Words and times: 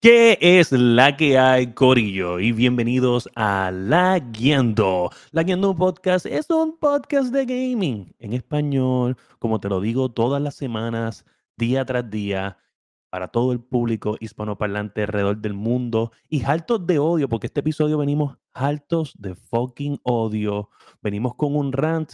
¿Qué 0.00 0.38
es 0.40 0.70
la 0.70 1.16
que 1.16 1.38
hay, 1.40 1.74
Corillo? 1.74 2.38
Y 2.38 2.52
bienvenidos 2.52 3.28
a 3.34 3.72
La 3.72 4.20
Guiando. 4.20 5.10
La 5.32 5.42
Guiando 5.42 5.74
Podcast 5.74 6.24
es 6.24 6.48
un 6.50 6.78
podcast 6.78 7.32
de 7.32 7.44
gaming 7.44 8.14
en 8.20 8.32
español, 8.32 9.16
como 9.40 9.58
te 9.58 9.68
lo 9.68 9.80
digo 9.80 10.08
todas 10.08 10.40
las 10.40 10.54
semanas, 10.54 11.24
día 11.56 11.84
tras 11.84 12.08
día, 12.08 12.58
para 13.10 13.26
todo 13.26 13.50
el 13.50 13.58
público 13.58 14.16
hispanoparlante 14.20 15.02
alrededor 15.02 15.38
del 15.38 15.54
mundo 15.54 16.12
y 16.28 16.44
altos 16.44 16.86
de 16.86 17.00
odio, 17.00 17.28
porque 17.28 17.48
este 17.48 17.58
episodio 17.58 17.98
venimos 17.98 18.38
altos 18.52 19.14
de 19.18 19.34
fucking 19.34 19.98
odio. 20.04 20.70
Venimos 21.02 21.34
con 21.34 21.56
un 21.56 21.72
rant, 21.72 22.12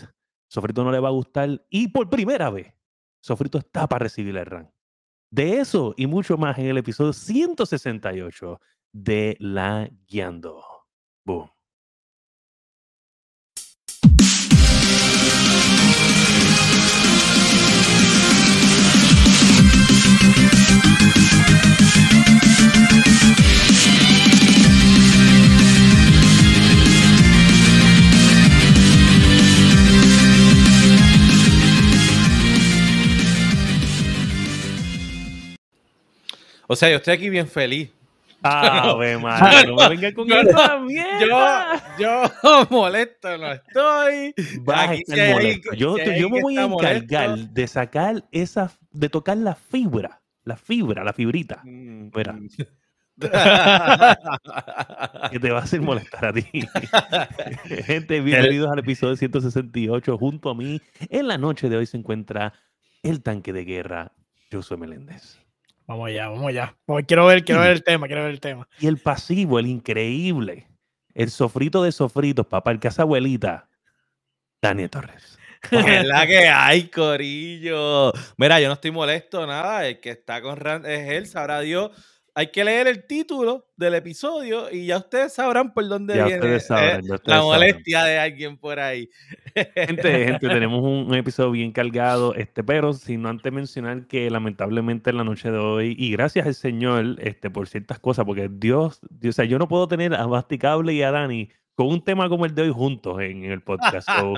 Sofrito 0.48 0.85
no 0.85 0.91
le 0.91 1.01
va 1.01 1.09
a 1.09 1.12
gustar 1.12 1.66
y 1.69 1.89
por 1.89 2.09
primera 2.09 2.48
vez, 2.48 2.73
Sofrito 3.21 3.59
está 3.59 3.87
para 3.87 4.05
recibir 4.05 4.35
el 4.39 4.46
rant. 4.46 4.73
De 5.35 5.59
eso 5.59 5.95
y 5.96 6.07
mucho 6.07 6.37
más 6.37 6.57
en 6.59 6.66
el 6.66 6.79
episodio 6.79 7.12
168 7.12 8.61
de 8.93 9.37
La 9.41 9.91
Guiando. 10.07 10.62
Boom. 11.24 11.51
O 36.66 36.77
sea, 36.77 36.91
yo 36.91 36.96
estoy 36.96 37.14
aquí 37.14 37.30
bien 37.30 37.46
feliz. 37.48 37.91
Ah, 38.42 38.95
ve, 38.98 39.16
madre, 39.23 39.66
no 39.68 39.77
me 39.77 39.88
venga 39.88 40.12
con 40.12 40.30
esa 40.30 40.76
no- 40.79 40.84
mierda. 40.84 41.82
Yo, 41.98 42.23
yo 42.43 42.66
molesto 42.71 43.38
no 43.38 43.52
estoy. 43.52 44.34
Vas 44.60 44.79
a 44.79 44.82
Aquí 44.90 45.01
estar 45.01 45.16
sí 45.16 45.21
hay 45.23 45.32
molesto. 45.32 45.73
Yo, 45.74 45.96
yo 45.98 46.29
me 46.30 46.43
voy 46.43 46.59
a 46.59 46.65
encargar 46.65 47.30
molesto. 47.30 47.52
de 47.54 47.66
sacar 47.66 48.24
esa, 48.32 48.71
de 48.90 49.09
tocar 49.09 49.37
la 49.38 49.54
fibra, 49.54 50.21
la 50.45 50.56
fibra, 50.56 51.04
la 51.04 51.12
fibrita, 51.15 51.62
Mm, 51.65 52.10
Mira. 52.15 52.32
mm. 52.34 52.48
que 55.30 55.38
te 55.38 55.51
va 55.52 55.60
a 55.60 55.62
hacer 55.62 55.80
molestar 55.80 56.26
a 56.26 56.32
ti. 56.32 56.45
Gente, 57.84 58.21
bienvenidos 58.21 58.71
al 58.73 58.80
episodio 58.80 59.15
168. 59.16 60.18
Junto 60.18 60.51
a 60.51 60.54
mí, 60.54 60.80
en 61.09 61.28
la 61.28 61.38
noche 61.38 61.68
de 61.68 61.76
hoy 61.76 61.87
se 61.87 61.96
encuentra 61.96 62.52
el 63.04 63.23
tanque 63.23 63.52
de 63.52 63.65
guerra, 63.65 64.12
Josué 64.53 64.76
Meléndez. 64.76 65.38
Vamos 65.87 66.09
allá, 66.09 66.28
vamos 66.28 66.47
allá. 66.47 66.75
Voy- 66.87 67.04
quiero 67.04 67.27
ver, 67.27 67.44
quiero 67.44 67.60
ver 67.60 67.72
el 67.72 67.82
tema, 67.84 68.06
quiero 68.06 68.22
ver 68.22 68.31
el 68.32 68.41
tema. 68.41 68.66
Y 68.81 68.87
el 68.87 68.99
pasivo, 68.99 69.59
el 69.59 69.66
increíble, 69.66 70.69
el 71.15 71.31
sofrito 71.31 71.82
de 71.82 71.93
sofritos, 71.93 72.47
papá, 72.47 72.71
el 72.71 72.81
casa 72.81 73.03
abuelita, 73.03 73.69
Daniel 74.62 74.91
Torres. 74.91 75.38
Es 75.71 76.06
la 76.06 76.27
que 76.27 76.47
hay, 76.49 76.88
Corillo. 76.88 78.12
Mira, 78.37 78.60
yo 78.60 78.69
no 78.69 78.75
estoy 78.75 78.91
molesto, 78.91 79.47
nada. 79.47 79.87
El 79.87 79.99
que 79.99 80.10
está 80.10 80.43
con 80.43 80.56
Rand 80.56 80.84
es 80.87 81.09
él, 81.10 81.27
sabrá 81.27 81.60
Dios. 81.60 81.91
Hay 82.37 82.49
que 82.50 82.65
leer 82.65 82.88
el 82.88 83.06
título 83.06 83.69
del 83.77 83.94
episodio 83.94 84.69
y 84.72 84.87
ya 84.87 84.97
ustedes 84.99 85.34
sabrán 85.34 85.72
por 85.72 85.87
dónde 85.88 86.16
Ya 86.16 86.25
viene 86.25 86.41
ustedes 86.41 86.66
sabrán, 86.66 87.00
eh, 87.04 87.09
la 87.09 87.19
sabrán. 87.19 87.43
molestia 87.44 88.04
de 88.04 88.19
alguien 88.19 88.56
por 88.56 88.81
ahí. 88.81 89.09
Gente, 89.54 89.69
gente, 90.27 90.49
tenemos 90.49 90.81
un, 90.82 91.06
un 91.09 91.15
episodio 91.15 91.53
bien 91.53 91.71
cargado, 91.71 92.34
este, 92.34 92.65
pero 92.65 92.93
sin 92.93 93.25
antes 93.27 93.53
mencionar 93.53 94.09
que 94.09 94.28
lamentablemente 94.31 95.10
en 95.10 95.19
la 95.19 95.25
noche 95.25 95.50
de 95.53 95.59
hoy, 95.59 95.94
y 95.97 96.10
gracias 96.10 96.47
al 96.47 96.55
Señor 96.56 97.16
este, 97.21 97.50
por 97.50 97.69
ciertas 97.69 98.00
cosas, 98.00 98.25
porque 98.25 98.49
Dios, 98.50 99.00
Dios, 99.10 99.34
o 99.34 99.37
sea, 99.37 99.44
yo 99.44 99.59
no 99.60 99.69
puedo 99.69 99.87
tener 99.87 100.12
a 100.15 100.27
Masticable 100.27 100.93
y 100.93 101.03
a 101.03 101.12
Dani 101.12 101.50
con 101.77 101.87
un 101.88 102.03
tema 102.03 102.28
como 102.28 102.47
el 102.47 102.55
de 102.55 102.62
hoy 102.62 102.71
juntos 102.72 103.21
en, 103.21 103.44
en 103.44 103.53
el 103.53 103.60
podcast. 103.62 104.09
So, 104.09 104.34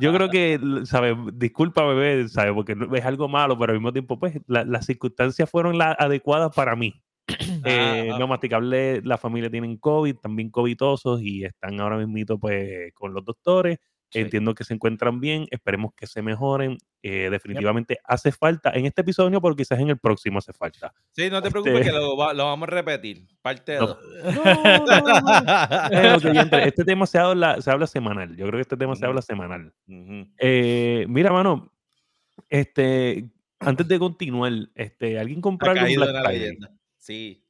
yo 0.00 0.12
creo 0.12 0.28
que, 0.28 0.60
¿sabes? 0.84 1.14
Disculpa, 1.34 1.82
bebé, 1.86 2.28
¿sabes? 2.28 2.52
Porque 2.52 2.74
no- 2.74 2.94
es 2.94 3.04
algo 3.06 3.26
malo, 3.28 3.58
pero 3.58 3.72
al 3.72 3.78
mismo 3.78 3.92
tiempo, 3.92 4.18
pues, 4.18 4.38
la- 4.46 4.64
las 4.64 4.84
circunstancias 4.86 5.48
fueron 5.50 5.76
las 5.78 5.96
adecuadas 5.98 6.54
para 6.54 6.76
mí. 6.76 6.94
Eh, 7.64 8.08
Ah, 8.12 8.18
no, 8.18 8.26
masticable, 8.26 9.02
la 9.02 9.18
familia 9.18 9.50
tienen 9.50 9.76
COVID, 9.76 10.16
también 10.16 10.50
COVIDosos 10.50 11.20
y 11.22 11.44
están 11.44 11.78
ahora 11.80 11.96
mismo 11.98 12.38
pues 12.38 12.92
con 12.94 13.12
los 13.12 13.24
doctores. 13.24 13.78
Sí. 14.10 14.20
Entiendo 14.20 14.54
que 14.54 14.64
se 14.64 14.72
encuentran 14.72 15.20
bien, 15.20 15.46
esperemos 15.50 15.92
que 15.94 16.06
se 16.06 16.22
mejoren. 16.22 16.78
Eh, 17.02 17.28
definitivamente 17.30 17.98
hace 18.04 18.32
falta 18.32 18.70
en 18.70 18.86
este 18.86 19.02
episodio, 19.02 19.38
pero 19.42 19.54
quizás 19.54 19.78
en 19.80 19.90
el 19.90 19.98
próximo 19.98 20.38
hace 20.38 20.54
falta. 20.54 20.94
Sí, 21.12 21.28
no 21.28 21.42
te 21.42 21.50
preocupes 21.50 21.80
Este- 21.80 21.90
que 21.90 21.96
lo, 21.98 22.16
va- 22.16 22.32
lo 22.32 22.44
vamos 22.46 22.68
a 22.68 22.70
repetir. 22.70 23.26
Parte 23.42 23.76
No. 23.78 23.86
2. 23.88 23.98
No, 24.34 24.86
no, 24.86 25.20
no. 25.20 26.00
Eh, 26.00 26.14
ok, 26.16 26.22
ya 26.32 26.40
entré. 26.42 26.68
este 26.68 26.84
tema 26.84 27.04
se 27.06 27.18
habla, 27.18 27.60
se 27.60 27.70
habla 27.70 27.86
semanal. 27.86 28.30
Yo 28.34 28.46
creo 28.46 28.52
que 28.56 28.62
este 28.62 28.76
tema 28.78 28.96
se 28.96 29.04
habla 29.04 29.20
semanal. 29.20 29.74
Eh, 30.38 31.04
mira, 31.08 31.30
mano, 31.30 31.70
este, 32.48 33.28
antes 33.60 33.86
de 33.88 33.98
continuar, 33.98 34.52
este, 34.74 35.18
¿alguien 35.18 35.42
compró 35.42 35.70
algo 35.72 35.84
en 35.86 35.96
Black 35.96 36.10
Friday? 36.24 36.38
leyenda. 36.38 36.70
Sí, 37.08 37.42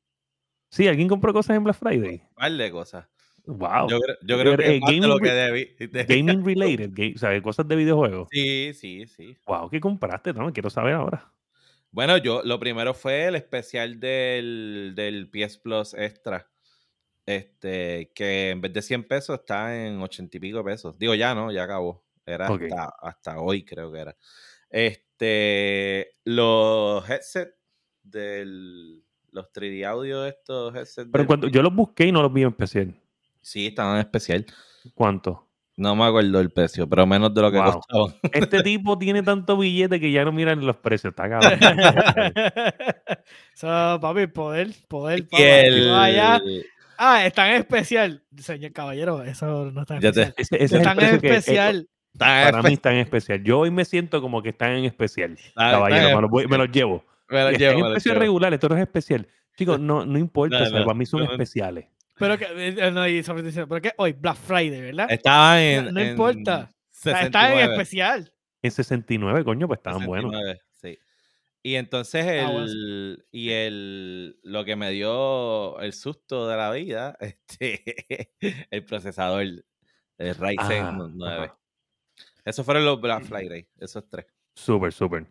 Sí, 0.70 0.86
¿alguien 0.86 1.08
compró 1.08 1.32
cosas 1.32 1.56
en 1.56 1.64
Black 1.64 1.76
Friday? 1.78 2.22
un 2.28 2.34
par 2.36 2.52
de 2.52 2.70
cosas. 2.70 3.08
Wow. 3.44 3.88
Yo, 3.88 3.98
creo- 3.98 4.16
yo 4.22 4.38
creo 4.38 4.56
que 4.56 4.76
eh, 4.76 4.80
más 4.80 4.91
de 4.92 4.98
lo 5.08 5.19
que 5.19 5.30
debí. 5.32 5.74
de- 5.80 6.04
Gaming 6.04 6.44
related, 6.46 7.14
o 7.16 7.19
sea, 7.19 7.42
cosas 7.42 7.66
de 7.66 7.74
videojuegos. 7.74 8.28
Sí, 8.30 8.72
sí, 8.74 9.06
sí. 9.08 9.36
Wow, 9.47 9.68
¿qué 9.68 9.80
compraste? 9.80 10.32
No, 10.32 10.52
quiero 10.52 10.70
saber 10.70 10.94
ahora. 10.94 11.32
Bueno, 11.91 12.18
yo 12.18 12.42
lo 12.44 12.60
primero 12.60 12.94
fue 12.94 13.24
el 13.24 13.34
especial 13.34 13.98
del, 13.98 14.92
del 14.94 15.28
PS 15.28 15.58
Plus 15.58 15.94
Extra. 15.94 16.48
Este, 17.26 18.12
que 18.14 18.50
en 18.50 18.60
vez 18.60 18.72
de 18.72 18.80
100 18.82 19.08
pesos 19.08 19.41
está 19.41 19.84
en 19.86 20.00
80 20.00 20.36
y 20.36 20.41
pico 20.41 20.62
pesos. 20.62 20.97
Digo, 20.98 21.16
ya 21.16 21.34
no, 21.34 21.50
ya 21.50 21.64
acabó. 21.64 22.06
Era 22.24 22.47
hasta 23.00 23.41
hoy, 23.41 23.64
creo 23.64 23.91
que 23.91 23.98
era. 23.98 24.16
Este, 24.70 26.14
los 26.24 27.08
headsets 27.10 27.56
del. 28.04 29.02
Los 29.33 29.53
3D 29.53 29.84
audio, 29.87 30.25
estos 30.27 30.75
headsets. 30.75 31.09
Pero 31.12 31.27
cuando 31.27 31.49
yo 31.49 31.62
los 31.62 31.75
busqué 31.75 32.06
y 32.06 32.12
no 32.12 32.22
los 32.22 32.33
vi 32.33 32.43
en 32.43 32.49
especial. 32.49 32.94
Sí, 33.41 33.66
estaban 33.66 33.94
en 33.97 34.00
especial. 34.00 34.44
¿Cuánto? 34.94 35.44
No 35.77 35.94
me 35.94 36.05
acuerdo 36.06 36.41
el 36.41 36.50
precio, 36.50 36.89
pero 36.89 37.06
menos 37.06 37.33
de 37.33 37.41
lo 37.41 37.53
que 37.53 37.59
Wow. 37.59 37.72
costaban. 37.75 38.15
Este 38.33 38.62
tipo 38.65 38.99
tiene 38.99 39.22
tanto 39.22 39.56
billete 39.56 40.00
que 40.00 40.11
ya 40.11 40.25
no 40.25 40.33
miran 40.33 40.65
los 40.66 40.77
precios. 40.77 41.12
Está 41.12 41.28
cabrón. 41.28 41.59
so, 43.55 43.99
papi, 44.00 44.27
poder, 44.27 44.75
poder. 44.89 45.27
El-. 45.33 46.65
Ah, 46.97 47.25
están 47.25 47.50
en 47.50 47.56
especial. 47.60 48.22
Señor 48.39 48.72
caballero, 48.72 49.22
eso 49.22 49.71
no 49.71 49.83
está 49.83 49.95
en 49.97 50.00
te- 50.00 50.09
especial. 50.09 50.34
Ese, 50.37 50.56
ese 50.56 50.65
es 50.65 50.72
el 50.72 50.78
Están 50.78 50.99
en 50.99 51.05
eh, 51.05 51.15
especial. 51.15 51.89
Para 52.19 52.62
mí 52.62 52.72
están 52.72 52.95
en 52.95 52.99
especial. 53.00 53.45
Yo 53.45 53.60
hoy 53.60 53.71
me 53.71 53.84
siento 53.84 54.21
como 54.21 54.43
que 54.43 54.49
están 54.49 54.72
en 54.72 54.84
especial. 54.84 55.33
Están- 55.34 55.71
Caballero, 55.72 56.09
en 56.09 56.16
me 56.16 56.22
los, 56.22 56.31
voy- 56.31 56.47
me 56.49 56.56
especial. 56.56 56.66
los 56.66 56.77
llevo. 56.77 57.05
Me 57.28 57.39
Están 57.41 57.55
llevo, 57.59 57.78
en 57.81 57.84
me 57.87 57.91
precio 57.93 58.15
regular, 58.15 58.55
esto 58.55 58.69
no 58.69 58.77
es 58.77 58.83
especial. 58.83 59.27
Chicos, 59.56 59.78
no, 59.81 60.05
no 60.06 60.19
importa, 60.19 60.59
No, 60.61 60.65
o 60.65 60.69
sea, 60.69 60.78
no, 60.81 60.84
para 60.87 60.99
mí 60.99 61.06
son 61.06 61.25
no. 61.25 61.31
especiales. 61.33 61.87
Pero 62.19 62.37
que, 62.39 62.47
eh, 62.50 62.91
no, 62.91 63.06
y 63.06 63.22
sobre-. 63.22 63.93
Hoy, 63.97 64.12
Black 64.12 64.37
Friday, 64.37 64.81
¿verdad? 64.81 65.06
Estaban 65.11 65.59
en. 65.59 65.84
No- 65.87 65.93
no 65.93 66.00
en 66.00 66.09
importa. 66.11 66.71
Está 66.91 67.11
en 67.11 67.16
69. 67.33 67.72
especial. 67.75 68.33
En 68.62 68.71
69, 68.72 69.44
coño, 69.44 69.69
pues 69.69 69.78
estaban 69.78 70.05
buenos. 70.05 70.33
69, 70.33 70.61
Sí. 70.83 70.99
Y 71.62 71.75
entonces 71.77 72.25
el, 72.27 72.41
Ah, 72.44 72.50
bueno. 72.50 73.16
y 73.31 73.50
el 73.50 74.41
lo 74.43 74.65
que 74.65 74.75
me 74.77 74.91
dio 74.91 75.78
el 75.81 75.93
susto 75.93 76.49
de 76.49 76.56
la 76.56 76.71
vida, 76.72 77.16
este, 77.21 78.33
el 78.71 78.84
procesador, 78.84 79.43
el 79.43 79.65
Ryzen 80.34 80.84
Ah, 80.84 81.09
9. 81.15 81.45
ajá. 81.45 81.59
Esos 82.45 82.65
fueron 82.65 82.84
los 82.84 83.00
Black 83.00 83.25
Friday, 83.25 83.69
esos 83.78 84.09
tres. 84.09 84.27
Súper, 84.55 84.93
súper. 84.93 85.27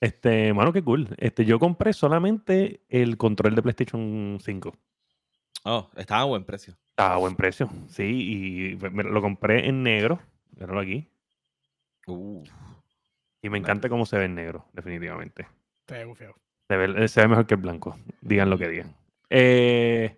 Este, 0.00 0.52
mano, 0.52 0.72
qué 0.72 0.82
cool. 0.82 1.08
Este, 1.18 1.44
yo 1.44 1.58
compré 1.58 1.92
solamente 1.92 2.80
el 2.88 3.16
control 3.16 3.54
de 3.54 3.62
PlayStation 3.62 4.38
5. 4.42 4.74
Oh, 5.64 5.90
estaba 5.96 6.20
a 6.22 6.24
buen 6.24 6.44
precio. 6.44 6.74
Estaba 6.90 7.14
a 7.14 7.18
buen 7.18 7.34
precio, 7.36 7.68
sí, 7.88 8.76
y 8.82 8.88
me- 8.90 9.02
lo 9.04 9.20
compré 9.20 9.68
en 9.68 9.82
negro, 9.82 10.20
míralo 10.58 10.80
aquí, 10.80 11.08
Uh, 12.08 12.44
y 13.42 13.48
me 13.50 13.58
encanta 13.58 13.88
cómo 13.88 14.06
se 14.06 14.16
ve 14.16 14.26
en 14.26 14.36
negro, 14.36 14.64
definitivamente. 14.72 15.48
Feo. 15.88 16.14
Se 16.68 16.76
ve, 16.76 17.08
se 17.08 17.20
ve 17.20 17.26
mejor 17.28 17.46
que 17.48 17.54
el 17.54 17.60
blanco, 17.60 17.98
digan 18.20 18.48
lo 18.48 18.56
que 18.56 18.68
digan. 18.68 18.94
Eh, 19.28 20.16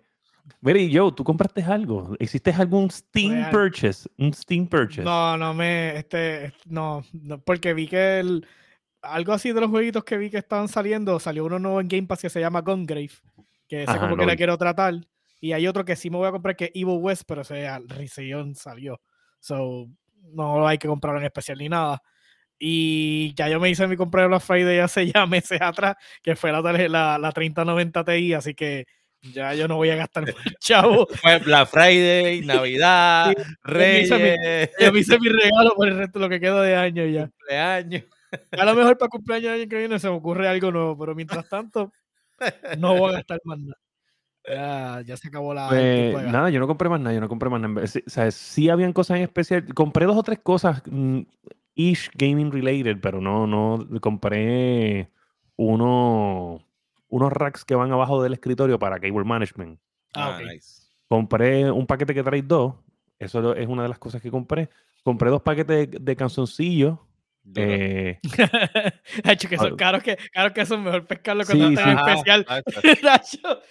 mira, 0.61 0.77
y 0.79 0.95
Joe, 0.95 1.11
¿tú 1.13 1.23
compraste 1.23 1.63
algo? 1.63 2.15
¿Hiciste 2.19 2.51
algún 2.51 2.91
Steam 2.91 3.31
Real. 3.33 3.49
purchase? 3.51 4.07
Un 4.19 4.31
Steam 4.35 4.67
purchase. 4.67 5.01
No, 5.01 5.35
no 5.35 5.53
me, 5.55 5.97
este, 5.97 6.45
est- 6.45 6.65
no, 6.67 7.03
no, 7.13 7.39
porque 7.39 7.73
vi 7.73 7.87
que 7.87 8.19
el, 8.19 8.45
algo 9.01 9.33
así 9.33 9.51
de 9.51 9.61
los 9.61 9.69
jueguitos 9.69 10.03
que 10.03 10.17
vi 10.17 10.29
que 10.29 10.37
estaban 10.37 10.67
saliendo, 10.67 11.19
salió 11.19 11.45
uno 11.45 11.59
nuevo 11.59 11.81
en 11.81 11.87
Game 11.87 12.07
Pass 12.07 12.21
que 12.21 12.29
se 12.29 12.39
llama 12.39 12.61
Gungrave, 12.61 13.11
que 13.67 13.83
ese 13.83 13.91
Ajá, 13.91 13.99
como 13.99 14.17
que 14.17 14.25
la 14.25 14.33
vi. 14.33 14.37
quiero 14.37 14.57
tratar, 14.57 14.95
y 15.39 15.53
hay 15.53 15.67
otro 15.67 15.85
que 15.85 15.95
sí 15.95 16.09
me 16.09 16.17
voy 16.17 16.27
a 16.27 16.31
comprar 16.31 16.55
que 16.55 16.65
es 16.65 16.71
Evil 16.73 16.97
West, 16.99 17.23
pero 17.27 17.41
ese 17.41 17.67
al 17.67 17.87
salió, 18.55 18.99
so, 19.39 19.87
no 20.33 20.67
hay 20.67 20.77
que 20.77 20.87
comprarlo 20.87 21.19
en 21.19 21.25
especial 21.25 21.57
ni 21.57 21.69
nada. 21.69 22.01
Y 22.61 23.33
ya 23.35 23.47
yo 23.47 23.57
me 23.61 23.69
hice 23.69 23.87
mi 23.87 23.95
compra 23.95 24.23
de 24.23 24.27
Black 24.27 24.41
Friday 24.41 24.79
hace 24.79 25.07
ya 25.13 25.25
meses 25.25 25.61
atrás, 25.61 25.95
que 26.21 26.35
fue 26.35 26.51
la, 26.51 26.61
la, 26.61 27.17
la 27.17 27.31
3090 27.31 28.03
Ti, 28.03 28.33
así 28.33 28.53
que 28.53 28.85
Ya 29.21 29.53
yo 29.53 29.67
no 29.67 29.77
voy 29.77 29.89
a 29.91 29.95
gastar 29.95 30.25
chavo. 30.59 31.07
Black 31.45 31.69
Friday, 31.69 32.41
Navidad, 32.41 33.31
hice 33.31 33.37
mi- 33.45 33.53
Reyes, 33.63 34.69
Yo 34.77 34.91
me 34.91 34.99
hice 34.99 35.19
mi 35.19 35.29
regalo 35.29 35.73
por 35.75 35.87
el 35.87 35.97
resto 35.97 36.19
lo 36.19 36.27
que 36.27 36.39
queda 36.39 36.61
de 36.63 36.75
año 36.75 37.05
ya. 37.05 37.27
cumpleaños. 37.29 38.03
A 38.51 38.65
lo 38.65 38.75
mejor 38.75 38.97
para 38.97 39.09
cumpleaños 39.09 39.51
del 39.51 39.61
año 39.61 39.69
que 39.69 39.77
viene 39.77 39.99
se 39.99 40.09
me 40.09 40.15
ocurre 40.15 40.47
algo 40.47 40.71
nuevo, 40.71 40.97
pero 40.97 41.15
mientras 41.15 41.47
tanto 41.49 41.91
no 42.77 42.95
voy 42.97 43.11
a 43.11 43.17
gastar 43.17 43.39
más 43.43 43.59
nada. 43.59 43.77
Ya, 44.47 45.01
ya 45.01 45.17
se 45.17 45.27
acabó 45.27 45.53
la. 45.53 45.67
Pues, 45.67 46.31
nada, 46.31 46.49
yo 46.49 46.59
no 46.59 46.67
compré 46.67 46.89
más 46.89 46.99
nada, 46.99 47.13
yo 47.13 47.21
no 47.21 47.29
compré 47.29 47.49
más 47.49 47.61
nada. 47.61 47.83
O 47.83 48.09
sea, 48.09 48.31
sí 48.31 48.69
habían 48.69 48.93
cosas 48.93 49.17
en 49.17 49.23
especial. 49.23 49.73
Compré 49.73 50.05
dos 50.05 50.17
o 50.17 50.23
tres 50.23 50.39
cosas 50.39 50.81
mm, 50.89 51.21
ish 51.75 52.09
gaming 52.15 52.51
related, 52.51 52.97
pero 53.01 53.21
no, 53.21 53.45
no 53.45 53.87
compré 54.01 55.09
uno, 55.55 56.65
unos 57.09 57.33
racks 57.33 57.65
que 57.65 57.75
van 57.75 57.91
abajo 57.91 58.23
del 58.23 58.33
escritorio 58.33 58.79
para 58.79 58.99
cable 58.99 59.25
management. 59.25 59.79
Ah, 60.13 60.35
ok. 60.35 60.45
nice. 60.51 60.83
Compré 61.07 61.69
un 61.69 61.85
paquete 61.85 62.13
que 62.13 62.23
trae 62.23 62.41
dos. 62.41 62.75
Eso 63.19 63.53
es 63.53 63.67
una 63.67 63.83
de 63.83 63.89
las 63.89 63.99
cosas 63.99 64.21
que 64.21 64.31
compré. 64.31 64.69
Compré 65.03 65.29
dos 65.29 65.41
paquetes 65.41 65.91
de, 65.91 65.99
de 65.99 66.15
canzoncillos. 66.15 66.97
Eh, 67.55 68.19
Hacho, 69.23 69.49
que 69.49 69.57
son 69.57 69.73
Ah, 69.73 69.75
caros 69.77 70.03
que, 70.03 70.17
caros 70.31 70.51
que 70.53 70.65
son 70.65 70.83
mejor 70.83 71.05
pescarlo 71.07 71.43
cuando 71.45 71.67
Sí, 71.67 71.73
están 71.73 71.91
en 71.91 71.97
Ajá, 71.97 72.11
especial. 72.13 72.45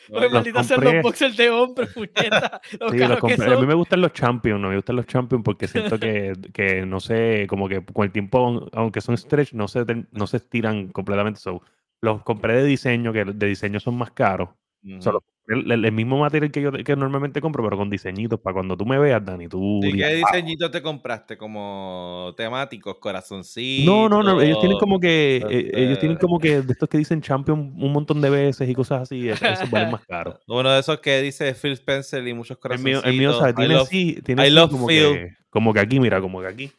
pues 0.09 0.33
maldita 0.33 0.63
sean 0.65 0.81
los 0.85 1.03
boxers 1.03 1.37
de 1.37 1.51
hombre, 1.51 1.87
puñeta. 1.95 2.61
Los 2.81 2.93
Sí, 2.93 2.99
los 2.99 3.21
que. 3.21 3.35
A 3.45 3.57
mí 3.57 3.67
me 3.67 3.75
gustan 3.75 4.01
los 4.01 4.13
Champions, 4.13 4.61
no 4.61 4.69
me 4.69 4.77
gustan 4.77 4.97
los 4.97 5.07
Champions 5.07 5.43
porque 5.45 5.69
siento 5.69 5.99
que, 5.99 6.33
que 6.53 6.85
no 6.87 7.01
sé, 7.01 7.47
como 7.49 7.69
que 7.69 7.85
con 7.85 8.05
el 8.05 8.13
tiempo, 8.13 8.69
aunque 8.73 9.01
son 9.01 9.17
stretch, 9.17 9.53
no 9.53 9.69
se, 9.69 9.85
no 10.13 10.27
se 10.27 10.39
estiran 10.39 10.89
completamente. 10.89 11.41
So, 11.41 11.63
los 12.01 12.23
compré 12.23 12.55
de 12.55 12.65
diseño, 12.65 13.13
que 13.13 13.25
de 13.25 13.47
diseño 13.47 13.81
son 13.81 13.97
más 13.97 14.11
caros. 14.13 14.51
Solo 15.01 15.25
el, 15.49 15.71
el- 15.73 15.85
el 15.87 15.93
mismo 15.93 16.19
material 16.19 16.53
que 16.53 16.61
yo 16.63 16.71
que 16.73 16.95
normalmente 16.95 17.41
compro, 17.41 17.65
pero 17.65 17.77
con 17.77 17.91
diseñitos 17.91 18.39
para 18.39 18.55
cuando 18.55 18.77
tú 18.77 18.85
me 18.87 18.97
veas, 18.99 19.25
Dani, 19.25 19.49
tú. 19.49 19.81
¿Y 19.83 19.97
qué 19.97 20.21
"Wow". 20.21 20.31
diseñito 20.33 20.71
te 20.71 20.83
compraste? 20.83 21.37
Como 21.39 22.33
temáticos, 22.37 22.97
corazoncitos. 22.99 23.85
No, 23.87 24.09
no, 24.09 24.23
no, 24.23 24.41
ellos 24.41 24.61
tienen 24.61 24.79
como 24.79 25.01
que, 25.01 25.37
eh, 25.49 25.71
ellos 25.75 25.99
tienen 25.99 26.17
este- 26.17 26.27
como 26.27 26.39
que 26.39 26.61
de 26.61 26.73
estos 26.73 26.89
que 26.89 26.99
dicen 26.99 27.21
Champion 27.23 27.59
un 27.77 27.93
montón 27.93 28.21
de 28.21 28.31
veces 28.31 28.69
y 28.69 28.75
cosas 28.75 29.03
así, 29.03 29.29
es- 29.29 29.43
esos 29.43 29.69
valen 29.71 29.91
más 29.91 30.05
caros. 30.07 30.37
Uno 30.47 30.71
de 30.71 30.79
esos 30.81 31.01
que 31.01 31.21
dice 31.23 31.53
Phil 31.55 31.73
Spencer 31.73 32.27
y 32.29 32.35
muchos 32.35 32.57
El 32.59 32.61
corazoncitos. 32.61 33.03
mío, 33.05 33.11
el 33.11 33.19
mío, 33.19 33.33
¿sabes? 33.35 33.55
I 33.55 33.57
Tiene 33.57 33.75
love- 33.75 33.83
así, 33.87 34.23
tiene 34.23 34.43
I 34.43 34.47
así 34.47 34.55
love 34.55 34.71
como, 34.71 34.87
Phil. 34.87 35.13
que, 35.15 35.31
como 35.51 35.73
que 35.75 35.81
aquí, 35.81 35.99
mira, 36.01 36.21
como 36.21 36.41
que 36.41 36.47
aquí. 36.47 36.73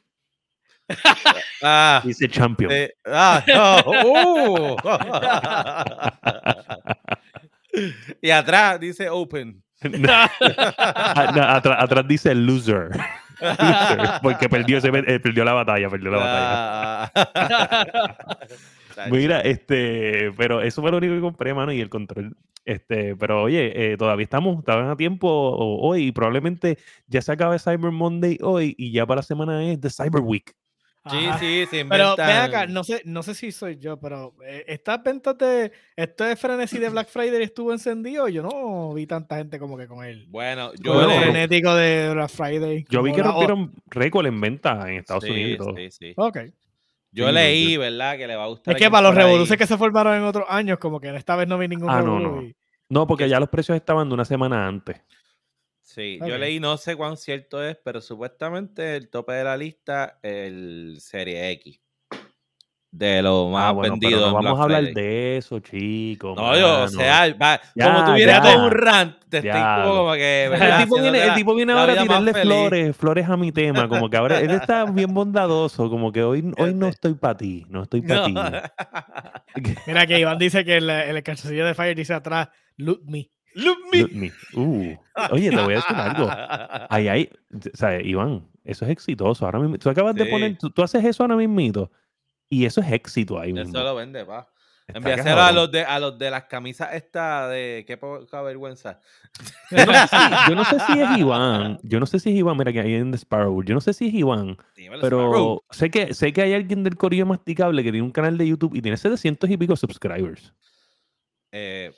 Ah, 1.62 2.02
Dice 2.06 2.30
Champion. 2.30 2.72
eh, 2.72 2.90
ah, 3.06 3.44
no. 3.46 3.92
uh. 3.92 4.78
y 8.22 8.30
atrás 8.30 8.80
dice 8.80 9.10
Open. 9.10 9.64
Ah, 10.12 11.32
no, 11.34 11.42
atrás, 11.42 11.78
atrás 11.80 12.08
dice 12.08 12.36
loser. 12.36 12.90
Loser, 13.42 14.20
Porque 14.22 14.50
perdió, 14.50 14.82
se, 14.82 14.90
eh, 14.90 15.20
perdió 15.22 15.46
la 15.46 15.54
batalla, 15.54 15.90
perdió 15.90 16.12
la 16.12 16.18
batalla. 16.18 17.12
Ah. 17.16 18.38
Mira, 19.10 19.40
este, 19.42 20.32
pero 20.36 20.62
eso 20.62 20.82
fue 20.82 20.92
lo 20.92 20.98
único 20.98 21.14
que 21.14 21.22
compré, 21.22 21.54
mano, 21.54 21.72
y 21.72 21.80
el 21.80 21.90
control. 21.90 22.36
Este, 22.66 23.16
pero 23.16 23.44
oye, 23.44 23.94
eh, 23.94 23.98
todavía 23.98 24.26
estamos, 24.26 24.60
estaban 24.60 24.90
a 24.90 24.98
tiempo 24.98 25.28
hoy, 25.30 26.08
y 26.08 26.12
probablemente 26.12 26.78
ya 27.08 27.22
se 27.22 27.32
acaba 27.32 27.58
Cyber 27.58 27.92
Monday 27.92 28.38
hoy, 28.42 28.76
y 28.78 28.92
ya 28.92 29.06
para 29.06 29.20
la 29.20 29.24
semana 29.24 29.64
es 29.64 29.80
The 29.80 29.90
Cyber 29.90 30.22
Week. 30.22 30.54
Sí, 31.10 31.28
sí, 31.40 31.66
se 31.72 31.86
Pero 31.86 32.16
ven 32.18 32.28
acá, 32.30 32.68
no 32.68 32.84
sé, 32.84 33.02
no 33.06 33.24
sé 33.24 33.34
si 33.34 33.52
soy 33.52 33.78
yo, 33.78 33.98
pero 34.00 34.36
eh, 34.46 34.66
estas 34.68 35.02
ventas 35.02 35.38
de 35.38 35.72
esto 35.96 36.24
de 36.26 36.36
frenesí 36.36 36.78
de 36.78 36.90
Black 36.90 37.08
Friday 37.08 37.42
estuvo 37.42 37.72
encendido. 37.72 38.28
Yo 38.28 38.44
no 38.44 38.94
vi 38.94 39.08
tanta 39.08 39.38
gente 39.38 39.58
como 39.60 39.78
que 39.78 39.88
con 39.88 40.04
él. 40.04 40.26
Bueno, 40.30 40.72
yo 40.76 40.94
Bueno, 40.94 41.08
le- 41.10 41.20
frenético 41.22 41.74
de 41.74 42.14
Black 42.14 42.30
Friday. 42.30 42.86
Yo 42.90 43.02
vi 43.02 43.12
como 43.12 43.16
que 43.24 43.30
rompieron 43.30 43.74
récord 43.88 44.26
en 44.28 44.42
venta 44.42 44.90
en 44.90 44.98
Estados 44.98 45.24
Sí, 45.24 45.32
Unidos. 45.32 45.74
sí, 45.76 45.90
sí. 45.92 46.14
Ok. 46.18 46.38
Yo 47.12 47.28
Sí, 47.28 47.34
leí, 47.34 47.74
yo- 47.74 47.80
¿verdad? 47.80 48.18
Que 48.18 48.28
le 48.28 48.36
va 48.36 48.44
a 48.44 48.48
gustar. 48.48 48.76
Es 48.76 48.82
que 48.82 48.92
para 48.92 49.08
los 49.08 49.16
revoluciones 49.16 49.58
que 49.58 49.68
se 49.68 49.78
formaron 49.78 50.16
en 50.16 50.24
otros 50.24 50.46
años, 50.50 50.78
como 50.80 51.00
que 51.00 51.16
esta 51.16 51.36
vez 51.38 51.48
no 51.48 51.58
vi 51.58 51.68
ningún 51.70 51.90
Ah, 51.90 52.02
no, 52.02 52.20
no. 52.20 52.44
No, 52.90 53.08
porque 53.08 53.24
Que- 53.24 53.30
ya 53.30 53.40
los 53.40 53.50
precios 53.50 53.76
estaban 53.76 54.08
de 54.10 54.14
una 54.16 54.26
semana 54.26 54.68
antes. 54.68 54.98
Sí, 55.92 56.20
yo 56.24 56.38
leí, 56.38 56.60
no 56.60 56.78
sé 56.78 56.96
cuán 56.96 57.18
cierto 57.18 57.64
es, 57.64 57.76
pero 57.84 58.00
supuestamente 58.00 58.96
el 58.96 59.10
tope 59.10 59.34
de 59.34 59.44
la 59.44 59.58
lista, 59.58 60.20
el 60.22 60.98
Serie 61.00 61.50
X. 61.54 61.82
De 62.92 63.22
lo 63.24 63.50
más 63.50 63.70
Ah, 63.70 63.72
bueno, 63.72 63.96
pero 64.00 64.10
vendido. 64.12 64.28
no 64.28 64.34
vamos 64.36 64.42
Black 64.52 64.60
a 64.60 64.64
hablar 64.64 64.84
Friday. 64.84 64.94
de 65.04 65.38
eso, 65.38 65.60
chicos. 65.60 66.36
No, 66.36 66.56
yo, 66.58 66.84
o 66.84 66.88
sea, 66.88 67.34
va- 67.42 67.60
Ya, 67.76 67.86
como 67.86 68.06
tú 68.06 68.14
vienes 68.14 68.36
ya. 68.36 68.42
con 68.42 68.62
un 68.66 68.72
rant, 68.72 69.18
te 69.30 69.38
estoy 69.38 69.52
Ya. 69.52 69.82
como, 69.84 69.96
como 69.98 70.14
que. 70.14 70.46
El 70.78 70.78
tipo, 70.84 71.02
viene, 71.02 71.24
el 71.24 71.34
tipo 71.36 71.56
viene 71.56 71.74
ahora 71.74 71.94
a 71.94 72.02
tirarle 72.04 72.34
flores, 72.36 72.96
flores 72.96 73.28
a 73.30 73.38
mi 73.38 73.52
tema, 73.52 73.88
como 73.90 74.10
que 74.12 74.18
ahora 74.18 74.40
él 74.42 74.52
está 74.52 74.86
bien 74.92 75.12
bondadoso, 75.14 75.90
como 75.90 76.12
que 76.12 76.24
hoy, 76.24 76.52
hoy 76.58 76.74
no 76.76 76.88
estoy 76.88 77.16
para 77.16 77.36
ti, 77.38 77.66
no 77.70 77.82
estoy 77.84 78.02
para 78.04 78.28
No. 78.28 78.28
ti. 78.28 78.34
Mira 79.88 80.06
que 80.06 80.20
Iván 80.20 80.38
dice 80.38 80.64
que 80.66 80.78
el, 80.78 80.90
el 80.90 81.24
calzoncillo 81.24 81.66
de 81.66 81.74
Fire 81.74 81.96
dice 81.96 82.14
atrás, 82.14 82.50
loot 82.78 83.02
me. 83.06 83.32
Look 83.64 83.78
me. 83.92 84.00
Look 84.00 84.14
me. 84.14 84.32
Uh, 84.54 84.96
Oye, 85.32 85.50
te 85.50 85.56
voy 85.56 85.74
a 85.74 85.78
decir 85.78 85.96
algo. 85.96 86.30
Ahí, 86.90 87.08
ahí, 87.08 87.30
o 87.54 87.78
sea, 87.78 88.02
Iván, 88.02 88.48
eso 88.64 88.86
es 88.86 88.92
exitoso. 88.92 89.46
Ahora 89.46 89.60
mismo, 89.60 89.78
tú 89.78 89.90
acabas 89.90 90.16
de 90.16 90.26
poner, 90.26 90.58
tú, 90.58 90.70
tú 90.70 90.82
haces 90.82 91.04
eso 91.04 91.24
ahora 91.24 91.36
mismito 91.36 91.92
y 92.50 92.66
eso 92.66 92.82
es 92.82 92.92
éxito 92.92 93.40
ahí. 93.40 93.54
Eso 93.58 93.84
lo 93.84 93.96
vende, 93.96 94.26
pa. 94.26 94.50
Está 94.88 94.98
Envíaselo 94.98 95.42
a 95.42 95.52
los 95.52 95.72
de 95.72 95.84
a 95.84 96.00
los 96.00 96.18
de 96.18 96.32
las 96.32 96.46
camisas 96.46 96.96
esta 96.96 97.48
de 97.48 97.86
qué 97.86 97.96
poca 97.96 98.42
vergüenza. 98.42 99.00
Yo 99.70 99.86
no, 99.86 99.94
sé 99.94 100.08
si, 100.08 100.16
yo 100.50 100.56
no 100.56 100.66
sé 100.66 100.80
si 100.80 101.00
es 101.00 101.18
Iván, 101.20 101.80
yo 101.84 102.00
no 102.00 102.06
sé 102.08 102.20
si 102.20 102.30
es 102.32 102.36
Iván, 102.36 102.58
mira 102.58 102.74
que 102.74 102.80
ahí 102.80 102.96
en 102.96 103.12
The 103.12 103.18
Sparrow, 103.18 103.64
yo 103.64 103.76
no 103.76 103.82
sé 103.82 103.94
si 103.94 104.08
es 104.08 104.14
Iván, 104.16 104.58
Dímelo, 104.76 105.06
Sparrow. 105.06 105.32
pero 105.32 105.64
sé 105.70 105.92
que, 105.92 106.16
sé 106.16 106.34
que 106.34 106.42
hay 106.42 106.54
alguien 106.54 106.84
del 106.84 106.98
Corillo 106.98 107.28
Masticable 107.28 107.84
que 107.84 107.92
tiene 107.92 108.04
un 108.04 108.12
canal 108.12 108.36
de 108.40 108.48
YouTube 108.48 108.74
y 108.74 108.82
tiene 108.82 108.98
700 108.98 109.48
y 109.48 109.58
pico 109.58 109.76
subscribers. 109.76 110.56
Eh, 111.52 111.94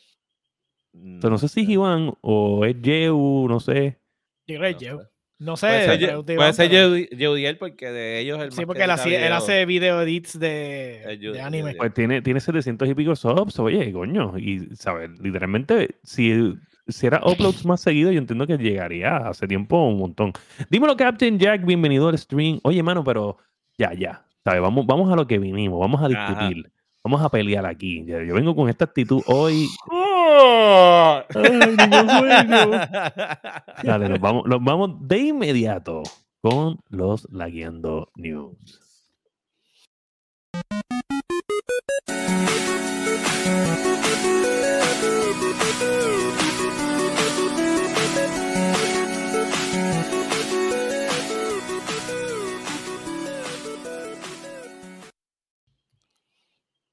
Sea, 0.93 1.29
no 1.29 1.37
sé 1.37 1.47
si 1.47 1.61
es 1.61 1.69
Iván 1.69 2.13
o 2.21 2.65
es 2.65 2.81
Yeu, 2.81 3.47
no 3.47 3.59
sé. 3.59 3.99
Yo 4.47 4.57
creo 4.57 4.77
que 4.77 4.85
No 4.85 4.91
Joe. 4.97 5.03
sé. 5.05 5.11
No 5.39 5.57
sé. 5.57 5.67
Puede 5.67 5.97
ser, 5.97 6.25
puede 6.67 7.09
Yeudiel 7.17 7.57
porque 7.57 7.89
de 7.91 8.19
ellos 8.19 8.39
el 8.39 8.51
Sí, 8.51 8.57
más 8.59 8.65
porque 8.67 8.79
que 8.81 8.83
él, 9.25 9.31
hace 9.31 9.65
video 9.65 9.99
edits 10.03 10.37
de, 10.39 11.17
de 11.19 11.41
anime. 11.41 11.73
Pues 11.75 11.93
tiene, 11.95 12.21
tiene 12.21 12.39
700 12.39 12.87
y 12.89 12.93
pico 12.93 13.15
subs, 13.15 13.57
oye, 13.57 13.91
coño. 13.91 14.37
Y, 14.37 14.67
¿sabes? 14.75 15.09
Literalmente, 15.19 15.95
si, 16.03 16.53
si 16.87 17.07
era 17.07 17.21
uploads 17.25 17.65
más 17.65 17.81
seguido, 17.81 18.11
yo 18.11 18.19
entiendo 18.19 18.45
que 18.45 18.57
llegaría 18.59 19.17
hace 19.17 19.47
tiempo 19.47 19.83
un 19.87 19.97
montón. 19.97 20.31
Dímelo, 20.69 20.95
Captain 20.95 21.39
Jack, 21.39 21.65
bienvenido 21.65 22.09
al 22.09 22.17
stream. 22.19 22.59
Oye, 22.63 22.83
mano, 22.83 23.03
pero 23.03 23.37
ya, 23.79 23.93
ya. 23.93 24.23
¿Sabes? 24.43 24.61
Vamos, 24.61 24.85
vamos 24.85 25.11
a 25.11 25.15
lo 25.15 25.25
que 25.25 25.39
vinimos, 25.39 25.79
vamos 25.79 26.01
a 26.01 26.05
Ajá. 26.05 26.09
discutir. 26.49 26.71
Vamos 27.03 27.19
a 27.19 27.29
pelear 27.29 27.65
aquí. 27.65 28.05
Yo 28.05 28.35
vengo 28.35 28.55
con 28.55 28.69
esta 28.69 28.85
actitud 28.85 29.23
hoy. 29.25 29.65
¡Oh! 30.33 31.21
Ay, 31.35 31.75
no 31.75 31.87
me 31.87 31.97
acuerdo. 31.97 32.71
Dale, 33.83 34.09
nos 34.09 34.19
vamos, 34.19 34.45
nos 34.45 34.63
vamos 34.63 34.91
de 35.01 35.19
inmediato 35.19 36.03
con 36.41 36.79
los 36.89 37.27
Lagueando 37.31 38.09
News. 38.15 38.79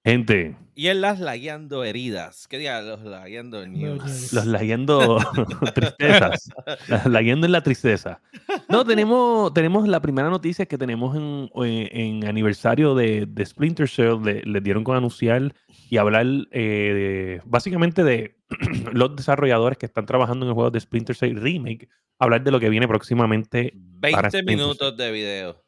Gente, 0.05 0.57
y 0.79 0.87
en 0.87 1.01
las 1.01 1.19
lagueando 1.19 1.83
heridas. 1.83 2.47
¿Qué 2.47 2.57
diga 2.57 2.81
los 2.83 3.03
lagueando 3.03 3.67
news? 3.67 4.33
los 4.33 4.47
lagueando 4.47 5.19
tristezas. 5.75 6.51
la- 6.87 7.03
Lagueando 7.07 7.47
en 7.47 7.53
la 7.53 7.63
tristeza. 7.63 8.21
No, 8.69 8.85
tenemos, 8.85 9.53
tenemos 9.55 9.89
la 9.89 10.01
primera 10.01 10.31
noticia 10.31 10.67
que 10.67 10.79
tenemos 10.79 11.17
en, 11.17 11.51
en- 11.65 11.97
en 12.23 12.25
aniversario 12.29 12.95
de, 12.95 13.27
de 13.27 13.45
Splinter 13.45 13.89
Cell. 13.89 14.23
Le, 14.25 14.43
les 14.45 14.63
dieron 14.63 14.85
con 14.85 14.97
anunciar 14.97 15.53
y 15.91 15.97
hablar 15.97 16.27
eh, 16.53 16.61
de- 16.63 17.43
básicamente 17.45 18.05
de 18.05 18.37
los 18.93 19.17
desarrolladores 19.17 19.79
que 19.79 19.87
están 19.87 20.07
trabajando 20.07 20.47
en 20.47 20.51
el 20.51 20.55
juego 20.55 20.71
de 20.71 20.79
Splinter 20.79 21.17
Cell 21.17 21.37
Remake. 21.41 21.89
Hablar 22.21 22.45
de 22.45 22.53
lo 22.53 22.61
que 22.61 22.69
viene 22.69 22.87
próximamente. 22.87 23.73
20 23.75 24.17
para 24.17 24.31
Splinter 24.31 24.57
minutos 24.57 24.97
de 24.97 25.11
video. 25.11 25.65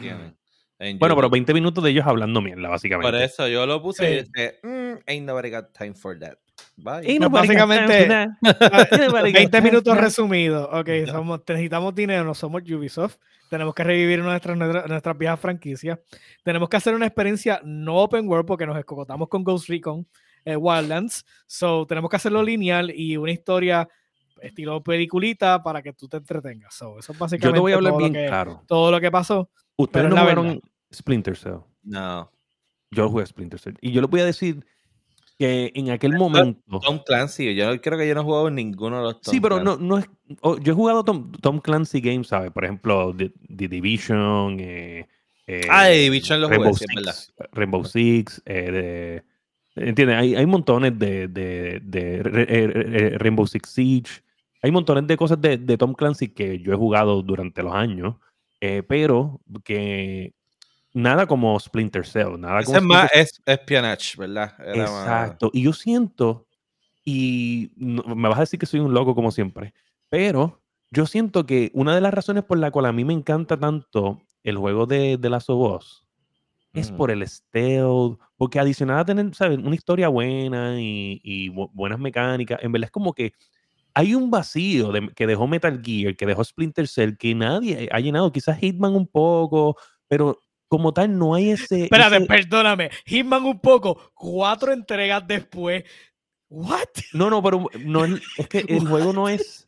tienen 0.00 0.34
Bueno, 0.78 0.98
pero 0.98 1.14
YouTube. 1.14 1.30
20 1.32 1.54
minutos 1.54 1.84
de 1.84 1.90
ellos 1.90 2.06
hablando 2.06 2.40
mierda, 2.40 2.68
básicamente. 2.68 3.10
Por 3.12 3.20
eso 3.20 3.48
yo 3.48 3.64
lo 3.66 3.80
puse 3.80 4.10
y 4.10 4.20
Sí. 4.24 4.30
dije, 4.34 4.58
"Mm, 4.62 4.98
ain't 5.06 5.26
nobody 5.26 5.50
got 5.50 5.72
time 5.76 5.94
for 5.94 6.18
that. 6.18 6.34
Bye. 6.76 7.18
No, 7.18 7.30
básicamente, 7.30 8.06
that. 8.06 8.28
Ain't 8.90 9.06
nobody 9.06 9.30
got 9.32 9.38
20 9.40 9.50
time 9.50 9.62
minutos 9.70 9.96
resumidos. 9.96 10.68
Ok, 10.72 10.88
somos, 11.06 11.40
necesitamos 11.46 11.94
dinero, 11.94 12.24
no 12.24 12.34
somos 12.34 12.62
Ubisoft. 12.68 13.16
Tenemos 13.48 13.74
que 13.74 13.84
revivir 13.84 14.20
nuestras, 14.20 14.56
nuestras, 14.56 14.88
nuestras 14.88 15.18
viejas 15.18 15.38
franquicias. 15.38 15.98
Tenemos 16.42 16.68
que 16.68 16.76
hacer 16.76 16.94
una 16.94 17.06
experiencia 17.06 17.60
no 17.64 17.96
open 17.96 18.28
world 18.28 18.46
porque 18.46 18.66
nos 18.66 18.76
escogotamos 18.78 19.28
con 19.28 19.44
Ghost 19.44 19.68
Recon. 19.68 20.06
eh, 20.46 20.56
Wildlands. 20.56 21.24
So, 21.46 21.86
tenemos 21.86 22.10
que 22.10 22.16
hacerlo 22.16 22.42
lineal 22.42 22.90
y 22.94 23.16
una 23.16 23.30
historia 23.32 23.88
estilo 24.42 24.82
peliculita 24.82 25.62
para 25.62 25.80
que 25.80 25.92
tú 25.94 26.06
te 26.08 26.18
entretengas. 26.18 26.74
So, 26.74 26.98
eso 26.98 27.12
es 27.12 27.18
básicamente 27.18 27.46
Yo 27.48 27.52
te 27.54 27.60
voy 27.60 27.72
a 27.72 27.76
hablar 27.76 27.92
todo, 27.92 27.98
bien 27.98 28.12
lo 28.12 28.18
que, 28.20 28.26
claro. 28.26 28.62
todo 28.66 28.90
lo 28.90 29.00
que 29.00 29.10
pasó. 29.10 29.48
Ustedes 29.76 30.08
no 30.08 30.16
jugaron 30.16 30.46
verdad. 30.46 30.60
Splinter 30.92 31.36
Cell. 31.36 31.58
No. 31.82 32.30
Yo 32.90 33.08
jugué 33.08 33.26
Splinter 33.26 33.58
Cell. 33.58 33.74
Y 33.80 33.92
yo 33.92 34.00
les 34.00 34.10
voy 34.10 34.20
a 34.20 34.24
decir 34.24 34.64
que 35.38 35.72
en 35.74 35.90
aquel 35.90 36.12
momento. 36.16 36.78
Tom 36.80 37.00
Clancy, 37.04 37.54
yo 37.56 37.80
creo 37.80 37.98
que 37.98 38.06
yo 38.06 38.14
no 38.14 38.20
he 38.20 38.24
jugado 38.24 38.48
en 38.48 38.54
ninguno 38.54 38.98
de 38.98 39.02
los 39.02 39.20
Tom 39.20 39.32
Sí, 39.34 39.40
pero 39.40 39.60
Clancy. 39.60 39.82
no, 39.82 39.88
no 39.88 39.98
es. 39.98 40.08
oh, 40.42 40.58
yo 40.58 40.72
he 40.72 40.76
jugado 40.76 41.02
Tom, 41.04 41.32
Tom 41.32 41.58
Clancy 41.60 42.00
Games, 42.00 42.28
¿sabes? 42.28 42.52
Por 42.52 42.64
ejemplo, 42.64 43.12
The, 43.16 43.32
The 43.56 43.68
Division. 43.68 44.58
Eh, 44.60 45.08
eh, 45.48 45.66
Ah, 45.70 45.86
The 45.88 45.98
Division 45.98 46.40
lo 46.40 46.46
jugué, 46.46 46.58
Rainbow 46.58 46.76
sí, 46.76 46.84
es 46.88 46.94
verdad. 46.94 47.12
Six. 47.14 47.34
Rainbow 47.52 47.84
Six. 47.84 48.42
eh, 48.46 48.70
de- 48.70 49.24
¿Entiendes? 49.76 50.16
Hay, 50.18 50.36
hay 50.36 50.46
montones 50.46 50.96
de, 50.96 51.26
de, 51.26 51.80
de 51.82 52.22
eh, 52.48 53.18
Rainbow 53.18 53.44
Six 53.44 53.68
Siege. 53.70 54.22
Hay 54.62 54.70
montones 54.70 55.04
de 55.08 55.16
cosas 55.16 55.40
de, 55.40 55.58
de 55.58 55.76
Tom 55.76 55.94
Clancy 55.94 56.28
que 56.28 56.60
yo 56.60 56.72
he 56.72 56.76
jugado 56.76 57.22
durante 57.22 57.60
los 57.64 57.74
años. 57.74 58.14
Eh, 58.66 58.82
pero 58.82 59.40
que 59.64 60.32
nada 60.92 61.26
como 61.26 61.58
Splinter 61.60 62.06
Cell. 62.06 62.38
Nada 62.38 62.60
Ese 62.60 62.66
como 62.66 62.76
es 62.78 62.82
más 62.84 63.10
es 63.12 63.42
espionage, 63.44 64.16
¿verdad? 64.16 64.54
Era 64.60 64.84
más- 64.90 65.04
Exacto. 65.04 65.50
Y 65.52 65.62
yo 65.62 65.72
siento, 65.72 66.46
y 67.04 67.72
no- 67.76 68.02
me 68.14 68.28
vas 68.28 68.38
a 68.38 68.42
decir 68.42 68.58
que 68.58 68.66
soy 68.66 68.80
un 68.80 68.94
loco 68.94 69.14
como 69.14 69.30
siempre, 69.30 69.74
pero 70.08 70.62
yo 70.90 71.06
siento 71.06 71.44
que 71.46 71.70
una 71.74 71.94
de 71.94 72.00
las 72.00 72.14
razones 72.14 72.44
por 72.44 72.58
la 72.58 72.70
cual 72.70 72.86
a 72.86 72.92
mí 72.92 73.04
me 73.04 73.12
encanta 73.12 73.58
tanto 73.58 74.22
el 74.44 74.56
juego 74.56 74.86
de, 74.86 75.16
de 75.18 75.30
Last 75.30 75.50
of 75.50 75.76
Us 75.76 76.06
es 76.72 76.88
Ujú. 76.88 76.96
por 76.96 77.10
el 77.10 77.26
stealth, 77.28 78.18
porque 78.36 78.58
adicional 78.58 78.98
a 79.00 79.04
tener, 79.04 79.34
¿sabes? 79.34 79.58
Una 79.58 79.74
historia 79.74 80.08
buena 80.08 80.80
y, 80.80 81.20
y 81.22 81.48
bu- 81.50 81.70
buenas 81.72 81.98
mecánicas, 82.00 82.58
en 82.62 82.72
verdad 82.72 82.86
es 82.86 82.90
como 82.90 83.12
que 83.12 83.32
hay 83.94 84.14
un 84.14 84.30
vacío 84.30 84.90
de- 84.92 85.10
que 85.14 85.26
dejó 85.26 85.46
Metal 85.46 85.80
Gear, 85.84 86.16
que 86.16 86.26
dejó 86.26 86.42
Splinter 86.44 86.88
Cell, 86.88 87.16
que 87.18 87.34
nadie 87.34 87.88
ha 87.92 88.00
llenado, 88.00 88.32
quizás 88.32 88.58
Hitman 88.58 88.94
un 88.94 89.06
poco, 89.06 89.76
pero 90.08 90.38
como 90.68 90.92
tal 90.92 91.16
no 91.16 91.34
hay 91.34 91.50
ese... 91.50 91.84
Espérate, 91.84 92.16
ese- 92.16 92.26
perdóname. 92.26 92.90
Hitman 93.06 93.44
un 93.44 93.60
poco. 93.60 94.10
Cuatro 94.14 94.72
entregas 94.72 95.24
después. 95.26 95.84
¿What? 96.48 96.88
No, 97.12 97.30
no, 97.30 97.42
pero 97.42 97.66
no 97.80 98.04
es, 98.04 98.20
es 98.36 98.48
que 98.48 98.58
el 98.68 98.86
juego 98.86 99.12
no 99.12 99.28
es... 99.28 99.66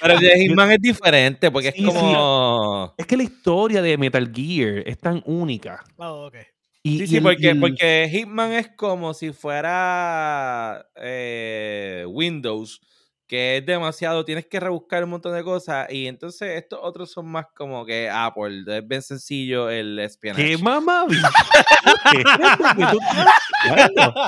Pero 0.00 0.14
el 0.14 0.20
de 0.20 0.38
Hitman 0.40 0.70
es 0.72 0.80
diferente 0.80 1.50
porque 1.50 1.70
Sí, 1.72 1.84
es 1.86 1.92
sí. 1.92 1.98
como. 2.00 2.94
Es 2.96 3.06
que 3.06 3.16
la 3.16 3.22
historia 3.24 3.82
de 3.82 3.96
Metal 3.98 4.32
Gear 4.34 4.82
es 4.86 4.98
tan 4.98 5.22
única. 5.26 5.84
Oh, 5.96 6.26
ok. 6.26 6.36
Y, 6.82 6.98
Sí, 6.98 7.04
y 7.04 7.06
sí, 7.08 7.16
el- 7.18 7.22
porque, 7.22 7.50
el- 7.50 7.60
porque 7.60 8.08
Hitman 8.10 8.52
es 8.52 8.68
como 8.76 9.12
si 9.14 9.32
fuera 9.32 10.86
eh, 10.96 12.04
Windows, 12.08 12.80
que 13.28 13.58
es 13.58 13.66
demasiado, 13.66 14.24
tienes 14.24 14.46
que 14.46 14.58
rebuscar 14.58 15.04
un 15.04 15.10
montón 15.10 15.34
de 15.34 15.44
cosas, 15.44 15.92
y 15.92 16.06
entonces 16.06 16.56
estos 16.56 16.80
otros 16.82 17.12
son 17.12 17.26
más 17.26 17.46
como 17.54 17.84
que 17.84 18.08
Apple, 18.10 18.64
es 18.66 18.88
bien 18.88 19.02
sencillo 19.02 19.68
el 19.68 19.98
espionaje. 19.98 20.56
¡Qué 20.56 20.58
mamá! 20.58 21.06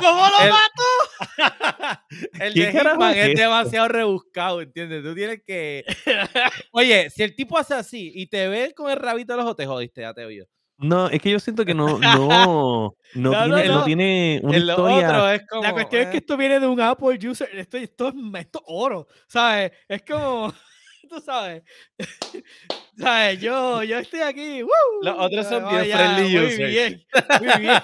¿Cómo 0.02 0.26
lo 0.28 0.44
El- 0.44 0.50
mato? 0.50 0.84
el 2.40 2.54
¿Qué 2.54 2.66
de 2.66 2.72
Hitman 2.72 3.16
es 3.16 3.34
demasiado 3.36 3.88
rebuscado, 3.88 4.60
¿entiendes? 4.60 5.02
Tú 5.02 5.14
tienes 5.14 5.40
que... 5.46 5.84
Oye, 6.72 7.08
si 7.10 7.22
el 7.22 7.34
tipo 7.34 7.56
hace 7.58 7.74
así 7.74 8.12
y 8.14 8.26
te 8.26 8.48
ve 8.48 8.74
con 8.76 8.90
el 8.90 8.96
rabito 8.98 9.34
al 9.34 9.40
ojo, 9.40 9.56
te 9.56 9.66
jodiste, 9.66 10.02
ya 10.02 10.12
te 10.12 10.24
oí. 10.24 10.42
No, 10.80 11.08
es 11.08 11.20
que 11.20 11.30
yo 11.30 11.38
siento 11.38 11.64
que 11.64 11.74
no, 11.74 11.98
no, 11.98 12.94
no, 13.14 13.30
No, 13.30 13.30
tiene, 13.30 13.48
no, 13.48 13.64
no 13.74 13.78
no. 13.80 13.84
tiene 13.84 14.40
una 14.42 14.56
En 14.56 14.66
lo 14.66 14.72
historia. 14.72 15.08
otro 15.08 15.30
es 15.30 15.46
como... 15.46 15.62
La 15.62 15.72
cuestión 15.72 16.02
es 16.02 16.08
que 16.08 16.16
eh, 16.16 16.20
esto 16.20 16.36
viene 16.36 16.58
de 16.60 16.66
un 16.66 16.80
Apple 16.80 17.18
user. 17.28 17.48
Esto, 17.52 17.76
esto, 17.76 18.08
es, 18.08 18.14
esto 18.40 18.58
es 18.60 18.64
oro. 18.66 19.06
¿Sabes? 19.28 19.72
Es 19.88 20.02
como. 20.02 20.52
Tú 21.10 21.20
sabes. 21.20 21.62
¿Sabes? 22.96 23.40
Yo, 23.40 23.82
yo 23.82 23.98
estoy 23.98 24.20
aquí. 24.20 24.62
¡woo! 24.62 24.70
Los 25.02 25.16
otros 25.18 25.46
son 25.46 25.64
Vaya, 25.64 25.82
bien 25.82 25.96
friendly 25.98 26.36
muy 26.36 26.46
users. 26.46 26.70
Bien, 26.70 27.02
muy 27.40 27.60
bien. 27.60 27.82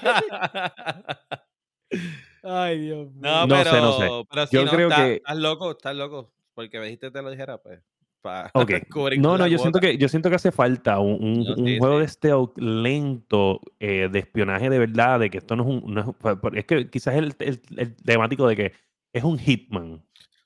Ay, 2.43 2.79
Dios 2.81 3.09
mío. 3.13 3.21
No, 3.21 3.47
No 3.47 3.55
pero, 3.57 3.71
sé, 3.71 3.81
no 3.81 3.93
sé. 3.99 4.09
pero 4.31 4.47
sí, 4.47 4.57
Yo 4.57 4.65
no, 4.65 4.71
creo 4.71 4.89
estás, 4.89 5.05
que- 5.05 5.15
estás 5.17 5.37
loco, 5.37 5.71
estás 5.73 5.97
loco. 5.97 6.33
Porque 6.55 6.79
me 6.79 6.85
dijiste 6.87 7.09
que 7.09 7.13
te 7.13 7.23
lo 7.23 7.31
dijera, 7.31 7.59
pues. 7.59 7.81
Para 8.27 8.51
Ok. 8.55 8.89
cubrir 8.91 9.21
No, 9.21 9.39
no, 9.39 9.47
yo 9.47 9.59
siento 9.59 9.79
que 9.79 9.97
yo 9.99 10.09
siento 10.09 10.29
que 10.31 10.35
hace 10.37 10.51
falta 10.51 10.99
un, 10.99 11.23
un- 11.23 11.45
No, 11.47 11.55
un 11.55 11.67
sí, 11.67 11.79
juego 11.79 11.97
sí. 11.97 12.01
de 12.03 12.09
stealth 12.09 12.59
lento, 12.59 13.61
eh, 13.79 14.09
de 14.11 14.19
espionaje 14.19 14.69
de 14.69 14.79
verdad, 14.81 15.21
de 15.21 15.31
que 15.31 15.39
esto 15.39 15.55
no 15.55 15.63
es 15.63 15.69
un, 15.69 15.95
no 15.95 16.01
es, 16.01 16.37
es 16.59 16.65
que 16.65 16.91
quizás 16.91 17.15
el, 17.15 17.35
el- 17.39 17.61
el 17.77 17.95
temático 17.97 18.49
de 18.49 18.57
que 18.57 18.73
es 19.13 19.23
un 19.23 19.39
hitman, 19.39 20.03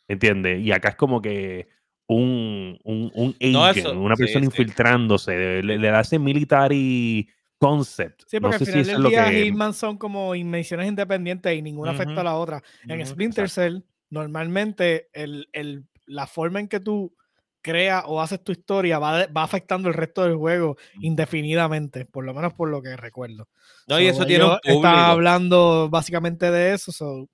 ¿entiendes? 0.08 0.60
Y 0.60 0.72
acá 0.72 0.90
es 0.90 0.96
como 0.96 1.22
que 1.22 1.68
un, 2.06 2.78
un, 2.84 3.10
un 3.14 3.36
No, 3.52 3.64
agent, 3.64 3.78
eso- 3.86 3.98
una 3.98 4.14
persona 4.16 4.40
sí. 4.44 4.46
infiltrándose, 4.46 5.62
le, 5.62 5.78
le 5.78 5.88
da 5.90 6.00
ese 6.00 6.18
military 6.18 7.28
concept. 7.58 8.24
Sí, 8.26 8.36
no 8.40 8.50
porque 8.50 8.58
sé 8.58 8.64
al 8.64 8.66
si 8.66 8.72
final 8.72 8.80
es 8.80 9.02
del 9.02 9.10
día 9.10 9.30
que... 9.30 9.44
Hitman 9.44 9.72
son 9.74 9.96
como 9.96 10.34
invenciones 10.34 10.86
independientes 10.86 11.56
y 11.56 11.62
ninguna 11.62 11.92
afecta 11.92 12.12
Ujú. 12.12 12.20
a 12.20 12.24
la 12.24 12.36
otra. 12.36 12.62
En 12.86 13.00
Ujú, 13.00 13.10
Splinter 13.10 13.48
Cell, 13.48 13.78
normalmente 14.10 15.08
el, 15.12 15.48
el- 15.52 15.84
la 16.06 16.26
forma 16.26 16.58
en 16.60 16.68
que 16.68 16.80
tú 16.80 17.14
creas 17.62 18.04
o 18.06 18.20
haces 18.20 18.42
tu 18.42 18.52
historia 18.52 18.98
va, 18.98 19.26
va 19.26 19.42
afectando 19.42 19.88
el 19.88 19.94
resto 19.94 20.22
del 20.22 20.36
juego 20.36 20.76
indefinidamente, 21.00 22.06
por 22.06 22.24
lo 22.24 22.34
menos 22.34 22.54
por 22.54 22.68
lo 22.70 22.82
que 22.82 22.96
recuerdo. 22.96 23.48
No, 23.86 24.00
y 24.00 24.04
So, 24.06 24.10
eso 24.10 24.26
tiene 24.26 24.44
un 24.44 24.58
público. 24.62 24.88
hablando 24.88 25.88
básicamente 25.90 26.50
de 26.50 26.74
eso, 26.74 26.92
so, 26.92 27.28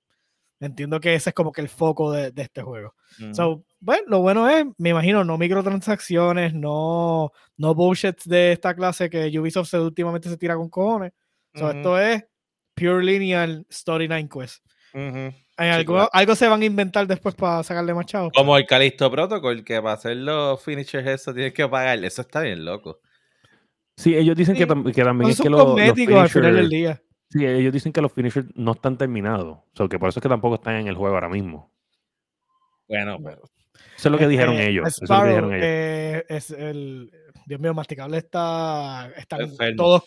entiendo 0.59 0.99
que 0.99 1.13
ese 1.15 1.29
es 1.29 1.33
como 1.33 1.51
que 1.51 1.61
el 1.61 1.69
foco 1.69 2.11
de, 2.11 2.31
de 2.31 2.41
este 2.43 2.61
juego. 2.61 2.95
Ujú. 3.19 3.33
So, 3.33 3.63
bueno, 3.79 4.03
lo 4.07 4.21
bueno 4.21 4.49
es, 4.49 4.65
me 4.77 4.89
imagino, 4.89 5.23
no 5.23 5.37
microtransacciones, 5.37 6.53
no, 6.53 7.31
no 7.57 7.75
bullshit 7.75 8.21
de 8.25 8.53
esta 8.53 8.75
clase 8.75 9.09
que 9.09 9.39
Ubisoft 9.39 9.69
se, 9.69 9.79
últimamente 9.79 10.29
se 10.29 10.37
tira 10.37 10.55
con 10.55 10.69
cojones. 10.69 11.13
So, 11.53 11.65
Ujú, 11.65 11.77
Esto 11.77 11.99
es 11.99 12.25
pure 12.75 13.03
lineal 13.03 13.65
storyline 13.71 14.29
quest. 14.29 14.63
¿En 14.93 15.33
Sí, 15.33 15.46
algo, 15.57 15.93
claro. 15.93 16.09
algo 16.13 16.35
se 16.35 16.47
van 16.47 16.61
a 16.61 16.65
inventar 16.65 17.07
después 17.07 17.33
para 17.35 17.63
sacarle 17.63 17.93
más 17.93 18.05
chavos? 18.05 18.31
Como 18.35 18.55
el 18.57 18.65
Callisto 18.65 19.09
Protocol, 19.09 19.63
que 19.63 19.81
para 19.81 19.93
hacer 19.93 20.17
los 20.17 20.61
finishers 20.63 21.07
eso 21.07 21.33
tienes 21.33 21.53
que 21.53 21.67
pagar. 21.67 22.03
Eso 22.03 22.21
está 22.21 22.41
bien 22.41 22.63
loco. 22.63 22.99
Sí, 23.95 24.15
ellos 24.15 24.35
dicen 24.35 24.55
que, 24.55 24.63
Sí, 24.63 24.69
tam- 24.69 24.93
que 24.93 25.03
también 25.03 25.31
es 25.31 25.41
que 25.41 25.49
los, 25.49 25.67
los 25.67 25.79
al 26.19 26.29
final 26.29 26.55
del 26.55 26.69
día. 26.69 27.01
Sí, 27.29 27.45
ellos 27.45 27.73
dicen 27.73 27.91
que 27.91 28.01
los 28.01 28.13
finishers 28.13 28.47
no 28.55 28.73
están 28.73 28.97
terminados. 28.97 29.57
O 29.57 29.65
sea, 29.75 29.87
que 29.87 29.97
por 29.99 30.09
eso 30.09 30.19
es 30.19 30.21
que 30.23 30.29
tampoco 30.29 30.55
están 30.55 30.75
en 30.75 30.87
el 30.87 30.95
juego 30.95 31.15
ahora 31.15 31.27
mismo. 31.29 31.71
Bueno, 32.87 33.17
pero. 33.23 33.41
Eso 33.97 34.09
es 34.09 34.11
lo 34.11 34.17
que 34.17 34.27
dijeron 34.27 34.53
Este, 34.55 34.69
ellos. 34.69 34.87
Eso 34.87 35.03
es 35.03 35.09
lo 35.09 35.21
que 35.23 35.27
dijeron 35.29 35.53
ellos. 35.53 35.65
eh, 35.67 36.25
es 36.29 36.51
el. 36.51 37.11
Dios 37.47 37.59
mío, 37.59 37.73
Masticable 37.73 38.17
está. 38.17 39.11
Están 39.17 39.41
Enfermo. 39.41 39.75
todos 39.83 40.03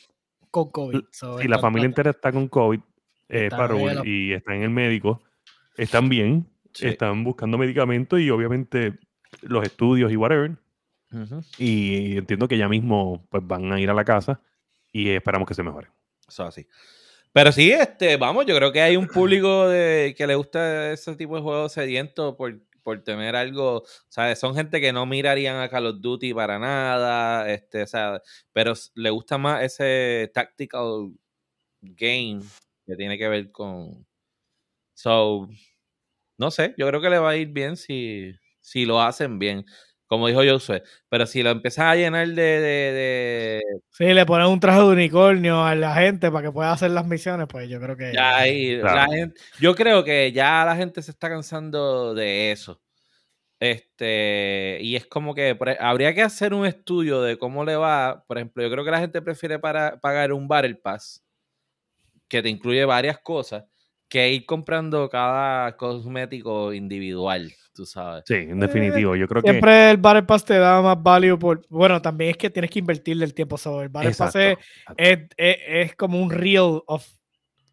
con 0.50 0.71
COVID. 0.71 1.00
so, 1.11 1.38
Sí, 1.40 1.49
la 1.49 1.59
familia 1.59 1.87
entera 1.87 2.11
está 2.11 2.33
con 2.33 2.49
COVID, 2.49 2.78
eh, 3.28 3.45
Está 3.45 3.57
Sparrow, 3.57 4.04
y 4.04 4.33
está 4.33 4.54
en 4.54 4.62
el 4.62 4.71
médico. 4.71 5.21
Están 5.80 6.08
bien, 6.08 6.46
Sí. 6.72 6.87
están 6.87 7.25
buscando 7.25 7.58
medicamentos 7.58 8.20
y 8.20 8.30
obviamente 8.30 8.99
los 9.42 9.64
estudios 9.64 10.12
y 10.12 10.16
whatever. 10.16 10.56
Y 11.58 12.18
entiendo 12.18 12.46
que 12.46 12.56
ya 12.56 12.68
mismo 12.68 13.26
pues 13.30 13.44
van 13.44 13.72
a 13.72 13.80
ir 13.80 13.90
a 13.90 13.94
la 13.94 14.04
casa 14.04 14.40
y 14.92 15.10
esperamos 15.10 15.49
que 15.49 15.54
se 15.54 15.64
mejore. 15.64 15.88
Eso 16.28 16.44
así. 16.44 16.66
Pero 17.32 17.50
sí, 17.50 17.72
este, 17.72 18.16
vamos, 18.16 18.46
yo 18.46 18.54
creo 18.56 18.72
que 18.72 18.80
hay 18.80 18.96
un 18.96 19.06
público 19.08 19.68
de, 19.68 20.14
que 20.16 20.26
le 20.26 20.34
gusta 20.34 20.92
ese 20.92 21.16
tipo 21.16 21.34
de 21.37 21.42
juegos 21.42 21.72
sedientos 21.72 22.37
por, 22.37 22.60
por 22.82 23.02
tener 23.02 23.34
algo, 23.34 23.84
¿sabes? 24.08 24.38
Son 24.38 24.54
gente 24.54 24.80
que 24.80 24.92
no 24.92 25.06
mirarían 25.06 25.56
a 25.56 25.68
Call 25.68 25.87
of 25.87 26.00
Duty 26.00 26.34
para 26.34 26.58
nada, 26.58 27.50
este, 27.50 27.82
o 27.82 27.87
sea, 27.87 28.20
pero 28.52 28.75
le 28.94 29.10
gusta 29.10 29.38
más 29.38 29.62
ese 29.62 30.30
tactical 30.34 31.12
game 31.80 32.40
que 32.87 32.96
tiene 32.96 33.18
que 33.18 33.28
ver 33.28 33.50
con... 33.50 34.06
So, 34.94 35.49
no 36.40 36.50
sé, 36.50 36.75
yo 36.78 36.88
creo 36.88 37.00
que 37.00 37.11
le 37.11 37.18
va 37.18 37.30
a 37.30 37.37
ir 37.37 37.49
bien 37.49 37.76
si, 37.76 38.32
si 38.61 38.85
lo 38.87 39.00
hacen 39.00 39.38
bien, 39.38 39.64
como 40.06 40.26
dijo 40.26 40.40
Josué, 40.42 40.82
pero 41.09 41.25
si 41.26 41.42
lo 41.42 41.50
empiezan 41.50 41.87
a 41.87 41.94
llenar 41.94 42.26
de- 42.26 42.35
de- 42.35 42.92
de 42.92 43.62
Sí, 43.90 44.06
le 44.06 44.26
ponen 44.26 44.49
un 44.49 44.59
traje 44.59 44.78
de 44.80 44.87
unicornio 44.87 45.62
a 45.64 45.75
la 45.76 45.94
gente 45.94 46.30
para 46.32 46.47
que 46.49 46.52
pueda 46.52 46.73
hacer 46.73 46.90
las 46.90 47.06
misiones, 47.06 47.47
pues 47.49 47.68
yo 47.68 47.78
creo 47.80 47.97
que. 47.97 48.12
Ya 48.12 48.38
ahí, 48.38 48.80
Claro. 48.80 48.97
la 48.97 49.16
gente- 49.16 49.40
yo 49.61 49.75
creo 49.76 50.02
que 50.02 50.32
ya 50.32 50.64
la 50.64 50.75
gente 50.75 51.02
se 51.02 51.11
está 51.12 51.28
cansando 51.28 52.14
de 52.14 52.50
eso. 52.50 52.80
Este, 53.61 54.78
y 54.80 54.97
es 54.97 55.06
como 55.06 55.35
que 55.35 55.54
por 55.54 55.68
e- 55.68 55.76
habría 55.78 56.14
que 56.14 56.23
hacer 56.23 56.54
un 56.54 56.64
estudio 56.66 57.20
de 57.23 57.37
cómo 57.38 57.64
le 57.64 57.76
va. 57.76 58.25
Por 58.26 58.38
ejemplo, 58.38 58.62
yo 58.62 58.70
creo 58.70 58.85
que 58.85 58.90
la 58.90 59.00
gente 59.00 59.20
prefiere 59.23 59.59
para, 59.59 60.00
pagar 60.00 60.32
un 60.32 60.49
Battle 60.49 60.76
Pass 60.76 61.23
que 62.28 62.42
te 62.42 62.49
incluye 62.49 62.85
varias 62.87 63.18
cosas 63.18 63.64
que 64.10 64.30
ir 64.30 64.44
comprando 64.44 65.08
cada 65.08 65.74
cosmético 65.78 66.74
individual, 66.74 67.50
tú 67.72 67.86
sabes. 67.86 68.24
Sí, 68.26 68.34
en 68.34 68.60
definitivo. 68.60 69.16
Yo 69.16 69.26
creo 69.26 69.40
que. 69.40 69.50
Siempre 69.52 69.90
el 69.92 69.96
Battle 69.96 70.24
Pass 70.24 70.44
te 70.44 70.58
da 70.58 70.82
más 70.82 71.02
value 71.02 71.38
por. 71.38 71.62
Bueno, 71.70 72.02
también 72.02 72.32
es 72.32 72.36
que 72.36 72.50
tienes 72.50 72.70
que 72.70 72.80
invertirle 72.80 73.24
el 73.24 73.32
tiempo 73.32 73.56
sobre 73.56 73.84
el 73.84 73.88
Battle 73.88 74.12
Pass. 74.14 74.34
Es, 74.36 74.58
es, 74.98 75.18
es- 75.36 75.56
es 75.68 75.94
como 75.96 76.20
un 76.20 76.28
reel 76.30 76.80
of 76.86 77.06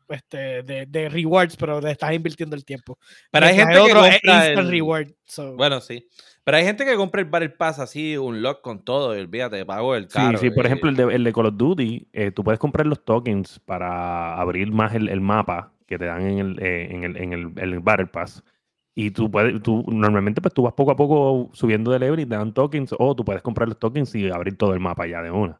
este, 0.10 0.63
de, 0.63 0.86
de 0.86 1.10
rewards, 1.10 1.58
pero 1.58 1.82
te 1.82 1.91
estás 1.91 2.13
invirtiendo 2.13 2.56
el 2.56 2.63
tiempo. 2.63 2.98
Pero 3.29 3.46
hay 3.46 3.56
Mientras 3.56 3.77
gente 3.77 3.91
que 3.91 3.98
otro 3.98 4.06
es 4.08 4.13
compra 4.22 4.36
instant 4.48 4.60
el- 4.60 4.72
reward. 4.72 5.08
so- 5.25 5.56
Bueno, 5.56 5.82
sí. 5.82 6.08
Pero 6.48 6.58
hay 6.60 6.63
gente 6.63 6.86
que 6.86 6.96
compra 6.96 7.20
el 7.20 7.27
Battle 7.27 7.50
Pass 7.50 7.77
así, 7.77 8.16
un 8.16 8.42
lock 8.42 8.62
con 8.62 8.86
todo, 8.86 9.13
y 9.18 9.20
olvídate, 9.20 9.66
pago 9.66 9.96
el 9.98 10.04
Sí, 10.04 10.13
caro. 10.13 10.38
sí, 10.38 10.50
por 10.50 10.63
y- 10.63 10.68
ejemplo, 10.68 10.89
el 10.89 10.96
de, 10.96 11.04
el 11.13 11.24
de 11.25 11.34
Call 11.34 11.48
of 11.48 11.58
Duty, 11.58 12.08
eh, 12.13 12.32
tú 12.32 12.42
puedes 12.42 12.58
comprar 12.58 12.88
los 12.88 13.04
tokens 13.04 13.60
para 13.60 14.39
abrir 14.39 14.72
más 14.72 14.96
el, 14.96 15.10
el 15.10 15.20
mapa 15.20 15.74
que 15.88 15.98
te 15.98 16.06
dan 16.06 16.22
en 16.25 16.39
el, 16.39 16.60
eh, 16.63 16.88
en 16.89 17.04
el, 17.04 17.18
en 17.18 17.34
el, 17.34 17.42
en 17.58 17.74
el 17.74 17.80
Battle 17.82 18.08
Pass. 18.08 18.46
Y 18.96 19.12
tú 19.12 19.30
puedes, 19.30 19.62
tú 19.62 19.84
normalmente 19.89 20.39
pues 20.39 20.54
tú 20.54 20.62
vas 20.63 20.72
poco 20.74 20.92
a 20.92 20.96
poco 20.96 21.50
subiendo 21.54 21.92
de 21.92 22.00
level 22.00 22.22
y 22.22 22.25
te 22.25 22.36
dan 22.38 22.54
tokens, 22.54 22.96
o 22.98 23.13
tú 23.13 23.25
puedes 23.25 23.42
comprar 23.42 23.68
los 23.68 23.77
tokens 23.77 24.16
y 24.16 24.30
abrir 24.32 24.58
todo 24.58 24.74
el 24.74 24.80
mapa 24.80 25.06
ya 25.06 25.22
de 25.22 25.32
una. 25.32 25.60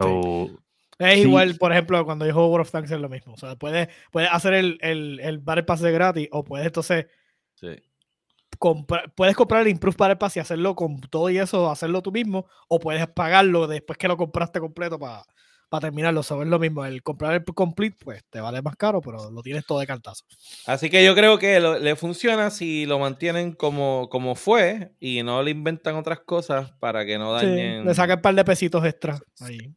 So, 0.00 0.50
Es 0.98 1.14
Sí. 1.14 1.20
igual, 1.28 1.54
por 1.56 1.70
ejemplo, 1.70 2.04
cuando 2.04 2.26
yo 2.26 2.32
juego 2.32 2.48
World 2.48 2.66
of 2.66 2.72
Tanks 2.72 2.90
es 2.90 3.00
lo 3.00 3.08
mismo. 3.08 3.34
O 3.34 3.36
sea, 3.36 3.54
puedes, 3.54 3.88
puedes 4.10 4.28
hacer 4.32 4.54
el, 4.54 4.78
el, 4.80 5.20
el 5.20 5.38
Battle 5.38 5.62
Pass 5.62 5.82
de 5.82 5.92
gratis 5.92 6.28
o 6.32 6.42
puedes 6.42 6.66
entonces 6.66 7.06
Sí. 7.54 7.68
Puedes 8.58 9.36
comprar 9.36 9.62
el 9.62 9.68
Improve 9.68 9.96
Battle 9.98 10.16
Pass 10.16 10.36
y 10.36 10.40
hacerlo 10.40 10.74
con 10.74 11.00
todo 11.00 11.30
y 11.30 11.38
eso, 11.38 11.70
hacerlo 11.70 12.02
tú 12.02 12.12
mismo, 12.12 12.46
o 12.68 12.78
puedes 12.80 13.06
pagarlo 13.08 13.66
después 13.66 13.98
que 13.98 14.08
lo 14.08 14.16
compraste 14.16 14.60
completo 14.60 14.98
para 14.98 15.24
terminarlo. 15.80 16.20
Eso 16.20 16.40
es 16.42 16.48
lo 16.48 16.58
mismo. 16.58 16.84
El 16.84 17.02
comprar 17.02 17.34
el 17.34 17.44
complete, 17.44 17.96
pues 18.02 18.24
te 18.30 18.40
vale 18.40 18.62
más 18.62 18.76
caro, 18.76 19.00
pero 19.00 19.30
lo 19.30 19.42
tienes 19.42 19.66
todo 19.66 19.80
de 19.80 19.86
cantazo. 19.86 20.24
Así 20.66 20.88
que 20.88 21.04
yo 21.04 21.14
creo 21.14 21.38
que 21.38 21.60
lo- 21.60 21.78
le 21.78 21.96
funciona 21.96 22.50
si 22.50 22.86
lo 22.86 22.98
mantienen 22.98 23.52
como, 23.52 24.08
como 24.08 24.34
fue 24.36 24.92
y 25.00 25.22
no 25.22 25.42
le 25.42 25.50
inventan 25.50 25.96
otras 25.96 26.20
cosas 26.20 26.72
para 26.80 27.04
que 27.04 27.18
no 27.18 27.38
Sí, 27.38 27.46
dañen. 27.46 27.84
le 27.84 27.94
saca 27.94 28.14
un 28.14 28.22
par 28.22 28.34
de 28.34 28.44
pesitos 28.44 28.84
extra 28.84 29.18
ahí. 29.40 29.74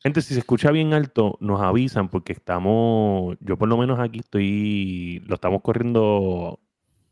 Gente, 0.00 0.22
si 0.22 0.32
se 0.32 0.38
escucha 0.38 0.70
bien 0.70 0.94
alto, 0.94 1.36
nos 1.40 1.60
avisan 1.60 2.08
porque 2.08 2.32
estamos, 2.32 3.36
yo 3.40 3.58
por 3.58 3.68
lo 3.68 3.76
menos 3.76 3.98
aquí 3.98 4.20
estoy, 4.20 5.24
lo 5.26 5.34
estamos 5.34 5.60
corriendo 5.60 6.60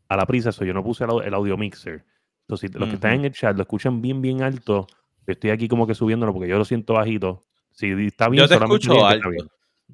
a 0.09 0.17
la 0.17 0.25
prisa, 0.25 0.51
so 0.51 0.63
yo 0.65 0.73
no 0.73 0.83
puse 0.83 1.03
el, 1.03 1.09
au- 1.09 1.23
el 1.23 1.33
audio 1.33 1.57
mixer. 1.57 2.03
Entonces, 2.41 2.71
si 2.71 2.79
los 2.79 2.87
que 2.89 2.95
están 2.95 3.13
en 3.13 3.25
el 3.25 3.31
chat 3.33 3.55
lo 3.55 3.61
escuchan 3.63 4.01
bien, 4.01 4.21
bien 4.21 4.41
alto, 4.41 4.87
yo 5.25 5.33
estoy 5.33 5.49
aquí 5.49 5.67
como 5.67 5.85
que 5.85 5.93
subiéndolo 5.95 6.33
porque 6.33 6.47
yo 6.49 6.57
lo 6.57 6.65
siento 6.65 6.93
bajito. 6.93 7.43
Si 7.71 7.87
está 7.91 8.29
bien, 8.29 8.43
Yo 8.43 8.47
te 8.47 8.53
solamente 8.55 8.85
escucho 8.85 8.93
está 8.99 9.09
alto. 9.09 9.29
bien. 9.29 9.47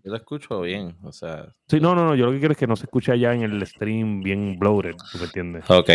Yo 0.03 0.12
lo 0.12 0.15
escucho 0.17 0.62
bien, 0.62 0.96
o 1.03 1.12
sea. 1.12 1.53
Sí, 1.67 1.79
no, 1.79 1.93
no, 1.96 2.05
no, 2.05 2.15
yo 2.15 2.25
lo 2.27 2.32
que 2.32 2.39
quiero 2.39 2.51
es 2.53 2.58
que 2.58 2.67
no 2.67 2.75
se 2.75 2.86
escuche 2.86 3.12
allá 3.12 3.34
en 3.34 3.41
el 3.43 3.65
stream 3.65 4.22
bien 4.22 4.58
bloated, 4.60 4.96
¿tú 5.12 5.17
me 5.20 5.25
entiendes? 5.25 5.70
Ok. 5.70 5.89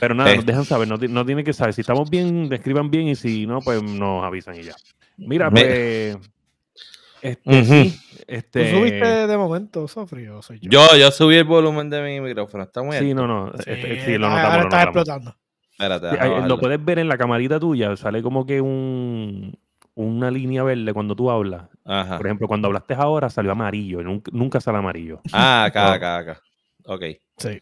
Pero 0.00 0.14
nada, 0.14 0.32
Eh. 0.32 0.36
nos 0.36 0.46
dejan 0.46 0.64
saber, 0.64 0.86
no, 0.88 0.96
no 0.96 1.24
tiene 1.24 1.42
que 1.44 1.52
saber. 1.54 1.72
Si 1.74 1.80
estamos 1.80 2.10
bien, 2.10 2.52
escriban 2.52 2.90
bien 2.90 3.08
y 3.08 3.14
si 3.14 3.46
no, 3.46 3.60
pues 3.60 3.82
nos 3.82 4.24
avisan 4.24 4.56
y 4.56 4.62
ya. 4.64 4.74
Mira, 5.16 5.50
Me- 5.50 6.16
Este, 7.30 7.50
Ujú. 7.60 7.64
sí, 7.64 7.98
¿Tú 8.18 8.24
este, 8.28 8.70
subiste 8.70 9.26
de 9.26 9.36
momento, 9.36 9.88
Sofri, 9.88 10.28
o 10.28 10.42
soy 10.42 10.58
yo? 10.60 10.70
Yo, 10.70 10.96
yo 10.96 11.10
subí 11.10 11.36
el 11.36 11.44
volumen 11.44 11.90
de 11.90 12.02
mi 12.02 12.20
micrófono, 12.20 12.64
está 12.64 12.82
muy 12.82 12.96
Sí, 12.98 13.10
alto. 13.10 13.26
no, 13.26 13.46
no. 13.46 13.52
Sí, 13.58 13.64
este, 13.70 14.04
sí, 14.04 14.18
lo 14.18 14.26
ahora 14.26 14.42
notamos. 14.42 14.56
lo 14.56 14.62
estás 14.64 14.64
notamos. 14.64 14.84
explotando. 14.84 15.36
Espérate, 15.78 16.42
Sí, 16.42 16.48
lo 16.48 16.58
puedes 16.60 16.84
ver 16.84 16.98
en 17.00 17.08
la 17.08 17.18
camarita 17.18 17.60
tuya. 17.60 17.96
Sale 17.96 18.22
como 18.22 18.46
que 18.46 18.60
un, 18.60 19.58
una 19.94 20.30
línea 20.30 20.62
verde 20.62 20.92
cuando 20.94 21.14
tú 21.14 21.30
hablas. 21.30 21.68
Ajá. 21.84 22.16
Por 22.16 22.26
ejemplo, 22.26 22.48
cuando 22.48 22.66
hablaste 22.68 22.94
ahora 22.94 23.28
salió 23.28 23.52
amarillo. 23.52 24.02
Nunca, 24.02 24.30
nunca 24.32 24.60
sale 24.60 24.78
amarillo. 24.78 25.20
Ah, 25.32 25.64
acá, 25.64 25.84
No. 25.86 25.90
acá, 25.92 26.16
acá. 26.18 26.40
Ok. 26.86 27.02
Sí. 27.38 27.58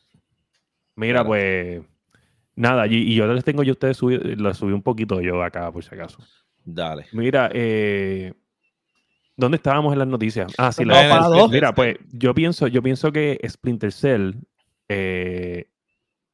Mira, 0.96 1.14
Claro. 1.24 1.28
pues. 1.28 1.82
Nada, 2.56 2.86
y, 2.86 2.94
y 2.94 3.14
yo 3.16 3.26
les 3.26 3.42
tengo 3.42 3.64
yo 3.64 3.72
a 3.72 3.74
ustedes 3.74 3.96
subí, 3.96 4.16
lo 4.16 4.54
subí 4.54 4.72
un 4.72 4.82
poquito 4.82 5.20
yo 5.20 5.42
acá, 5.42 5.72
por 5.72 5.82
si 5.82 5.92
acaso. 5.92 6.18
Dale. 6.64 7.06
Mira, 7.12 7.50
eh, 7.52 8.32
¿dónde 9.36 9.56
estábamos 9.56 9.92
en 9.92 9.98
las 10.00 10.08
noticias? 10.08 10.52
Ah, 10.58 10.72
sí, 10.72 10.84
No, 10.84 10.94
la- 10.94 11.28
dos. 11.28 11.50
Mira, 11.50 11.74
pues 11.74 11.96
yo 12.12 12.34
pienso, 12.34 12.66
yo 12.66 12.82
pienso 12.82 13.12
que 13.12 13.40
Splinter 13.48 13.92
Cell 13.92 14.32
eh, 14.88 15.68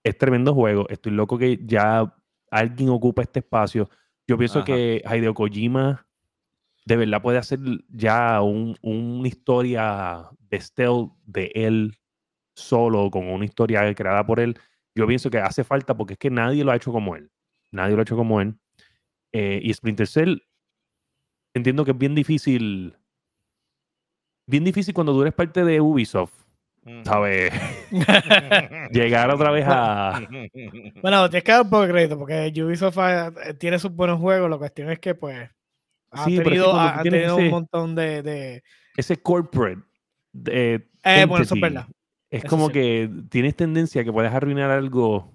es 0.05 0.19
tremendo 0.19 0.55
juego. 0.55 0.89
Estoy 0.89 1.13
loco 1.13 1.39
que 1.39 1.59
ya 1.65 2.15
alguien 2.51 2.89
ocupa 2.91 3.23
este 3.23 3.41
espacio. 3.41 3.89
Yo 4.27 4.37
pienso 4.39 4.59
Ajá. 4.61 4.67
que 4.67 5.03
Hideo 5.05 5.35
Kojima 5.35 6.07
de 6.87 6.97
verdad 6.97 7.23
puede 7.23 7.39
hacer 7.39 7.59
ya 7.89 8.41
un- 8.43 8.77
una 8.83 9.29
historia 9.29 10.29
de 10.49 10.61
stealth 10.61 11.13
de 11.27 11.53
él 11.55 11.97
solo, 12.55 13.11
con 13.11 13.29
una 13.29 13.45
historia 13.45 13.95
creada 13.95 14.25
por 14.27 14.41
él. 14.41 14.59
Yo 14.95 15.07
pienso 15.07 15.31
que 15.31 15.39
hace 15.39 15.63
falta 15.63 15.97
porque 15.97 16.15
es 16.15 16.19
que 16.19 16.31
nadie 16.31 16.65
lo 16.65 16.73
ha 16.73 16.77
hecho 16.77 16.91
como 16.93 17.15
él. 17.17 17.31
Nadie 17.71 17.95
lo 17.95 18.01
ha 18.01 18.03
hecho 18.03 18.17
como 18.17 18.41
él. 18.41 18.57
Eh, 19.33 19.61
y 19.63 19.73
Splinter 19.73 20.07
Cell, 20.09 20.39
entiendo 21.55 21.85
que 21.85 21.91
es 21.93 21.99
bien 21.99 22.15
difícil. 22.15 22.97
Bien 24.47 24.65
difícil 24.65 24.93
cuando 24.95 25.13
tú 25.13 25.23
eres 25.23 25.35
parte 25.35 25.65
de 25.65 25.81
Ubisoft, 25.81 26.33
¿sabes? 27.05 27.53
Llegar 28.91 29.31
otra 29.31 29.51
vez 29.51 29.65
a. 29.69 30.21
Bueno, 31.03 31.31
tienes 31.31 31.45
que 31.45 31.53
dar 31.53 31.63
un 31.63 31.71
poco 31.71 31.83
de 31.87 31.93
crédito 31.93 32.19
porque 32.19 32.53
Ubisoft 32.65 32.99
ah, 32.99 33.33
eh, 33.45 33.55
tiene 33.55 33.79
sus 33.79 33.93
buenos 33.95 34.19
juegos. 34.19 34.51
La 34.51 34.59
cuestión 34.59 34.91
es 34.91 34.99
que, 34.99 35.15
pues, 35.15 35.49
ha 36.11 36.25
Sí, 36.25 36.37
tenido, 36.39 36.71
cuando 36.73 36.81
ha- 36.81 36.93
tú 36.95 36.99
ha 36.99 37.03
tienes 37.03 37.21
tenido 37.21 37.37
ese- 37.39 37.45
un 37.47 37.51
montón 37.51 37.95
de. 37.95 38.23
de- 38.23 38.63
Ese 38.97 39.17
corporate. 39.23 39.83
eh, 40.47 40.81
Eh, 41.05 41.25
bueno, 41.27 41.45
eso 41.45 41.55
es 41.55 41.61
verdad. 41.61 41.87
Es 42.29 42.45
Eso 42.45 42.49
como 42.49 42.67
sí. 42.69 42.73
que 42.73 43.11
tienes 43.29 43.57
tendencia 43.57 44.03
a 44.03 44.05
que 44.05 44.13
puedes 44.13 44.33
arruinar 44.33 44.71
algo 44.71 45.33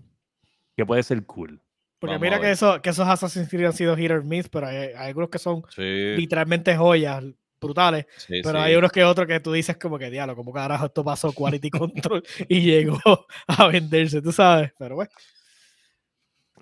que 0.76 0.86
puede 0.86 1.04
ser 1.04 1.26
cool. 1.26 1.62
Porque 2.06 2.18
Vamos 2.18 2.22
mira 2.22 2.40
que, 2.40 2.52
eso, 2.52 2.82
que 2.82 2.90
esos 2.90 3.08
Assassin's 3.08 3.50
Creed 3.50 3.66
han 3.66 3.74
sido 3.74 3.96
hit 3.96 4.12
or 4.12 4.24
miss, 4.24 4.50
pero 4.50 4.68
hay, 4.68 4.78
hay 4.78 5.08
algunos 5.08 5.30
que 5.30 5.40
son 5.40 5.64
Sí, 5.70 6.16
literalmente 6.16 6.76
joyas 6.76 7.24
brutales. 7.60 8.06
sí, 8.18 8.42
Pero 8.44 8.60
sí. 8.60 8.66
hay 8.66 8.76
unos 8.76 8.92
que 8.92 9.04
otros 9.04 9.28
que 9.28 9.40
tú 9.40 9.52
dices 9.52 9.78
como 9.78 9.98
que 9.98 10.10
diablo, 10.10 10.36
como 10.36 10.54
carajo 10.54 10.86
esto 10.86 11.04
pasó 11.04 11.32
quality 11.34 11.70
control 11.72 12.24
y 12.48 12.62
llegó 12.62 13.00
a 13.48 13.68
venderse, 13.68 14.22
tú 14.22 14.32
sabes. 14.32 14.72
Pero 14.78 14.96
bueno, 14.96 15.12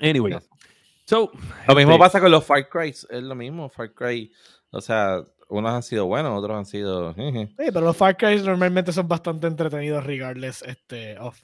Anyway. 0.01 0.38
So, 1.06 1.32
Lo 1.67 1.75
mismo 1.75 1.93
este, 1.93 1.99
pasa 1.99 2.21
con 2.21 2.32
los 2.32 2.43
Far 2.45 2.69
Cry. 2.69 2.89
Es 2.89 3.08
lo 3.10 3.36
mismo. 3.36 3.69
Far 3.69 3.93
Cry. 3.93 4.32
O 4.71 4.82
sea, 4.82 5.21
unos 5.49 5.71
han 5.71 5.84
sido 5.84 6.06
buenos, 6.06 6.38
otros 6.38 6.58
han 6.58 6.65
sido. 6.65 7.13
sí, 7.15 7.47
pero 7.56 7.82
los 7.82 7.97
Far 7.97 8.17
Cry 8.17 8.41
normalmente 8.41 8.91
son 8.91 9.08
bastante 9.08 9.47
entretenidos 9.47 10.06
regardless 10.06 10.62
este, 10.63 11.17
of. 11.19 11.39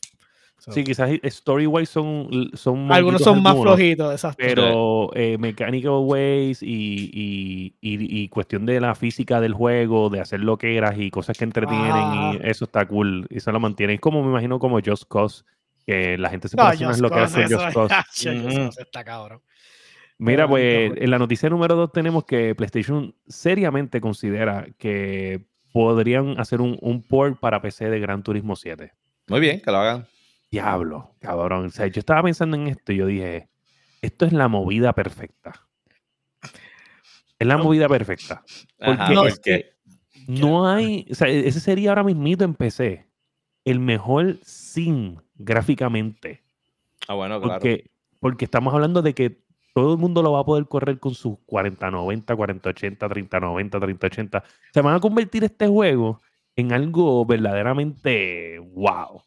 So, 0.60 0.72
Sí, 0.74 0.84
quizás 0.84 1.10
story 1.24 1.66
wise 1.68 1.92
son, 1.92 2.52
son 2.54 2.92
algunos 2.92 3.22
son 3.22 3.42
más 3.42 3.52
algunos, 3.54 3.76
flojitos, 3.76 4.12
exacto. 4.14 4.38
Pero 4.46 5.10
eh, 5.16 5.38
mechanical 5.38 5.92
ways 6.04 6.62
y, 6.62 6.68
y, 7.14 7.76
y- 7.82 8.22
y 8.24 8.28
cuestión 8.30 8.66
de 8.66 8.80
la 8.82 8.94
física 8.94 9.40
del 9.40 9.54
juego, 9.54 10.10
de 10.10 10.20
hacer 10.20 10.42
loqueras 10.42 10.98
y 10.98 11.10
cosas 11.12 11.38
que 11.38 11.46
entretienen, 11.46 11.92
Ah. 11.94 12.34
y 12.44 12.48
eso 12.50 12.66
está 12.66 12.86
cool. 12.86 13.26
Y 13.30 13.38
eso 13.38 13.52
lo 13.54 13.60
mantiene. 13.62 13.94
Es 13.94 14.00
como 14.02 14.22
me 14.22 14.30
imagino 14.30 14.60
como 14.60 14.80
Just 14.86 15.06
Cause, 15.10 15.44
que 15.88 16.18
la 16.18 16.30
gente 16.30 16.50
se 16.50 16.58
No, 16.58 16.66
Just 16.72 17.00
loqueras 17.00 17.34
Cause, 17.34 17.56
con 17.74 17.88
Just 17.90 18.24
Cause. 18.24 18.66
Just 18.66 18.80
está 18.82 19.04
cabrón. 19.04 19.42
Mira, 20.18 20.46
pues 20.50 20.90
bonito, 20.90 21.02
en 21.06 21.12
la 21.12 21.18
noticia 21.20 21.50
número 21.50 21.76
dos 21.78 21.94
tenemos 21.94 22.26
que 22.26 22.54
PlayStation 22.54 23.16
seriamente 23.30 24.02
considera 24.02 24.68
que 24.78 25.46
podrían 25.72 26.38
hacer 26.38 26.60
un, 26.60 26.78
un 26.82 27.02
port 27.02 27.40
para 27.40 27.62
PC 27.62 27.90
de 27.90 28.02
Gran 28.02 28.22
Turismo 28.24 28.58
7. 28.58 28.92
Muy 29.30 29.40
bien, 29.40 29.62
que 29.62 29.72
lo 29.72 29.78
hagan. 29.78 30.06
Diablo, 30.52 31.16
cabrón. 31.20 31.68
O 31.68 31.70
sea, 31.70 31.88
yo 31.88 32.00
estaba 32.00 32.24
pensando 32.24 32.58
en 32.58 32.68
esto 32.68 32.92
y 32.92 32.98
yo 32.98 33.06
dije, 33.06 33.50
esto 34.02 34.26
es 34.26 34.34
la 34.34 34.48
movida 34.48 34.94
perfecta. 34.94 35.68
Es 37.38 37.48
la 37.48 37.58
movida 37.58 37.88
perfecta. 37.88 38.44
Porque 38.78 39.72
no 40.28 40.68
hay, 40.68 41.08
o 41.10 41.16
sea, 41.16 41.28
e-, 41.28 41.48
ese 41.48 41.60
sería 41.60 41.90
ahora 41.90 42.04
mismito 42.04 42.44
en 42.44 42.54
PC 42.54 43.08
el 43.66 43.80
mejor 43.80 44.38
sim 44.44 45.18
gráficamente. 45.36 46.44
Ah, 47.08 47.14
bueno, 47.14 47.40
claro. 47.42 47.60
Porque, 47.60 47.92
porque 48.20 48.46
estamos 48.46 48.74
hablando 48.74 49.02
de 49.02 49.14
que 49.14 49.42
todo 49.74 49.94
el 49.94 50.00
mundo 50.00 50.22
lo 50.22 50.34
va 50.34 50.42
a 50.42 50.46
poder 50.46 50.66
correr 50.68 51.00
con 51.00 51.14
sus 51.14 51.38
4090, 51.46 52.36
4080, 52.36 53.10
3090, 53.10 53.80
3080. 53.80 54.44
Se 54.74 54.82
van 54.82 54.96
a 54.96 55.00
convertir 55.00 55.44
este 55.44 55.68
juego 55.68 56.20
en 56.56 56.74
algo 56.74 57.26
verdaderamente 57.26 58.60
wow. 58.60 59.24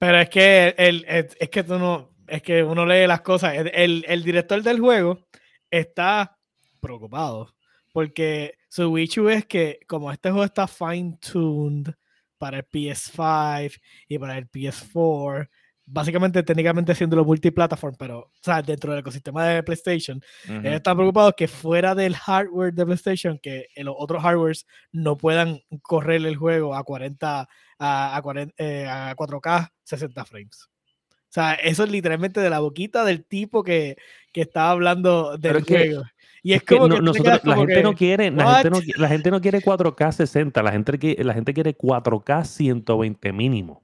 Pero 0.00 0.18
es 0.18 0.28
que 0.30 0.74
el, 0.78 1.04
el- 1.06 1.28
es 1.38 1.48
que 1.50 1.62
tú 1.62 1.78
no, 1.78 2.10
es 2.26 2.42
que 2.42 2.64
uno 2.64 2.84
lee 2.86 3.06
las 3.06 3.20
cosas. 3.20 3.54
El, 3.54 4.04
el- 4.08 4.22
director 4.24 4.60
del 4.62 4.80
juego 4.80 5.28
está 5.70 6.36
preocupado 6.80 7.54
porque 7.92 8.54
su 8.68 8.96
issue 8.98 9.28
es 9.28 9.44
que 9.46 9.80
como 9.86 10.10
este 10.10 10.30
juego 10.30 10.44
está 10.44 10.66
fine 10.66 11.18
tuned 11.20 11.92
para 12.38 12.58
el 12.58 12.64
PS5 12.66 13.78
y 14.08 14.18
para 14.18 14.38
el 14.38 14.48
PS4, 14.50 15.48
básicamente 15.84 16.42
técnicamente 16.44 16.94
siendo 16.94 17.22
multiplataform, 17.24 17.96
pero 17.98 18.18
o 18.20 18.30
sea, 18.40 18.62
dentro 18.62 18.92
del 18.92 19.00
ecosistema 19.00 19.44
de 19.46 19.62
PlayStation, 19.62 20.22
Ujú. 20.44 20.54
ellos 20.60 20.74
están 20.76 20.96
preocupados 20.96 21.34
que 21.36 21.48
fuera 21.48 21.94
del 21.94 22.14
hardware 22.16 22.72
de 22.72 22.86
PlayStation, 22.86 23.38
que 23.38 23.66
los 23.76 23.94
otros 23.98 24.22
hardwares 24.22 24.66
no 24.92 25.18
puedan 25.18 25.60
correr 25.82 26.24
el 26.24 26.36
juego 26.36 26.74
a 26.74 26.84
40, 26.84 27.48
a, 27.80 28.16
a 28.16 28.22
40, 28.22 28.54
eh, 28.58 28.86
a 28.86 29.16
4K 29.16 29.72
60 29.82 30.24
frames. 30.24 30.68
O 31.08 31.32
sea, 31.32 31.54
eso 31.54 31.84
es 31.84 31.90
literalmente 31.90 32.40
de 32.40 32.50
la 32.50 32.60
boquita 32.60 33.04
del 33.04 33.24
tipo 33.24 33.62
que, 33.64 33.96
que 34.32 34.42
estaba 34.42 34.70
hablando 34.70 35.36
del 35.38 35.56
es 35.56 35.64
que- 35.64 35.76
juego. 35.78 36.02
Y 36.42 36.54
es, 36.54 36.62
como 36.62 36.88
que 36.88 37.00
nosotros, 37.02 37.22
quedas 37.22 37.44
la 37.44 37.54
como 37.54 37.66
gente 37.66 37.74
que, 37.74 37.82
no 37.82 37.94
quiere, 37.94 38.30
la 38.30 38.54
gente 38.54 38.70
no, 38.70 38.76
qui- 38.78 38.96
la 38.96 39.08
gente 39.08 39.30
no 39.30 39.40
quiere 39.42 39.60
4K 39.60 40.12
60, 40.12 40.62
la 40.62 40.72
gente, 40.72 41.16
la 41.22 41.34
gente 41.34 41.52
quiere 41.52 41.76
4K 41.76 42.44
120 42.46 43.32
mínimo. 43.32 43.82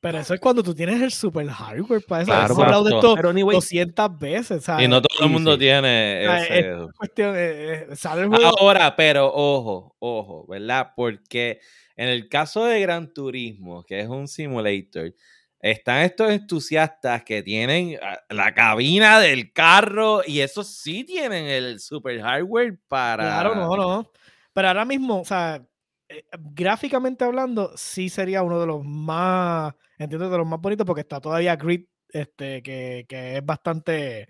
Pero 0.00 0.18
eso 0.18 0.34
es 0.34 0.40
cuando 0.40 0.62
tú 0.62 0.74
tienes 0.74 1.00
el 1.00 1.10
super 1.12 1.46
hardware 1.48 2.02
para 2.06 2.22
eso. 2.22 2.30
Claro, 2.32 2.54
Hemos 2.54 2.64
hablado 2.64 2.84
de 2.84 2.94
esto 2.94 3.14
Pero 3.16 3.30
anyway, 3.30 3.54
200 3.56 4.18
veces, 4.18 4.64
¿sabes? 4.64 4.84
Y 4.84 4.88
no 4.88 5.00
todo 5.02 5.16
sí, 5.16 5.24
el 5.24 5.30
mundo 5.30 5.52
sí. 5.54 5.58
tiene 5.58 6.20
O 6.26 6.30
sea, 6.30 6.42
ese. 6.44 6.58
es 6.70 6.92
cuestión, 6.96 7.34
eh, 7.36 7.86
eh, 7.90 7.96
sale 7.96 8.22
el 8.22 8.28
juego. 8.28 8.46
Ahora, 8.60 8.94
pero 8.96 9.26
ojo, 9.32 9.96
ojo, 9.98 10.46
¿verdad? 10.48 10.92
Porque 10.96 11.60
en 11.98 12.08
el 12.08 12.28
caso 12.28 12.64
de 12.64 12.80
Gran 12.80 13.12
Turismo, 13.12 13.84
que 13.84 13.98
es 13.98 14.08
un 14.08 14.28
simulator, 14.28 15.12
están 15.58 16.02
estos 16.02 16.30
entusiastas 16.30 17.24
que 17.24 17.42
tienen 17.42 17.98
ah, 18.00 18.20
la 18.30 18.54
cabina 18.54 19.18
del 19.18 19.52
carro 19.52 20.22
y 20.24 20.38
esos 20.38 20.68
sí 20.68 21.02
tienen 21.02 21.46
el 21.46 21.80
super 21.80 22.20
hardware 22.20 22.78
para. 22.86 23.24
Claro, 23.24 23.56
no, 23.56 23.76
no. 23.76 24.12
Pero 24.52 24.68
ahora 24.68 24.84
mismo, 24.84 25.22
o 25.22 25.24
sea, 25.24 25.60
eh, 26.08 26.24
gráficamente 26.38 27.24
hablando, 27.24 27.72
sí 27.76 28.08
sería 28.08 28.44
uno 28.44 28.60
de 28.60 28.66
los 28.66 28.84
más, 28.84 29.74
entiendo, 29.98 30.30
de 30.30 30.38
los 30.38 30.46
más 30.46 30.60
bonitos 30.60 30.86
porque 30.86 31.00
está 31.00 31.20
todavía 31.20 31.56
Grid, 31.56 31.84
este, 32.10 32.62
que, 32.62 33.06
que 33.08 33.38
es 33.38 33.44
bastante... 33.44 34.28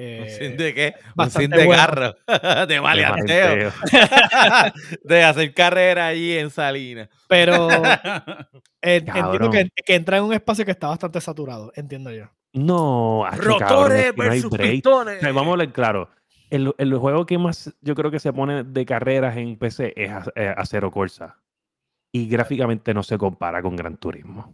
¿Un 0.00 0.06
eh, 0.06 0.36
sin 0.38 0.56
de 0.56 0.74
qué? 0.74 0.94
Un 1.08 1.12
bastante 1.14 1.48
sin 1.48 1.50
de 1.50 1.66
bueno. 1.66 1.82
carro, 1.82 2.14
de 2.66 2.74
de 2.74 2.80
maleanteo, 2.80 3.72
de 5.04 5.22
hacer 5.24 5.52
carrera 5.52 6.06
allí 6.06 6.38
en 6.38 6.50
Salinas. 6.50 7.08
Pero 7.28 7.68
entiendo 8.80 9.50
que, 9.50 9.68
que 9.84 9.94
entra 9.94 10.16
en 10.16 10.24
un 10.24 10.32
espacio 10.32 10.64
que 10.64 10.70
está 10.70 10.88
bastante 10.88 11.20
saturado, 11.20 11.70
entiendo 11.76 12.10
yo. 12.12 12.26
No, 12.52 13.24
cabrón, 13.30 13.52
es 13.52 13.60
Rotores 13.60 14.16
no 14.16 14.22
versus 14.24 14.50
break. 14.50 14.70
pistones. 14.70 15.18
O 15.18 15.20
sea, 15.20 15.32
vamos 15.32 15.48
a 15.48 15.50
hablar 15.52 15.72
claro. 15.72 16.10
El, 16.48 16.74
el 16.78 16.94
juego 16.96 17.26
que 17.26 17.38
más 17.38 17.72
yo 17.80 17.94
creo 17.94 18.10
que 18.10 18.18
se 18.18 18.32
pone 18.32 18.64
de 18.64 18.86
carreras 18.86 19.36
en 19.36 19.56
PC 19.56 19.92
es 19.96 20.10
Acero 20.56 20.90
Corsa. 20.90 21.38
Y 22.12 22.26
gráficamente 22.26 22.92
no 22.92 23.04
se 23.04 23.18
compara 23.18 23.62
con 23.62 23.76
Gran 23.76 23.96
Turismo. 23.96 24.52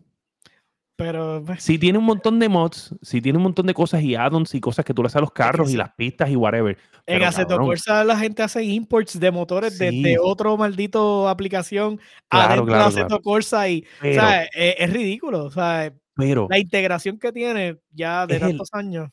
Pero 0.96 1.42
pues, 1.44 1.62
Sí 1.62 1.78
tiene 1.78 1.98
un 1.98 2.04
montón 2.04 2.38
de 2.38 2.48
mods, 2.48 2.94
sí 3.02 3.20
tiene 3.20 3.36
un 3.36 3.42
montón 3.44 3.66
de 3.66 3.74
cosas 3.74 4.02
y 4.02 4.14
add-ons 4.14 4.54
y 4.54 4.60
cosas 4.60 4.82
que 4.84 4.94
tú 4.94 5.02
le 5.02 5.06
haces 5.08 5.16
a 5.16 5.20
los 5.20 5.30
carros 5.30 5.70
y 5.70 5.76
las 5.76 5.92
pistas 5.94 6.30
y 6.30 6.36
whatever. 6.36 6.78
en 7.06 7.20
cabrón, 7.20 7.66
Corsa 7.66 8.02
la 8.02 8.18
gente 8.18 8.42
hace 8.42 8.64
imports 8.64 9.20
de 9.20 9.30
motores 9.30 9.78
de, 9.78 9.90
Sí. 9.90 10.02
de 10.02 10.18
otro 10.18 10.56
maldito 10.56 11.28
aplicación 11.28 12.00
Claro, 12.30 12.46
adentro 12.52 12.66
claro, 12.66 12.90
de 12.90 13.06
claro. 13.06 13.22
Corsa 13.22 13.68
y, 13.68 13.80
o 13.80 13.84
Pero, 14.00 14.14
sea, 14.22 14.44
es, 14.44 14.74
es 14.78 14.92
ridículo. 14.92 15.44
O 15.44 15.50
sea, 15.50 15.92
pero 16.14 16.46
la 16.48 16.58
integración 16.58 17.18
que 17.18 17.30
tiene 17.30 17.78
ya 17.90 18.26
de 18.26 18.36
el- 18.36 18.40
tantos 18.40 18.70
años. 18.72 19.10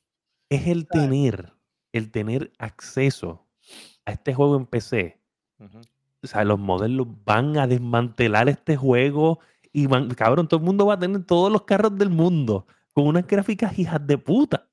es 0.49 0.67
el 0.67 0.87
¿sabes? 0.89 1.09
tener, 1.09 1.51
el 1.91 2.11
tener 2.11 2.53
acceso 2.59 3.45
a 4.05 4.13
este 4.13 4.33
juego 4.33 4.55
en 4.55 4.65
PC. 4.67 5.19
O 6.23 6.27
sea, 6.27 6.45
los 6.45 6.57
modelos 6.59 7.07
van 7.25 7.57
a 7.57 7.67
desmantelar 7.67 8.47
este 8.47 8.77
juego 8.77 9.39
y 9.73 9.87
van, 9.87 10.09
cabrón, 10.13 10.47
todo 10.47 10.59
el 10.59 10.65
mundo 10.65 10.85
va 10.85 10.93
a 10.93 10.99
tener 10.99 11.25
todos 11.25 11.51
los 11.51 11.63
carros 11.63 11.97
del 11.97 12.09
mundo 12.09 12.67
con 12.93 13.07
unas 13.07 13.25
gráficas 13.27 13.77
hijas 13.77 14.05
de 14.05 14.17
puta. 14.19 14.69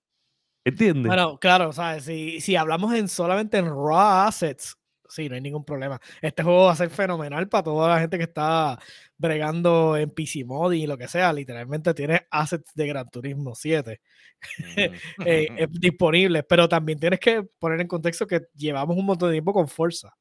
¿Entiendes? 0.62 1.06
Bueno, 1.06 1.38
claro, 1.38 1.72
¿sabes? 1.72 2.04
Si, 2.04 2.40
si 2.42 2.54
hablamos 2.54 2.94
en 2.94 3.08
solamente 3.08 3.56
en 3.56 3.66
raw 3.66 4.26
assets, 4.26 4.76
sí, 5.08 5.26
no 5.28 5.34
hay 5.34 5.40
ningún 5.40 5.64
problema. 5.64 5.98
Este 6.20 6.42
juego 6.42 6.66
va 6.66 6.72
a 6.72 6.76
ser 6.76 6.90
fenomenal 6.90 7.48
para 7.48 7.64
toda 7.64 7.88
la 7.94 8.00
gente 8.00 8.18
que 8.18 8.24
está 8.24 8.78
bregando 9.16 9.96
en 9.96 10.10
PC 10.10 10.44
Mod 10.44 10.72
y 10.72 10.86
lo 10.86 10.98
que 10.98 11.08
sea. 11.08 11.32
Literalmente 11.32 11.94
tiene 11.94 12.26
assets 12.30 12.72
de 12.74 12.86
Gran 12.86 13.08
Turismo 13.08 13.54
7 13.54 14.00
eh, 14.76 14.92
eh, 15.24 15.66
disponibles, 15.70 16.44
pero 16.46 16.68
también 16.68 16.98
tienes 16.98 17.20
que 17.20 17.42
poner 17.58 17.80
en 17.80 17.88
contexto 17.88 18.26
que 18.26 18.42
llevamos 18.54 18.96
un 18.98 19.06
montón 19.06 19.30
de 19.30 19.34
tiempo 19.34 19.54
con 19.54 19.66
Forza. 19.66 20.14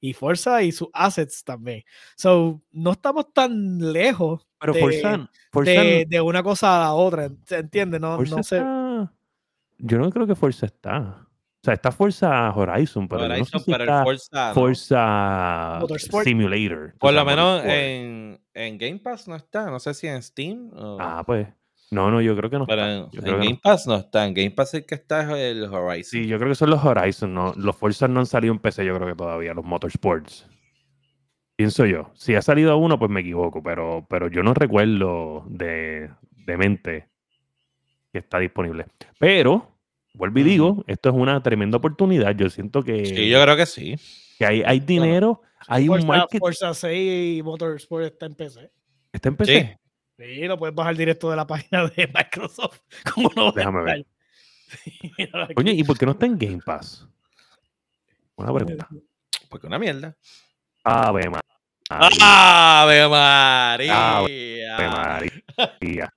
Y 0.00 0.12
Forza 0.12 0.62
y 0.62 0.70
sus 0.72 0.88
assets 0.92 1.42
también. 1.44 1.82
So, 2.16 2.62
no 2.70 2.92
estamos 2.92 3.32
tan 3.32 3.92
lejos 3.92 4.46
Pero 4.60 4.72
de- 4.72 4.80
Forza, 4.80 5.30
Forza, 5.50 5.70
de, 5.70 6.06
de 6.08 6.20
una 6.20 6.42
cosa 6.42 6.76
a 6.76 6.80
la 6.84 6.92
otra, 6.94 7.30
¿se 7.44 7.56
entiende? 7.58 7.98
No, 7.98 8.16
Forza 8.16 8.36
no 8.36 8.42
sé. 8.42 8.56
está- 8.58 9.12
Yo 9.78 9.98
no 9.98 10.10
creo 10.10 10.26
que 10.26 10.34
Forza 10.34 10.66
está. 10.66 11.24
O 11.60 11.60
sea, 11.64 11.74
está 11.74 11.90
Forza 11.90 12.52
Horizon, 12.54 13.08
pero 13.08 13.22
no 13.22 13.26
sé 13.34 13.40
Horizon, 13.40 13.60
si 13.60 13.70
pero 13.72 13.82
el 13.84 13.90
está 13.90 14.04
Forza, 14.04 14.48
no. 14.48 14.54
Forza 14.54 15.78
Motorsport. 15.80 16.24
Simulator. 16.24 16.94
Por 16.98 17.12
lo 17.12 17.24
menos 17.24 17.62
en, 17.64 18.40
en 18.54 18.78
Game 18.78 18.98
Pass 19.00 19.26
no 19.26 19.34
está. 19.34 19.68
No 19.68 19.80
sé 19.80 19.92
si 19.94 20.06
en 20.06 20.22
Steam. 20.22 20.70
o- 20.74 20.98
Ah, 21.00 21.22
pues. 21.26 21.48
No, 21.90 22.10
no, 22.10 22.20
yo 22.20 22.36
creo 22.36 22.50
que 22.50 22.58
no 22.58 22.66
pero 22.66 22.82
está. 22.82 23.18
en, 23.18 23.24
no 23.24 23.38
Game 23.38 23.60
Pass 23.62 23.86
no 23.86 23.96
está. 23.96 24.26
En 24.26 24.34
Game 24.34 24.50
Pass 24.50 24.74
el 24.74 24.84
que 24.84 24.94
está 24.94 25.22
es 25.22 25.56
el 25.56 25.64
Horizon. 25.64 26.04
Sí, 26.22 26.26
yo 26.26 26.36
creo 26.38 26.50
que 26.50 26.54
son 26.54 26.70
los 26.70 26.84
Horizon, 26.84 27.32
no. 27.32 27.54
Los 27.56 27.76
Forza 27.76 28.08
no 28.08 28.20
han 28.20 28.26
salido 28.26 28.52
en 28.52 28.58
PC, 28.60 28.84
yo 28.84 28.94
creo 28.96 29.08
que 29.08 29.14
todavía, 29.14 29.54
los 29.54 29.64
Motorsports. 29.64 30.46
Pienso 31.56 31.86
yo. 31.86 32.10
Si 32.14 32.34
ha 32.34 32.42
salido 32.42 32.76
uno, 32.76 32.98
pues 32.98 33.10
me 33.10 33.20
equivoco, 33.20 33.62
pero, 33.62 34.06
pero 34.08 34.28
yo 34.28 34.42
no 34.42 34.54
recuerdo 34.54 35.44
de, 35.48 36.10
de 36.30 36.56
mente 36.56 37.08
que 38.12 38.18
está 38.18 38.38
disponible. 38.38 38.86
Pero, 39.18 39.76
vuelvo 40.14 40.38
y 40.38 40.42
digo, 40.44 40.84
esto 40.86 41.08
es 41.08 41.14
una 41.14 41.42
tremenda 41.42 41.78
oportunidad. 41.78 42.34
Yo 42.36 42.48
siento 42.50 42.82
que, 42.82 43.04
Sí, 43.06 43.28
yo 43.28 43.42
creo 43.42 43.56
que 43.56 43.66
sí. 43.66 43.96
que 44.38 44.46
hay, 44.46 44.62
hay 44.64 44.80
dinero, 44.80 45.40
hay 45.66 45.88
un 45.88 45.96
Forza, 45.96 46.06
market. 46.06 46.38
Forza 46.38 46.74
6 46.74 47.38
y 47.38 47.42
Motorsport 47.42 48.04
está 48.04 48.26
en 48.26 48.34
PC. 48.34 48.70
¿Está 49.12 49.28
en 49.30 49.36
PC? 49.36 49.60
Sí. 49.60 49.77
Sí, 50.18 50.42
lo 50.46 50.58
puedes 50.58 50.74
bajar 50.74 50.96
directo 50.96 51.30
de 51.30 51.36
la 51.36 51.46
página 51.46 51.86
de 51.86 52.06
Microsoft. 52.14 52.80
Como 53.14 53.30
no 53.36 53.52
Déjame 53.52 53.82
ver. 53.82 54.06
Sí. 54.68 55.00
Oye, 55.56 55.72
¿y 55.72 55.82
por 55.82 55.96
qué 55.96 56.04
no 56.04 56.12
está 56.12 56.26
en 56.26 56.36
Game 56.36 56.60
Pass? 56.62 57.08
Una 58.36 58.52
pregunta. 58.52 58.86
Porque 59.48 59.66
una 59.66 59.78
mierda. 59.78 60.14
Ave 60.84 61.22
María. 61.30 61.40
¡Ave 61.88 63.08
María! 63.08 64.76
Ave 64.76 64.88
María. 65.80 66.14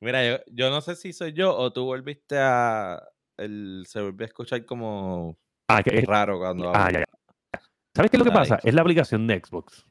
Mira, 0.00 0.26
yo, 0.26 0.38
yo 0.48 0.70
no 0.70 0.80
sé 0.80 0.96
si 0.96 1.12
soy 1.12 1.32
yo 1.34 1.56
o 1.56 1.72
tú 1.72 1.84
volviste 1.84 2.36
a. 2.36 3.00
El, 3.36 3.84
se 3.86 4.00
volvió 4.00 4.24
a 4.24 4.26
escuchar 4.28 4.64
como 4.64 5.38
Ah, 5.68 5.84
que 5.84 5.98
es- 5.98 6.04
raro 6.04 6.40
cuando 6.40 6.72
ah, 6.74 6.90
ya, 6.90 6.98
ya. 6.98 7.60
¿Sabes 7.94 8.10
qué 8.10 8.16
es 8.16 8.18
lo 8.18 8.24
que 8.24 8.32
pasa? 8.32 8.58
Es 8.64 8.74
la 8.74 8.80
aplicación 8.82 9.26
de 9.28 9.40
Xbox. 9.40 9.86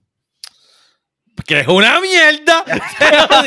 ¡Que 1.46 1.60
es 1.62 1.68
una 1.68 2.00
mierda! 2.02 2.64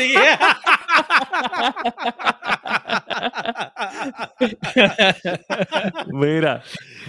Mira. 6.07 6.63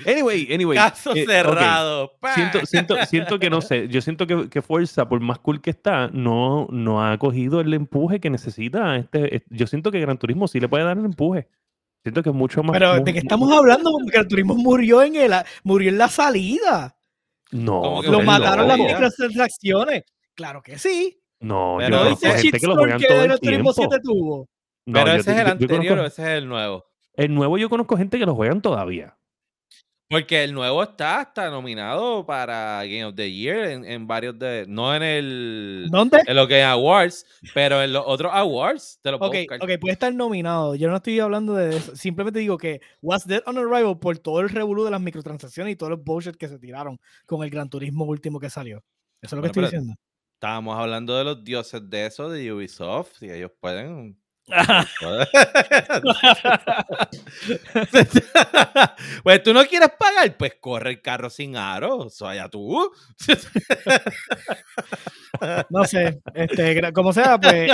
Anyway, 0.06 0.48
anyway. 0.52 0.76
Caso 0.76 1.14
eh, 1.14 1.24
cerrado. 1.26 2.12
Siento, 2.34 2.66
siento, 2.66 2.96
siento 3.06 3.38
que 3.38 3.50
no 3.50 3.60
sé. 3.60 3.88
Yo 3.88 4.00
siento 4.00 4.26
que, 4.26 4.48
que 4.48 4.62
Forza, 4.62 5.08
por 5.08 5.20
más 5.20 5.38
cool 5.38 5.60
que 5.60 5.70
está, 5.70 6.08
no, 6.12 6.66
no 6.70 7.04
ha 7.04 7.16
cogido 7.18 7.60
el 7.60 7.72
empuje 7.74 8.20
que 8.20 8.30
necesita. 8.30 8.96
Este, 8.96 9.36
este- 9.36 9.56
yo 9.56 9.66
siento 9.66 9.90
que 9.90 10.00
Gran 10.00 10.18
Turismo 10.18 10.48
sí 10.48 10.60
le 10.60 10.68
puede 10.68 10.84
dar 10.84 10.98
el 10.98 11.04
empuje. 11.04 11.48
Siento 12.02 12.22
que 12.22 12.30
es 12.30 12.34
mucho 12.34 12.62
más. 12.62 12.72
Pero 12.74 13.00
de 13.00 13.12
qué 13.12 13.18
estamos 13.18 13.50
hablando, 13.52 13.90
porque 14.00 14.18
el 14.18 14.28
turismo 14.28 14.54
murió 14.54 15.02
en 15.02 15.16
el 15.16 15.32
murió 15.64 15.88
en 15.90 15.98
la 15.98 16.08
salida. 16.08 16.96
No, 17.50 17.80
¿Cómo 17.80 18.00
que 18.00 18.06
tú 18.06 18.12
Lo 18.12 18.22
mataron 18.22 18.68
las 18.68 18.78
loco. 18.78 18.88
micro- 18.90 19.00
microtransacciones. 19.08 20.04
Claro 20.36 20.62
que 20.62 20.78
sí. 20.78 21.20
No, 21.40 21.76
Pero 21.78 21.88
yo 21.90 21.96
¿No 21.96 21.96
no, 21.96 22.04
conozco 22.04 22.26
dice 22.28 22.38
gente 22.42 22.60
que 22.60 22.66
lo 22.66 22.76
juegan 22.76 22.98
que 23.00 23.06
todo 23.08 23.24
el 23.24 23.40
tiempo. 23.40 23.72
7 23.72 23.96
tuvo? 24.02 24.48
No, 24.86 24.92
Pero 24.94 25.06
yo 25.06 25.12
ese 25.20 25.30
es 25.32 25.36
el 25.38 25.44
conozco- 25.44 25.62
anterior 25.74 25.98
o 25.98 26.06
ese 26.06 26.22
es 26.22 26.28
el 26.28 26.48
nuevo. 26.48 26.84
El 27.14 27.34
nuevo 27.34 27.58
yo 27.58 27.68
conozco 27.68 27.96
gente 27.96 28.18
que 28.18 28.26
lo 28.26 28.34
juegan 28.34 28.60
todavía. 28.62 29.16
Porque 30.08 30.44
el 30.44 30.54
nuevo 30.54 30.84
está 30.84 31.18
hasta 31.18 31.50
nominado 31.50 32.24
para 32.24 32.80
Game 32.84 33.06
of 33.06 33.16
the 33.16 33.28
Year 33.32 33.70
en, 33.70 33.84
en 33.84 34.06
varios 34.06 34.38
de. 34.38 34.64
No 34.68 34.94
en 34.94 35.02
el. 35.02 35.88
¿Dónde? 35.90 36.20
En 36.24 36.36
los 36.36 36.46
Game 36.46 36.62
Awards, 36.62 37.26
pero 37.52 37.82
en 37.82 37.92
los 37.92 38.04
otros 38.06 38.30
Awards 38.32 39.00
te 39.02 39.10
lo 39.10 39.18
puedo 39.18 39.32
Ok, 39.32 39.36
buscar. 39.38 39.58
ok, 39.64 39.80
puede 39.80 39.92
estar 39.94 40.14
nominado. 40.14 40.76
Yo 40.76 40.88
no 40.88 40.96
estoy 40.96 41.18
hablando 41.18 41.54
de 41.54 41.76
eso. 41.76 41.96
Simplemente 41.96 42.38
digo 42.38 42.56
que 42.56 42.80
Was 43.02 43.26
Dead 43.26 43.42
on 43.46 43.58
Arrival 43.58 43.98
por 43.98 44.16
todo 44.18 44.38
el 44.40 44.48
revolú 44.48 44.84
de 44.84 44.92
las 44.92 45.00
microtransacciones 45.00 45.72
y 45.72 45.76
todos 45.76 45.90
los 45.90 46.04
bullshit 46.04 46.36
que 46.36 46.46
se 46.46 46.60
tiraron 46.60 47.00
con 47.26 47.42
el 47.42 47.50
Gran 47.50 47.68
Turismo 47.68 48.04
último 48.04 48.38
que 48.38 48.48
salió. 48.48 48.84
Eso 49.20 49.34
es 49.34 49.42
lo 49.42 49.42
que 49.42 49.48
Bueno, 49.48 49.48
estoy 49.48 49.62
pero- 49.62 49.70
diciendo. 49.70 49.94
Estábamos 50.46 50.78
hablando 50.78 51.18
de 51.18 51.24
los 51.24 51.42
dioses 51.42 51.90
de 51.90 52.06
eso, 52.06 52.30
de 52.30 52.52
Ubisoft, 52.52 53.20
y 53.20 53.32
ellos 53.32 53.50
pueden. 53.58 54.16
pues 59.24 59.42
tú 59.42 59.52
no 59.52 59.64
quieres 59.64 59.88
pagar, 59.98 60.36
pues 60.36 60.54
corre 60.60 60.90
el 60.90 61.02
carro 61.02 61.30
sin 61.30 61.56
aro, 61.56 61.96
o 61.96 62.10
sea, 62.10 62.48
tú. 62.48 62.92
No 65.68 65.84
sé, 65.84 66.20
este, 66.32 66.92
como 66.92 67.12
sea, 67.12 67.40
pues 67.40 67.72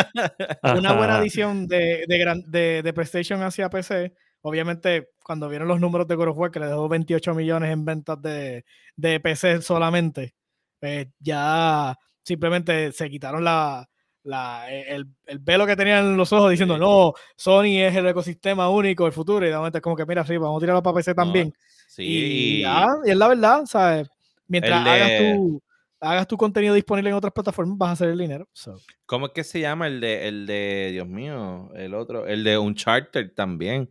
una 0.62 0.94
buena 0.94 1.18
adición 1.18 1.68
de, 1.68 2.06
de, 2.08 2.18
gran- 2.18 2.50
de, 2.50 2.80
de 2.82 2.92
PlayStation 2.94 3.42
hacia 3.42 3.68
PC. 3.68 4.14
Obviamente, 4.40 5.11
cuando 5.22 5.46
vieron 5.48 5.68
los 5.68 5.78
números 5.78 6.08
de 6.08 6.14
God 6.14 6.28
of 6.28 6.38
War, 6.38 6.50
que 6.50 6.58
le 6.58 6.66
dejó 6.66 6.88
28 6.88 7.35
millones 7.35 7.70
en 7.70 7.85
ventas 7.85 8.20
de, 8.22 8.64
de 8.96 9.20
PC 9.20 9.61
solamente, 9.61 10.35
pues 10.80 11.06
ya 11.20 11.94
simplemente 12.24 12.92
se 12.92 13.11
quitaron 13.11 13.44
la, 13.44 13.88
la, 14.24 14.70
e, 14.70 14.94
el, 14.94 15.06
el, 15.26 15.38
velo 15.38 15.66
que 15.66 15.76
tenían 15.76 16.06
en 16.06 16.16
los 16.16 16.32
ojos 16.32 16.50
diciendo, 16.50 16.78
no, 16.78 17.14
Sony 17.37 17.80
es 17.80 17.96
el 17.96 18.06
ecosistema 18.06 18.68
único, 18.68 19.06
el 19.06 19.12
futuro, 19.12 19.44
y 19.46 19.50
de 19.50 19.56
momento 19.56 19.78
es 19.78 19.82
como 19.82 19.96
que, 19.96 20.06
mira, 20.06 20.24
sí, 20.24 20.37
vamos 20.37 20.58
a 20.58 20.61
tirarlo 20.61 20.82
para 20.82 20.96
PC 20.96 21.14
también. 21.14 21.52
sí. 21.88 22.02
Y, 22.04 22.61
ya, 22.62 22.88
y 23.04 23.11
es 23.11 23.16
la 23.16 23.28
verdad, 23.28 23.64
¿sabes? 23.66 24.08
Mientras 24.46 24.87
hagas, 24.87 25.11
tu, 25.18 25.62
hagas 26.00 26.26
tu 26.28 26.37
contenido 26.37 26.74
disponible 26.74 27.11
en 27.11 27.16
otras 27.16 27.32
plataformas, 27.32 27.78
vas 27.78 27.88
a 27.90 27.92
hacer 27.92 28.08
el 28.11 28.18
dinero. 28.18 28.48
so. 28.52 28.78
¿Cómo 29.06 29.26
es 29.26 29.32
que 29.32 29.44
se 29.44 29.61
llama 29.61 29.87
el 29.87 30.00
de, 30.00 30.28
el 30.28 30.46
de, 30.46 30.90
Dios 30.92 31.08
mío, 31.08 31.70
el 31.74 31.94
otro, 31.94 32.26
el 32.26 32.44
de 32.44 32.58
Uncharted 32.58 33.32
también? 33.35 33.88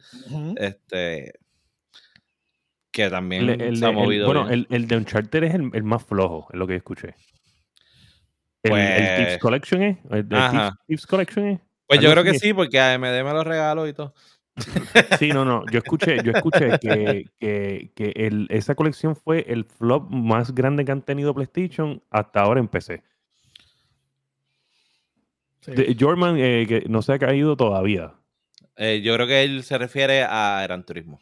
Este. 0.58 1.34
Que 2.92 3.10
también 3.10 3.50
El- 3.50 3.62
el 3.62 3.78
se 3.78 3.86
ha 3.86 3.92
movido. 3.92 4.26
bueno, 4.26 4.50
el, 4.50 4.68
el 4.70 4.88
de 4.88 4.98
Uncharted 4.98 5.44
es 5.44 5.56
el, 5.56 5.70
el 5.74 5.84
más 5.84 6.04
flojo, 6.04 6.48
es 6.52 6.60
lo 6.60 6.68
que 6.68 6.76
escuché. 6.76 7.16
El, 8.64 8.74
el 8.74 8.96
Thieves 8.98 9.26
Pues- 9.28 9.38
Collection 9.40 9.82
es. 9.84 9.98
El 10.12 10.30
de 10.30 10.36
Ajá. 10.38 10.50
Thieves, 10.52 10.74
Thieves 10.88 11.08
Collection 11.08 11.48
es. 11.48 11.60
pues 11.88 12.00
yo 12.00 12.12
creo 12.12 12.24
que 12.24 12.38
sí, 12.40 12.54
porque 12.54 12.80
AMD 12.80 13.02
me 13.24 13.34
lo 13.34 13.44
regaló 13.44 13.88
y 13.88 13.94
todo. 13.94 14.14
Sí, 15.20 15.30
no, 15.30 15.46
no. 15.46 15.64
Yo 15.72 15.80
escuché, 15.80 16.18
yo 16.24 16.32
escuché 16.34 16.78
que, 16.80 17.26
que, 17.40 17.92
que 17.96 18.14
el- 18.16 18.48
esa 18.50 18.76
colección 18.76 19.16
fue 19.16 19.46
el 19.48 19.64
flop 19.66 20.10
más 20.12 20.54
grande 20.54 20.84
que 20.86 20.92
han 20.92 21.02
tenido 21.02 21.34
PlayStation 21.34 22.04
hasta 22.12 22.42
ahora 22.42 22.60
en 22.60 22.68
PC. 22.68 23.02
Sí. 25.62 25.72
De- 25.72 25.96
Jorman, 26.00 26.36
eh, 26.38 26.66
que 26.68 26.84
no 26.90 27.02
se 27.02 27.14
ha 27.14 27.20
caído 27.20 27.56
todavía. 27.56 28.14
Eh, 28.78 29.02
yo 29.04 29.14
creo 29.16 29.28
que 29.28 29.44
él 29.44 29.64
se 29.64 29.78
refiere 29.78 30.24
a 30.24 30.62
Gran 30.64 30.86
Turismo. 30.86 31.20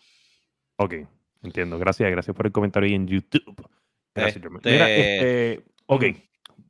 Ok, 0.77 0.95
entiendo. 1.43 1.77
Gracias, 1.77 2.09
gracias 2.09 2.35
por 2.35 2.45
el 2.45 2.51
comentario 2.51 2.87
ahí 2.87 2.95
en 2.95 3.07
YouTube. 3.07 3.67
Gracias, 4.15 4.41
Jorman. 4.41 4.61
Mira, 4.63 4.89
Este- 4.89 5.51
este, 5.53 5.65
ok, 5.87 6.03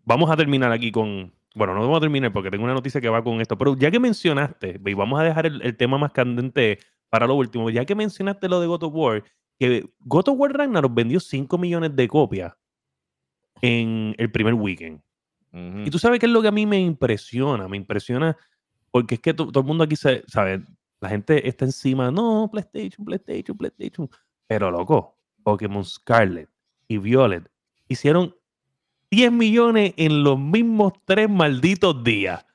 vamos 0.09 0.29
a 0.29 0.35
terminar 0.35 0.71
aquí 0.71 0.91
con. 0.91 1.31
Bueno, 1.55 1.73
no 1.73 1.81
vamos 1.81 1.97
a 1.97 2.01
terminar 2.01 2.33
porque 2.33 2.51
tengo 2.51 2.63
una 2.65 2.73
noticia 2.73 2.99
que 2.99 3.09
va 3.09 3.23
con 3.23 3.39
esto, 3.41 3.57
pero 3.57 3.75
ya 3.77 3.89
que 3.91 3.99
mencionaste, 3.99 4.79
y 4.85 4.93
vamos 4.93 5.19
a 5.19 5.23
dejar 5.23 5.45
el, 5.45 5.61
el 5.61 5.77
tema 5.77 5.97
más 5.97 6.11
candente 6.11 6.79
para 7.09 7.25
lo 7.27 7.35
último, 7.35 7.69
ya 7.69 7.85
que 7.85 7.95
mencionaste 7.95 8.47
lo 8.49 8.59
de 8.59 8.67
God 8.67 8.83
of 8.83 8.93
War, 8.93 9.23
que 9.57 9.89
God 9.99 10.29
of 10.29 10.39
War 10.39 10.51
Ragnarok 10.53 10.93
vendió 10.93 11.19
5 11.19 11.57
millones 11.57 11.95
de 11.95 12.07
copias 12.07 12.53
en 13.61 14.15
el 14.17 14.31
primer 14.31 14.53
weekend. 14.53 15.01
Y 15.51 15.89
tú 15.89 15.97
sabes 15.97 16.19
qué 16.19 16.27
es 16.27 16.31
lo 16.31 16.41
que 16.43 16.47
a 16.47 16.51
mí 16.51 16.65
me 16.67 16.79
impresiona, 16.79 17.67
me 17.67 17.77
impresiona 17.77 18.37
porque 18.91 19.15
es 19.15 19.21
que 19.21 19.33
to- 19.33 19.47
todo 19.51 19.61
el 19.61 19.67
mundo 19.67 19.83
aquí 19.83 19.95
se, 19.95 20.23
sabe, 20.27 20.63
la 21.01 21.09
gente 21.09 21.47
está 21.47 21.65
encima, 21.65 22.11
no, 22.11 22.47
PlayStation, 22.51 23.03
PlayStation, 23.03 23.57
PlayStation, 23.57 24.07
pero 24.47 24.69
loco, 24.69 25.17
Pokémon 25.43 25.83
Scarlet 25.83 26.47
y 26.87 26.99
Violet 26.99 27.49
hicieron 27.87 28.35
10 29.11 29.31
millones 29.31 29.93
en 29.97 30.23
los 30.23 30.39
mismos 30.39 30.93
tres 31.05 31.29
malditos 31.29 32.03
días. 32.03 32.45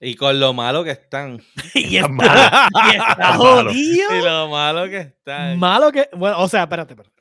Y 0.00 0.14
con 0.14 0.40
lo 0.40 0.52
malo 0.54 0.82
que 0.82 0.92
están. 0.92 1.40
y 1.74 1.96
está, 1.96 2.08
malo. 2.08 2.30
y 2.72 2.96
está 2.96 3.34
jodido. 3.34 4.16
Y 4.16 4.24
lo 4.24 4.48
malo 4.48 4.88
que 4.88 4.98
están. 4.98 5.58
Malo 5.58 5.92
que. 5.92 6.08
Bueno, 6.16 6.40
o 6.40 6.48
sea, 6.48 6.62
espérate, 6.62 6.94
espérate. 6.94 7.20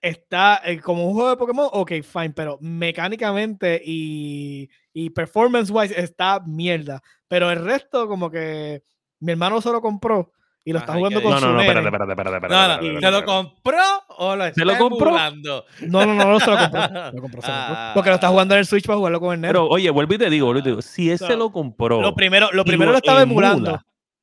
Está 0.00 0.60
eh, 0.64 0.80
como 0.80 1.06
un 1.06 1.14
juego 1.14 1.30
de 1.30 1.36
Pokémon, 1.36 1.68
ok, 1.72 1.92
fine, 2.02 2.30
pero 2.30 2.58
mecánicamente 2.60 3.80
y, 3.82 4.68
y 4.92 5.08
performance-wise 5.10 5.98
está 5.98 6.40
mierda. 6.40 7.02
Pero 7.26 7.50
el 7.50 7.64
resto, 7.64 8.06
como 8.06 8.30
que 8.30 8.82
mi 9.20 9.32
hermano 9.32 9.62
se 9.62 9.72
lo 9.72 9.80
compró 9.80 10.30
y 10.66 10.72
lo 10.72 10.78
está 10.78 10.92
Ajá, 10.92 10.98
¿y 10.98 11.00
jugando 11.02 11.22
con 11.22 11.30
No, 11.32 11.38
su 11.38 11.46
no, 11.46 11.52
no, 11.52 11.60
espérate, 11.60 11.86
espérate, 11.86 12.12
espérate, 12.12 12.36
espérate. 12.36 12.54
No, 12.54 12.68
no, 12.68 12.74
espérate, 12.74 13.06
¿se 13.06 13.10
lo 13.12 13.24
compró 13.24 13.82
o 14.16 14.36
lo 14.36 14.44
está 14.46 14.60
¿Se 14.60 14.64
lo 14.64 14.78
compró? 14.78 15.08
emulando? 15.08 15.64
No, 15.82 16.06
no, 16.06 16.14
no, 16.14 16.24
no 16.30 16.40
se 16.40 16.50
lo 16.50 16.58
compró. 16.58 16.80
Se 17.10 17.16
lo 17.16 17.22
compró, 17.22 17.42
se 17.42 17.48
lo 17.48 17.54
compró. 17.66 17.90
Porque 17.94 18.08
lo 18.10 18.14
está 18.14 18.28
jugando 18.28 18.54
en 18.54 18.60
el 18.60 18.66
Switch 18.66 18.86
para 18.86 18.96
jugarlo 18.96 19.20
con 19.20 19.34
el 19.34 19.40
nene. 19.40 19.52
Pero 19.52 19.66
oye, 19.68 19.90
vuelvo 19.90 20.14
y 20.14 20.18
te 20.18 20.30
digo, 20.30 20.46
vuelvo 20.46 20.60
y 20.60 20.62
te 20.62 20.68
digo, 20.70 20.82
si 20.82 21.10
ese 21.10 21.36
lo 21.36 21.50
compró, 21.52 22.00
lo 22.00 22.14
primero, 22.14 22.48
lo 22.52 22.64
primero 22.64 22.92
lo 22.92 22.98
estaba 22.98 23.22
emula, 23.22 23.52
emulando. 23.52 23.80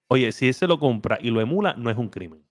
Oye, 0.07 0.31
si 0.31 0.49
ese 0.49 0.67
lo 0.67 0.79
compra 0.79 1.17
y 1.21 1.29
lo 1.29 1.39
emula, 1.41 1.73
no 1.77 1.89
es 1.89 1.97
un 1.97 2.09
crimen. 2.09 2.43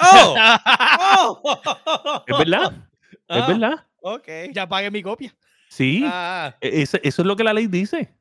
¡Oh! 0.00 0.34
¡Oh! 1.44 2.24
Es 2.26 2.38
verdad, 2.38 2.72
es 3.10 3.18
Ah, 3.28 3.46
verdad. 3.46 3.86
Ok. 4.00 4.28
ya 4.52 4.66
pagué 4.68 4.90
mi 4.90 5.02
copia. 5.02 5.34
Sí, 5.68 6.02
Ah, 6.06 6.54
e- 6.60 6.82
ese- 6.82 7.00
eso 7.04 7.22
es 7.22 7.26
lo 7.26 7.36
que 7.36 7.44
la 7.44 7.52
ley 7.52 7.66
dice. 7.66 8.14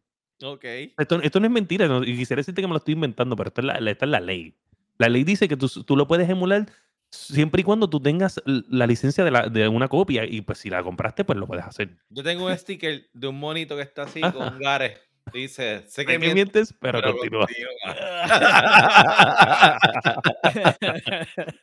ok. 0.43 0.63
Esto, 0.97 1.21
esto 1.21 1.39
no 1.39 1.45
es 1.47 1.51
mentira, 1.51 1.87
no- 1.87 2.03
y 2.03 2.15
quisiera 2.17 2.39
decirte 2.41 2.61
que 2.61 2.67
me 2.67 2.73
lo 2.73 2.77
estoy 2.77 2.93
inventando, 2.93 3.35
pero 3.35 3.47
esto 3.49 3.61
es 3.61 3.65
la- 3.67 3.91
esta 3.91 4.05
es 4.05 4.11
la 4.11 4.19
ley. 4.19 4.53
La 5.01 5.09
ley 5.09 5.23
dice 5.23 5.47
que 5.47 5.57
tú, 5.57 5.67
tú 5.67 5.95
lo 5.97 6.07
puedes 6.07 6.29
emular 6.29 6.67
siempre 7.09 7.61
y 7.61 7.63
cuando 7.63 7.89
tú 7.89 7.99
tengas 7.99 8.39
la 8.45 8.85
licencia 8.85 9.23
de, 9.23 9.31
la- 9.31 9.47
de 9.49 9.67
una 9.67 9.87
copia, 9.87 10.23
y 10.25 10.41
pues 10.41 10.59
si 10.59 10.69
la 10.69 10.83
compraste, 10.83 11.25
pues 11.25 11.39
lo 11.39 11.47
puedes 11.47 11.65
hacer. 11.65 11.97
Yo 12.09 12.21
tengo 12.23 12.45
un 12.45 12.55
sticker 12.57 13.09
de 13.11 13.27
un 13.27 13.39
monito 13.39 13.75
que 13.75 13.81
está 13.81 14.03
así 14.03 14.21
Ajá. 14.23 14.31
con 14.31 14.59
Gares. 14.59 14.99
Dice, 15.33 15.83
sé 15.87 16.05
que 16.05 16.17
mientes, 16.19 16.33
mientes, 16.35 16.75
pero, 16.79 16.99
pero 17.01 17.17
continúa. 17.17 17.47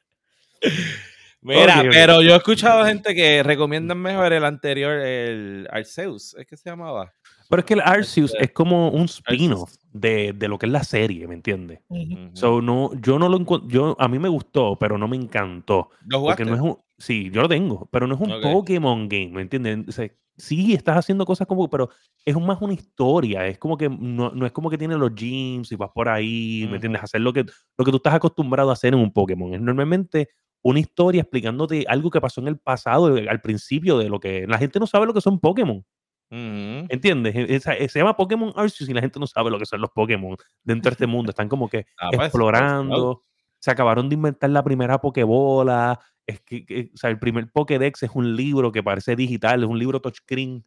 Mira, 1.41 1.83
pero 1.91 2.21
yo 2.21 2.35
he 2.35 2.37
escuchado 2.37 2.85
gente 2.85 3.15
que 3.15 3.43
recomiendan 3.45 3.99
mejor 3.99 4.33
el 4.33 4.45
anterior, 4.45 4.99
el 4.99 5.69
Arceus, 5.71 6.35
¿es 6.35 6.47
que 6.47 6.57
se 6.57 6.69
llamaba? 6.71 7.13
Pero 7.51 7.61
es 7.61 7.67
que 7.67 7.75
el 7.75 7.81
Arceus 7.81 8.33
Este, 8.33 8.45
es 8.45 8.51
como 8.53 8.91
un 8.91 9.05
spin-off 9.07 9.75
de, 9.93 10.35
de 10.35 10.49
lo 10.49 10.59
que 10.59 10.67
es 10.67 10.73
la 10.73 10.85
serie, 10.85 11.27
¿me 11.27 11.35
entiendes? 11.35 11.81
Ujú. 11.89 12.13
Ujú. 12.13 12.31
So, 12.37 12.61
no, 12.61 12.91
yo 13.01 13.19
no 13.19 13.29
lo 13.29 13.39
encuentro, 13.39 13.69
yo, 13.71 13.97
a 13.99 14.07
mí 14.09 14.19
me 14.19 14.29
gustó, 14.29 14.77
pero 14.79 14.99
no 14.99 15.09
me 15.09 15.17
encantó. 15.17 15.91
¿Lo 16.05 16.23
Porque 16.23 16.45
no 16.45 16.55
es 16.55 16.61
un, 16.61 16.79
sí, 16.99 17.31
yo 17.33 17.41
lo 17.43 17.49
tengo, 17.49 17.89
pero 17.91 18.07
no 18.07 18.15
es 18.15 18.21
un 18.21 18.33
Ok. 18.33 18.43
Pokémon 18.43 19.09
game, 19.09 19.29
¿me 19.31 19.43
entiendes? 19.43 19.79
O 19.89 19.93
sea, 19.93 20.11
sí, 20.37 20.75
estás 20.75 20.99
haciendo 20.99 21.25
cosas 21.25 21.47
como, 21.47 21.71
pero 21.71 21.89
es 22.25 22.37
más 22.39 22.61
una 22.61 22.75
historia, 22.75 23.47
es 23.47 23.59
como 23.59 23.79
que 23.79 23.89
no, 23.89 24.31
no 24.31 24.45
es 24.45 24.53
como 24.53 24.69
que 24.69 24.77
tiene 24.79 24.97
los 24.99 25.15
gyms 25.15 25.73
y 25.73 25.77
vas 25.77 25.91
por 25.95 26.09
ahí, 26.11 26.67
¿me 26.69 26.77
entiendes? 26.77 27.01
Ujú. 27.01 27.05
Hacer 27.07 27.21
lo 27.23 27.33
que, 27.33 27.45
lo 27.79 27.85
que 27.85 27.91
tú 27.91 27.97
estás 27.97 28.15
acostumbrado 28.15 28.69
a 28.71 28.75
hacer 28.75 28.93
en 28.93 29.01
un 29.01 29.11
Pokémon. 29.13 29.55
Es 29.55 29.61
normalmente 29.63 30.29
una 30.63 30.81
historia 30.81 31.23
explicándote 31.23 31.85
algo 31.89 32.11
que 32.11 32.21
pasó 32.21 32.41
en 32.43 32.49
el 32.49 32.59
pasado, 32.59 33.07
al 33.17 33.41
principio 33.41 33.97
de 33.97 34.11
lo 34.11 34.21
que 34.21 34.47
la 34.47 34.59
gente 34.59 34.79
no 34.81 34.87
sabe 34.87 35.07
lo 35.07 35.15
que 35.15 35.21
son 35.23 35.39
Pokémon. 35.41 35.83
¿Entiendes? 36.31 37.35
E- 37.35 37.55
e- 37.57 37.89
se 37.89 37.99
llama 37.99 38.17
Pokémon 38.17 38.53
Arceus 38.57 38.89
y 38.89 38.95
la 38.95 39.01
gente 39.01 39.19
no 39.19 39.27
sabe 39.27 39.51
lo 39.51 39.59
que 39.59 39.67
son 39.67 39.81
los 39.81 39.91
Pokémon 39.91 40.37
dentro 40.63 40.91
de 40.91 40.95
este 40.95 41.07
mundo. 41.07 41.31
Están 41.31 41.49
como 41.49 41.69
que 41.69 41.87
Ah, 41.99 42.11
pues, 42.13 42.27
explorando. 42.27 43.23
Se 43.61 43.71
acabaron 43.71 44.09
de 44.09 44.15
inventar 44.15 44.51
la 44.51 44.63
primera 44.63 45.01
Pokébola. 45.01 45.99
Es 46.27 46.41
que, 46.41 46.65
que- 46.67 46.91
o 46.95 46.97
sea, 46.97 47.11
el 47.11 47.19
primer 47.19 47.51
Pokédex 47.51 48.03
es 48.03 48.11
un 48.15 48.37
libro 48.37 48.71
que 48.71 48.83
parece 48.83 49.17
digital, 49.17 49.63
es 49.63 49.69
un 49.69 49.79
libro 49.79 50.01
touchscreen. 50.01 50.65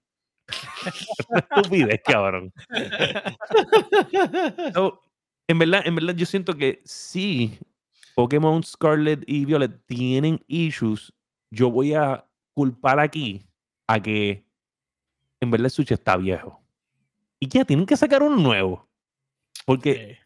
Estupidez, 1.35 2.01
cabrón. 2.05 2.51
So, 4.73 5.01
en 5.47 5.59
verdad, 5.59 5.81
en 5.85 5.95
verdad, 5.95 6.15
yo 6.15 6.25
siento 6.25 6.55
que 6.55 6.81
sí, 6.85 7.57
Pokémon 8.15 8.63
Scarlet 8.63 9.23
y 9.27 9.45
Violet 9.45 9.85
tienen 9.85 10.43
issues. 10.47 11.13
Yo 11.51 11.69
voy 11.69 11.93
a 11.93 12.25
culpar 12.53 12.99
aquí 12.99 13.45
a 13.87 14.01
que 14.01 14.45
en 15.41 15.51
verdad 15.51 15.65
el 15.65 15.71
Switch 15.71 15.91
está 15.91 16.15
viejo. 16.15 16.61
Y 17.39 17.47
ya 17.49 17.65
tienen 17.65 17.85
que 17.85 17.97
sacar 17.97 18.23
uno 18.23 18.37
nuevo. 18.37 18.87
Porque. 19.65 20.19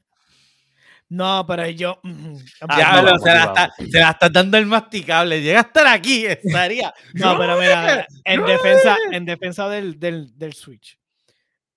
No, 1.07 1.45
pero 1.47 1.67
yo. 1.69 1.99
mm, 2.03 2.35
Ah, 2.67 2.77
Ya, 2.79 2.91
no, 2.95 3.01
lo- 3.01 3.05
vamos, 3.11 3.21
se, 3.23 3.29
la 3.33 3.43
está, 3.45 3.73
se 3.77 3.99
la 3.99 4.09
está 4.11 4.29
dando 4.29 4.57
el 4.57 4.65
masticable. 4.65 5.41
Llega 5.41 5.59
a 5.59 5.63
estar 5.63 5.87
aquí, 5.87 6.25
estaría. 6.25 6.93
No, 7.13 7.37
pero 7.37 7.57
mira, 7.59 8.05
en 8.23 8.41
no 8.41 8.47
defensa, 8.47 8.97
en 9.11 9.25
defensa 9.25 9.69
del, 9.69 9.99
del, 9.99 10.37
del 10.37 10.53
Switch, 10.53 10.99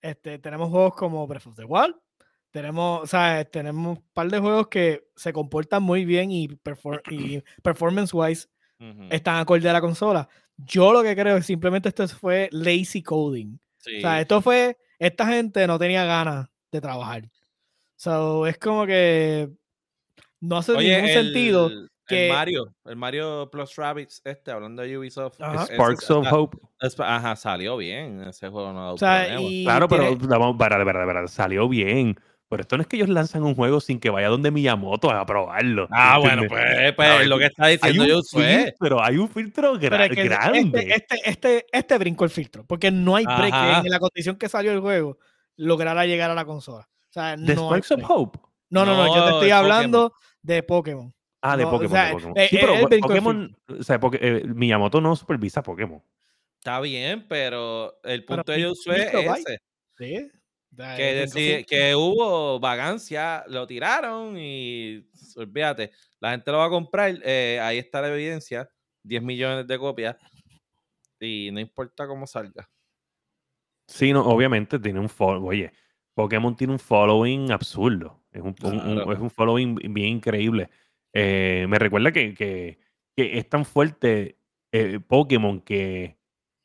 este, 0.00 0.38
tenemos 0.38 0.70
juegos 0.70 0.94
como 0.94 1.26
Breath 1.26 1.46
of 1.46 1.56
the 1.56 1.64
Wild, 1.64 1.94
tenemos, 2.50 3.10
¿sabes? 3.10 3.50
Tenemos 3.50 3.98
un 3.98 4.04
par 4.14 4.28
de 4.30 4.38
juegos 4.38 4.68
que 4.68 5.04
se 5.14 5.32
comportan 5.32 5.82
muy 5.82 6.04
bien 6.06 6.30
y, 6.32 6.48
perfor- 6.48 7.02
y 7.10 7.42
performance-wise 7.62 8.48
Ujú. 8.80 9.08
están 9.10 9.36
acorde 9.36 9.68
a 9.68 9.72
la 9.74 9.80
consola. 9.82 10.28
Yo 10.58 10.92
lo 10.92 11.02
que 11.02 11.14
creo 11.16 11.36
es 11.36 11.46
simplemente 11.46 11.88
esto 11.88 12.06
fue 12.08 12.48
lazy 12.52 13.02
coding. 13.02 13.58
Sí. 13.78 13.98
O 13.98 14.00
sea, 14.00 14.20
esto 14.20 14.42
fue, 14.42 14.76
esta 14.98 15.26
gente 15.26 15.66
no 15.66 15.78
tenía 15.78 16.04
ganas 16.04 16.48
de 16.70 16.80
trabajar. 16.80 17.30
So, 17.96 18.46
es 18.46 18.58
como 18.58 18.86
que 18.86 19.50
no 20.40 20.58
hace 20.58 20.72
Oye, 20.72 20.94
ningún 20.94 21.08
el, 21.10 21.24
sentido 21.24 21.66
el 21.68 21.90
que- 22.06 22.28
Mario, 22.32 22.74
el 22.84 22.96
Mario 22.96 23.48
Plus 23.50 23.74
Rabbids, 23.76 24.20
este, 24.24 24.50
hablando 24.50 24.82
de 24.82 24.98
Ubisoft. 24.98 25.40
Ajá. 25.40 25.66
Sparks 25.66 26.10
of 26.10 26.26
ah, 26.26 26.34
Hope. 26.34 26.58
es- 26.80 26.98
Ajá, 27.00 27.36
salió 27.36 27.76
bien. 27.76 28.22
Ese 28.24 28.48
juego 28.48 28.72
no 28.72 28.94
O 28.94 28.98
sea, 28.98 29.26
Claro, 29.64 29.88
pero 29.88 30.16
tiene- 30.16 30.26
vamos, 30.26 30.56
para, 30.58 30.84
para, 30.84 31.06
para, 31.06 31.28
salió 31.28 31.68
bien. 31.68 32.18
Pero 32.50 32.62
esto 32.62 32.76
no 32.78 32.82
es 32.82 32.86
que 32.88 32.96
ellos 32.96 33.10
lanzan 33.10 33.42
un 33.42 33.54
juego 33.54 33.78
sin 33.80 34.00
que 34.00 34.08
vaya 34.08 34.28
donde 34.28 34.50
Miyamoto 34.50 35.10
a 35.10 35.26
probarlo. 35.26 35.86
Ah, 35.90 36.18
bueno, 36.18 36.44
pues, 36.48 36.94
pues 36.94 37.08
ver, 37.18 37.26
lo 37.26 37.38
que 37.38 37.44
está 37.46 37.66
diciendo 37.66 38.06
yo 38.06 38.20
fue. 38.22 38.64
filtro, 38.78 39.02
hay 39.04 39.18
un 39.18 39.28
filtro 39.28 39.74
gra- 39.74 39.90
Pero 39.90 40.04
es 40.04 40.10
que 40.10 40.24
grande. 40.24 40.78
Este, 40.80 40.94
este, 40.94 41.30
este, 41.30 41.66
este 41.70 41.98
brincó 41.98 42.24
el 42.24 42.30
filtro, 42.30 42.64
porque 42.66 42.90
no 42.90 43.16
hay 43.16 43.26
break 43.26 43.50
que 43.50 43.54
Ajá. 43.54 43.82
en 43.84 43.90
la 43.90 43.98
condición 43.98 44.36
que 44.36 44.48
salió 44.48 44.72
el 44.72 44.80
juego 44.80 45.18
lograra 45.56 46.06
llegar 46.06 46.30
a 46.30 46.34
la 46.34 46.46
consola. 46.46 46.88
O 46.88 47.12
sea, 47.12 47.36
¿De 47.36 47.54
no, 47.54 47.68
of. 47.68 47.90
Hope? 48.08 48.38
no, 48.70 48.86
no, 48.86 48.96
no, 48.96 49.14
yo 49.14 49.24
te 49.24 49.30
estoy 49.32 49.50
hablando 49.50 50.12
de 50.40 50.62
Pokémon. 50.62 51.12
Ah, 51.42 51.56
de 51.56 51.64
No, 51.64 51.68
o 51.68 51.72
Pokémon. 51.72 51.92
sea, 51.92 52.06
de 52.06 52.12
Pokémon. 52.14 52.32
eh, 52.38 52.46
Sí, 52.48 52.56
eh, 52.56 52.58
pero 52.62 52.74
él 52.74 52.86
brincó 52.86 53.12
el 53.12 53.18
Pokémon, 53.20 53.56
o 53.78 53.82
sea, 53.82 54.00
porque, 54.00 54.18
eh, 54.22 54.42
Miyamoto 54.46 55.00
no 55.02 55.14
supervisa 55.16 55.62
Pokémon. 55.62 56.02
Está 56.58 56.80
bien, 56.80 57.26
pero 57.28 57.98
el 58.04 58.24
Pero 58.24 58.36
punto 58.38 58.52
de 58.52 58.58
ellos 58.58 58.80
fue 58.84 58.98
Microbyte. 59.04 59.38
ese. 59.48 59.58
¿Sí? 59.98 60.30
Da, 60.78 60.94
Que, 60.96 61.10
eh, 61.10 61.26
deci- 61.26 61.66
que 61.66 61.96
hubo 61.96 62.60
vagancia, 62.60 63.42
lo 63.48 63.66
tiraron 63.66 64.36
y 64.38 65.04
olvídate, 65.34 65.90
la 66.20 66.30
gente 66.30 66.52
lo 66.52 66.58
va 66.58 66.66
a 66.66 66.70
comprar. 66.70 67.18
eh, 67.24 67.58
ahí 67.60 67.78
está 67.78 68.00
la 68.00 68.14
evidencia: 68.14 68.70
10 69.02 69.20
millones 69.20 69.66
de 69.66 69.76
copias. 69.76 70.16
Y 71.18 71.50
no 71.50 71.58
importa 71.58 72.06
cómo 72.06 72.28
salga. 72.28 72.70
Sí, 73.88 74.12
no, 74.12 74.24
obviamente 74.24 74.78
tiene 74.78 75.00
un 75.00 75.08
follow. 75.08 75.48
Oye, 75.48 75.72
Pokémon 76.14 76.54
tiene 76.54 76.74
un 76.74 76.78
following 76.78 77.50
absurdo. 77.50 78.22
Es 78.30 78.40
un, 78.42 78.54
un- 78.62 78.74
un- 78.80 78.94
Claro. 78.94 79.12
es 79.12 79.18
un 79.18 79.30
following 79.30 79.74
bien 79.92 80.08
increíble. 80.18 80.68
Eh, 81.12 81.66
me 81.68 81.78
recuerda 81.80 82.12
que, 82.12 82.34
que- 82.34 82.78
que 83.16 83.36
es 83.38 83.48
tan 83.48 83.64
fuerte 83.64 84.38
eh, 84.70 85.00
Pokémon 85.00 85.60
que, 85.60 86.17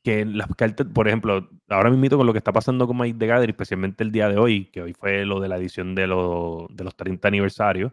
que 0.04 0.24
las 0.26 0.46
cartas, 0.54 0.86
por 0.92 1.08
ejemplo, 1.08 1.48
ahora 1.68 1.90
mismo 1.90 2.18
con 2.18 2.26
lo 2.26 2.32
que 2.32 2.38
está 2.38 2.52
pasando 2.52 2.86
con 2.86 2.96
Magic 2.98 3.16
the 3.18 3.26
Gathering, 3.26 3.50
especialmente 3.50 4.04
el 4.04 4.12
día 4.12 4.28
de 4.28 4.36
hoy, 4.36 4.66
que 4.66 4.82
hoy 4.82 4.92
fue 4.92 5.24
lo 5.24 5.40
de 5.40 5.48
la 5.48 5.56
edición 5.56 5.94
de, 5.94 6.06
los 6.06 6.66
de 6.68 6.84
los 6.84 6.94
30 6.94 7.26
aniversarios, 7.26 7.90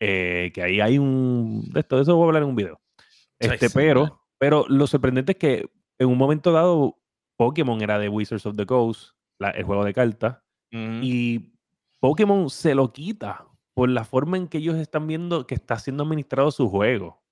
eh, 0.00 0.50
que 0.52 0.62
ahí 0.62 0.80
hay 0.80 0.98
un... 0.98 1.70
De 1.72 1.80
esto, 1.80 1.96
de 1.96 2.02
eso 2.02 2.16
voy 2.16 2.24
a 2.24 2.26
hablar 2.26 2.42
en 2.42 2.48
un 2.48 2.56
video. 2.56 2.80
Este, 3.38 3.68
sí, 3.68 3.74
pero, 3.74 4.20
pero 4.38 4.66
lo 4.68 4.86
sorprendente 4.88 5.32
es 5.32 5.38
que 5.38 5.70
en 5.98 6.08
un 6.08 6.18
momento 6.18 6.50
dado 6.50 6.98
Pokémon 7.36 7.80
era 7.80 7.98
de 8.00 8.08
Wizards 8.08 8.44
of 8.44 8.56
the 8.56 8.66
Coast, 8.66 9.12
la- 9.38 9.50
el 9.50 9.62
juego 9.62 9.84
de 9.84 9.94
cartas, 9.94 10.38
Ujú. 10.72 10.98
y 11.02 11.52
Pokémon 12.00 12.50
se 12.50 12.74
lo 12.74 12.92
quita 12.92 13.46
por 13.72 13.88
la 13.88 14.04
forma 14.04 14.36
en 14.36 14.48
que 14.48 14.58
ellos 14.58 14.74
están 14.76 15.06
viendo 15.06 15.46
que 15.46 15.54
está 15.54 15.78
siendo 15.78 16.02
administrado 16.02 16.50
su 16.50 16.68
juego. 16.68 17.22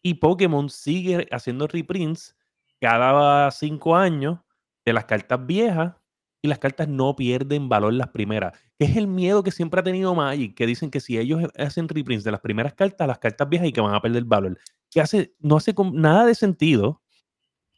Y 0.00 0.14
Pokémon 0.14 0.70
sigue 0.70 1.26
haciendo 1.32 1.66
reprints 1.66 2.35
cada 2.80 3.50
cinco 3.50 3.96
años 3.96 4.38
de 4.84 4.92
las 4.92 5.04
cartas 5.04 5.44
viejas 5.46 5.94
y 6.42 6.48
las 6.48 6.58
cartas 6.58 6.88
no 6.88 7.16
pierden 7.16 7.68
valor 7.68 7.92
las 7.92 8.08
primeras. 8.08 8.58
Es 8.78 8.96
el 8.96 9.06
miedo 9.06 9.42
que 9.42 9.50
siempre 9.50 9.80
ha 9.80 9.82
tenido 9.82 10.14
Magic, 10.14 10.54
que 10.54 10.66
dicen 10.66 10.90
que 10.90 11.00
si 11.00 11.18
ellos 11.18 11.42
hacen 11.58 11.88
reprints 11.88 12.24
de 12.24 12.30
las 12.30 12.40
primeras 12.40 12.74
cartas, 12.74 13.06
las 13.08 13.18
cartas 13.18 13.48
viejas 13.48 13.68
y 13.68 13.72
que 13.72 13.80
van 13.80 13.94
a 13.94 14.00
perder 14.00 14.24
valor. 14.24 14.58
Que 14.90 15.00
hace, 15.00 15.34
no 15.40 15.56
hace 15.56 15.74
nada 15.92 16.26
de 16.26 16.34
sentido. 16.34 17.02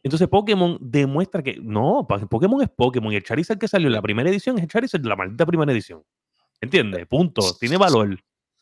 Entonces 0.03 0.29
Pokémon 0.29 0.79
demuestra 0.81 1.43
que 1.43 1.59
no, 1.61 2.07
Pokémon 2.31 2.63
es 2.63 2.69
Pokémon 2.69 3.13
y 3.13 3.17
el 3.17 3.25
Charizard 3.25 3.59
que 3.59 3.69
salió 3.69 3.89
en 3.89 3.95
la 3.95 4.03
primera 4.03 4.31
edición 4.31 4.57
es 4.59 4.65
el 4.65 4.69
Charizard 4.69 5.01
de 5.01 5.09
la 5.09 5.17
maldita 5.17 5.47
primera 5.47 5.73
edición. 5.73 6.03
¿Entiendes? 6.61 7.07
Punto. 7.07 7.43
Tiene 7.59 7.77
valor. 7.77 8.19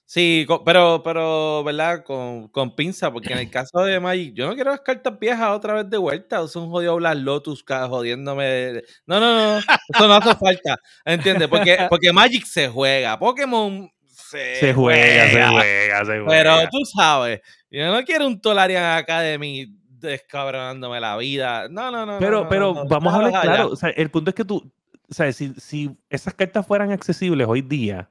Sí, 0.09 0.47
pero, 0.65 1.03
pero, 1.03 1.65
¿verdad? 1.65 2.05
Con, 2.05 2.47
con 2.49 2.77
pinza, 2.77 3.13
porque 3.13 3.33
en 3.33 3.41
el 3.41 3.51
caso 3.51 3.81
de 3.81 3.99
Magic, 3.99 4.35
yo 4.35 4.47
no 4.47 4.55
quiero 4.55 4.71
las 4.71 4.81
cartas 4.81 5.19
viejas 5.19 5.51
otra 5.51 5.75
vez 5.75 5.91
de 5.91 5.99
vuelta. 5.99 6.43
Es 6.45 6.55
un 6.55 6.71
jodido 6.71 6.95
Black 6.97 7.19
Lotus 7.19 7.65
jodiéndome. 7.67 8.83
No, 9.05 9.19
no, 9.19 9.35
no, 9.35 9.59
eso 9.59 10.09
no 10.09 10.15
hace 10.15 10.35
falta. 10.37 10.79
¿Entiendes? 11.05 11.49
Porque, 11.49 11.77
porque 11.91 12.13
Magic 12.13 12.45
se 12.45 12.69
juega, 12.69 13.19
Pokémon 13.19 13.91
se, 14.07 14.57
Se 14.57 14.75
juega, 14.75 15.29
se 15.29 15.49
juega, 15.49 15.99
se 16.05 16.21
juega. 16.21 16.27
Pero 16.29 16.57
tú 16.71 16.79
sabes, 16.85 17.41
yo 17.69 17.93
no 17.93 18.05
quiero 18.05 18.29
un 18.29 18.41
Tolarian 18.41 18.97
Academy 18.97 19.67
descabronándome 19.89 21.01
la 21.01 21.17
vida. 21.17 21.69
No, 21.69 21.91
no, 21.91 22.07
no. 22.07 22.19
Pero, 22.21 22.43
no, 22.45 22.49
pero 22.49 22.75
no, 22.75 22.85
no, 22.85 22.89
vamos 22.89 23.13
a 23.13 23.17
hablar 23.17 23.43
claro. 23.43 23.71
o 23.71 23.77
sea, 23.77 23.91
el 23.91 24.11
punto 24.11 24.31
es 24.31 24.37
que 24.37 24.45
tú, 24.45 24.73
o 25.09 25.15
sea, 25.15 25.33
si, 25.33 25.53
si 25.55 25.91
esas 26.09 26.33
cartas 26.35 26.65
fueran 26.65 26.93
accesibles 26.93 27.47
hoy 27.49 27.63
día, 27.63 28.09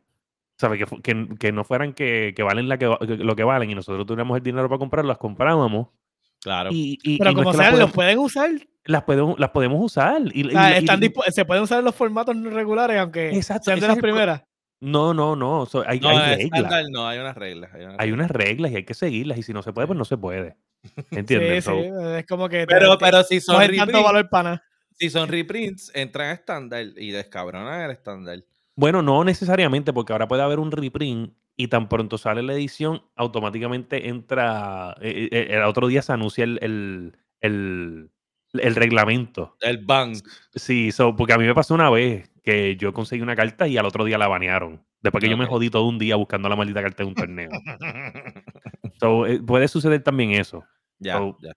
¿sabes? 0.58 0.84
Que, 0.86 1.02
que, 1.02 1.28
que 1.38 1.52
no 1.52 1.64
fueran 1.64 1.94
que, 1.94 2.34
que 2.36 2.44
valen 2.44 2.68
la 2.70 2.78
que, 2.78 2.86
lo 2.86 3.36
que 3.36 3.44
valen 3.44 3.70
y 3.72 3.76
nosotros 3.76 4.06
tuviéramos 4.06 4.38
el 4.38 4.44
dinero 4.44 4.68
para 4.70 4.80
comprarlas, 4.80 5.10
las 5.10 5.18
comprábamos. 5.18 5.88
Claro. 6.42 6.70
Y, 6.72 7.00
y- 7.04 7.18
Pero 7.18 7.32
y 7.32 7.34
no 7.36 7.40
es 7.42 7.44
como 7.46 7.52
que 7.52 7.58
las 7.58 7.68
sea, 7.70 7.78
los 7.80 7.92
pueden 7.92 8.20
usar. 8.20 8.50
las, 8.86 9.04
podemos, 9.04 9.40
las 9.40 9.50
podemos 9.50 9.80
usar. 9.84 10.22
Y, 10.34 10.48
O 10.48 10.52
sea, 10.52 10.72
y- 10.72 10.74
y- 10.74 10.78
están 10.80 11.02
se 11.32 11.46
pueden 11.46 11.64
usar 11.64 11.80
en 11.80 11.86
los 11.86 11.96
formatos 11.96 12.36
regulares, 12.44 12.98
aunque 13.00 13.30
Exacto, 13.36 13.66
sean 13.66 13.80
de 13.80 13.88
las 13.88 13.98
primeras. 13.98 14.44
no, 14.80 15.14
no, 15.14 15.36
no. 15.36 15.66
so, 15.66 15.84
hay, 15.88 16.00
no, 16.00 16.10
hay 16.10 16.18
reglas. 16.20 16.40
estándar 16.40 16.86
no, 16.92 17.08
hay 17.08 17.18
unas 17.20 17.36
reglas. 17.36 17.74
Hay 17.74 17.82
unas 17.86 17.94
Hay 18.00 18.10
reglas. 18.12 18.14
unas 18.14 18.32
reglas 18.32 18.72
y 18.72 18.76
hay 18.76 18.84
que 18.86 18.94
seguirlas. 18.94 19.38
Y 19.40 19.44
si 19.44 19.54
no 19.54 19.64
se 19.64 19.74
puede, 19.74 19.88
pues 19.88 19.98
no 19.98 20.06
se 20.06 20.18
puede. 20.18 20.56
¿Entiendes? 21.12 21.64
Sí, 21.66 21.72
So, 21.72 21.82
sí, 21.82 21.90
es 22.20 22.26
como 22.28 22.48
que. 22.48 22.68
Pero, 22.68 22.96
te- 22.98 23.06
pero 23.06 23.24
si 23.24 23.40
son 23.42 23.56
cogen 23.56 23.76
tanto 23.78 23.92
reprints, 24.04 24.30
valor 24.32 24.62
si 24.98 25.10
son 25.10 25.28
reprints, 25.30 25.92
entran 25.96 26.30
a 26.30 26.34
estándar 26.34 26.86
y 26.96 27.10
descabronan 27.12 27.82
el 27.82 27.92
estándar. 27.92 28.38
Bueno, 28.76 29.02
no 29.02 29.24
necesariamente, 29.24 29.94
porque 29.94 30.12
ahora 30.14 30.28
puede 30.28 30.42
haber 30.44 30.60
un 30.60 30.72
reprint 30.72 31.34
y 31.56 31.68
tan 31.70 31.88
pronto 31.88 32.18
sale 32.18 32.44
la 32.44 32.54
edición, 32.54 33.02
automáticamente 33.16 34.10
entra. 34.10 34.96
eh, 35.02 35.30
eh, 35.32 35.48
el 35.52 35.64
otro 35.64 35.88
día 35.88 36.02
se 36.02 36.12
anuncia 36.14 36.44
el, 36.44 36.60
el, 36.62 37.14
el- 37.42 38.12
el 38.54 38.76
reglamento. 38.76 39.56
El 39.62 39.80
ban. 39.86 40.14
Sí, 40.54 40.92
so, 40.92 41.16
porque 41.16 41.34
a 41.34 41.38
mí 41.38 41.46
me 41.46 41.54
pasó 41.54 41.74
una 41.74 41.90
vez 41.90 42.30
que 42.44 42.76
yo 42.78 42.94
conseguí 42.94 43.22
una 43.22 43.36
carta 43.36 43.68
y 43.68 43.78
al 43.78 43.86
otro 43.86 44.06
día 44.06 44.18
la 44.18 44.28
banearon. 44.30 44.82
Después 45.02 45.22
que 45.22 45.30
yo 45.30 45.38
me 45.38 45.46
jodí 45.46 45.70
todo 45.70 45.86
un 45.88 46.00
día 46.00 46.16
buscando 46.16 46.48
la 46.50 46.56
maldita 46.56 46.82
carta 46.82 47.04
de 47.04 47.10
un 47.10 47.16
torneo. 47.16 47.50
So, 49.00 49.26
eh, 49.28 49.42
puede 49.42 49.68
suceder 49.68 50.02
también 50.04 50.32
eso. 50.32 50.64
ya, 51.00 51.18
So, 51.18 51.38
ya. 51.42 51.52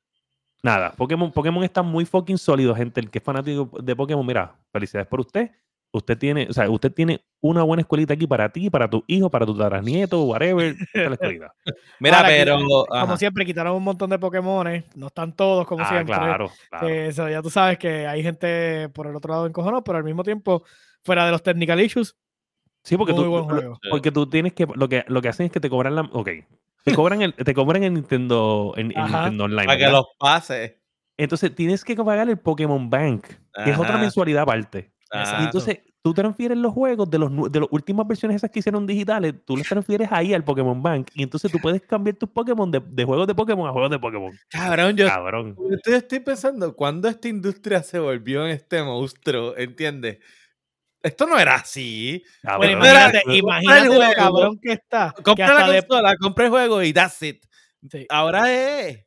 Nada, 0.62 0.92
Pokémon, 0.92 1.30
Pokémon 1.30 1.62
está 1.62 1.82
muy 1.82 2.04
fucking 2.04 2.36
sólido, 2.38 2.74
gente. 2.74 3.00
El 3.00 3.10
que 3.10 3.18
es 3.18 3.24
fanático 3.24 3.70
de 3.80 3.94
Pokémon, 3.94 4.26
mira, 4.26 4.56
felicidades 4.72 5.06
por 5.08 5.20
usted. 5.20 5.52
Usted 5.90 6.18
tiene, 6.18 6.46
o 6.50 6.52
sea, 6.52 6.68
usted 6.68 6.92
tiene 6.92 7.24
una 7.40 7.62
buena 7.62 7.80
escuelita 7.80 8.12
aquí 8.12 8.26
para 8.26 8.50
ti, 8.50 8.68
para 8.68 8.90
tu 8.90 9.02
hijo, 9.06 9.30
para 9.30 9.46
tu 9.46 9.56
tataranieto, 9.56 10.22
whatever. 10.22 10.76
La. 10.92 11.16
Mira, 12.00 12.16
Ahora, 12.18 12.28
pero. 12.28 12.58
Como 12.86 13.16
siempre, 13.16 13.46
quitaron 13.46 13.74
un 13.74 13.84
montón 13.84 14.10
de 14.10 14.18
Pokémon. 14.18 14.84
No 14.94 15.06
están 15.06 15.34
todos, 15.34 15.66
como 15.66 15.84
ah, 15.84 15.88
siempre. 15.88 16.14
claro, 16.14 16.50
claro. 16.68 16.88
Eh, 16.88 17.12
so, 17.12 17.28
ya 17.28 17.40
tú 17.40 17.48
sabes 17.48 17.78
que 17.78 18.06
hay 18.06 18.22
gente 18.22 18.90
por 18.90 19.06
el 19.06 19.16
otro 19.16 19.32
lado 19.32 19.46
encojonado, 19.46 19.82
pero 19.82 19.96
al 19.98 20.04
mismo 20.04 20.22
tiempo, 20.22 20.62
fuera 21.02 21.24
de 21.24 21.32
los 21.32 21.42
technical 21.42 21.80
issues, 21.80 22.14
Sí, 22.82 22.96
porque 22.96 23.12
muy 23.12 23.24
tú, 23.24 23.30
buen 23.30 23.44
juego. 23.44 23.78
porque 23.90 24.10
tú 24.10 24.28
tienes 24.28 24.54
que, 24.54 24.66
lo 24.74 24.88
que, 24.88 25.04
lo 25.08 25.20
que 25.20 25.28
hacen 25.28 25.46
es 25.46 25.52
que 25.52 25.60
te 25.60 25.68
cobran 25.68 25.94
la, 25.94 26.02
ok, 26.02 26.28
te 26.84 26.94
cobran 26.94 27.22
el, 27.22 27.34
te 27.34 27.52
cobran 27.52 27.82
el 27.84 27.94
Nintendo, 27.94 28.72
en, 28.76 28.92
en 28.92 28.98
Ajá. 28.98 29.22
Nintendo 29.22 29.44
Online. 29.44 29.66
Para 29.66 29.78
que 29.78 29.88
los 29.88 30.06
pase. 30.18 30.80
Entonces 31.16 31.54
tienes 31.54 31.84
que 31.84 31.96
pagar 31.96 32.28
el 32.28 32.38
Pokémon 32.38 32.88
Bank, 32.88 33.26
que 33.64 33.70
es 33.70 33.78
otra 33.78 33.98
mensualidad 33.98 34.42
aparte. 34.44 34.90
Entonces 35.10 35.80
tú 36.02 36.12
transfieres 36.14 36.56
los 36.58 36.72
juegos 36.72 37.08
de 37.10 37.18
los 37.18 37.52
de 37.52 37.60
las 37.60 37.68
últimas 37.70 38.06
versiones 38.06 38.36
esas 38.36 38.50
que 38.50 38.58
hicieron 38.60 38.86
digitales, 38.86 39.34
tú 39.44 39.56
los 39.56 39.66
transfieres 39.66 40.08
ahí 40.12 40.32
al 40.34 40.44
Pokémon 40.44 40.82
Bank 40.82 41.08
y 41.14 41.22
entonces 41.22 41.50
tú 41.50 41.58
puedes 41.58 41.82
cambiar 41.82 42.16
tus 42.16 42.28
Pokémon 42.28 42.70
de, 42.70 42.80
de 42.80 43.04
juegos 43.04 43.26
de 43.26 43.34
Pokémon 43.34 43.68
a 43.68 43.72
juegos 43.72 43.90
de 43.90 43.98
Pokémon. 43.98 44.32
Cabrón, 44.50 44.96
yo 44.96 45.06
Cabrón. 45.08 45.56
estoy, 45.70 45.94
estoy 45.94 46.20
pensando, 46.20 46.74
¿cuándo 46.76 47.08
esta 47.08 47.28
industria 47.28 47.82
se 47.82 47.98
volvió 47.98 48.44
en 48.44 48.52
este 48.52 48.82
monstruo? 48.82 49.56
¿Entiendes? 49.56 50.18
Esto 51.02 51.26
no 51.26 51.38
era 51.38 51.54
así. 51.56 52.22
cabrón. 52.42 52.78
Bueno, 52.80 52.84
Espera, 52.84 53.22
imagínate, 53.34 53.86
juego. 53.88 54.12
cabrón 54.14 54.58
que 54.60 54.72
está. 54.72 55.14
Compra 55.22 55.54
la 55.54 55.70
de- 55.70 55.82
consola, 55.82 56.14
compra 56.20 56.44
el 56.44 56.50
juego 56.50 56.82
y 56.82 56.92
that's 56.92 57.22
it. 57.22 57.44
sí, 57.90 58.04
Ahora 58.10 58.52
es. 58.52 59.04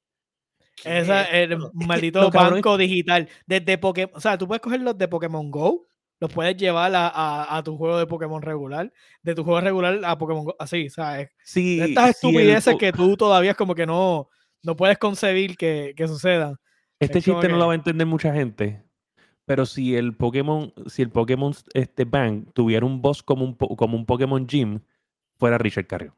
esa- 0.84 1.24
el 1.26 1.58
maldito 1.74 2.30
cabrón 2.32 2.54
banco 2.56 2.78
digital. 2.78 3.28
Desde 3.46 3.78
Pokémon, 3.78 4.16
o 4.16 4.20
sea, 4.22 4.38
tú 4.38 4.48
puedes 4.48 4.62
coger 4.62 4.82
los 4.82 4.98
de 4.98 5.08
Pokémon 5.08 5.52
Go, 5.52 5.86
los 6.22 6.32
puedes 6.32 6.56
llevar 6.56 6.96
a, 6.96 7.08
a- 7.10 7.58
a 7.58 7.64
tu 7.64 7.76
juego 7.78 7.98
de 8.00 8.06
Pokémon 8.08 8.42
regular, 8.42 8.94
de 9.24 9.36
tu 9.36 9.44
juego 9.44 9.60
regular 9.60 10.00
a 10.06 10.18
Pokémon 10.18 10.46
Go, 10.46 10.56
así, 10.60 10.90
¿sabes? 10.90 11.30
Sí, 11.44 11.82
Estas 11.82 12.16
sí, 12.16 12.28
el 12.28 12.32
estupideces 12.32 12.76
que 12.78 12.94
tú 12.94 13.18
todavía 13.18 13.52
es 13.52 13.58
como 13.58 13.76
que 13.76 13.86
no, 13.86 14.30
no 14.64 14.76
puedes 14.78 14.98
concebir 15.00 15.58
que, 15.58 15.94
que 15.98 16.08
sucedan. 16.08 16.58
Este 17.00 17.18
es 17.20 17.26
chiste 17.26 17.50
no 17.50 17.58
lo 17.58 17.66
va 17.68 17.74
a 17.74 17.76
entender 17.76 18.06
mucha 18.08 18.32
gente. 18.34 18.84
Pero 19.46 19.66
si 19.66 19.96
el 19.96 20.16
Pokémon, 20.16 20.72
si 20.86 21.02
el 21.02 21.10
Pokémon 21.10 21.54
este 21.74 22.06
Bank 22.06 22.50
tuviera 22.54 22.86
un 22.86 23.02
boss 23.02 23.24
como 23.24 23.44
un, 23.44 23.56
como 23.56 23.98
un 23.98 24.06
Pokémon 24.06 24.48
Gym, 24.48 24.80
fuera 25.38 25.58
Richard 25.58 25.88
Carrión. 25.88 26.14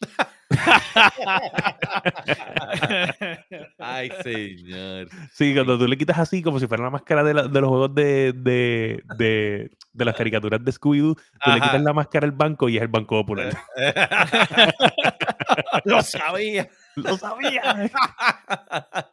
Ay, 3.78 4.10
señor. 4.22 5.08
Sí, 5.32 5.54
cuando 5.54 5.78
tú 5.78 5.86
le 5.86 5.96
quitas 5.96 6.18
así, 6.18 6.42
como 6.42 6.58
si 6.58 6.66
fuera 6.66 6.82
la 6.84 6.90
máscara 6.90 7.22
de, 7.22 7.34
la- 7.34 7.48
de 7.48 7.60
los 7.60 7.68
juegos 7.68 7.94
de, 7.94 8.32
de, 8.34 9.02
de, 9.16 9.70
de 9.92 10.04
las 10.04 10.16
caricaturas 10.16 10.62
de 10.64 10.72
Scooby-Doo, 10.72 11.14
tú 11.16 11.50
le 11.50 11.60
quitas 11.60 11.82
la 11.82 11.92
máscara 11.92 12.26
al 12.26 12.32
banco 12.32 12.68
y 12.68 12.76
es 12.76 12.82
el 12.82 12.88
Banco 12.88 13.16
Popular. 13.20 13.56
Lo 15.84 16.02
sabía. 16.02 16.68
¡Lo 16.96 17.16
sabía! 17.16 17.62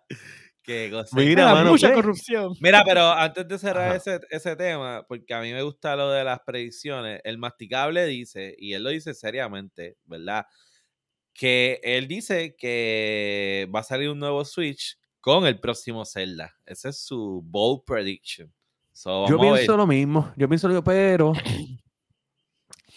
Qué 0.64 0.90
cosa. 0.92 1.16
Mira, 1.16 1.54
mano, 1.54 1.72
mucha 1.72 1.94
corrupción. 1.94 2.54
Mira, 2.60 2.84
pero 2.84 3.12
antes 3.12 3.48
de 3.48 3.60
cerrar 3.60 3.96
ese, 3.96 4.20
ese 4.32 4.56
tema, 4.56 5.06
porque 5.08 5.32
a 5.36 5.42
mí 5.42 5.54
me 5.54 5.62
gusta 5.62 5.96
lo 5.96 6.10
de 6.10 6.24
las 6.24 6.40
predicciones, 6.40 7.22
el 7.24 7.38
masticable 7.38 8.04
dice, 8.08 8.56
y 8.58 8.74
él 8.74 8.84
lo 8.84 8.90
dice 8.90 9.14
seriamente, 9.14 9.98
¿verdad? 10.06 10.48
Que 11.36 11.80
él 11.84 12.08
dice 12.08 12.56
que 12.56 13.70
va 13.74 13.82
a 13.82 13.84
salir 13.84 14.10
un 14.10 14.18
nuevo 14.18 14.44
Switch 14.46 14.98
con 15.20 15.46
el 15.46 15.60
próximo 15.60 16.06
Zelda. 16.06 16.56
Ese 16.66 16.90
es 16.90 17.00
su 17.00 17.44
bold 17.46 17.84
prediction. 17.86 18.52
So, 18.94 19.28
Yo 19.28 19.38
pienso 19.38 19.76
lo 19.76 19.86
mismo, 19.86 20.32
yo 20.38 20.48
pienso 20.48 20.70
lo 20.70 20.76
mismo, 20.76 20.84
pero 20.86 21.34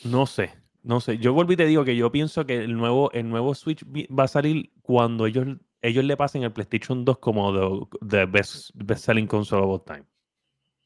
no 0.05 0.26
sé, 0.26 0.53
no 0.82 1.01
sé. 1.01 1.18
Yo 1.18 1.32
volví 1.32 1.55
y 1.55 1.57
te 1.57 1.66
digo 1.66 1.84
que 1.84 1.97
yo 1.97 2.12
pienso 2.12 2.47
que 2.47 2.59
el 2.59 2.76
nuevo, 2.76 3.11
el 3.12 3.28
nuevo 3.28 3.55
Switch 3.55 3.84
va 3.84 4.24
a 4.24 4.28
salir 4.28 4.70
cuando 4.82 5.26
ellos, 5.26 5.47
ellos 5.82 6.05
le 6.05 6.16
pasen 6.16 6.45
el 6.45 6.53
PlayStation 6.53 7.05
2 7.05 7.18
como 7.18 7.89
the, 7.91 8.07
the 8.07 8.26
best, 8.26 8.70
best 8.74 9.07
selling 9.07 9.26
console 9.26 9.64
of 9.64 9.70
all 9.70 9.82
time. 9.84 10.05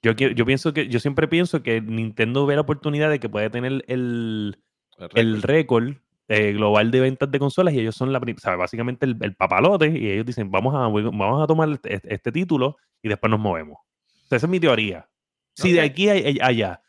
Yo, 0.02 0.12
yo 0.12 0.46
pienso 0.46 0.72
que, 0.72 0.88
yo 0.88 0.98
siempre 0.98 1.28
pienso 1.28 1.62
que 1.62 1.80
Nintendo 1.80 2.46
ve 2.46 2.54
la 2.54 2.62
oportunidad 2.62 3.10
de 3.10 3.20
que 3.20 3.28
puede 3.28 3.50
tener 3.50 3.84
el, 3.86 4.58
el 5.14 5.42
récord 5.42 5.94
eh, 6.28 6.52
global 6.52 6.90
de 6.90 7.00
ventas 7.00 7.30
de 7.30 7.38
consolas 7.38 7.74
y 7.74 7.80
ellos 7.80 7.94
son 7.94 8.12
la 8.12 8.18
o 8.18 8.38
sea, 8.38 8.56
básicamente 8.56 9.06
el, 9.06 9.16
el 9.20 9.34
papalote 9.34 9.88
y 9.88 10.10
ellos 10.10 10.26
dicen 10.26 10.50
vamos 10.50 10.74
a, 10.74 10.88
vamos 10.88 11.42
a 11.42 11.46
tomar 11.46 11.68
este, 11.70 12.00
este 12.14 12.32
título 12.32 12.76
y 13.02 13.08
después 13.08 13.30
nos 13.30 13.40
movemos. 13.40 13.78
O 13.78 14.26
sea, 14.28 14.36
esa 14.36 14.46
es 14.46 14.50
mi 14.50 14.60
teoría. 14.60 15.08
Si 15.54 15.72
de 15.72 15.80
Ok. 15.80 15.86
aquí 15.86 16.08
a, 16.08 16.12
a- 16.14 16.46
allá 16.48 16.82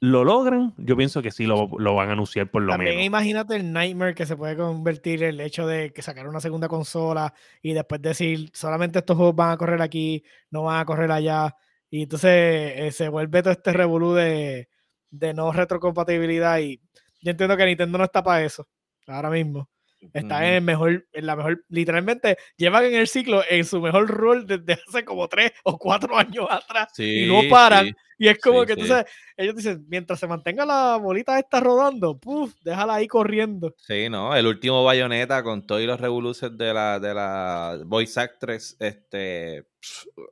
lo 0.00 0.22
logran, 0.22 0.74
yo 0.76 0.96
pienso 0.98 1.22
que 1.22 1.30
sí 1.30 1.46
lo, 1.46 1.70
lo 1.78 1.94
van 1.94 2.10
a 2.10 2.12
anunciar 2.12 2.50
por 2.50 2.60
lo 2.62 2.72
También 2.72 2.96
menos. 2.96 3.06
imagínate 3.06 3.56
el 3.56 3.72
nightmare 3.72 4.14
que 4.14 4.26
se 4.26 4.36
puede 4.36 4.54
convertir 4.54 5.22
el 5.22 5.40
hecho 5.40 5.66
de 5.66 5.92
que 5.94 6.02
sacar 6.02 6.28
una 6.28 6.40
segunda 6.40 6.68
consola 6.68 7.32
y 7.62 7.72
después 7.72 8.02
decir 8.02 8.50
solamente 8.52 8.98
estos 8.98 9.16
juegos 9.16 9.34
van 9.36 9.52
a 9.52 9.56
correr 9.56 9.80
aquí, 9.80 10.22
no 10.50 10.64
van 10.64 10.80
a 10.80 10.84
correr 10.84 11.10
allá. 11.10 11.56
Y 11.88 12.02
entonces 12.02 12.30
eh, 12.76 12.90
se 12.92 13.08
vuelve 13.08 13.40
todo 13.42 13.52
este 13.52 13.72
revolú 13.72 14.12
de, 14.12 14.68
de 15.10 15.32
no 15.32 15.52
retrocompatibilidad. 15.52 16.58
Y 16.58 16.80
yo 17.24 17.30
entiendo 17.32 17.56
que 17.56 17.66
Nintendo 17.66 17.98
no 17.98 18.04
está 18.04 18.22
para 18.22 18.44
eso 18.44 18.68
ahora 19.06 19.30
mismo. 19.30 19.68
Está 20.12 20.46
en 20.46 20.54
el 20.56 20.60
mejor, 20.62 21.06
en 21.14 21.24
la 21.26 21.34
mejor, 21.34 21.64
literalmente 21.70 22.36
llevan 22.58 22.84
en 22.84 22.94
el 22.96 23.08
ciclo 23.08 23.42
en 23.48 23.64
su 23.64 23.80
mejor 23.80 24.06
rol 24.06 24.46
desde 24.46 24.74
hace 24.86 25.02
como 25.02 25.26
tres 25.28 25.52
o 25.64 25.78
cuatro 25.78 26.14
años 26.18 26.46
atrás 26.50 26.92
y 26.98 27.26
no 27.26 27.40
paran. 27.48 27.86
sí. 27.86 27.94
Y 28.16 28.28
es 28.28 28.38
como 28.38 28.60
Sí, 28.60 28.66
que 28.68 28.74
sí. 28.74 28.80
entonces 28.82 29.12
ellos 29.36 29.56
dicen, 29.56 29.84
mientras 29.88 30.20
se 30.20 30.26
mantenga 30.28 30.64
la 30.66 30.98
bolita 30.98 31.36
esta 31.38 31.58
rodando, 31.58 32.16
puf, 32.18 32.54
déjala 32.62 32.94
ahí 32.96 33.08
corriendo. 33.08 33.74
Sí, 33.78 34.08
no, 34.10 34.36
el 34.36 34.46
último 34.46 34.84
bayoneta 34.84 35.42
con 35.42 35.66
todos 35.66 35.82
los 35.82 35.98
revoluces 35.98 36.56
de 36.56 36.72
la, 36.74 37.00
de 37.00 37.12
la 37.14 37.80
voice 37.86 38.20
actress, 38.20 38.76
este, 38.78 39.64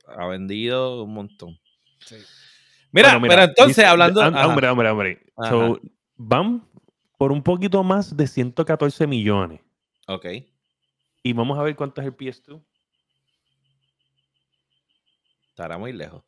ha 0.07 0.27
vendido 0.29 1.03
un 1.03 1.15
montón. 1.15 1.59
Mira, 2.93 3.19
Bueno, 3.19 3.27
pero 3.29 3.43
entonces 3.45 3.77
dice- 3.77 3.87
hablando... 3.87 4.21
Hombre, 4.21 4.69
hombre, 4.69 4.89
hombre. 4.91 5.19
So, 5.49 5.81
van 6.17 6.63
por 7.23 7.31
un 7.31 7.45
poquito 7.45 7.85
más 7.85 8.17
de 8.17 8.27
114 8.27 9.07
millones. 9.07 9.61
Ok. 10.09 10.27
Y 11.23 11.33
vamos 11.33 11.57
a 11.57 11.63
ver 11.63 11.77
cuánto 11.77 12.01
es 12.01 12.09
el 12.09 12.17
PS2. 12.17 12.61
Estará 15.51 15.79
muy 15.79 15.93
lejos. 15.93 16.25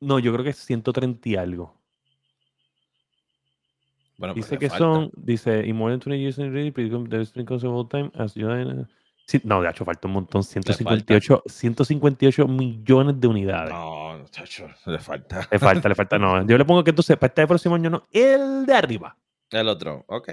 No, 0.00 0.18
yo 0.18 0.32
creo 0.32 0.42
que 0.42 0.50
es 0.50 0.56
130 0.56 1.28
y 1.28 1.36
algo. 1.36 1.80
Bueno, 4.16 4.34
pues 4.34 4.46
Dice 4.46 4.58
que 4.58 4.68
falta. 4.68 4.84
son, 4.84 5.12
dice, 5.14 5.64
in 5.64 5.76
more 5.76 5.92
than 5.92 6.00
20 6.00 6.20
years 6.20 6.38
in 6.38 6.52
really, 6.52 6.72
become 6.72 7.08
the 7.08 7.18
best 7.18 7.36
console 7.46 7.70
of 7.70 7.76
all 7.76 7.88
time 7.88 8.10
as 8.16 8.34
you 8.34 8.48
Sí, 9.28 9.40
no, 9.44 9.62
de 9.62 9.70
hecho 9.70 9.84
falta 9.84 10.08
un 10.08 10.14
montón, 10.14 10.42
158, 10.42 11.44
158 11.46 12.48
millones 12.48 13.20
de 13.20 13.28
unidades. 13.28 13.70
No, 13.70 14.24
chacho, 14.32 14.66
le 14.86 14.98
falta. 14.98 15.46
Le 15.52 15.58
falta, 15.60 15.88
le 15.88 15.94
falta, 15.94 16.18
no. 16.18 16.44
Yo 16.48 16.58
le 16.58 16.64
pongo 16.64 16.82
que 16.82 16.90
entonces 16.90 17.16
para 17.16 17.28
este 17.28 17.46
próximo 17.46 17.76
año 17.76 17.90
no, 17.90 18.08
el 18.10 18.66
de 18.66 18.74
arriba. 18.74 19.16
El 19.50 19.68
otro, 19.68 20.04
ok. 20.08 20.28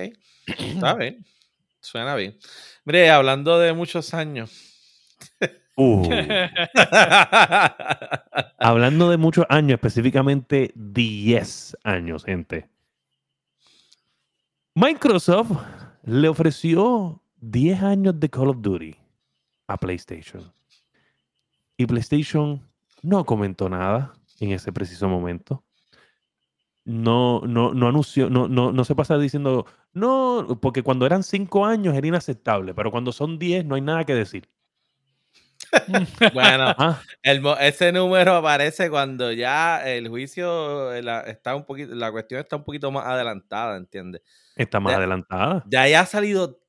Está 0.48 0.94
bien. 1.00 1.26
Suena 1.80 2.16
bien. 2.16 2.38
Mire, 2.84 3.10
hablando 3.10 3.60
de 3.60 3.74
muchos 3.74 4.14
años. 4.14 4.52
Uh, 5.78 6.08
hablando 8.60 9.10
de 9.10 9.18
muchos 9.18 9.46
años, 9.50 9.76
específicamente 9.76 10.72
10 10.76 11.78
años, 11.84 12.24
gente. 12.24 12.70
Microsoft 14.74 15.52
le 16.04 16.30
ofreció 16.30 17.22
10 17.42 17.84
años 17.84 18.20
de 18.20 18.30
Call 18.30 18.50
of 18.50 18.62
Duty 18.62 18.96
a 19.68 19.78
PlayStation. 19.78 20.52
Y 21.78 21.86
PlayStation 21.86 22.66
no 23.02 23.26
comentó 23.26 23.68
nada 23.68 24.14
en 24.40 24.52
ese 24.52 24.72
preciso 24.72 25.10
momento. 25.10 25.65
No, 26.86 27.42
no, 27.48 27.74
no 27.74 27.88
anunció, 27.88 28.30
no, 28.30 28.48
no, 28.48 28.72
no 28.72 28.86
se 28.86 28.94
pasa 28.96 29.18
diciendo, 29.18 29.66
no, 29.94 30.60
porque 30.62 30.84
cuando 30.84 31.06
eran 31.08 31.24
5 31.24 31.66
años 31.66 31.96
era 31.96 32.06
inaceptable, 32.08 32.76
pero 32.76 32.92
cuando 32.92 33.12
son 33.12 33.40
10 33.40 33.66
no 33.66 33.74
hay 33.76 33.82
nada 33.82 34.04
que 34.04 34.14
decir. 34.14 34.48
bueno, 36.34 36.76
el 37.24 37.42
ese 37.60 37.92
número 37.92 38.36
aparece 38.36 38.90
cuando 38.90 39.32
ya 39.32 39.86
el 39.90 40.08
juicio 40.10 40.94
eh, 40.94 41.02
la, 41.02 41.22
está 41.22 41.56
un 41.56 41.66
poquito, 41.66 41.96
la 41.96 42.12
cuestión 42.12 42.40
está 42.42 42.56
un 42.58 42.64
poquito 42.64 42.92
más 42.92 43.06
adelantada, 43.06 43.78
¿entiendes? 43.78 44.22
está 44.56 44.80
más 44.80 44.92
Ya- 44.94 44.98
adelantada. 44.98 45.64
De 45.66 45.78
ahí 45.78 45.94
ha 45.94 46.06
salido 46.06 46.60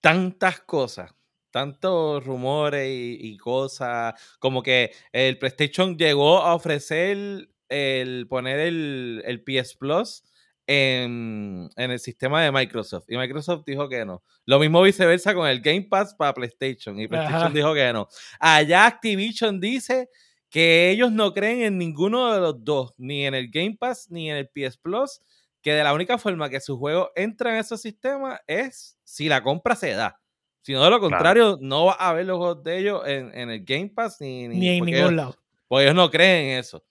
tantas 0.00 0.60
cosas, 0.60 1.14
tantos 1.50 2.24
rumores 2.24 2.88
y, 2.88 3.18
y 3.20 3.36
cosas, 3.36 4.14
como 4.38 4.62
que 4.62 4.92
el 5.12 5.38
PlayStation 5.38 5.96
llegó 5.96 6.38
a 6.42 6.54
ofrecer 6.54 7.48
el 7.68 8.26
poner 8.28 8.60
el, 8.60 9.22
el 9.26 9.42
PS 9.42 9.76
Plus 9.76 10.22
en, 10.66 11.70
en 11.76 11.90
el 11.90 11.98
sistema 11.98 12.42
de 12.42 12.50
Microsoft. 12.52 13.04
Y 13.08 13.16
Microsoft 13.16 13.64
dijo 13.66 13.88
que 13.88 14.04
no. 14.04 14.22
Lo 14.44 14.58
mismo 14.58 14.82
viceversa 14.82 15.34
con 15.34 15.48
el 15.48 15.60
Game 15.60 15.82
Pass 15.88 16.14
para 16.14 16.34
PlayStation. 16.34 16.98
Y 16.98 17.08
PlayStation 17.08 17.42
Ajá. 17.44 17.54
dijo 17.54 17.74
que 17.74 17.92
no. 17.92 18.08
Allá 18.40 18.86
Activision 18.86 19.60
dice 19.60 20.08
que 20.50 20.90
ellos 20.90 21.12
no 21.12 21.32
creen 21.34 21.62
en 21.62 21.78
ninguno 21.78 22.32
de 22.32 22.40
los 22.40 22.64
dos, 22.64 22.94
ni 22.98 23.26
en 23.26 23.34
el 23.34 23.50
Game 23.50 23.76
Pass 23.78 24.08
ni 24.10 24.30
en 24.30 24.36
el 24.36 24.48
PS 24.48 24.78
Plus, 24.78 25.20
que 25.60 25.72
de 25.72 25.82
la 25.84 25.92
única 25.92 26.18
forma 26.18 26.48
que 26.48 26.60
su 26.60 26.78
juego 26.78 27.10
entra 27.16 27.50
en 27.52 27.56
esos 27.58 27.80
sistemas 27.80 28.40
es 28.46 28.96
si 29.04 29.28
la 29.28 29.42
compra 29.42 29.74
se 29.74 29.90
da. 29.90 30.20
Si 30.62 30.72
no, 30.72 30.82
de 30.82 30.90
lo 30.90 30.98
contrario, 30.98 31.58
no 31.60 31.86
va 31.86 31.92
a 31.92 32.08
haber 32.10 32.26
los 32.26 32.38
juegos 32.38 32.62
de 32.64 32.78
ellos 32.78 33.02
en, 33.06 33.32
en 33.38 33.50
el 33.50 33.64
Game 33.64 33.88
Pass 33.94 34.20
ni, 34.20 34.48
Ni 34.48 34.68
en 34.70 34.78
porque 34.80 34.92
ningún 34.92 34.98
ellos, 34.98 35.12
lado. 35.12 35.36
porque 35.68 35.84
ellos 35.84 35.94
no 35.94 36.10
creen 36.10 36.46
en 36.52 36.58
eso. 36.58 36.84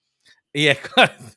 Y 0.56 0.68
es 0.68 0.78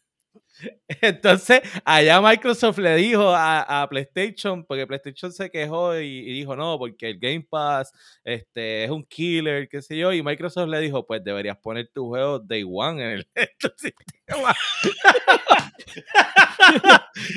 entonces, 1.01 1.59
allá 1.83 2.21
Microsoft 2.21 2.77
le 2.77 2.95
dijo 2.95 3.33
a, 3.35 3.85
PlayStation, 3.89 4.63
porque 4.63 4.87
PlayStation 4.87 5.33
se 5.33 5.49
quejó 5.49 5.97
y, 5.97 6.31
dijo, 6.31 6.55
no, 6.55 6.77
porque 6.77 7.09
el 7.09 7.19
Game 7.19 7.45
Pass 7.49 7.91
este, 8.23 8.85
es 8.85 8.89
un 8.89 9.03
killer, 9.03 9.67
qué 9.67 9.81
sé 9.81 9.97
yo, 9.97 10.13
y 10.13 10.23
Microsoft 10.23 10.69
le 10.69 10.79
dijo, 10.79 11.05
pues 11.05 11.21
deberías 11.21 11.57
poner 11.57 11.89
tu 11.93 12.07
juego 12.07 12.39
Day 12.39 12.63
One 12.65 13.03
en 13.03 13.09
el 13.11 13.27
sistema. 13.75 14.55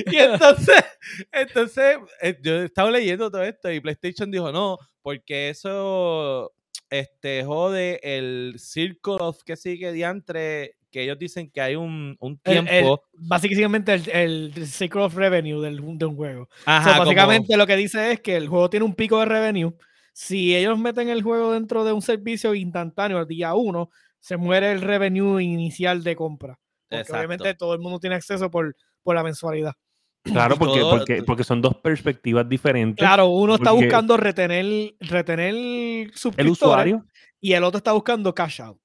y 0.07 0.16
entonces, 0.18 0.85
entonces 1.33 1.99
eh, 2.20 2.39
yo 2.41 2.62
estaba 2.62 2.93
leyendo 2.93 3.28
todo 3.28 3.43
esto 3.43 3.72
y 3.72 3.80
PlayStation 3.80 4.30
dijo, 4.30 4.53
no, 4.53 4.78
porque 5.03 5.49
eso 5.49 6.53
este, 6.91 7.43
jode 7.43 7.99
el 8.03 8.55
Circle 8.59 9.16
of 9.18 9.43
que 9.43 9.57
sigue 9.57 9.91
diantre, 9.91 10.76
que 10.93 11.03
ellos 11.03 11.18
dicen 11.18 11.51
que 11.51 11.61
hay 11.61 11.74
un, 11.74 12.16
un 12.20 12.38
El- 12.45 12.59
el- 12.59 12.68
tiempo. 12.68 13.03
básicamente 13.14 13.95
el, 13.95 14.09
el 14.11 14.66
Cycle 14.68 15.01
of 15.03 15.14
Revenue 15.16 15.61
del, 15.61 15.80
de 15.99 16.05
un 16.07 16.14
juego. 16.14 16.49
So, 16.64 16.70
Ajá, 16.70 16.93
como- 16.93 17.05
básicamente 17.07 17.57
lo 17.57 17.66
que 17.66 17.76
dice 17.76 18.12
es 18.12 18.20
que 18.20 18.36
el 18.36 18.47
juego 18.47 18.70
tiene 18.70 18.84
un 18.86 18.95
pico 18.95 19.18
de 19.18 19.24
revenue. 19.24 19.72
Si 20.12 20.55
ellos 20.55 20.78
meten 20.78 21.09
el 21.09 21.22
juego 21.22 21.53
dentro 21.55 21.84
de 21.84 21.93
un 21.93 22.03
servicio 22.03 22.55
instantáneo 22.55 23.18
al 23.18 23.26
día 23.26 23.55
uno, 23.55 23.88
se 24.20 24.36
muere 24.36 24.70
el 24.70 24.82
revenue 24.82 25.40
inicial 25.43 26.05
de 26.05 26.14
compra. 26.14 26.59
Porque 26.88 27.01
Exacto. 27.01 27.16
obviamente 27.18 27.55
todo 27.55 27.72
el 27.72 27.80
mundo 27.80 27.99
tiene 27.99 28.14
acceso 28.16 28.51
por, 28.51 28.76
por 29.03 29.14
la 29.16 29.22
mensualidad. 29.24 29.72
Claro, 30.24 30.57
porque, 30.59 30.80
todo- 30.80 30.99
porque, 30.99 31.22
porque 31.22 31.43
son 31.45 31.62
dos 31.62 31.74
perspectivas 31.76 32.47
diferentes. 32.47 33.03
Claro, 33.03 33.28
uno 33.28 33.55
está 33.55 33.70
Porque- 33.70 33.86
buscando 33.86 34.16
retener, 34.18 34.95
retener 35.01 35.55
El 36.36 36.49
usuario. 36.51 37.07
y 37.40 37.55
el 37.55 37.64
otro 37.64 37.78
está 37.78 37.93
buscando 37.93 38.34
cash 38.34 38.61
out. 38.61 38.78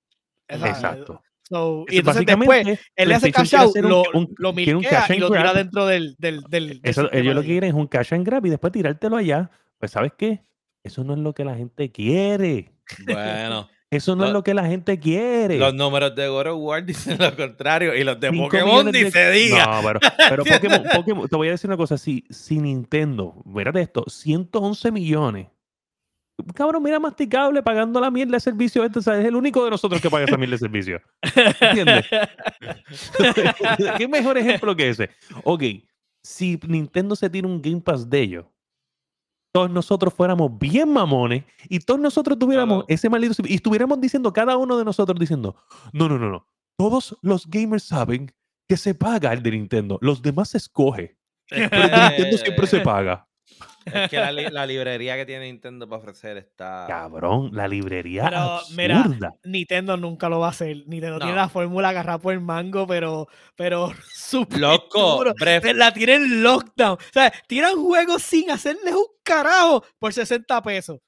Exacto. 0.47 1.21
So, 1.49 1.85
y 1.87 1.93
Eso, 1.93 1.99
entonces 1.99 2.25
después 2.25 2.79
él 2.95 3.09
le 3.09 3.15
hace 3.15 3.31
cash 3.31 3.55
out, 3.55 3.75
un- 3.75 3.89
lo, 3.89 4.03
un- 4.13 4.33
lo 4.37 4.49
un 4.51 4.83
cash 4.83 5.11
y 5.15 5.19
lo 5.19 5.27
tira 5.29 5.41
grab. 5.43 5.55
dentro 5.55 5.85
del, 5.85 6.15
del, 6.17 6.41
del, 6.49 6.67
del 6.67 6.79
Eso, 6.83 7.11
ellos 7.11 7.35
lo 7.35 7.41
que 7.41 7.47
quieren 7.47 7.69
es 7.69 7.73
un 7.75 7.87
cash 7.87 8.13
and 8.13 8.25
grab 8.25 8.45
y 8.45 8.49
después 8.49 8.71
tirártelo 8.73 9.17
allá. 9.17 9.49
Pues, 9.79 9.91
¿sabes 9.91 10.11
qué? 10.17 10.43
Eso 10.83 11.03
no 11.03 11.13
es 11.13 11.19
lo 11.19 11.33
que 11.33 11.43
la 11.45 11.55
gente 11.55 11.91
quiere. 11.91 12.71
Bueno, 13.05 13.69
Eso 13.89 14.17
no 14.17 14.25
es 14.25 14.33
Lo- 14.33 14.43
que 14.43 14.53
la 14.53 14.65
gente 14.65 14.99
quiere. 14.99 15.57
los 15.57 15.73
números 15.73 16.13
de 16.13 16.27
God 16.27 16.47
of 16.47 16.57
War 16.59 16.83
dicen 16.85 17.17
lo 17.19 17.33
contrario 17.37 17.95
y 17.95 18.03
los 18.03 18.19
de 18.19 18.29
Cinco 18.31 18.43
Pokémon 18.49 18.85
ni 18.87 19.03
de- 19.03 19.11
se 19.11 19.31
diga. 19.31 19.65
No, 19.65 19.81
pero, 19.87 19.99
pero 20.29 20.43
Pokémon, 20.43 20.83
Pokémon- 20.93 21.29
te 21.29 21.35
voy 21.37 21.47
a 21.47 21.51
decir 21.51 21.69
una 21.69 21.77
cosa. 21.77 21.97
Si, 21.97 22.25
si 22.29 22.59
Nintendo, 22.59 23.35
mírate 23.45 23.79
esto, 23.81 24.03
111 24.09 24.91
millones. 24.91 25.47
Cabrón, 26.53 26.83
mira 26.83 26.99
masticable 26.99 27.63
pagando 27.63 27.99
la 27.99 28.11
mierda 28.11 28.33
de 28.33 28.39
servicio. 28.39 28.83
Este, 28.83 28.99
o 28.99 29.01
sea, 29.01 29.19
es 29.19 29.25
el 29.25 29.35
único 29.35 29.63
de 29.63 29.71
nosotros 29.71 29.99
que 30.01 30.09
paga 30.09 30.25
esa 30.25 30.37
mierda 30.37 30.53
de 30.53 30.59
servicio. 30.59 31.01
¿Entiendes? 31.61 32.05
¿Qué 33.97 34.07
mejor 34.07 34.37
ejemplo 34.37 34.75
que 34.75 34.89
ese? 34.89 35.09
Ok, 35.43 35.63
si 36.23 36.59
Nintendo 36.67 37.15
se 37.15 37.29
tira 37.29 37.47
un 37.47 37.61
Game 37.61 37.81
Pass 37.81 38.09
de 38.09 38.21
ellos, 38.21 38.45
todos 39.53 39.71
nosotros 39.71 40.13
fuéramos 40.13 40.57
bien 40.59 40.89
mamones 40.91 41.43
y 41.69 41.79
todos 41.79 41.99
nosotros 41.99 42.37
tuviéramos 42.37 42.79
Claro. 42.83 42.85
ese 42.89 43.09
maldito 43.09 43.33
y 43.45 43.55
estuviéramos 43.55 43.99
diciendo, 43.99 44.31
cada 44.31 44.57
uno 44.57 44.77
de 44.77 44.85
nosotros 44.85 45.19
diciendo, 45.19 45.55
no, 45.93 46.07
no, 46.07 46.19
no, 46.19 46.29
no. 46.29 46.47
Todos 46.77 47.17
los 47.23 47.47
gamers 47.49 47.83
saben 47.83 48.31
que 48.69 48.77
se 48.77 48.93
paga 48.93 49.33
el 49.33 49.41
de 49.41 49.51
Nintendo. 49.51 49.97
Los 50.01 50.21
demás 50.21 50.49
se 50.49 50.59
escoge. 50.59 51.17
Pero 51.49 51.63
el 51.83 51.89
de 51.89 51.97
Nintendo 52.09 52.37
siempre 52.37 52.67
se 52.67 52.81
paga. 52.81 53.26
Es 53.85 54.09
que 54.09 54.17
la, 54.17 54.31
li- 54.31 54.49
la 54.51 54.65
librería 54.65 55.15
que 55.15 55.25
tiene 55.25 55.45
Nintendo 55.45 55.87
para 55.87 56.01
ofrecer 56.01 56.37
está. 56.37 56.85
Cabrón, 56.87 57.49
la 57.53 57.67
librería 57.67 58.25
Pero, 58.25 58.59
mira, 58.75 58.99
absurda. 58.99 59.33
Nintendo 59.45 59.97
nunca 59.97 60.27
lo 60.29 60.39
va 60.39 60.47
a 60.47 60.49
hacer. 60.49 60.83
Nintendo 60.87 61.17
tiene 61.19 61.31
No. 61.33 61.37
la 61.37 61.49
fórmula 61.49 61.89
agarrada 61.89 62.19
por 62.19 62.33
el 62.33 62.41
mango, 62.41 62.85
pero, 62.85 63.27
pero 63.55 63.91
súper 64.13 64.59
Loco, 64.59 65.23
La 65.75 65.93
tienen 65.93 66.43
lockdown. 66.43 66.93
O 66.95 67.13
sea, 67.13 67.31
tiran 67.47 67.75
juegos 67.75 68.21
sin 68.23 68.51
hacerles 68.51 68.93
un 68.93 69.05
carajo 69.23 69.83
por 69.99 70.11
60 70.13 70.61
pesos. 70.61 70.99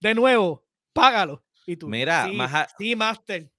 De 0.00 0.14
nuevo, 0.14 0.64
págalo. 0.92 1.42
Y 1.66 1.76
tú, 1.76 1.88
Mira, 1.88 2.26
sí, 2.26 2.32
más 2.36 2.54
a- 2.54 2.68
sí, 2.78 2.94
Master. 2.94 3.50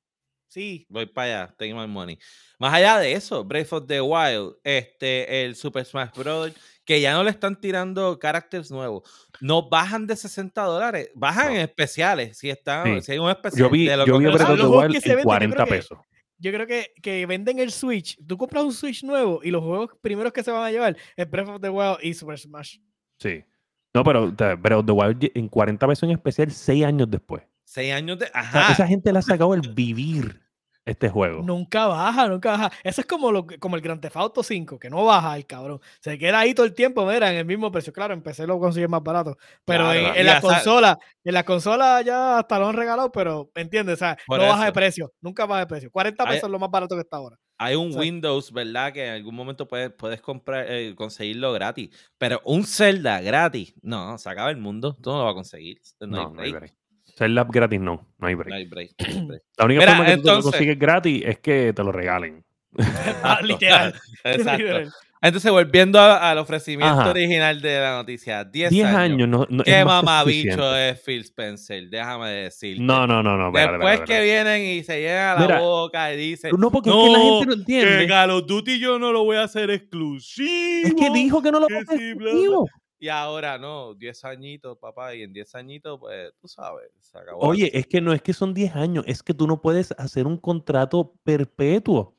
Sí. 0.49 0.85
Voy 0.89 1.05
para 1.05 1.43
allá, 1.43 1.55
tengo 1.57 1.79
my 1.79 1.87
money. 1.87 2.17
Más 2.57 2.73
allá 2.73 2.97
de 2.99 3.13
eso, 3.13 3.43
Breath 3.43 3.73
of 3.73 3.85
the 3.87 4.01
Wild, 4.01 4.55
este, 4.63 5.43
el 5.45 5.55
Super 5.55 5.85
Smash 5.85 6.11
Bros., 6.15 6.53
que 6.85 7.01
ya 7.01 7.13
no 7.13 7.23
le 7.23 7.29
están 7.31 7.59
tirando 7.59 8.17
characters 8.17 8.71
nuevos. 8.71 9.03
No 9.41 9.67
bajan 9.69 10.07
de 10.07 10.15
60 10.15 10.61
dólares, 10.63 11.11
bajan 11.13 11.47
No. 11.47 11.53
en 11.55 11.61
especiales. 11.61 12.37
Si, 12.37 12.49
están, 12.49 12.95
Sí. 12.95 13.01
si 13.01 13.11
hay 13.11 13.19
un 13.19 13.29
especial. 13.29 13.59
Yo 13.59 13.69
vi, 13.69 13.85
de 13.87 13.97
lo 13.97 14.05
yo 14.05 14.17
vi 14.17 14.25
que 14.25 14.31
Breath 14.31 14.49
of 14.49 14.57
the 14.59 14.65
Wild 14.65 14.83
en 14.95 15.01
venden, 15.01 15.17
yo 15.17 15.23
40 15.23 15.55
creo 15.55 15.65
que- 15.67 15.71
pesos. 15.73 15.97
Yo 16.39 16.51
creo 16.53 16.67
que, 16.67 16.93
que 17.01 17.25
venden 17.25 17.59
el 17.59 17.71
Switch. 17.71 18.17
Tú 18.25 18.37
compras 18.37 18.63
un 18.63 18.71
Switch 18.71 19.03
nuevo 19.03 19.41
y 19.43 19.49
los 19.51 19.63
juegos 19.63 19.89
primeros 20.01 20.31
que 20.31 20.43
se 20.43 20.51
van 20.51 20.63
a 20.63 20.71
llevar 20.71 20.95
es 21.15 21.29
Breath 21.29 21.49
of 21.49 21.61
the 21.61 21.69
Wild 21.69 21.97
y 22.03 22.13
Super 22.13 22.37
Smash. 22.39 22.77
Sí. 23.19 23.43
No, 23.93 24.03
pero 24.03 24.31
Breath 24.31 24.79
of 24.79 24.85
the 24.85 24.91
Wild 24.91 25.31
en 25.33 25.49
40 25.49 25.87
pesos 25.87 26.03
en 26.03 26.11
especial, 26.11 26.51
6 26.51 26.85
años 26.85 27.09
después. 27.09 27.43
Seis 27.69 27.93
años 27.93 28.17
de. 28.17 28.25
O 28.27 28.29
sea, 28.29 28.39
Ajá. 28.41 28.71
esa 28.73 28.87
gente 28.87 29.11
le 29.11 29.19
ha 29.19 29.21
sacado 29.21 29.53
el 29.53 29.61
vivir 29.73 30.39
este 30.85 31.09
juego. 31.09 31.43
Nunca 31.43 31.85
baja, 31.87 32.29
nunca 32.29 32.51
baja. 32.51 32.71
Eso 32.81 33.01
es 33.01 33.07
como, 33.07 33.29
lo, 33.29 33.45
como 33.59 33.75
el 33.75 33.81
Grand 33.81 33.99
Theft 33.99 34.15
Auto 34.15 34.41
5, 34.41 34.79
que 34.79 34.89
no 34.89 35.03
baja 35.03 35.35
el 35.35 35.45
cabrón. 35.45 35.81
Se 35.99 36.17
queda 36.17 36.39
ahí 36.39 36.53
todo 36.53 36.65
el 36.65 36.73
tiempo, 36.73 37.05
mira, 37.05 37.29
en 37.29 37.35
el 37.39 37.43
mismo 37.45 37.69
precio. 37.69 37.91
Claro, 37.91 38.13
empecé 38.13 38.47
lo 38.47 38.57
consigue 38.57 38.87
más 38.87 39.03
barato. 39.03 39.37
Pero 39.65 39.83
Claro, 39.83 39.99
en, 39.99 40.15
en 40.15 40.25
la 40.25 40.39
consola, 40.39 40.97
en 41.25 41.33
la 41.33 41.43
consola 41.43 42.01
ya 42.03 42.39
hasta 42.39 42.57
lo 42.57 42.69
han 42.69 42.75
regalado, 42.77 43.11
pero 43.11 43.51
¿entiendes? 43.55 43.95
O 43.95 43.97
sea, 43.97 44.17
Por 44.25 44.39
no 44.39 44.47
baja 44.47 44.63
de 44.63 44.71
precio. 44.71 45.11
Nunca 45.19 45.45
baja 45.45 45.59
de 45.59 45.67
precio. 45.67 45.91
40 45.91 46.23
Hay- 46.23 46.29
pesos 46.29 46.43
es 46.45 46.51
lo 46.51 46.59
más 46.59 46.71
barato 46.71 46.95
que 46.95 47.01
está 47.01 47.17
ahora. 47.17 47.37
Hay 47.57 47.75
un 47.75 47.91
sea- 47.91 47.99
Windows, 47.99 48.53
¿verdad? 48.53 48.93
Que 48.93 49.07
en 49.07 49.13
algún 49.15 49.35
momento 49.35 49.67
puedes, 49.67 49.91
puedes 49.91 50.21
comprar, 50.21 50.67
eh, 50.69 50.95
conseguirlo 50.95 51.51
gratis. 51.51 51.89
Pero 52.17 52.39
un 52.45 52.63
Zelda 52.63 53.19
gratis, 53.19 53.73
no, 53.81 54.17
se 54.17 54.29
acaba 54.29 54.51
el 54.51 54.57
mundo. 54.57 54.95
Tú 55.01 55.09
no 55.09 55.17
lo 55.17 55.23
vas 55.25 55.31
a 55.31 55.35
conseguir. 55.35 55.81
No, 55.99 56.07
No, 56.07 56.21
hay 56.29 56.33
no 56.33 56.41
hay 56.43 56.51
break. 56.53 56.73
Break. 57.17 57.29
Zelda 57.29 57.43
gratis 57.49 57.79
no, 57.79 58.07
no 58.17 58.27
hay 58.27 58.35
break. 58.35 58.49
No 58.49 58.55
hay 58.55 58.65
break, 58.65 58.91
no 58.99 59.05
hay 59.07 59.21
break. 59.27 59.43
La 59.57 59.65
única 59.65 59.79
Mira, 59.81 59.95
forma 59.95 60.05
que 60.15 60.17
tú 60.21 60.27
lo 60.27 60.41
consigues 60.41 60.79
gratis 60.79 61.23
es 61.25 61.39
que 61.39 61.73
te 61.73 61.83
lo 61.83 61.91
regalen. 61.91 62.43
Ah, 63.23 63.39
literal. 63.43 63.93
Exacto. 64.23 64.91
Entonces, 65.19 65.51
volviendo 65.51 65.99
a- 65.99 66.29
al 66.29 66.37
ofrecimiento 66.37 66.93
Ajá. 67.01 67.09
original 67.09 67.59
de 67.59 67.79
la 67.79 67.95
noticia, 67.95 68.43
10, 68.43 68.69
10 68.69 68.85
años. 68.85 68.97
años 68.99 69.27
no, 69.27 69.47
no 69.49 69.63
¿Qué 69.63 69.71
que 69.71 69.83
mamabicho 69.83 70.75
es 70.77 70.99
Phil 71.01 71.21
Spencer? 71.21 71.89
Déjame 71.89 72.29
decirte. 72.29 72.83
No, 72.83 73.07
no, 73.07 73.23
no, 73.23 73.35
no. 73.35 73.51
Después 73.51 74.01
que 74.01 74.21
vienen 74.21 74.61
y 74.63 74.83
se 74.83 75.01
llenan 75.01 75.39
la 75.39 75.41
Mira, 75.47 75.59
boca 75.59 76.13
y 76.13 76.17
dicen. 76.17 76.51
No, 76.55 76.69
porque 76.69 76.91
es 76.91 76.95
que 76.95 77.09
la 77.09 77.19
gente 77.19 77.45
no 77.47 77.47
que 77.47 77.53
entiende. 77.59 78.07
Call 78.07 78.29
of 78.29 78.45
Duty 78.45 78.79
yo 78.79 78.99
no 78.99 79.11
lo 79.11 79.23
voy 79.23 79.37
a 79.37 79.43
hacer 79.45 79.71
exclusivo. 79.71 80.87
Es 80.87 80.93
que 80.93 81.09
dijo 81.09 81.41
que 81.41 81.51
no 81.51 81.61
lo 81.61 81.67
que 81.67 81.73
va 81.73 81.79
a 81.79 81.83
hacer 81.83 81.97
sí, 81.97 82.13
bla, 82.13 82.15
bla. 82.17 82.29
exclusivo. 82.29 82.69
Y 82.99 83.09
ahora 83.09 83.57
no, 83.59 83.93
10 83.93 84.25
añitos, 84.25 84.77
papá, 84.79 85.13
y 85.13 85.21
en 85.21 85.31
10 85.31 85.55
añitos, 85.55 85.99
pues, 85.99 86.31
tú 86.41 86.47
sabes, 86.47 86.89
se 86.99 87.17
acabó. 87.17 87.39
Oye, 87.41 87.69
es 87.77 87.85
que 87.85 88.01
no 88.01 88.11
es 88.11 88.21
que 88.21 88.33
son 88.33 88.53
10 88.53 88.75
años, 88.75 89.03
es 89.07 89.21
que 89.21 89.35
tú 89.35 89.45
no 89.45 89.61
puedes 89.61 89.91
hacer 89.99 90.25
un 90.25 90.37
contrato 90.37 91.13
perpetuo. 91.23 92.15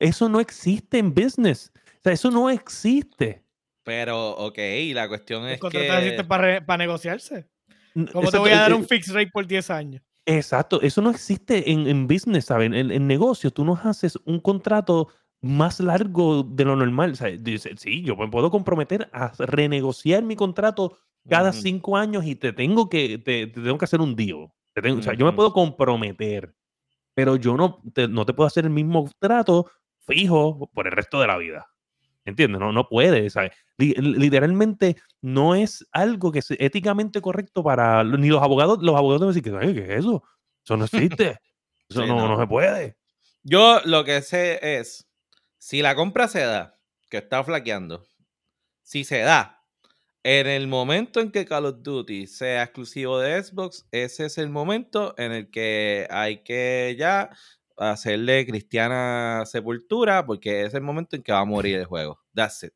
Eso 0.00 0.28
no 0.28 0.40
existe 0.40 0.98
en 0.98 1.14
business. 1.14 1.70
O 1.74 2.02
sea, 2.02 2.12
eso 2.12 2.30
no 2.30 2.50
existe. 2.50 3.44
Pero, 3.84 4.30
ok, 4.30 4.58
la 4.94 5.08
cuestión 5.08 5.46
es 5.46 5.60
contrato 5.60 5.94
existe 5.94 6.16
que... 6.16 6.24
para, 6.24 6.64
para 6.64 6.78
negociarse. 6.78 7.48
¿Cómo 8.12 8.30
te 8.30 8.38
voy 8.38 8.50
a 8.50 8.60
dar 8.60 8.74
un 8.74 8.86
fixed 8.86 9.14
rate 9.14 9.30
por 9.30 9.46
10 9.46 9.70
años? 9.70 10.02
Exacto, 10.26 10.80
eso 10.82 11.00
no 11.02 11.10
existe 11.10 11.70
en, 11.70 11.86
en 11.86 12.06
business, 12.06 12.46
¿saben? 12.46 12.74
En, 12.74 12.90
en 12.90 13.06
negocios, 13.06 13.52
tú 13.52 13.64
no 13.64 13.74
haces 13.74 14.16
un 14.24 14.38
contrato 14.40 15.08
más 15.42 15.80
largo 15.80 16.42
de 16.42 16.64
lo 16.64 16.76
normal. 16.76 17.12
O 17.12 17.14
sea, 17.14 17.28
dice, 17.28 17.72
sí, 17.76 18.02
yo 18.02 18.16
me 18.16 18.28
puedo 18.28 18.50
comprometer 18.50 19.08
a 19.12 19.32
renegociar 19.38 20.22
mi 20.22 20.36
contrato 20.36 20.98
cada 21.28 21.50
Ujú. 21.50 21.58
cinco 21.60 21.96
años 21.96 22.24
y 22.24 22.34
te 22.34 22.52
tengo 22.52 22.88
que, 22.88 23.18
te, 23.18 23.46
te 23.46 23.60
tengo 23.60 23.78
que 23.78 23.84
hacer 23.84 24.00
un 24.00 24.14
deal. 24.16 24.48
Te 24.74 24.82
tengo- 24.82 24.98
o 25.00 25.02
sea, 25.02 25.14
yo 25.14 25.26
me 25.26 25.32
puedo 25.32 25.52
comprometer, 25.52 26.54
pero 27.14 27.36
yo 27.36 27.56
no 27.56 27.82
te, 27.92 28.08
no 28.08 28.24
te 28.26 28.32
puedo 28.34 28.46
hacer 28.46 28.64
el 28.64 28.70
mismo 28.70 29.08
trato 29.18 29.70
fijo 30.06 30.70
por 30.72 30.86
el 30.86 30.92
resto 30.92 31.20
de 31.20 31.26
la 31.26 31.36
vida. 31.38 31.66
¿Entiendes? 32.24 32.60
No, 32.60 32.70
no 32.72 32.88
puede. 32.88 33.28
¿sabes? 33.30 33.52
Li- 33.78 33.94
Literalmente 33.94 34.96
no 35.22 35.54
es 35.54 35.86
algo 35.92 36.30
que 36.32 36.40
es 36.40 36.50
éticamente 36.52 37.20
correcto 37.20 37.62
para 37.62 38.04
ni 38.04 38.28
los 38.28 38.42
abogados. 38.42 38.78
Los 38.82 38.94
abogados 38.94 39.20
deben 39.22 39.34
decir 39.34 39.42
que 39.60 39.66
"Ay, 39.66 39.74
¿qué 39.74 39.82
es 39.94 40.00
eso? 40.00 40.22
Eso 40.64 40.76
no 40.76 40.84
existe. 41.18 41.38
Eso 41.88 42.02
Sí, 42.02 42.08
no, 42.08 42.16
no 42.16 42.28
no. 42.28 42.38
se 42.40 42.46
puede. 42.46 42.96
Yo 43.42 43.80
lo 43.84 44.04
que 44.04 44.20
sé 44.22 44.58
es, 44.78 45.06
si 45.60 45.82
la 45.82 45.94
compra 45.94 46.26
se 46.26 46.40
da, 46.40 46.78
que 47.10 47.18
está 47.18 47.44
flaqueando, 47.44 48.06
si 48.82 49.04
se 49.04 49.18
da, 49.18 49.62
en 50.22 50.46
el 50.46 50.68
momento 50.68 51.20
en 51.20 51.30
que 51.30 51.44
Call 51.44 51.66
of 51.66 51.82
Duty 51.82 52.26
sea 52.26 52.62
exclusivo 52.62 53.20
de 53.20 53.42
Xbox, 53.42 53.86
ese 53.90 54.24
es 54.26 54.38
el 54.38 54.48
momento 54.48 55.14
en 55.18 55.32
el 55.32 55.50
que 55.50 56.06
hay 56.10 56.42
que 56.42 56.96
ya 56.98 57.30
hacerle 57.76 58.46
cristiana 58.46 59.44
sepultura, 59.44 60.24
porque 60.24 60.62
es 60.64 60.72
el 60.72 60.80
momento 60.80 61.16
en 61.16 61.22
que 61.22 61.32
va 61.32 61.40
a 61.40 61.44
morir 61.44 61.78
el 61.78 61.84
juego. 61.84 62.20
That's 62.34 62.62
it. 62.64 62.72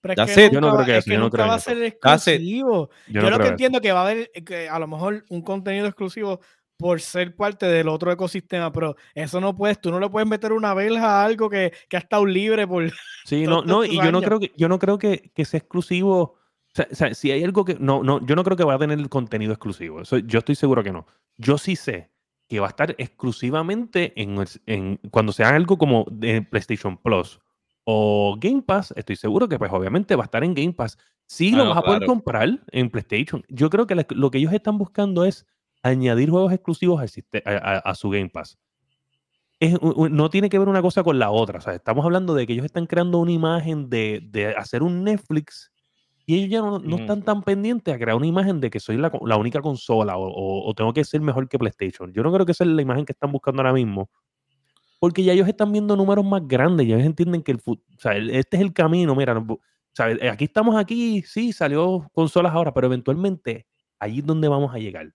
Pero 0.00 0.12
es 0.12 0.16
That's 0.16 0.34
que 0.34 0.46
it. 0.46 0.52
Yo 0.52 0.60
no 0.60 0.74
creo 0.74 0.86
que 0.86 0.98
es 0.98 1.06
eso, 1.06 1.12
yo 1.12 1.20
no 1.20 1.30
creo 1.30 1.46
va 1.46 1.54
a 1.54 1.58
eso. 1.58 1.70
ser 1.70 1.82
exclusivo. 1.82 2.90
Yo, 3.06 3.12
Yo, 3.12 3.22
no 3.22 3.30
lo 3.30 3.36
creo 3.36 3.46
que 3.46 3.48
entiendo 3.50 3.80
que 3.82 3.92
va 3.92 4.00
a 4.00 4.10
haber 4.10 4.30
que 4.30 4.68
a 4.70 4.78
lo 4.78 4.86
mejor 4.86 5.24
un 5.28 5.42
contenido 5.42 5.86
exclusivo 5.86 6.40
por 6.82 7.00
ser 7.00 7.34
parte 7.34 7.64
del 7.66 7.88
otro 7.88 8.12
ecosistema, 8.12 8.70
pero 8.72 8.96
eso 9.14 9.40
no 9.40 9.54
puedes, 9.56 9.80
tú 9.80 9.90
no 9.90 9.98
le 10.00 10.10
puedes 10.10 10.28
meter 10.28 10.52
una 10.52 10.74
verja 10.74 11.22
a 11.22 11.24
algo 11.24 11.48
que, 11.48 11.72
que 11.88 11.96
ha 11.96 12.00
estado 12.00 12.26
libre 12.26 12.66
por... 12.66 12.84
Sí, 13.24 13.44
no, 13.46 13.62
no, 13.62 13.84
y 13.84 13.94
yo 13.96 14.10
no 14.12 14.20
creo 14.20 14.40
que, 14.40 14.52
yo 14.56 14.68
no 14.68 14.78
creo 14.80 14.98
que, 14.98 15.30
que 15.34 15.44
sea 15.44 15.58
exclusivo. 15.58 16.20
O 16.20 16.74
sea, 16.74 16.88
o 16.90 16.94
sea, 16.94 17.14
si 17.14 17.30
hay 17.30 17.44
algo 17.44 17.64
que. 17.64 17.76
No, 17.78 18.02
no, 18.02 18.24
yo 18.26 18.34
no 18.34 18.42
creo 18.42 18.56
que 18.56 18.64
va 18.64 18.74
a 18.74 18.78
tener 18.78 18.98
el 18.98 19.08
contenido 19.08 19.52
exclusivo. 19.52 20.00
Eso, 20.00 20.18
yo 20.18 20.40
estoy 20.40 20.56
seguro 20.56 20.82
que 20.82 20.90
no. 20.90 21.06
Yo 21.36 21.56
sí 21.56 21.76
sé 21.76 22.10
que 22.48 22.58
va 22.58 22.66
a 22.66 22.70
estar 22.70 22.96
exclusivamente 22.98 24.12
en, 24.20 24.44
en- 24.66 24.96
cuando 25.10 25.32
sea 25.32 25.50
algo 25.50 25.78
como 25.78 26.04
de 26.10 26.42
PlayStation 26.42 26.96
Plus 26.96 27.40
o 27.84 28.36
Game 28.40 28.62
Pass. 28.62 28.92
Estoy 28.96 29.16
seguro 29.16 29.48
que, 29.48 29.58
pues, 29.58 29.72
obviamente 29.72 30.16
va 30.16 30.24
a 30.24 30.26
estar 30.26 30.44
en 30.44 30.54
Game 30.54 30.72
Pass. 30.72 30.98
Sí, 31.26 31.52
Ah, 31.54 31.58
lo 31.58 31.64
no, 31.64 31.70
vas 31.70 31.78
a 31.78 31.82
poder 31.82 31.98
claro. 32.00 32.12
comprar 32.12 32.60
en 32.72 32.90
PlayStation. 32.90 33.44
Yo 33.48 33.70
creo 33.70 33.86
que 33.86 33.94
la- 33.94 34.06
lo 34.10 34.30
que 34.30 34.38
ellos 34.38 34.52
están 34.52 34.78
buscando 34.78 35.24
es 35.24 35.46
añadir 35.82 36.30
juegos 36.30 36.52
exclusivos 36.52 37.00
a, 37.44 37.50
a- 37.50 37.78
a 37.78 37.94
su 37.94 38.10
Game 38.10 38.28
Pass. 38.30 38.58
Es 39.60 39.80
no 39.80 40.28
tiene 40.28 40.48
que 40.48 40.58
ver 40.58 40.68
una 40.68 40.82
cosa 40.82 41.04
con 41.04 41.18
la 41.18 41.30
otra. 41.30 41.58
O 41.58 41.62
sea, 41.62 41.74
estamos 41.74 42.04
hablando 42.04 42.34
de 42.34 42.46
que 42.46 42.52
ellos 42.52 42.64
están 42.64 42.86
creando 42.86 43.18
una 43.18 43.30
imagen 43.32 43.88
de, 43.88 44.20
de 44.30 44.48
hacer 44.56 44.82
un 44.82 45.04
Netflix 45.04 45.70
y 46.26 46.36
ellos 46.36 46.50
ya 46.50 46.60
no, 46.60 46.78
están 46.96 47.22
tan 47.22 47.42
pendientes 47.42 47.94
a 47.94 47.98
crear 47.98 48.16
una 48.16 48.26
imagen 48.26 48.60
de 48.60 48.70
que 48.70 48.80
soy 48.80 48.96
la, 48.96 49.10
única 49.36 49.60
consola 49.60 50.16
o, 50.16 50.26
o- 50.26 50.68
o 50.68 50.74
tengo 50.74 50.92
que 50.92 51.04
ser 51.04 51.20
mejor 51.20 51.48
que 51.48 51.58
PlayStation. 51.58 52.12
Yo 52.12 52.22
no 52.24 52.32
creo 52.32 52.44
que 52.44 52.52
esa 52.52 52.64
es 52.64 52.70
la 52.70 52.82
imagen 52.82 53.04
que 53.04 53.12
están 53.12 53.30
buscando 53.30 53.60
ahora 53.62 53.72
mismo. 53.72 54.10
Porque 54.98 55.24
ya 55.24 55.32
ellos 55.32 55.48
están 55.48 55.72
viendo 55.72 55.96
números 55.96 56.24
más 56.24 56.46
grandes, 56.46 56.86
ya 56.86 56.94
ellos 56.94 57.06
entienden 57.06 57.42
que 57.42 57.52
el, 57.52 57.60
fu- 57.60 57.72
o 57.72 57.98
sea, 57.98 58.16
el- 58.16 58.30
este 58.30 58.56
es 58.56 58.62
el 58.62 58.72
camino. 58.72 59.14
Mira, 59.14 59.34
no- 59.34 59.58
aquí 60.30 60.44
estamos 60.44 60.76
aquí, 60.76 61.22
sí, 61.22 61.52
salió 61.52 62.08
consolas 62.12 62.52
ahora, 62.52 62.72
pero 62.72 62.86
eventualmente 62.86 63.66
allí 63.98 64.20
es 64.20 64.26
donde 64.26 64.48
vamos 64.48 64.74
a 64.74 64.78
llegar. 64.78 65.12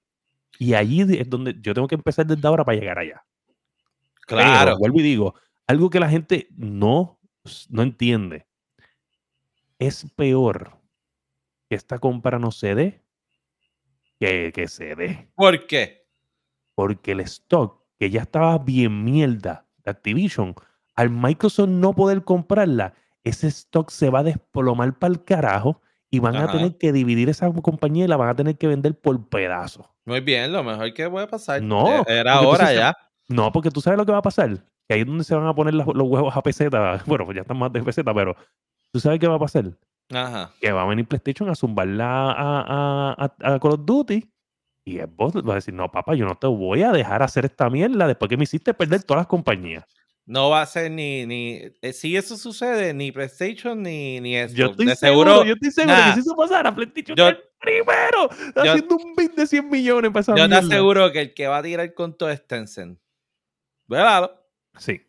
Y 0.59 0.73
allí 0.73 1.01
es 1.01 1.29
donde 1.29 1.55
yo 1.61 1.73
tengo 1.73 1.87
que 1.87 1.95
empezar 1.95 2.25
desde 2.25 2.47
ahora 2.47 2.65
para 2.65 2.77
llegar 2.77 2.99
allá. 2.99 3.23
Pero, 4.27 4.41
Claro. 4.41 4.77
vuelvo 4.77 4.99
y 4.99 5.03
digo, 5.03 5.35
algo 5.67 5.89
que 5.89 5.99
la 5.99 6.09
gente 6.09 6.47
no, 6.55 7.19
no 7.69 7.81
entiende. 7.81 8.45
Es 9.79 10.05
peor 10.15 10.77
que 11.69 11.75
esta 11.75 11.99
compra 11.99 12.39
no 12.39 12.51
se 12.51 12.75
dé 12.75 13.03
que, 14.19 14.51
que 14.53 14.67
se 14.67 14.95
dé. 14.95 15.29
¿Por 15.35 15.67
qué? 15.67 16.07
Porque 16.75 17.11
el 17.11 17.19
stock, 17.21 17.83
que 17.99 18.09
ya 18.09 18.21
estaba 18.21 18.57
bien 18.57 19.03
mierda 19.03 19.67
de 19.83 19.91
Activision, 19.91 20.55
al 20.95 21.09
Microsoft 21.09 21.69
no 21.69 21.93
poder 21.93 22.23
comprarla, 22.23 22.93
ese 23.23 23.47
stock 23.47 23.89
se 23.91 24.09
va 24.09 24.19
a 24.19 24.23
desplomar 24.23 24.97
para 24.97 25.13
el 25.13 25.23
carajo 25.23 25.81
y 26.17 26.19
van 26.19 26.35
a 26.35 26.51
tener 26.51 26.77
que 26.77 26.91
dividir 26.91 27.29
esa 27.29 27.51
compañía 27.51 28.05
y 28.05 28.07
la 28.07 28.17
van 28.17 28.29
a 28.29 28.35
tener 28.35 28.57
que 28.57 28.67
vender 28.67 28.99
por 28.99 29.27
pedazos. 29.29 29.85
Muy 30.05 30.21
bien, 30.21 30.51
lo 30.51 30.63
mejor 30.63 30.93
que 30.93 31.09
puede 31.09 31.27
pasar. 31.27 31.61
No, 31.61 31.87
Eh, 32.01 32.03
Era 32.07 32.33
porque 32.35 32.47
hora 32.47 32.63
entonces 32.63 32.67
se- 32.69 32.75
ya. 32.75 32.97
No, 33.29 33.51
porque 33.51 33.71
tú 33.71 33.81
sabes 33.81 33.97
lo 33.97 34.05
que 34.05 34.11
va 34.11 34.19
a 34.19 34.21
pasar. 34.21 34.57
Que 34.87 34.93
ahí 34.95 35.01
es 35.01 35.05
donde 35.07 35.23
se 35.23 35.35
van 35.35 35.47
a 35.47 35.53
poner 35.53 35.73
los 35.73 35.85
huevos 35.87 36.35
a 36.35 36.41
peseta. 36.41 37.01
Bueno, 37.05 37.25
pues 37.25 37.35
ya 37.35 37.41
están 37.41 37.57
más 37.57 37.71
de 37.73 37.81
peseta, 37.83 38.13
pero 38.13 38.35
tú 38.91 38.99
sabes 38.99 39.19
qué 39.19 39.27
va 39.27 39.35
a 39.35 39.39
pasar. 39.39 39.65
Ajá. 40.13 40.51
Que 40.61 40.71
va 40.71 40.83
a 40.83 40.85
venir 40.85 41.05
PlayStation 41.05 41.49
a 41.49 41.55
zumbarla 41.55 42.31
a, 42.31 42.61
a, 42.61 43.31
a, 43.41 43.53
a 43.55 43.59
Call 43.59 43.71
of 43.73 43.81
Duty. 43.85 44.23
Y 44.85 44.99
Xbox 44.99 45.35
va 45.45 45.51
a 45.51 45.55
decir, 45.55 45.73
no, 45.73 45.91
papá, 45.91 46.15
yo 46.15 46.25
no 46.25 46.35
te 46.35 46.47
voy 46.47 46.83
a 46.83 46.93
dejar 46.93 47.21
hacer 47.21 47.43
esta 47.43 47.69
mierda 47.69 48.07
después 48.07 48.29
que 48.29 48.37
me 48.37 48.43
hiciste 48.45 48.73
perder 48.73 49.03
todas 49.03 49.19
las 49.21 49.27
compañías. 49.27 49.83
No 50.29 50.49
va 50.49 50.61
a 50.61 50.65
ser 50.65 50.91
ni, 50.91 51.25
ni 51.25 51.61
eh, 51.81 51.93
si 51.93 52.17
eso 52.17 52.35
sucede, 52.35 52.93
ni 52.93 53.13
PlayStation 53.13 53.81
ni, 53.81 54.19
ni 54.19 54.35
Xbox. 54.35 54.53
Yo 54.53 54.65
estoy 54.71 54.85
de 54.87 54.95
seguro, 54.97 55.29
seguro, 55.31 55.45
yo 55.47 55.53
estoy 55.53 55.71
seguro 55.71 55.95
nah, 55.95 56.05
que 56.07 56.13
si 56.15 56.19
eso 56.19 56.35
pasara, 56.35 56.75
PlayStation 56.75 57.15
yo- 57.15 57.29
es 57.29 57.35
el 57.35 57.43
primero 57.59 58.29
haciendo 58.57 58.97
un 58.97 59.15
bid 59.15 59.31
de 59.31 59.47
100 59.47 59.69
millones 59.69 60.11
para 60.11 60.19
esa 60.21 60.33
yo 60.35 60.43
te 60.43 60.49
mierda. 60.49 60.67
aseguro 60.67 61.11
que 61.13 61.21
el 61.21 61.33
que 61.33 61.47
va 61.47 61.57
a 61.59 61.63
tirar 61.63 61.93
con 61.93 62.17
todo 62.17 62.29
es 62.29 62.45
Tencent. 62.45 62.99
Vélalo, 63.87 64.31
Sí. 64.77 65.01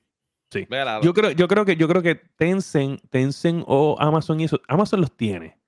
vélalo. 0.70 1.02
Yo 1.02 1.12
creo, 1.12 1.32
yo 1.32 1.48
creo 1.48 1.64
que 1.64 1.74
yo 1.76 1.88
creo 1.88 2.00
que 2.00 2.14
Tencent, 2.14 3.00
Tencent 3.10 3.64
o 3.66 3.96
Amazon 3.98 4.38
y 4.40 4.44
eso, 4.44 4.60
Amazon 4.68 5.00
los 5.00 5.14
tiene. 5.16 5.58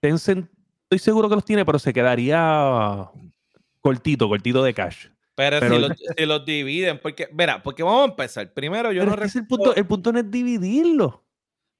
Tencent, 0.00 0.50
estoy 0.82 0.98
seguro 0.98 1.30
que 1.30 1.34
los 1.34 1.44
tiene, 1.46 1.64
pero 1.64 1.78
se 1.78 1.92
quedaría 1.94 3.08
cortito, 3.80 4.28
cortito 4.28 4.62
de 4.62 4.74
cash. 4.74 5.06
Pero, 5.38 5.60
pero- 5.60 5.74
si, 5.76 5.80
los, 5.80 5.92
si 6.16 6.26
los 6.26 6.44
dividen, 6.44 6.98
porque, 7.00 7.28
mira, 7.32 7.62
porque 7.62 7.84
vamos 7.84 8.02
a 8.02 8.10
empezar. 8.10 8.52
Primero, 8.52 8.90
yo 8.90 9.02
Pero 9.04 9.16
no 9.16 9.24
es 9.24 9.36
el 9.36 9.42
recuerdo- 9.42 9.64
punto, 9.64 9.76
el 9.76 9.86
punto 9.86 10.12
no 10.12 10.18
es 10.18 10.28
dividirlo. 10.30 11.24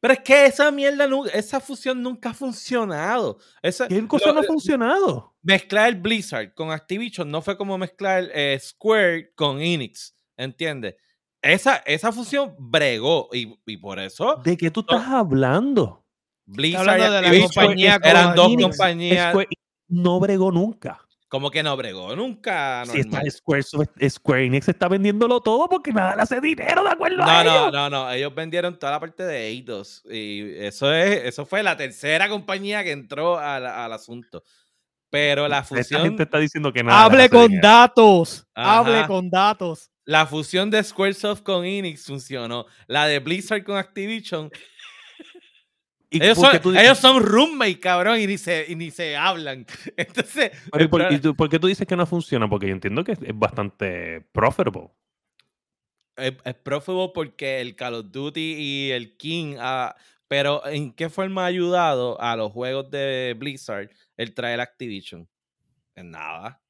Pero 0.01 0.15
es 0.15 0.21
que 0.21 0.47
esa 0.47 0.71
mierda, 0.71 1.09
esa 1.35 1.59
fusión 1.59 2.01
nunca 2.01 2.31
ha 2.31 2.35
funcionado. 2.35 3.39
Esa, 3.61 3.89
¿Qué 3.89 4.07
cosa 4.07 4.29
lo- 4.29 4.35
no 4.35 4.41
ha 4.41 4.45
funcionado? 4.45 5.35
mezclar 5.43 5.93
Blizzard 5.97 6.55
con 6.55 6.71
Activision 6.71 7.29
no 7.31 7.43
fue 7.43 7.57
como 7.57 7.77
mezclar 7.77 8.29
eh, 8.33 8.57
Square 8.63 9.33
con 9.35 9.61
Enix, 9.61 10.15
¿entiendes? 10.37 10.95
Esa, 11.43 11.77
esa 11.79 12.13
fusión 12.13 12.55
bregó 12.59 13.29
y, 13.33 13.59
y 13.67 13.77
por 13.79 13.99
eso 13.99 14.41
¿De 14.45 14.57
qué 14.57 14.71
tú 14.71 14.81
estás 14.81 15.07
hablando? 15.09 16.05
Blizzard 16.47 16.89
hablando 16.91 17.05
y 17.05 17.17
de 17.17 17.23
la 17.23 17.29
Activision 17.29 17.51
compañía 17.67 18.01
eran 18.05 18.35
dos 18.37 18.47
Enix, 18.53 18.63
compañías. 18.69 19.31
Square 19.33 19.49
no 19.89 20.21
bregó 20.21 20.53
nunca. 20.53 21.01
Como 21.29 21.51
que 21.51 21.62
no 21.62 21.76
bregó, 21.76 22.16
nunca 22.16 22.85
Si 22.87 23.01
está. 23.01 23.20
Square, 23.31 23.62
Square 24.09 24.47
Enix 24.47 24.66
está 24.68 24.89
vendiéndolo 24.89 25.41
todo 25.43 25.68
porque 25.68 25.93
nada 25.93 26.16
le 26.16 26.22
hace 26.22 26.41
dinero, 26.41 26.83
¿de 26.83 26.89
acuerdo 26.91 27.18
No, 27.18 27.24
a 27.29 27.45
no, 27.45 27.51
ellos? 27.51 27.72
no, 27.72 27.91
no. 27.91 28.11
Ellos 28.11 28.35
vendieron 28.35 28.79
toda 28.79 28.93
la 28.93 29.01
parte 29.01 29.24
de 29.24 29.47
Eidos. 29.49 30.03
Y 30.11 30.55
eso 30.57 30.91
es, 30.93 31.24
eso 31.24 31.45
fue 31.45 31.62
la 31.62 31.76
tercera 31.76 32.31
compañía 32.31 32.83
que 32.83 32.93
entró 32.93 33.39
al, 33.39 33.66
al 33.66 33.93
asunto. 33.93 34.43
Pero 35.11 35.49
la 35.49 35.59
Esta 35.61 35.76
fusión. 35.76 36.03
gente 36.03 36.22
está 36.22 36.39
diciendo 36.39 36.72
que 36.72 36.83
nada. 36.83 37.05
Hable 37.05 37.29
con 37.29 37.49
dinero. 37.49 37.68
datos. 37.68 38.47
Ajá. 38.55 38.79
Hable 38.79 39.07
con 39.07 39.29
datos. 39.31 39.91
La 40.05 40.26
fusión 40.26 40.70
de 40.70 40.83
Squaresoft 40.83 41.43
con 41.43 41.64
Enix 41.66 42.07
funcionó. 42.07 42.64
La 42.87 43.07
de 43.07 43.18
Blizzard 43.18 43.64
con 43.64 43.76
Activision. 43.76 44.51
¿Y 46.11 46.23
Ellos 46.25 46.39
son, 46.39 46.53
dices- 46.53 46.83
ellos 46.83 46.99
son 46.99 47.23
roommates, 47.23 47.79
cabrón, 47.79 48.19
y 48.19 48.27
ni 48.27 48.39
se, 48.39 48.65
y 48.69 48.75
ni 48.77 48.91
se 48.91 49.15
hablan. 49.17 49.67
Entonces, 49.97 50.53
Pero, 50.73 50.81
¿y 50.81 50.83
el 50.85 50.89
por, 50.91 51.13
y 51.13 51.19
tú- 51.19 51.35
por 51.37 51.49
qué 51.51 51.59
tú 51.59 51.67
dices 51.67 51.87
que 51.87 51.97
no 51.97 52.07
funciona? 52.07 52.49
Porque 52.49 52.67
yo 52.67 52.73
entiendo 52.73 53.05
que 53.05 53.13
es, 53.13 53.19
es 53.23 53.39
bastante 53.39 54.23
profitable. 54.33 54.91
es, 56.17 56.33
es 56.45 56.55
profitable 56.55 57.11
porque 57.15 57.61
el 57.61 57.77
Call 57.77 57.95
of 57.95 58.07
Duty 58.11 58.55
y 58.59 58.91
el 58.93 59.17
King. 59.19 59.57
ah, 59.59 59.95
pero, 60.29 60.67
¿en 60.67 60.93
qué 60.93 61.09
forma 61.11 61.43
ha 61.45 61.47
ayudado 61.47 62.21
a 62.21 62.37
los 62.37 62.53
juegos 62.53 62.91
de 62.91 63.35
Blizzard 63.39 63.91
el 64.17 64.33
traer 64.35 64.61
Activision? 64.61 65.29
En 65.95 66.11
nada. 66.11 66.63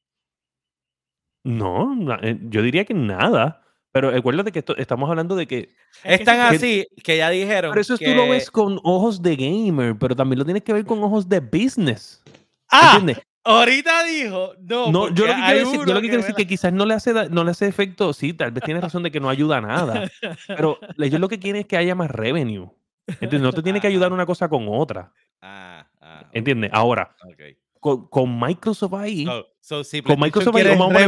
No, 1.45 1.97
eh, 2.23 2.39
yo 2.43 2.63
diría 2.63 2.85
que 2.85 2.95
nada. 2.95 3.63
Pero 3.93 4.11
acuérdate 4.15 4.53
que 4.53 4.59
esto- 4.59 4.77
estamos 4.77 5.09
hablando 5.09 5.35
de 5.35 5.47
que. 5.47 5.71
Es 6.05 6.23
tan 6.25 6.51
que- 6.51 6.57
así 6.57 6.87
que 7.03 7.17
ya 7.17 7.31
dijeron. 7.31 7.71
Pero 7.71 7.81
eso 7.81 7.95
es 7.95 8.01
que... 8.01 8.07
tú 8.07 8.15
lo 8.15 8.29
ves 8.29 8.51
con 8.51 8.79
ojos 8.85 9.23
de 9.23 9.35
gamer, 9.37 9.97
pero 9.99 10.15
también 10.15 10.39
lo 10.39 10.45
tienes 10.45 10.63
que 10.63 10.73
ver 10.73 10.85
con 10.85 11.03
ojos 11.03 11.29
de 11.29 11.41
business. 11.41 12.23
Ah, 12.71 12.93
¿Entiendes? 12.97 13.25
ahorita 13.45 14.05
dijo. 14.05 14.53
No, 14.61 14.93
No, 14.93 15.09
yo 15.15 15.27
lo 15.27 15.35
que 15.35 15.41
quiero 15.43 15.59
decir, 15.71 15.81
yo 15.87 15.95
lo 15.95 16.01
que 16.03 16.09
quiero 16.09 16.23
decir 16.23 16.35
que 16.35 16.47
quizás 16.47 16.71
no 16.73 16.85
le 16.85 16.93
hace 16.95 17.15
da- 17.15 17.29
no 17.31 17.45
le 17.45 17.53
hace 17.53 17.67
efecto, 17.67 18.13
sí, 18.13 18.35
tal 18.35 18.51
vez 18.53 18.63
tienes 18.63 18.83
razón 18.83 19.03
de 19.03 19.11
que 19.11 19.21
no 19.21 19.31
ayuda 19.31 19.57
a 19.57 19.61
nada, 19.63 20.11
pero 20.49 20.79
ellos 20.99 21.19
lo 21.19 21.29
que 21.29 21.39
quieren 21.39 21.61
es 21.61 21.67
que 21.67 21.79
haya 21.79 21.95
más 21.95 22.11
revenue. 22.11 22.69
¿Entiendes? 23.07 23.41
No 23.41 23.53
te 23.55 23.63
tiene 23.63 23.81
que 23.81 23.87
ayudar 23.87 24.13
una 24.13 24.27
cosa 24.27 24.49
con 24.51 24.67
otra. 24.69 25.11
Ah, 25.41 25.87
ah. 26.03 26.29
¿Entiendes? 26.35 26.71
Ahora, 26.75 27.17
ok. 27.25 27.57
Con, 27.81 28.09
con 28.09 28.39
Microsoft 28.39 28.95
ahí, 28.95 29.25
So, 29.25 29.47
so, 29.61 29.85
si 29.85 30.03
con 30.03 30.19
Microsoft 30.19 30.57
ahí, 30.57 30.65
vamos 30.77 30.95
a 30.95 31.07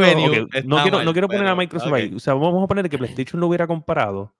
no, 0.63 0.81
quiero, 0.81 1.03
no 1.03 1.13
quiero 1.13 1.27
poner 1.27 1.47
a 1.47 1.55
Microsoft 1.55 1.89
ok. 1.89 1.95
ahí. 1.95 2.13
O 2.13 2.19
sea, 2.19 2.33
vamos 2.33 2.63
a 2.63 2.67
poner 2.67 2.89
que 2.89 2.97
PlayStation 3.25 3.39
lo 3.39 3.47
hubiera 3.47 3.67
comprado. 3.67 4.35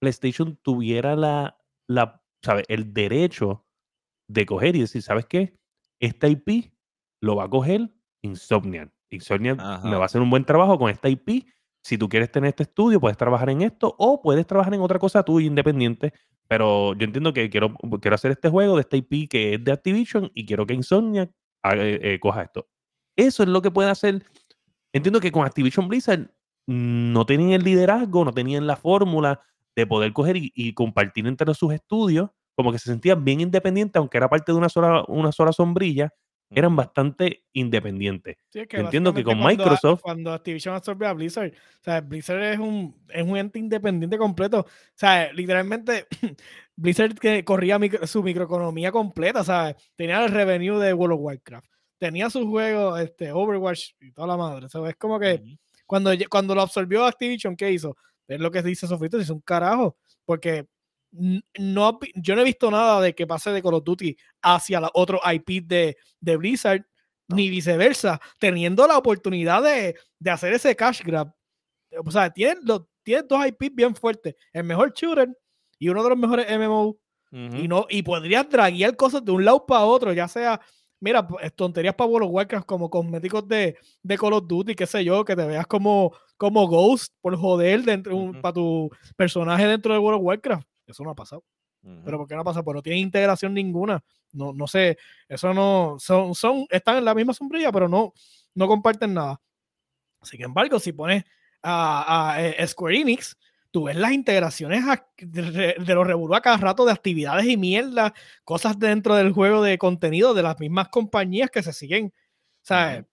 PlayStation 0.00 0.58
tuviera 0.62 1.16
la, 1.16 1.58
la 1.88 2.22
¿sabes? 2.42 2.64
el 2.68 2.92
derecho 2.92 3.64
de 4.28 4.46
coger 4.46 4.76
y 4.76 4.80
decir, 4.80 5.02
¿sabes 5.02 5.26
qué? 5.26 5.56
Esta 6.00 6.28
IP 6.28 6.72
lo 7.20 7.36
va 7.36 7.44
a 7.44 7.48
coger 7.48 7.90
Insomniac. 8.22 8.92
Insomniac 9.10 9.58
me 9.84 9.96
va 9.96 10.02
a 10.02 10.06
hacer 10.06 10.20
un 10.20 10.30
buen 10.30 10.44
trabajo 10.44 10.78
con 10.78 10.90
esta 10.90 11.08
IP. 11.08 11.46
Si 11.82 11.98
tú 11.98 12.08
quieres 12.08 12.30
tener 12.32 12.48
este 12.48 12.62
estudio, 12.64 13.00
puedes 13.00 13.16
trabajar 13.16 13.50
en 13.50 13.62
esto 13.62 13.94
o 13.98 14.20
puedes 14.22 14.46
trabajar 14.46 14.72
en 14.74 14.80
otra 14.80 14.98
cosa 14.98 15.22
tuya 15.22 15.46
independiente. 15.46 16.12
Pero 16.48 16.94
yo 16.94 17.04
entiendo 17.04 17.32
que 17.32 17.48
quiero, 17.48 17.74
quiero 18.00 18.14
hacer 18.14 18.30
este 18.30 18.48
juego 18.48 18.76
de 18.76 18.82
esta 18.82 18.96
IP 18.96 19.28
que 19.28 19.54
es 19.54 19.64
de 19.64 19.72
Activision 19.72 20.30
y 20.34 20.46
quiero 20.46 20.66
que 20.66 20.74
Insomniac 20.74 21.30
eh, 21.72 22.00
eh, 22.02 22.20
coja 22.20 22.42
esto. 22.42 22.68
Eso 23.16 23.42
es 23.42 23.48
lo 23.48 23.62
que 23.62 23.70
puede 23.70 23.90
hacer. 23.90 24.24
Entiendo 24.92 25.20
que 25.20 25.32
con 25.32 25.46
Activision 25.46 25.88
Blizzard 25.88 26.30
no 26.66 27.26
tenían 27.26 27.52
el 27.52 27.64
liderazgo, 27.64 28.24
no 28.24 28.32
tenían 28.32 28.66
la 28.66 28.76
fórmula 28.76 29.40
de 29.76 29.86
poder 29.86 30.12
coger 30.12 30.36
y, 30.36 30.52
y 30.54 30.74
compartir 30.74 31.26
entre 31.26 31.52
sus 31.54 31.72
estudios, 31.72 32.30
como 32.54 32.72
que 32.72 32.78
se 32.78 32.90
sentían 32.90 33.24
bien 33.24 33.40
independientes, 33.40 33.98
aunque 33.98 34.18
era 34.18 34.28
parte 34.28 34.52
de 34.52 34.58
una 34.58 34.68
sola, 34.68 35.04
una 35.08 35.32
sola 35.32 35.52
sombrilla, 35.52 36.12
eran 36.50 36.76
bastante 36.76 37.44
independientes. 37.52 38.36
Sí, 38.50 38.60
es 38.60 38.68
Yo 38.70 38.78
entiendo 38.78 39.12
que 39.12 39.24
con 39.24 39.38
cuando 39.40 39.64
a- 39.64 39.66
Microsoft- 39.66 40.00
Cuando 40.02 40.32
Activision 40.32 40.74
absorbió 40.74 41.08
a 41.08 41.12
Blizzard, 41.12 41.50
o 41.52 41.82
sea, 41.82 42.00
Blizzard 42.00 42.42
es 42.42 42.58
un, 42.58 42.94
es 43.08 43.22
un 43.24 43.36
ente 43.36 43.58
independiente 43.58 44.16
completo. 44.18 44.60
O 44.60 44.66
sea, 44.94 45.32
literalmente, 45.32 46.06
Blizzard 46.76 47.14
que 47.18 47.44
corría 47.44 47.78
micro- 47.78 48.06
su 48.06 48.22
microeconomía 48.22 48.92
completa, 48.92 49.42
¿sabes? 49.44 49.76
Tenía 49.96 50.24
el 50.24 50.30
revenue 50.30 50.78
de 50.78 50.92
World 50.94 51.14
of 51.16 51.20
Warcraft, 51.22 51.66
tenía 51.98 52.30
sus 52.30 52.44
juegos, 52.46 53.00
este, 53.00 53.32
Overwatch 53.32 53.90
y 54.00 54.12
toda 54.12 54.28
la 54.28 54.36
madre. 54.36 54.68
¿sabes? 54.68 54.90
Es 54.90 54.96
como 54.96 55.18
que 55.18 55.42
cuando, 55.86 56.10
cuando 56.30 56.54
lo 56.54 56.62
absorbió 56.62 57.04
Activision, 57.04 57.56
¿qué 57.56 57.70
hizo? 57.72 57.96
Es 58.28 58.40
lo 58.40 58.50
que 58.50 58.62
dice 58.62 58.86
Sofrito, 58.86 59.18
hizo 59.20 59.34
un 59.34 59.40
carajo, 59.40 59.96
porque 60.24 60.66
no, 61.58 61.98
yo 62.14 62.34
no 62.34 62.42
he 62.42 62.44
visto 62.44 62.70
nada 62.70 63.00
de 63.00 63.14
que 63.14 63.26
pase 63.26 63.50
de 63.50 63.62
Call 63.62 63.74
of 63.74 63.84
Duty 63.84 64.16
hacia 64.42 64.80
la 64.80 64.90
otro 64.94 65.20
IP 65.32 65.64
de, 65.64 65.96
de 66.20 66.36
Blizzard, 66.36 66.84
ni 67.28 67.48
viceversa, 67.48 68.20
teniendo 68.38 68.86
la 68.86 68.98
oportunidad 68.98 69.62
de, 69.62 69.96
de 70.18 70.30
hacer 70.30 70.52
ese 70.52 70.74
cash 70.76 71.02
grab. 71.02 71.32
O 72.04 72.10
sea, 72.10 72.30
tienen, 72.30 72.58
los, 72.64 72.82
tienen 73.02 73.26
dos 73.28 73.46
IP 73.46 73.74
bien 73.74 73.94
fuertes, 73.94 74.34
el 74.52 74.64
mejor 74.64 74.92
shooter 74.92 75.28
y 75.78 75.88
uno 75.88 76.02
de 76.02 76.08
los 76.10 76.18
mejores 76.18 76.46
MMO, 76.58 76.98
y, 77.30 77.66
no, 77.66 77.86
y 77.90 78.02
podrías 78.02 78.48
draguear 78.48 78.94
cosas 78.94 79.24
de 79.24 79.32
un 79.32 79.44
lado 79.44 79.66
para 79.66 79.84
otro, 79.84 80.12
ya 80.12 80.28
sea, 80.28 80.60
mira, 81.00 81.26
tonterías 81.56 81.94
para 81.94 82.08
World 82.08 82.28
of 82.28 82.34
Warcraft 82.34 82.66
como 82.66 82.88
cosméticos 82.88 83.46
de, 83.48 83.76
de 84.02 84.18
Call 84.18 84.34
of 84.34 84.46
Duty, 84.46 84.74
qué 84.74 84.86
sé 84.86 85.04
yo, 85.04 85.24
que 85.24 85.34
te 85.34 85.44
veas 85.44 85.66
como, 85.66 86.12
como 86.36 86.68
Ghost 86.68 87.12
por 87.20 87.36
joder 87.36 87.82
dentro, 87.82 88.16
Ujú. 88.16 88.40
para 88.40 88.52
tu 88.52 88.90
personaje 89.16 89.66
dentro 89.66 89.92
de 89.92 89.98
World 89.98 90.20
of 90.20 90.26
Warcraft. 90.26 90.68
Eso 90.86 91.02
no 91.04 91.10
ha 91.10 91.14
pasado. 91.14 91.44
Pero 92.04 92.16
¿por 92.16 92.26
qué 92.26 92.34
no 92.34 92.40
ha 92.40 92.44
pasado? 92.44 92.64
Pues 92.64 92.74
no 92.76 92.82
tiene 92.82 92.98
integración 92.98 93.52
ninguna. 93.52 94.02
No, 94.32 94.54
no 94.54 94.66
sé, 94.66 94.96
eso 95.28 95.52
no, 95.52 95.96
son, 95.98 96.34
son, 96.34 96.66
están 96.70 96.96
en 96.96 97.04
la 97.04 97.14
misma 97.14 97.34
sombrilla, 97.34 97.70
pero 97.70 97.88
no, 97.88 98.14
no 98.54 98.66
comparten 98.66 99.12
nada. 99.12 99.38
Sin 100.22 100.42
embargo, 100.42 100.80
si 100.80 100.92
pones 100.92 101.24
a, 101.62 102.32
a, 102.32 102.42
eh, 102.42 102.66
Square 102.66 102.96
Enix, 103.00 103.36
tú 103.70 103.84
ves 103.84 103.96
las 103.96 104.12
integraciones 104.12 104.82
de, 105.18 105.74
los 105.78 106.06
revolú 106.06 106.34
a 106.34 106.40
cada 106.40 106.56
rato 106.56 106.86
de 106.86 106.92
actividades 106.92 107.44
y 107.46 107.58
mierda, 107.58 108.14
cosas 108.44 108.78
dentro 108.78 109.14
del 109.14 109.32
juego 109.32 109.62
de 109.62 109.76
contenido 109.76 110.32
de 110.32 110.42
las 110.42 110.58
mismas 110.60 110.88
compañías 110.88 111.50
que 111.50 111.62
se 111.62 111.74
siguen, 111.74 112.14
¿sabes? 112.62 113.04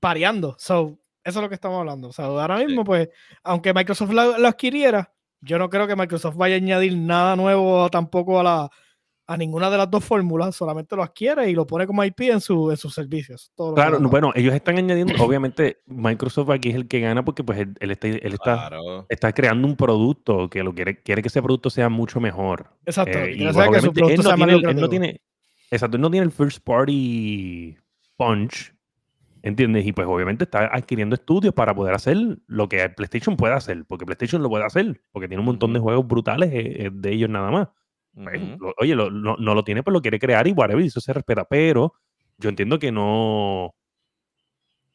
Pareando. 0.00 0.56
So, 0.58 0.98
eso 1.22 1.38
es 1.38 1.42
lo 1.42 1.48
que 1.48 1.54
estamos 1.54 1.78
hablando. 1.80 2.08
O 2.08 2.12
sea, 2.12 2.26
ahora 2.26 2.58
Sí. 2.58 2.66
mismo, 2.66 2.84
pues, 2.84 3.08
aunque 3.42 3.72
Microsoft 3.72 4.10
lo, 4.10 4.36
lo 4.36 4.48
adquiriera, 4.48 5.13
yo 5.44 5.58
no 5.58 5.68
creo 5.70 5.86
que 5.86 5.96
Microsoft 5.96 6.36
vaya 6.36 6.54
a 6.54 6.58
añadir 6.58 6.96
nada 6.96 7.36
nuevo 7.36 7.88
tampoco 7.90 8.40
a 8.40 8.42
la 8.42 8.70
a 9.26 9.38
ninguna 9.38 9.70
de 9.70 9.78
las 9.78 9.90
dos 9.90 10.04
fórmulas, 10.04 10.54
solamente 10.54 10.94
lo 10.94 11.02
adquiere 11.02 11.48
y 11.48 11.54
lo 11.54 11.66
pone 11.66 11.86
como 11.86 12.04
IP 12.04 12.20
en, 12.30 12.42
su, 12.42 12.70
en 12.70 12.76
sus 12.76 12.92
servicios. 12.92 13.50
Todo 13.54 13.70
lo 13.70 13.74
que 13.74 13.80
Claro, 13.80 13.98
bueno, 14.10 14.32
ellos 14.34 14.52
están 14.52 14.76
añadiendo, 14.76 15.14
obviamente 15.24 15.78
Microsoft 15.86 16.50
aquí 16.50 16.68
es 16.68 16.74
el 16.74 16.86
que 16.88 17.00
gana 17.00 17.24
porque 17.24 17.42
pues 17.42 17.58
él, 17.60 17.74
él 17.80 17.90
está, 17.92 18.06
él 18.08 18.20
está, 18.34 18.68
Claro. 18.68 19.06
está 19.08 19.32
creando 19.32 19.66
un 19.66 19.76
producto 19.76 20.50
que 20.50 20.62
lo 20.62 20.74
quiere, 20.74 21.00
quiere 21.02 21.22
que 21.22 21.28
ese 21.28 21.40
producto 21.40 21.70
sea 21.70 21.88
mucho 21.88 22.20
mejor. 22.20 22.66
Exacto. 22.84 23.16
Eh, 23.18 23.30
y 23.30 23.34
y 23.34 23.36
quiere 23.38 23.52
pues, 23.54 23.64
saber 23.64 23.70
que 23.70 23.80
su 23.80 23.88
obviamente 23.88 24.00
él 24.00 24.04
producto 24.04 24.22
no 24.22 24.28
sea 24.28 24.36
más 24.36 24.46
tiene, 24.46 24.52
el- 24.52 24.58
él 24.58 24.62
no 24.62 24.68
lucrativo. 24.82 24.90
tiene, 24.90 25.20
exacto, 25.70 25.96
él 25.96 26.00
no 26.02 26.10
tiene 26.10 26.24
el 26.26 26.32
first 26.32 26.58
party 26.62 27.76
punch, 28.18 28.74
¿entiendes? 29.44 29.86
Y 29.86 29.92
pues 29.92 30.06
obviamente 30.08 30.44
está 30.44 30.74
adquiriendo 30.74 31.14
estudios 31.14 31.54
para 31.54 31.74
poder 31.74 31.94
hacer 31.94 32.16
lo 32.46 32.68
que 32.68 32.88
PlayStation 32.88 33.36
puede 33.36 33.54
hacer, 33.54 33.84
porque 33.86 34.04
PlayStation 34.06 34.42
lo 34.42 34.48
puede 34.48 34.64
hacer, 34.64 35.00
porque 35.12 35.28
tiene 35.28 35.40
un 35.40 35.46
montón 35.46 35.72
de 35.72 35.80
juegos 35.80 36.06
brutales 36.08 36.50
eh, 36.52 36.86
eh, 36.86 36.90
de 36.92 37.12
ellos 37.12 37.28
nada 37.30 37.50
más. 37.50 37.68
Pues, 38.58 38.74
oye, 38.78 38.94
lo- 38.94 39.10
no, 39.10 39.36
no 39.36 39.54
lo 39.54 39.62
tiene, 39.64 39.82
pues 39.82 39.92
lo 39.92 40.00
quiere 40.02 40.18
crear 40.18 40.46
y 40.48 40.52
whatever, 40.52 40.82
y 40.82 40.88
eso 40.88 41.00
se 41.00 41.12
respeta. 41.12 41.44
Pero 41.44 41.92
yo 42.38 42.48
entiendo 42.48 42.78
que 42.78 42.90
no. 42.90 43.74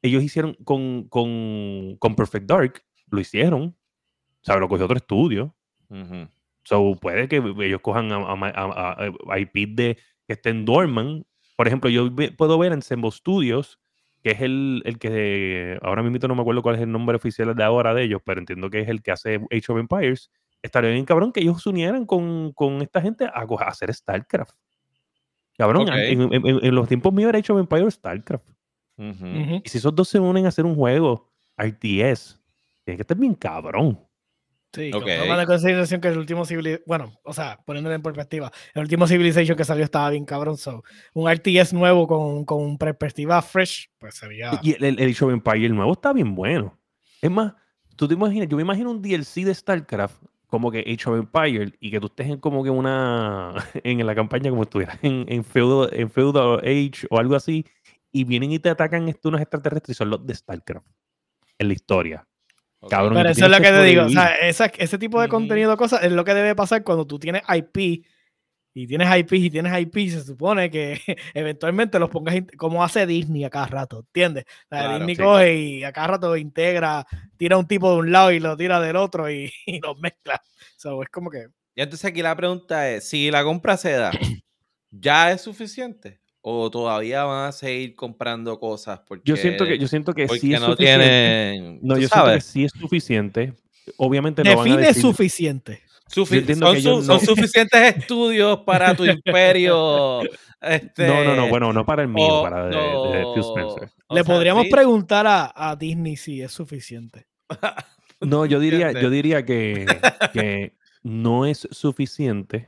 Ellos 0.02 0.24
hicieron 0.24 0.56
con, 0.64 1.08
con, 1.10 1.98
con 1.98 2.16
Perfect 2.16 2.46
Dark, 2.48 2.82
lo 3.12 3.20
hicieron. 3.20 3.76
O 4.42 4.44
sea, 4.46 4.56
lo 4.58 4.70
cogió 4.70 4.86
otro 4.86 4.98
estudio. 4.98 5.54
So, 6.64 6.96
puede 7.02 7.28
que 7.28 7.38
ellos 7.38 7.82
cojan 7.82 8.12
a, 8.12 8.18
a, 8.18 8.34
a- 8.34 8.92
a- 9.06 9.12
a 9.34 9.40
IP 9.40 9.68
de 9.76 9.98
que 10.28 10.34
estén 10.34 10.64
dorman. 10.66 11.26
Por 11.58 11.68
ejemplo, 11.68 11.90
yo 11.90 12.10
puedo 12.38 12.58
ver 12.58 12.72
en 12.72 12.82
Sembo 12.82 13.12
Studios, 13.12 13.80
que 14.24 14.32
es 14.32 14.42
el, 14.42 14.82
el 14.86 14.98
que 15.00 15.78
ahora 15.82 16.04
mismo 16.04 16.28
no 16.28 16.36
me 16.36 16.42
acuerdo 16.42 16.62
cuál 16.62 16.76
es 16.76 16.82
el 16.82 16.92
nombre 16.92 17.16
oficial 17.16 17.56
de 17.56 17.64
ahora 17.64 17.94
de 17.94 18.04
ellos, 18.04 18.22
pero 18.26 18.40
entiendo 18.40 18.70
que 18.70 18.82
es 18.82 18.90
el 18.90 19.02
que 19.02 19.12
hace 19.12 19.36
Age 19.36 19.72
of 19.72 19.80
Empires. 19.80 20.32
Estaría 20.62 20.92
bien 20.92 21.06
cabrón 21.06 21.32
que 21.32 21.40
ellos 21.40 21.64
se 21.64 21.70
unieran 21.70 22.06
con, 22.06 22.52
con 22.54 22.82
esta 22.82 23.02
gente 23.02 23.26
a, 23.26 23.46
hacer 23.68 23.94
StarCraft. 23.94 24.52
Cabrón, 25.58 25.88
en, 26.12 26.22
en- 26.34 26.46
en- 26.46 26.66
en 26.66 26.76
los 26.76 26.88
tiempos 26.88 27.14
míos 27.14 27.30
era 27.30 27.40
Age 27.40 27.52
of 27.54 27.60
Empires 27.60 27.94
StarCraft. 27.96 28.48
Y 29.66 29.70
si 29.70 29.78
esos 29.78 29.96
dos 29.96 30.10
se 30.10 30.20
unen 30.20 30.46
a 30.46 30.50
hacer 30.50 30.66
un 30.66 30.76
juego 30.76 31.32
RTS, 31.58 32.40
tiene 32.84 32.98
que 32.98 33.02
estar 33.04 33.18
bien 33.18 33.34
cabrón. 33.36 34.00
Sí, 34.72 34.92
Ok. 34.94 35.04
con 35.04 35.18
toma 35.20 35.42
en 35.42 35.48
consideración 35.48 36.00
que 36.00 36.10
el 36.10 36.18
último 36.18 36.46
Civilization, 36.46 36.84
bueno, 36.86 37.20
o 37.24 37.34
sea, 37.34 37.60
poniéndolo 37.66 37.96
en 37.96 38.04
perspectiva, 38.04 38.52
el 38.76 38.82
último 38.84 39.08
Civilization 39.08 39.58
que 39.58 39.66
salió 39.66 39.84
estaba 39.84 40.10
bien 40.12 40.26
cabrón, 40.26 40.58
so, 40.58 40.84
un 41.14 41.30
RTS 41.30 41.74
nuevo 41.74 42.08
con, 42.08 42.46
con 42.46 42.78
perspectiva 42.78 43.42
fresh, 43.42 43.90
pues 43.98 44.16
sería... 44.16 44.60
Y 44.62 44.74
el, 44.76 44.84
el, 44.84 45.00
el 45.00 45.10
Age 45.10 45.26
of 45.26 45.32
Empires 45.32 45.72
nuevo 45.72 45.94
está 45.94 46.14
bien 46.14 46.36
bueno. 46.36 46.78
Es 47.22 47.32
más, 47.32 47.54
tú 47.96 48.08
te 48.08 48.14
imaginas, 48.14 48.48
yo 48.48 48.58
me 48.58 48.64
imagino 48.64 48.92
un 48.92 49.02
DLC 49.02 49.44
de 49.44 49.54
StarCraft 49.54 50.22
como 50.48 50.72
que 50.72 50.80
Age 50.80 51.10
of 51.10 51.20
Empires 51.20 51.74
y 51.80 51.92
que 51.92 52.00
tú 52.00 52.08
estés 52.08 52.28
en 52.28 52.38
como 52.38 52.64
que 52.64 52.70
una 52.70 53.54
en 53.84 54.06
la 54.06 54.16
campaña 54.16 54.50
como 54.50 54.64
estuvieras 54.64 54.98
en, 55.02 55.26
en, 55.28 55.44
feudal, 55.44 55.90
en 55.94 56.10
Feudal 56.10 56.60
Age 56.60 57.08
o 57.10 57.18
algo 57.20 57.36
así 57.36 57.66
y 58.12 58.24
vienen 58.24 58.52
y 58.52 58.60
te 58.60 58.70
atacan 58.70 59.08
estos 59.10 59.30
unos 59.30 59.42
extraterrestres 59.42 59.96
y 59.96 59.98
son 59.98 60.10
los 60.10 60.26
de 60.26 60.34
StarCraft 60.34 60.88
en 61.60 61.68
la 61.68 61.74
historia. 61.74 62.28
Cabrón. 62.88 63.16
Pero 63.16 63.30
eso 63.30 63.46
es 63.46 63.52
lo 63.52 63.58
que 63.58 63.64
que 63.64 63.70
te 63.72 63.84
digo, 63.84 64.04
o 64.06 64.10
sea, 64.10 64.36
esa- 64.36 64.66
ese 64.78 64.98
tipo 64.98 65.22
de 65.22 65.28
contenido 65.28 65.76
cosas 65.76 66.04
es 66.04 66.12
lo 66.12 66.24
que 66.24 66.34
debe 66.34 66.56
pasar 66.56 66.84
cuando 66.84 67.06
tú 67.06 67.20
tienes 67.20 67.42
IP 67.50 68.06
y 68.74 68.88
tienes 68.88 69.10
IP 69.18 69.34
y 69.34 69.50
tienes 69.50 69.78
IP, 69.82 70.10
se 70.10 70.24
supone 70.24 70.70
que 70.70 71.02
eventualmente 71.34 72.00
los 72.00 72.10
pongas 72.10 72.36
como 72.58 72.84
hace 72.84 73.06
Disney 73.06 73.44
a 73.44 73.50
cada 73.50 73.66
rato, 73.66 74.00
¿entiendes? 74.00 74.46
O 74.46 74.68
sea, 74.70 74.80
Claro, 74.84 74.94
Disney 75.00 75.16
sí. 75.16 75.22
coge 75.22 75.56
y 75.56 75.84
a 75.84 75.92
cada 75.92 76.08
rato 76.08 76.38
integra, 76.38 77.06
tira 77.36 77.58
un 77.58 77.68
tipo 77.68 77.92
de 77.92 77.98
un 77.98 78.12
lado 78.12 78.32
y 78.32 78.40
lo 78.40 78.56
tira 78.56 78.80
del 78.80 78.96
otro 78.96 79.30
y, 79.30 79.52
y 79.66 79.80
los 79.82 80.00
mezcla. 80.00 80.42
So, 80.78 81.02
es 81.04 81.10
como 81.10 81.30
que... 81.30 81.48
Y 81.76 81.82
entonces 81.82 82.06
aquí 82.10 82.22
la 82.22 82.36
pregunta 82.36 82.90
es, 82.90 83.10
si 83.10 83.30
la 83.32 83.44
compra 83.44 83.76
se 83.76 83.92
da, 83.94 84.12
¿ya 84.92 85.32
es 85.32 85.42
suficiente? 85.42 86.20
¿O 86.52 86.72
todavía 86.72 87.24
van 87.26 87.50
a 87.50 87.52
seguir 87.52 87.94
comprando 87.96 88.60
cosas? 88.60 89.00
Porque, 89.08 89.22
Yo 89.26 89.36
siento 89.38 89.66
que, 89.66 89.78
yo 89.78 89.88
siento 89.88 90.14
que 90.14 90.28
sí 90.28 90.54
es 90.54 90.60
no 90.60 90.68
suficiente. 90.72 91.06
tienen... 91.06 91.80
No, 91.84 91.96
siento 91.96 92.26
que 92.26 92.42
sí 92.42 92.64
es 92.66 92.72
suficiente. 92.72 93.54
Obviamente 93.98 94.44
no 94.44 94.50
van 94.50 94.60
a 94.60 94.64
Define 94.64 94.88
decir... 94.88 95.02
suficiente. 95.04 95.82
son, 96.08 96.26
que 96.26 96.56
no- 96.56 97.20
suficientes 97.20 97.96
estudios 97.98 98.60
para 98.66 98.96
tu 98.96 99.06
imperio. 99.06 100.22
Este, 100.60 101.08
No, 101.08 101.24
no, 101.24 101.36
no, 101.36 101.48
bueno, 101.50 101.72
no 101.72 101.86
para 101.86 102.02
el 102.02 102.08
mío, 102.08 102.42
para 102.42 102.66
de, 102.66 102.76
de 102.76 103.26
Phil 103.34 103.44
Spencer. 103.44 103.90
o 104.08 104.16
Le 104.16 104.24
sea, 104.24 104.34
podríamos 104.34 104.64
sí, 104.64 104.72
preguntar 104.72 105.28
a, 105.28 105.54
a 105.56 105.76
Disney 105.76 106.16
si 106.18 106.42
es 106.42 106.52
suficiente. 106.52 107.28
No, 108.22 108.46
yo 108.46 108.60
diría, 108.60 108.92
yo 108.92 109.10
diría 109.10 109.46
que, 109.46 109.86
que 110.34 110.74
no 111.04 111.46
es 111.46 111.70
suficiente 111.72 112.68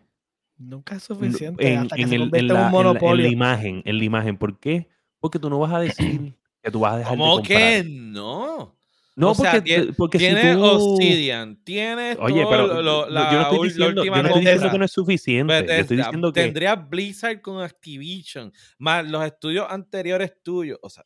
Nunca 0.62 0.95
es 0.95 1.03
suficiente 1.03 1.74
en, 1.74 1.80
hasta 1.80 1.95
que 1.95 2.01
en 2.03 2.09
se 2.09 2.16
el- 2.16 2.22
convierte 2.22 2.45
en 2.45 2.51
en, 2.51 2.53
la, 2.53 2.53
un 2.53 2.66
en 2.68 2.72
la- 2.74 2.80
en 2.80 2.86
la 2.88 2.89
monopolio. 2.93 3.28
imagen, 3.28 3.82
en 3.86 3.97
la 3.97 4.03
imagen. 4.03 4.38
¿Por 4.38 4.59
qué? 4.59 4.88
Porque 5.20 5.39
tú 5.39 5.49
no 5.49 5.59
vas 5.59 5.74
a 5.74 5.80
decir 5.80 6.34
que 6.64 6.72
tú 6.72 6.80
vas 6.82 6.93
a 6.93 6.97
dejar 6.99 7.12
de 7.14 7.18
¿Cómo 7.18 7.36
comprar. 7.38 7.57
que 7.59 7.84
no? 7.86 8.78
No, 9.14 9.32
O 9.32 9.36
sea, 9.36 9.62
porque, 9.97 10.18
si 10.20 10.26
Tiene 10.26 10.53
tú... 10.53 10.64
Obsidian, 10.64 11.57
tiene 11.66 12.16
Oye, 12.20 12.45
pero 12.49 12.66
lo- 12.68 12.82
lo- 12.82 13.05
no, 13.05 13.09
la, 13.09 13.32
yo 13.32 13.38
no 13.38 13.43
estoy 13.43 13.68
diciendo, 13.70 14.01
última 14.01 14.18
yo 14.18 14.24
no 14.24 14.28
estoy 14.30 14.39
diciendo 14.41 14.62
cosa. 14.62 14.72
que 14.72 14.80
no 14.80 14.86
es 14.86 14.91
suficiente. 14.91 15.53
Yo 15.53 15.59
estoy 15.59 15.76
Bethesda, 15.78 15.95
diciendo 16.05 16.34
que 16.34 16.41
Tendría 16.43 16.76
Blizzard 16.76 17.41
con 17.41 17.62
Activision, 17.62 18.53
más 18.80 19.05
los 19.09 19.24
estudios 19.26 19.68
anteriores 19.70 20.32
tuyos. 20.41 20.80
O 20.82 20.89
sea, 20.89 21.03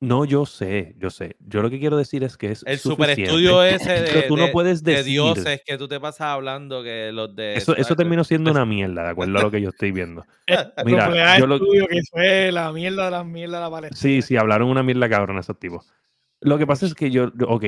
no, 0.00 0.24
yo 0.24 0.46
sé, 0.46 0.94
yo 0.98 1.10
sé. 1.10 1.36
Yo 1.40 1.60
lo 1.60 1.70
que 1.70 1.78
quiero 1.80 1.96
decir 1.96 2.22
es 2.22 2.36
que 2.36 2.52
es 2.52 2.62
el 2.66 2.78
super 2.78 3.06
suficiente. 3.08 3.30
estudio 3.32 3.62
ese 3.64 3.90
de, 4.02 4.12
Pero 4.12 4.28
tú 4.28 4.36
no 4.36 4.44
de- 4.46 4.52
puedes 4.52 4.82
de 4.84 4.92
decir 4.92 5.10
dioses 5.12 5.62
que 5.66 5.76
tú 5.76 5.88
te 5.88 5.98
pasas 5.98 6.28
hablando 6.28 6.82
que 6.82 7.10
los 7.12 7.34
de. 7.34 7.56
eso, 7.56 7.74
eso 7.76 7.96
terminó 7.96 8.22
siendo 8.24 8.50
una 8.52 8.64
mierda, 8.66 9.02
de 9.04 9.08
acuerdo 9.10 9.38
a 9.38 9.42
lo 9.42 9.50
que 9.50 9.60
yo 9.60 9.70
estoy 9.70 9.90
viendo. 9.92 10.24
El 10.46 10.56
Mira, 10.84 11.38
yo 11.38 11.46
lo- 11.46 11.56
estudio 11.56 11.86
que 11.88 12.00
fue 12.10 12.52
la 12.52 12.70
mierda 12.72 13.06
de 13.06 13.10
las 13.10 13.26
mierdas 13.26 13.58
de 13.60 13.64
la 13.64 13.70
Palestina. 13.70 14.00
Sí, 14.00 14.22
sí, 14.22 14.36
hablaron 14.36 14.68
una 14.68 14.82
mierda 14.82 15.08
cabrón 15.08 15.38
esos 15.38 15.58
tipos. 15.58 15.92
Lo 16.40 16.56
que 16.58 16.66
pasa 16.66 16.86
es 16.86 16.94
que 16.94 17.10
yo, 17.10 17.32
ok, 17.48 17.64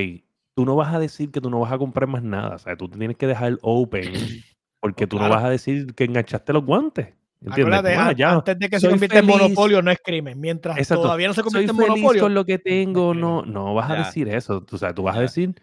tú 0.55 0.65
no 0.65 0.75
vas 0.77 0.93
a 0.93 0.99
decir 0.99 1.31
que 1.31 1.41
tú 1.41 1.49
no 1.49 1.59
vas 1.59 1.73
a 1.73 1.77
comprar 1.77 2.07
más 2.07 2.23
nada, 2.23 2.55
o 2.55 2.59
sea, 2.59 2.77
tú 2.77 2.87
te 2.87 2.97
tienes 2.97 3.17
que 3.17 3.27
dejar 3.27 3.57
open 3.61 4.13
porque 4.79 5.03
No, 5.03 5.09
tú 5.09 5.19
no 5.19 5.27
vas 5.29 5.43
a 5.43 5.49
decir 5.49 5.93
que 5.93 6.05
enganchaste 6.05 6.53
los 6.53 6.63
guantes. 6.63 7.09
Acuérdate, 7.49 7.95
ah, 7.95 8.11
ya, 8.11 8.31
antes 8.33 8.59
de 8.59 8.69
que 8.69 8.79
se 8.79 8.89
convierta 8.89 9.19
en 9.19 9.25
monopolio 9.25 9.81
no 9.81 9.89
es 9.89 9.99
crimen. 10.03 10.39
Mientras 10.39 10.77
Exacto. 10.77 11.03
todavía 11.03 11.27
no 11.27 11.33
se 11.33 11.41
soy 11.41 11.43
convierte 11.45 11.71
en 11.71 11.77
monopolio. 11.77 12.21
con 12.21 12.33
lo 12.35 12.45
que 12.45 12.59
tengo, 12.59 13.13
no, 13.15 13.41
no 13.43 13.73
vas 13.73 13.89
a 13.89 13.95
decir 13.95 14.27
eso, 14.27 14.61
tú 14.63 14.77
sabes, 14.77 14.93
tú 14.95 15.03
vas 15.03 15.17
a 15.17 15.21
decir, 15.21 15.55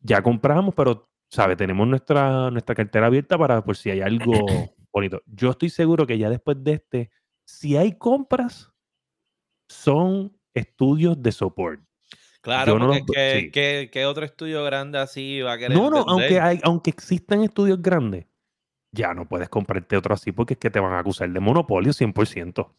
ya 0.00 0.22
compramos, 0.22 0.74
pero, 0.74 1.08
¿sabes? 1.30 1.56
Tenemos 1.56 1.86
nuestra, 1.86 2.50
nuestra 2.50 2.74
cartera 2.74 3.06
abierta 3.06 3.38
para 3.38 3.62
por 3.62 3.76
si 3.76 3.90
hay 3.90 4.00
algo 4.00 4.32
bonito. 4.92 5.22
Yo 5.26 5.50
estoy 5.50 5.70
seguro 5.70 6.06
que 6.06 6.18
ya 6.18 6.30
después 6.30 6.56
de 6.64 6.72
este, 6.72 7.10
si 7.46 7.76
hay 7.76 7.92
compras, 7.96 8.70
son 9.70 10.36
estudios 10.54 11.22
de 11.22 11.30
soporte. 11.32 11.84
Claro, 12.40 12.72
yo 12.72 12.78
no 12.78 12.86
porque 12.88 13.00
los- 13.00 13.06
¿qué, 13.14 13.40
sí. 13.40 13.50
qué- 13.50 13.90
qué 13.92 14.06
otro 14.06 14.24
estudio 14.24 14.64
grande 14.64 14.98
así 14.98 15.40
va 15.42 15.52
a 15.54 15.58
querer. 15.58 15.76
No, 15.76 15.90
no, 15.90 16.04
aunque, 16.08 16.40
hay, 16.40 16.60
aunque 16.62 16.90
existan 16.90 17.42
estudios 17.42 17.80
grandes, 17.82 18.26
ya 18.92 19.14
no 19.14 19.28
puedes 19.28 19.48
comprarte 19.48 19.96
otro 19.96 20.14
así 20.14 20.32
porque 20.32 20.54
es 20.54 20.58
que 20.58 20.70
te 20.70 20.80
van 20.80 20.92
a 20.92 20.98
acusar 21.00 21.28
de 21.30 21.40
monopolio 21.40 21.92
100%. 21.92 22.58
O 22.60 22.74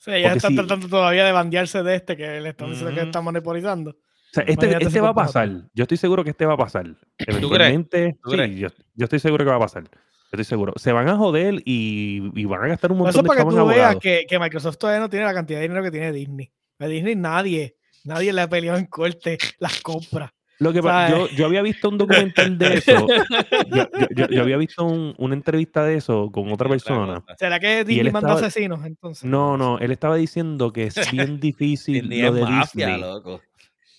sea, 0.00 0.16
ellos 0.16 0.28
porque 0.28 0.36
están 0.38 0.50
si- 0.52 0.56
tratando 0.56 0.88
todavía 0.88 1.24
de 1.24 1.32
bandearse 1.32 1.82
de 1.82 1.94
este 1.96 2.16
que 2.16 2.40
le 2.40 2.50
están 2.50 2.70
diciendo 2.70 2.94
que 2.94 3.00
están 3.02 3.24
monopolizando. 3.24 3.90
O 3.90 3.96
sea, 4.30 4.44
este, 4.44 4.66
este 4.84 5.00
va 5.00 5.08
a 5.08 5.10
otro. 5.12 5.22
pasar. 5.24 5.48
Yo 5.74 5.82
estoy 5.82 5.96
seguro 5.96 6.22
que 6.22 6.30
este 6.30 6.44
va 6.46 6.54
a 6.54 6.58
pasar. 6.58 6.86
Eventualmente, 7.18 8.16
¿Tú 8.22 8.30
sí, 8.30 8.36
crees? 8.36 8.56
yo, 8.56 8.68
yo 8.94 9.04
estoy 9.04 9.18
seguro 9.18 9.44
que 9.44 9.50
va 9.50 9.56
a 9.56 9.60
pasar. 9.60 9.84
Yo 9.84 9.90
estoy 10.32 10.44
seguro. 10.44 10.72
Se 10.76 10.92
van 10.92 11.08
a 11.08 11.16
joder 11.16 11.54
y, 11.64 12.30
y 12.34 12.44
van 12.44 12.62
a 12.64 12.68
gastar 12.68 12.92
un 12.92 12.98
montón 12.98 13.10
Eso 13.10 13.22
de 13.22 13.28
para 13.28 13.42
que 13.44 13.50
tú 13.50 13.66
veas 13.66 13.96
que, 13.96 14.26
que 14.28 14.38
Microsoft 14.38 14.76
todavía 14.76 15.00
no 15.00 15.08
tiene 15.08 15.24
la 15.24 15.32
cantidad 15.34 15.58
de 15.58 15.62
dinero 15.68 15.82
que 15.82 15.90
tiene 15.90 16.12
Disney. 16.12 16.52
A 16.78 16.86
Disney 16.86 17.16
nadie, 17.16 17.76
nadie 18.04 18.32
le 18.32 18.42
ha 18.42 18.48
peleado 18.48 18.78
en 18.78 18.86
corte 18.86 19.38
las 19.58 19.80
compras. 19.80 20.30
Lo 20.60 20.72
que 20.72 20.82
pa- 20.82 21.08
yo, 21.08 21.28
yo 21.28 21.46
había 21.46 21.62
visto 21.62 21.88
un 21.88 21.98
documental 21.98 22.58
de 22.58 22.74
eso. 22.74 23.06
yo, 23.70 23.88
yo- 23.92 24.08
yo- 24.16 24.28
yo 24.28 24.42
había 24.42 24.56
visto 24.56 24.84
un- 24.84 25.14
una 25.18 25.34
entrevista 25.34 25.84
de 25.84 25.96
eso 25.96 26.30
con 26.32 26.50
otra 26.52 26.68
persona. 26.68 27.22
¿Será 27.38 27.60
que 27.60 27.84
Disney 27.84 28.06
él 28.06 28.12
mandó 28.12 28.28
estaba- 28.30 28.46
asesinos 28.48 28.84
entonces? 28.84 29.24
No, 29.24 29.56
no, 29.56 29.78
él 29.78 29.90
estaba 29.92 30.16
diciendo 30.16 30.72
que 30.72 30.84
es 30.88 30.94
bien 31.12 31.38
difícil 31.40 32.02
Disney 32.08 32.22
lo 32.22 32.32
de 32.32 32.40
mafia, 32.42 32.86
Disney. 32.88 33.00
loco. 33.00 33.40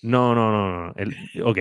No, 0.02 0.34
no, 0.34 0.50
no, 0.52 0.86
no. 0.86 0.92
Él, 0.96 1.14
ok. 1.44 1.58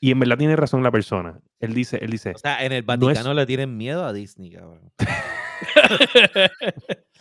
Y 0.00 0.10
en 0.10 0.18
verdad 0.18 0.36
tiene 0.38 0.56
razón 0.56 0.82
la 0.82 0.90
persona. 0.90 1.38
Él 1.60 1.74
dice, 1.74 1.98
él 2.02 2.10
dice, 2.10 2.32
O 2.34 2.38
sea, 2.38 2.64
en 2.64 2.72
el 2.72 2.84
No 2.84 2.92
es- 2.94 2.98
Vaticano 3.00 3.34
le 3.34 3.46
tienen 3.46 3.76
miedo 3.76 4.04
a 4.04 4.12
Disney, 4.12 4.50
cabrón. 4.50 4.90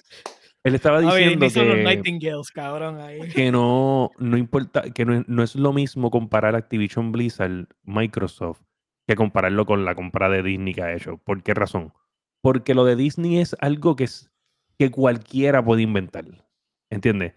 él 0.64 0.76
estaba 0.76 1.00
ver, 1.00 1.38
diciendo 1.40 1.46
los 1.66 1.76
que, 1.78 1.84
Nightingales, 1.84 2.52
cabrón, 2.52 3.00
ahí. 3.00 3.20
que 3.30 3.52
no, 3.52 4.12
no 4.20 4.38
importa, 4.38 4.84
que 4.92 5.06
no, 5.06 5.16
es- 5.16 5.28
no 5.28 5.44
es 5.44 5.56
lo 5.56 5.74
mismo 5.74 6.12
comparar 6.12 6.56
Activision 6.56 7.12
Blizzard, 7.12 7.68
Microsoft, 7.84 8.62
que 9.08 9.16
compararlo 9.16 9.66
con 9.66 9.86
la 9.86 9.96
compra 9.96 10.30
de 10.30 10.44
Disney 10.44 10.74
que 10.74 10.84
ha 10.84 10.94
hecho. 10.94 11.18
¿Por 11.18 11.42
qué 11.44 11.54
razón? 11.54 11.94
Porque 12.42 12.74
lo 12.74 12.86
de 12.86 12.96
Disney 12.96 13.40
es 13.40 13.56
algo 13.60 13.96
que, 13.96 14.06
es, 14.06 14.32
que 14.78 14.92
cualquiera 14.92 15.64
puede 15.64 15.82
inventar. 15.84 16.26
¿Entiendes? 16.90 17.34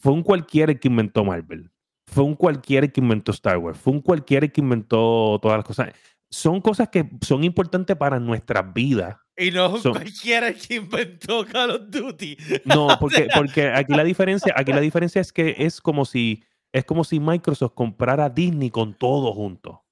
Fue 0.00 0.12
un 0.12 0.22
cualquiera 0.22 0.72
el 0.72 0.80
que 0.80 0.88
inventó 0.88 1.24
Marvel. 1.24 1.70
Fue 2.06 2.24
un 2.24 2.34
cualquiera 2.34 2.86
el 2.86 2.92
que 2.92 3.00
inventó 3.00 3.32
Star 3.32 3.58
Wars. 3.58 3.78
Fue 3.78 3.92
un 3.92 4.00
cualquiera 4.00 4.46
el 4.46 4.52
que 4.52 4.60
inventó 4.60 5.38
todas 5.40 5.58
las 5.58 5.64
cosas. 5.64 5.92
Son 6.30 6.60
cosas 6.60 6.88
que 6.88 7.08
son 7.22 7.44
importantes 7.44 7.96
para 7.96 8.18
nuestras 8.20 8.72
vidas. 8.72 9.16
Y 9.40 9.50
no 9.50 9.76
Son- 9.78 9.92
cualquiera 9.92 10.48
el 10.48 10.56
que 10.60 10.74
inventó 10.76 11.44
Call 11.46 11.70
of 11.70 11.82
Duty. 11.88 12.36
No, 12.64 12.88
porque, 13.00 13.28
porque 13.34 13.68
aquí 13.68 13.94
la 13.94 14.04
diferencia, 14.04 14.52
aquí 14.56 14.72
la 14.72 14.80
diferencia 14.80 15.20
es 15.20 15.32
que 15.32 15.54
es 15.58 15.80
como 15.80 16.04
si 16.04 16.42
es 16.72 16.84
como 16.84 17.02
si 17.02 17.18
Microsoft 17.18 17.72
comprara 17.74 18.26
a 18.26 18.30
Disney 18.30 18.70
con 18.70 18.94
todo 18.94 19.32
junto. 19.32 19.82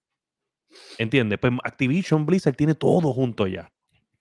¿Entiendes? 0.98 1.38
Pues 1.40 1.52
Activision 1.64 2.26
Blizzard 2.26 2.54
tiene 2.56 2.74
todo 2.74 3.12
junto 3.12 3.46
ya. 3.46 3.72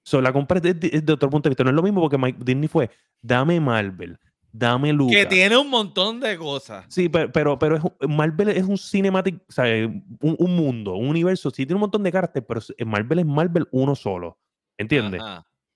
So, 0.03 0.21
la 0.21 0.31
compra 0.31 0.59
es 0.63 0.79
de, 0.79 0.89
es 0.93 1.05
de 1.05 1.13
otro 1.13 1.29
punto 1.29 1.49
de 1.49 1.51
vista. 1.51 1.63
No 1.63 1.69
es 1.69 1.75
lo 1.75 1.83
mismo 1.83 2.01
porque 2.01 2.17
Mike- 2.17 2.39
Disney 2.43 2.67
fue, 2.67 2.89
dame 3.21 3.59
Marvel, 3.59 4.17
dame 4.51 4.93
Lucas. 4.93 5.15
Que 5.17 5.25
tiene 5.25 5.57
un 5.57 5.69
montón 5.69 6.19
de 6.19 6.37
cosas. 6.37 6.85
Sí, 6.87 7.09
pero, 7.09 7.31
pero, 7.31 7.59
pero 7.59 7.75
es, 7.75 7.83
Marvel 8.09 8.49
es 8.49 8.63
un 8.63 8.77
cinematic, 8.77 9.35
o 9.47 9.51
sea, 9.51 9.65
un, 9.85 10.35
un 10.39 10.55
mundo, 10.55 10.95
un 10.95 11.09
universo. 11.09 11.49
Sí 11.49 11.65
tiene 11.65 11.75
un 11.75 11.81
montón 11.81 12.03
de 12.03 12.11
cartas, 12.11 12.43
pero 12.47 12.59
es- 12.61 12.73
Marvel 12.85 13.19
es 13.19 13.25
Marvel 13.25 13.67
uno 13.71 13.95
solo. 13.95 14.39
¿Entiendes? 14.77 15.21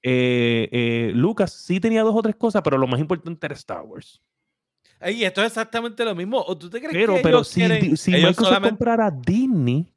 Eh, 0.04 0.68
eh, 0.72 1.12
Lucas 1.14 1.54
sí 1.54 1.80
tenía 1.80 2.02
dos 2.04 2.16
o 2.16 2.22
tres 2.22 2.36
cosas, 2.36 2.62
pero 2.64 2.78
lo 2.78 2.88
más 2.88 3.00
importante 3.00 3.46
era 3.46 3.54
Star 3.56 3.82
Wars. 3.84 4.22
Y 5.08 5.24
esto 5.24 5.42
es 5.42 5.48
exactamente 5.48 6.06
lo 6.06 6.14
mismo. 6.16 6.40
¿O 6.46 6.58
tú 6.58 6.70
te 6.70 6.80
crees 6.80 6.94
Pero, 6.94 7.16
que 7.16 7.22
pero 7.22 7.38
ellos 7.38 7.48
si, 7.48 7.60
quieren- 7.62 7.98
si 7.98 8.12
ellos 8.12 8.30
Microsoft 8.30 8.48
solamente- 8.48 8.70
comprara 8.78 9.12
Disney, 9.12 9.94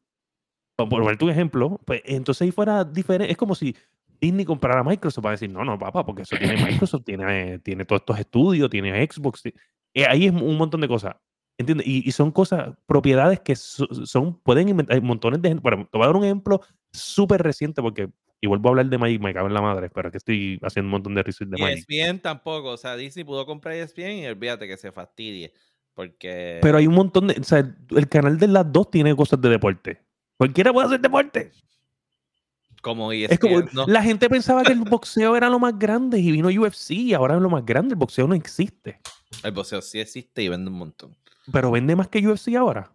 por 0.77 0.89
poner 0.89 1.17
tu 1.19 1.29
ejemplo, 1.29 1.81
pues 1.85 2.03
entonces 2.05 2.43
ahí 2.43 2.51
fuera 2.51 2.85
diferente. 2.85 3.31
Es 3.31 3.37
como 3.37 3.55
si 3.55 3.75
Disney 4.21 4.45
comprara 4.45 4.83
Microsoft 4.83 5.23
para 5.23 5.33
decir, 5.33 5.51
no, 5.51 5.65
no, 5.65 5.79
papá, 5.79 6.05
porque 6.05 6.23
eso 6.23 6.37
tiene 6.37 6.57
Microsoft, 6.65 7.05
tiene, 7.07 7.59
tiene 7.61 7.85
todos 7.85 8.01
estos 8.01 8.19
estudios, 8.19 8.71
tiene 8.71 9.07
Xbox. 9.07 9.43
eh, 9.47 10.07
ahí 10.09 10.27
es 10.27 10.33
un 10.33 10.57
montón 10.57 10.81
de 10.81 10.89
cosas. 10.89 11.17
¿Entiendes? 11.59 11.87
Y, 11.87 12.09
y 12.09 12.11
son 12.11 12.33
cosas, 12.33 12.75
propiedades 12.87 13.39
que 13.41 13.55
so- 13.55 13.87
son, 14.07 14.39
pueden 14.41 14.69
inventar, 14.71 14.97
hay 14.97 15.01
montones 15.03 15.41
de 15.41 15.49
gente. 15.51 15.63
Bueno, 15.63 15.87
te 15.91 15.97
voy 15.99 16.05
a 16.05 16.09
dar 16.09 16.17
un 16.17 16.25
ejemplo 16.25 16.61
súper 16.93 17.43
reciente 17.43 17.81
porque, 17.83 18.09
y 18.45 18.47
vuelvo 18.47 18.69
a 18.69 18.73
hablar 18.73 18.87
de 18.91 18.99
Magic, 18.99 19.23
me 19.23 19.33
cago 19.33 19.47
en 19.47 19.55
la 19.55 19.63
madre, 19.63 19.89
pero 19.89 20.09
es 20.09 20.13
que 20.13 20.19
estoy 20.19 20.61
haciendo 20.63 20.89
un 20.89 20.91
montón 20.91 21.15
de 21.15 21.23
research 21.23 21.49
de 21.49 21.57
Y 21.59 21.63
Magic. 21.63 21.87
ESPN 21.89 22.19
tampoco. 22.19 22.73
O 22.73 22.77
sea, 22.77 22.95
Disney 22.95 23.25
pudo 23.25 23.47
comprar 23.47 23.75
ESPN 23.75 24.19
y 24.19 24.27
olvídate 24.27 24.69
que 24.69 24.77
se 24.77 24.93
fastidie. 24.93 25.55
Porque. 25.95 26.59
Pero 26.61 26.77
hay 26.77 26.87
un 26.87 26.95
montón 26.95 27.29
de, 27.29 27.41
o 27.41 27.43
sea, 27.43 27.67
el 27.91 28.09
canal 28.11 28.39
de 28.39 28.49
las 28.49 28.71
dos 28.71 28.91
tiene 28.91 29.17
cosas 29.17 29.41
de 29.41 29.49
deporte. 29.49 30.03
Cualquiera 30.37 30.75
puede 30.75 30.89
hacer 30.89 31.01
deporte. 31.01 31.53
como 32.83 33.13
ESPN. 33.13 33.33
Es 33.33 33.39
como, 33.39 33.61
no. 33.73 33.87
la 33.87 34.03
gente 34.03 34.29
pensaba 34.29 34.63
que 34.63 34.73
el 34.73 34.81
boxeo 34.81 35.37
era 35.37 35.49
lo 35.49 35.59
más 35.59 35.79
grande 35.79 36.19
y 36.19 36.31
vino 36.31 36.49
UFC 36.49 36.91
y 36.91 37.15
ahora 37.15 37.37
es 37.37 37.41
lo 37.41 37.49
más 37.49 37.65
grande. 37.65 37.95
El 37.95 37.99
boxeo 37.99 38.29
no 38.29 38.35
existe. 38.35 39.01
El 39.43 39.53
boxeo 39.53 39.81
sí 39.81 40.01
existe 40.01 40.43
y 40.43 40.51
vende 40.51 40.71
un 40.71 40.77
montón. 40.77 41.17
Pero 41.51 41.71
vende 41.71 41.97
más 41.97 42.09
que 42.09 42.19
UFC 42.29 42.57
ahora. 42.57 42.94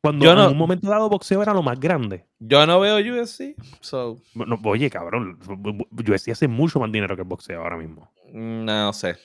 Cuando 0.00 0.24
Yo 0.24 0.34
no- 0.34 0.44
en 0.46 0.52
un 0.52 0.56
momento 0.58 0.88
dado 0.88 1.08
boxeo 1.08 1.42
era 1.42 1.52
lo 1.52 1.62
más 1.62 1.78
grande. 1.80 2.24
Yo 2.38 2.64
no 2.66 2.78
veo 2.80 2.98
UFC, 2.98 3.56
so. 3.80 4.18
No, 4.34 4.58
oye, 4.64 4.88
cabrón, 4.90 5.38
UFC 5.90 6.30
hace 6.30 6.46
mucho 6.46 6.78
más 6.78 6.90
dinero 6.92 7.16
que 7.16 7.22
el 7.22 7.28
boxeo 7.28 7.60
ahora 7.62 7.76
mismo. 7.76 8.10
mm, 8.32 8.64
No 8.64 8.92
sé. 8.92 9.16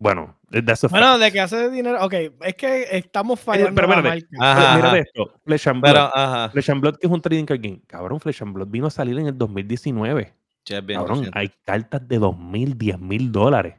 Bueno, 0.00 0.34
that's 0.50 0.82
a 0.84 0.88
fact. 0.88 0.92
Bueno, 0.92 1.18
de 1.18 1.30
que 1.30 1.40
hace 1.40 1.68
dinero. 1.70 2.02
Ok, 2.04 2.14
es 2.40 2.54
que 2.56 2.86
estamos 2.96 3.38
fallando. 3.38 3.74
pero 3.74 3.86
la 3.86 3.96
espérate. 3.96 4.26
marca. 4.32 4.50
Ajá, 4.50 4.60
Pero 4.60 4.76
mira 4.76 4.88
ajá. 4.88 4.98
esto, 4.98 5.32
Flesh 5.44 5.68
and 5.68 5.80
Blood. 5.82 5.92
Pero, 5.92 6.16
ajá. 6.16 6.48
Flesh 6.50 6.70
and 6.70 6.80
Blood, 6.80 6.96
que 6.96 7.06
es 7.06 7.12
un 7.12 7.20
trading 7.20 7.44
card 7.44 7.60
game. 7.62 7.80
Cabrón, 7.86 8.18
Flesh 8.18 8.42
and 8.42 8.52
Blood 8.54 8.68
vino 8.68 8.86
a 8.86 8.90
salir 8.90 9.18
en 9.18 9.26
el 9.26 9.36
2019. 9.36 10.32
Sí, 10.64 10.74
es 10.74 10.86
bien 10.86 10.98
Cabrón, 11.00 11.18
reciente. 11.18 11.38
hay 11.38 11.50
cartas 11.64 12.08
de 12.08 12.18
2 12.18 12.38
mil, 12.38 12.76
10 12.78 12.98
mil 12.98 13.30
dólares. 13.30 13.76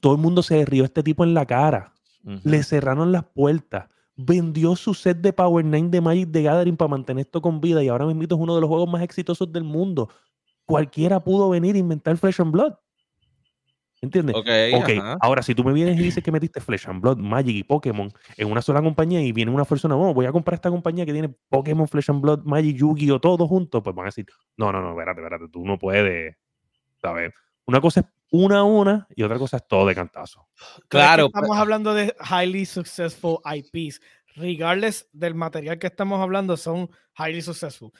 Todo 0.00 0.14
el 0.14 0.18
mundo 0.20 0.42
se 0.42 0.64
rió 0.64 0.82
a 0.82 0.86
este 0.86 1.02
tipo 1.02 1.24
en 1.24 1.34
la 1.34 1.44
cara. 1.46 1.92
Le 2.42 2.62
cerraron 2.62 3.12
las 3.12 3.24
puertas. 3.24 3.86
Vendió 4.22 4.76
su 4.76 4.92
set 4.94 5.18
de 5.18 5.32
Power 5.32 5.64
9 5.64 5.88
de 5.88 6.00
Magic 6.00 6.30
the 6.32 6.42
Gathering 6.42 6.76
para 6.76 6.88
mantener 6.88 7.22
esto 7.24 7.40
con 7.40 7.60
vida. 7.60 7.82
Y 7.82 7.88
ahora 7.88 8.06
mismo 8.06 8.22
es 8.22 8.28
uno 8.32 8.54
de 8.54 8.60
los 8.60 8.68
juegos 8.68 8.88
más 8.90 9.02
exitosos 9.02 9.50
del 9.52 9.64
mundo. 9.64 10.08
Cualquiera 10.66 11.20
pudo 11.20 11.48
venir 11.48 11.74
a 11.74 11.78
inventar 11.78 12.16
Flesh 12.16 12.40
and 12.40 12.52
Blood. 12.52 12.74
¿Entiendes? 14.02 14.34
Ok, 14.34 14.48
Ok, 14.82 14.90
ajá. 14.98 15.18
ahora 15.20 15.42
si 15.42 15.54
tú 15.54 15.62
me 15.62 15.74
vienes 15.74 15.98
y 16.00 16.02
dices 16.02 16.24
que 16.24 16.32
metiste 16.32 16.60
Flesh 16.60 16.88
and 16.88 17.02
Blood, 17.02 17.18
Magic 17.18 17.54
y 17.54 17.62
Pokémon 17.64 18.10
en 18.38 18.50
una 18.50 18.62
sola 18.62 18.80
compañía 18.80 19.20
y 19.20 19.30
viene 19.32 19.50
una 19.52 19.66
persona, 19.66 19.94
bueno, 19.94 20.14
voy 20.14 20.24
a 20.24 20.32
comprar 20.32 20.54
esta 20.54 20.70
compañía 20.70 21.04
que 21.04 21.12
tiene 21.12 21.28
Pokémon, 21.50 21.86
Flesh 21.86 22.10
and 22.10 22.22
Blood, 22.22 22.44
Magic, 22.44 22.76
Yu-Gi-Oh, 22.78 23.20
todo 23.20 23.46
juntos, 23.46 23.82
pues 23.82 23.94
van 23.94 24.06
a 24.06 24.08
decir, 24.08 24.24
no, 24.56 24.72
no, 24.72 24.80
no, 24.80 24.90
espérate, 24.92 25.20
espérate, 25.20 25.48
tú 25.52 25.66
no 25.66 25.78
puedes, 25.78 26.34
¿sabes? 27.02 27.32
Una 27.66 27.80
cosa 27.82 28.00
es 28.00 28.06
una 28.30 28.60
a 28.60 28.64
una 28.64 29.06
y 29.14 29.22
otra 29.22 29.38
cosa 29.38 29.58
es 29.58 29.66
todo 29.66 29.86
de 29.86 29.94
cantazo. 29.94 30.48
Pero 30.56 30.68
es 30.68 30.78
que 30.78 30.88
Claro, 30.88 31.26
estamos 31.26 31.56
hablando 31.56 31.94
de 31.94 32.14
highly 32.30 32.64
successful 32.64 33.38
IPs. 33.44 34.00
Regardless 34.36 35.08
del 35.12 35.34
material 35.34 35.78
que 35.78 35.88
estamos 35.88 36.20
hablando, 36.20 36.56
son 36.56 36.88
highly 37.18 37.42
successful. 37.42 37.92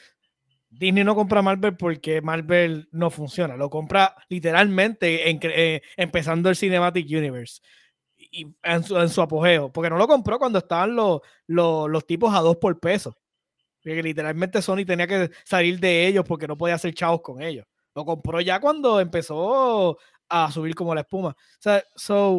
Disney 0.70 1.02
no 1.02 1.16
compra 1.16 1.42
Marvel 1.42 1.76
porque 1.76 2.22
Marvel 2.22 2.88
no 2.92 3.10
funciona. 3.10 3.56
Lo 3.56 3.68
compra 3.68 4.14
literalmente 4.28 5.28
en 5.28 5.40
eh, 5.42 5.82
empezando 5.96 6.48
el 6.48 6.56
Cinematic 6.56 7.06
Universe. 7.10 7.60
Y 8.16 8.46
en 8.62 8.84
su, 8.84 8.96
en 8.96 9.08
su 9.08 9.20
apogeo. 9.20 9.72
Porque 9.72 9.90
no 9.90 9.96
lo 9.96 10.06
compró 10.06 10.38
cuando 10.38 10.60
estaban 10.60 10.94
los, 10.94 11.20
los, 11.48 11.90
los 11.90 12.06
tipos 12.06 12.32
a 12.32 12.40
dos 12.40 12.56
por 12.58 12.78
peso. 12.78 13.16
Porque 13.82 14.02
literalmente 14.02 14.62
Sony 14.62 14.84
tenía 14.86 15.08
que 15.08 15.30
salir 15.44 15.80
de 15.80 16.06
ellos 16.06 16.24
porque 16.26 16.46
no 16.46 16.56
podía 16.56 16.76
hacer 16.76 16.94
chavos 16.94 17.22
con 17.22 17.42
ellos. 17.42 17.66
Lo 17.94 18.04
compró 18.04 18.40
ya 18.40 18.60
cuando 18.60 19.00
empezó 19.00 19.98
a 20.30 20.50
subir 20.50 20.74
como 20.74 20.94
la 20.94 21.00
espuma. 21.02 21.30
O 21.30 21.36
sea, 21.58 21.82
so, 21.96 22.30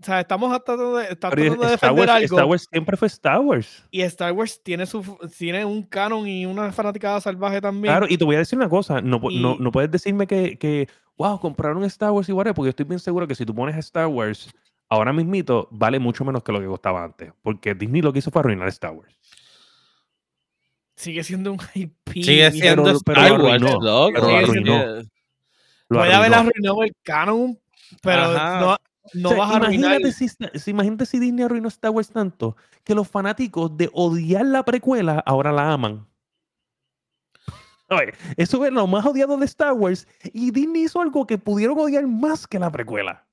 o 0.00 0.04
sea, 0.04 0.20
estamos 0.20 0.50
tratando 0.50 0.96
de, 0.96 1.04
está 1.04 1.30
tratando 1.30 1.64
de 1.64 1.70
defender 1.70 1.98
Wars, 1.98 2.10
algo. 2.10 2.36
Star 2.36 2.44
Wars 2.46 2.66
siempre 2.70 2.96
fue 2.96 3.08
Star 3.08 3.40
Wars. 3.40 3.84
Y 3.90 4.00
Star 4.02 4.32
Wars 4.32 4.60
tiene, 4.62 4.86
su, 4.86 5.18
tiene 5.36 5.64
un 5.64 5.82
canon 5.82 6.26
y 6.26 6.46
una 6.46 6.72
fanaticada 6.72 7.20
salvaje 7.20 7.60
también. 7.60 7.92
Claro, 7.92 8.06
y 8.08 8.16
te 8.16 8.24
voy 8.24 8.36
a 8.36 8.38
decir 8.38 8.58
una 8.58 8.68
cosa, 8.68 9.00
no, 9.00 9.20
no, 9.30 9.56
no 9.58 9.72
puedes 9.72 9.90
decirme 9.90 10.26
que, 10.26 10.58
que, 10.58 10.88
wow, 11.16 11.38
compraron 11.38 11.84
Star 11.84 12.10
Wars 12.12 12.28
y 12.28 12.32
whatever, 12.32 12.54
porque 12.54 12.66
yo 12.68 12.70
estoy 12.70 12.86
bien 12.86 12.98
seguro 12.98 13.28
que 13.28 13.34
si 13.34 13.44
tú 13.44 13.54
pones 13.54 13.76
Star 13.76 14.06
Wars, 14.06 14.50
ahora 14.88 15.12
mismito, 15.12 15.68
vale 15.70 15.98
mucho 15.98 16.24
menos 16.24 16.42
que 16.42 16.52
lo 16.52 16.60
que 16.60 16.66
costaba 16.66 17.04
antes, 17.04 17.32
porque 17.42 17.74
Disney 17.74 18.00
lo 18.00 18.12
que 18.12 18.20
hizo 18.20 18.30
fue 18.30 18.40
arruinar 18.40 18.68
Star 18.68 18.92
Wars. 18.92 19.14
Sigue 20.96 21.24
siendo 21.24 21.52
un 21.52 21.60
IP. 21.74 21.92
sigue 22.12 22.50
siendo 22.52 22.84
pero- 22.84 22.98
pero 23.04 23.20
Star 23.20 23.38
lo 23.38 23.44
Wars, 23.44 24.12
pero 24.14 24.26
Sigue 24.26 24.46
siendo- 24.52 25.02
Puede 25.98 26.12
haber 26.14 26.32
arruinó. 26.34 26.50
arruinado 26.50 26.82
el 26.84 26.92
canon, 27.02 27.58
pero 28.02 28.22
Ajá. 28.22 28.60
no, 28.60 28.76
no 29.14 29.28
O 29.28 29.32
sea, 29.32 29.38
vas 29.38 29.50
a 29.52 29.56
arruinar. 29.56 30.00
imagínate, 30.00 30.12
si, 30.12 30.28
si- 30.28 30.70
imagínate 30.70 31.06
si 31.06 31.18
Disney 31.18 31.44
arruinó 31.44 31.68
Star 31.68 31.90
Wars 31.90 32.10
tanto 32.10 32.56
que 32.84 32.94
los 32.94 33.08
fanáticos 33.08 33.76
de 33.76 33.90
odiar 33.92 34.46
la 34.46 34.64
precuela 34.64 35.22
ahora 35.26 35.52
la 35.52 35.72
aman. 35.72 36.06
Oye, 37.88 38.12
eso 38.36 38.64
es 38.64 38.72
lo 38.72 38.86
más 38.86 39.04
odiado 39.04 39.36
de 39.36 39.44
Star 39.46 39.72
Wars 39.72 40.06
y 40.32 40.52
Disney 40.52 40.84
hizo 40.84 41.00
algo 41.00 41.26
que 41.26 41.38
pudieron 41.38 41.76
odiar 41.78 42.06
más 42.06 42.46
que 42.46 42.58
la 42.60 42.70
precuela. 42.70 43.26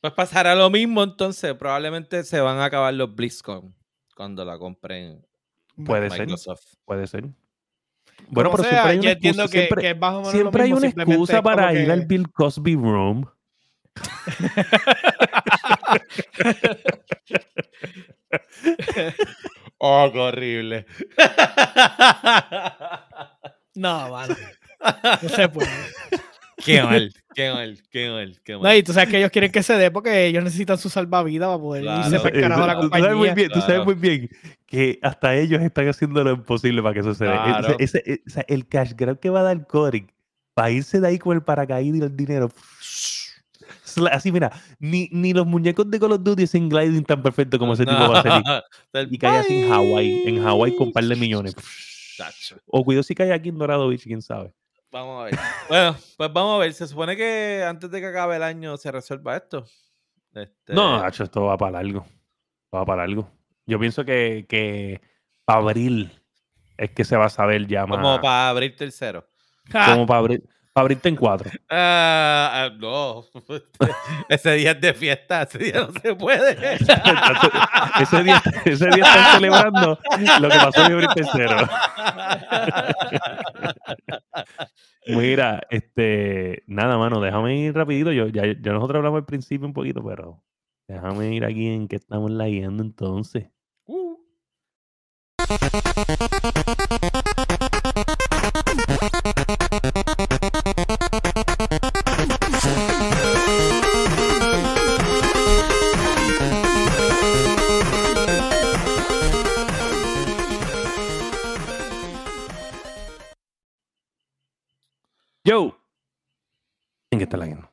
Pues 0.00 0.12
pasará 0.14 0.54
lo 0.54 0.70
mismo, 0.70 1.02
entonces 1.02 1.52
probablemente 1.54 2.22
se 2.22 2.40
van 2.40 2.58
a 2.58 2.66
acabar 2.66 2.94
los 2.94 3.14
BlizzCon 3.14 3.74
cuando 4.14 4.44
la 4.44 4.58
compren 4.58 5.26
Puede 5.84 6.08
ser, 6.08 6.20
Microsoft. 6.20 6.74
puede 6.84 7.06
ser. 7.08 7.24
Bueno, 8.28 8.50
pero 8.50 8.62
sea, 8.64 8.70
siempre 8.70 8.90
hay 8.90 8.96
yo 8.96 9.02
una 9.02 9.10
entiendo 9.12 9.42
excusa, 9.42 9.52
que, 9.52 9.58
siempre, 9.66 9.82
que 9.82 9.90
es 9.90 9.98
más 9.98 10.10
o 10.10 10.12
menos 10.18 10.26
lo 10.26 10.32
siempre 10.40 10.62
hay 10.62 10.68
mismo, 10.68 10.78
una 10.78 10.86
simplemente 10.88 11.14
excusa 11.14 11.42
para 11.42 11.72
ir 11.74 11.86
que- 11.86 11.92
al 11.92 12.06
Bill 12.06 12.30
Cosby 12.30 12.74
Room. 12.76 13.26
Oh, 19.78 20.10
qué 20.12 20.18
horrible. 20.18 20.86
No, 23.74 24.10
mano. 24.10 24.34
No 25.22 25.28
se 25.28 25.48
puede. 25.48 25.68
qué 26.64 26.82
mal, 26.82 27.12
qué 27.34 27.50
mal, 27.50 27.78
qué 27.90 28.10
mal, 28.10 28.40
qué 28.44 28.52
mal. 28.54 28.62
No, 28.62 28.74
y 28.74 28.82
tú 28.82 28.92
sabes 28.92 29.08
que 29.08 29.18
ellos 29.18 29.30
quieren 29.30 29.50
que 29.50 29.62
se 29.62 29.74
dé 29.74 29.90
porque 29.90 30.26
ellos 30.26 30.44
necesitan 30.44 30.76
su 30.76 30.90
salvavidas 30.90 31.48
para 31.48 31.58
poder 31.58 31.82
Claro. 31.84 32.00
irse 32.08 32.20
para 32.20 32.34
el 32.34 32.40
carajo 32.42 32.64
a 32.64 32.66
la 32.66 32.74
Tú 32.74 32.80
sabes 32.88 33.16
muy 33.16 33.28
compañía. 33.28 33.34
bien, 33.34 33.50
tú 33.50 33.60
sabes 33.60 33.84
muy 33.84 33.94
bien 33.94 34.28
que 34.70 34.98
hasta 35.02 35.34
ellos 35.34 35.60
están 35.60 35.88
haciendo 35.88 36.22
lo 36.24 36.30
imposible 36.30 36.80
para 36.80 36.94
que 36.94 37.00
eso 37.00 37.12
se 37.12 37.24
dé. 37.24 37.32
Claro. 37.32 37.76
Ese- 37.78 37.98
ese- 37.98 38.12
eh, 38.12 38.22
o 38.26 38.30
sea, 38.30 38.44
el 38.48 38.66
cash 38.68 38.92
grab 38.96 39.18
que 39.18 39.28
va 39.28 39.40
a 39.40 39.42
dar 39.42 39.66
Coric 39.66 40.14
para 40.54 40.70
irse 40.70 41.00
de 41.00 41.08
ahí 41.08 41.18
con 41.18 41.36
el 41.36 41.42
paracaídas 41.42 42.00
y 42.00 42.02
el 42.04 42.16
dinero. 42.16 42.48
Así, 44.12 44.30
mira, 44.30 44.52
ni, 44.78 45.08
ni 45.10 45.32
los 45.32 45.46
muñecos 45.46 45.90
de 45.90 45.98
Call 45.98 46.12
of 46.12 46.22
Duty 46.22 46.44
hacen 46.44 46.68
gliding 46.68 47.04
tan 47.04 47.20
perfecto 47.22 47.58
como 47.58 47.72
ese 47.72 47.84
tipo 47.84 47.98
va 47.98 48.18
a 48.18 48.20
hacer. 48.20 48.32
Y, 49.10 49.14
y 49.16 49.18
cae 49.18 49.38
así 49.38 49.58
en 49.62 49.68
Hawái, 49.70 50.22
en 50.26 50.42
Hawái 50.44 50.76
con 50.76 50.86
un 50.88 50.92
par 50.92 51.04
de 51.04 51.16
millones. 51.16 51.54
O 52.66 52.84
cuidado 52.84 53.02
si 53.02 53.14
cae 53.14 53.32
aquí 53.32 53.48
en 53.48 53.58
Dorado 53.58 53.88
Beach, 53.88 54.04
quién 54.04 54.22
sabe. 54.22 54.52
Vamos 54.92 55.20
a 55.20 55.24
ver. 55.24 55.38
Bueno, 55.68 55.96
pues 56.16 56.32
vamos 56.32 56.54
a 56.56 56.58
ver. 56.58 56.72
Se 56.74 56.86
supone 56.86 57.16
que 57.16 57.64
antes 57.66 57.90
de 57.90 58.00
que 58.00 58.06
acabe 58.06 58.36
el 58.36 58.42
año 58.42 58.76
se 58.76 58.90
resuelva 58.92 59.36
esto. 59.36 59.64
Este, 60.34 60.72
No, 60.74 61.00
Nacho, 61.00 61.24
esto 61.24 61.42
va 61.42 61.56
para 61.56 61.82
largo. 61.82 62.04
Va 62.74 62.84
para 62.84 63.06
largo. 63.06 63.28
Yo 63.70 63.78
pienso 63.78 64.04
que, 64.04 64.46
que 64.48 65.00
para 65.44 65.60
abril 65.60 66.10
es 66.76 66.90
que 66.90 67.04
se 67.04 67.16
va 67.16 67.26
a 67.26 67.30
saber 67.30 67.68
ya 67.68 67.86
más. 67.86 68.00
como 68.00 68.20
para 68.20 68.48
abrir 68.48 68.74
tercero. 68.74 69.24
Como 69.70 70.06
para 70.06 70.18
abrir, 70.18 70.42
para 70.72 70.82
abrirte 70.82 71.08
en 71.08 71.14
cuatro. 71.14 71.48
Ah, 71.70 72.50
ah, 72.52 72.70
no. 72.76 73.24
ese 74.28 74.54
día 74.54 74.72
es 74.72 74.80
de 74.80 74.92
fiesta, 74.92 75.42
ese 75.42 75.58
día 75.58 75.86
no 75.86 75.92
se 75.92 76.16
puede. 76.16 76.50
ese, 78.00 78.24
día, 78.24 78.42
ese 78.64 78.86
día 78.88 79.04
están 79.04 79.34
celebrando 79.34 79.98
lo 80.40 80.48
que 80.48 80.56
pasó 80.56 80.84
en 80.86 80.92
abril 80.92 81.08
tercero. 81.14 81.56
Mira, 85.06 85.60
este, 85.70 86.64
nada, 86.66 86.98
mano, 86.98 87.20
déjame 87.20 87.56
ir 87.56 87.72
rapidito. 87.74 88.10
Yo, 88.10 88.26
ya, 88.26 88.46
ya 88.46 88.72
nosotros 88.72 88.96
hablamos 88.96 89.18
al 89.18 89.26
principio 89.26 89.64
un 89.66 89.72
poquito, 89.72 90.02
pero 90.04 90.42
déjame 90.88 91.34
ir 91.34 91.44
aquí 91.44 91.68
en 91.68 91.86
que 91.86 91.96
estamos 91.96 92.32
leyendo 92.32 92.82
entonces. 92.82 93.46
Uh. 95.50 95.56
Yo, 115.42 115.76
¿en 117.10 117.18
qué 117.18 117.24
está 117.24 117.36
leyendo? 117.36 117.69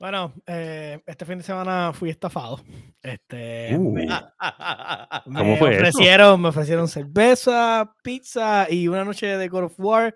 Bueno, 0.00 0.32
eh, 0.46 0.98
este 1.04 1.26
fin 1.26 1.36
de 1.36 1.44
semana 1.44 1.92
fui 1.92 2.08
estafado. 2.08 2.58
Este, 3.02 3.76
Uh, 3.76 3.92
me, 3.92 4.06
¿Cómo 5.24 5.44
me 5.44 5.56
fue 5.58 5.72
eso? 5.72 5.80
ofrecieron, 5.80 6.40
me 6.40 6.48
ofrecieron 6.48 6.88
cerveza, 6.88 7.94
pizza 8.02 8.66
y 8.70 8.88
una 8.88 9.04
noche 9.04 9.26
de 9.26 9.48
God 9.48 9.64
of 9.64 9.74
War. 9.76 10.14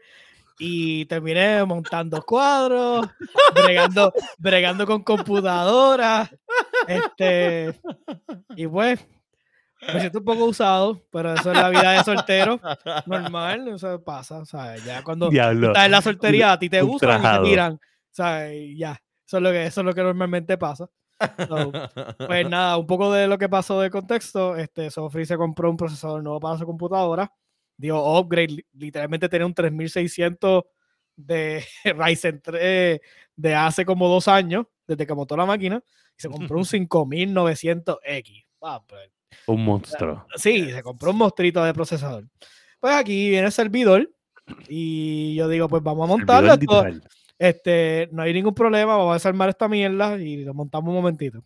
Y 0.58 1.04
terminé 1.04 1.62
montando 1.66 2.22
cuadros, 2.22 3.06
bregando, 3.54 4.10
bregando 4.38 4.86
con 4.86 5.02
computadoras. 5.02 6.34
Este, 6.88 7.78
y 8.56 8.66
pues, 8.66 9.06
me 9.92 10.00
siento 10.00 10.20
un 10.20 10.24
poco 10.24 10.46
usado, 10.46 11.02
pero 11.10 11.34
eso 11.34 11.52
es 11.52 11.58
la 11.58 11.68
vida 11.68 11.92
de 11.92 12.04
soltero. 12.04 12.58
Normal, 13.04 13.68
eso 13.68 14.02
pasa. 14.02 14.46
¿sabes? 14.46 14.82
Ya 14.82 15.02
cuando 15.02 15.28
Diablo. 15.28 15.66
estás 15.68 15.84
en 15.84 15.90
la 15.90 16.00
soltería, 16.00 16.52
a 16.52 16.58
ti 16.58 16.70
te 16.70 16.82
usan 16.82 17.20
y 17.20 17.22
te 17.22 17.50
tiran. 17.50 17.80
¿sabes? 18.10 18.78
Ya. 18.78 18.98
Eso 19.26 19.36
es 19.38 19.42
lo 19.42 19.50
que, 19.50 19.66
eso 19.66 19.80
es 19.80 19.84
lo 19.86 19.94
que 19.94 20.02
normalmente 20.02 20.58
pasa. 20.58 20.88
So, 21.48 21.72
pues 22.26 22.48
nada, 22.48 22.76
un 22.76 22.86
poco 22.86 23.12
de 23.12 23.26
lo 23.26 23.38
que 23.38 23.48
pasó 23.48 23.80
de 23.80 23.90
contexto. 23.90 24.56
Este, 24.56 24.90
Sofri 24.90 25.24
se 25.24 25.36
compró 25.36 25.70
un 25.70 25.76
procesador 25.76 26.22
nuevo 26.22 26.40
para 26.40 26.58
su 26.58 26.66
computadora. 26.66 27.32
Dio 27.76 28.02
upgrade, 28.18 28.48
li- 28.48 28.66
literalmente 28.74 29.28
tenía 29.28 29.46
un 29.46 29.54
3600 29.54 30.64
de 31.16 31.64
Ryzen 31.84 32.40
3 32.42 33.00
de 33.36 33.54
hace 33.54 33.84
como 33.84 34.08
dos 34.08 34.28
años, 34.28 34.66
desde 34.86 35.06
que 35.06 35.14
montó 35.14 35.36
la 35.36 35.46
máquina. 35.46 35.82
Y 36.16 36.20
se 36.22 36.28
compró 36.28 36.58
un 36.58 36.64
5900X. 37.44 38.46
Ah, 38.62 38.82
pues, 38.86 39.10
Un 39.46 39.64
monstruo. 39.64 40.26
Sí, 40.36 40.70
se 40.70 40.82
compró 40.82 41.10
un 41.10 41.18
monstruito 41.18 41.62
de 41.64 41.74
procesador. 41.74 42.24
Pues 42.80 42.94
aquí 42.94 43.30
viene 43.30 43.46
el 43.46 43.52
servidor 43.52 44.10
y 44.68 45.34
yo 45.36 45.48
digo, 45.48 45.68
pues 45.68 45.82
vamos 45.82 46.04
a 46.04 46.08
montarlo. 46.08 46.52
Este, 47.38 48.08
no 48.12 48.22
hay 48.22 48.32
ningún 48.32 48.54
problema, 48.54 48.96
vamos 48.96 49.10
a 49.10 49.14
desarmar 49.14 49.48
esta 49.48 49.68
mierda 49.68 50.18
y 50.18 50.44
lo 50.44 50.54
montamos 50.54 50.88
un 50.88 50.94
momentito. 50.94 51.44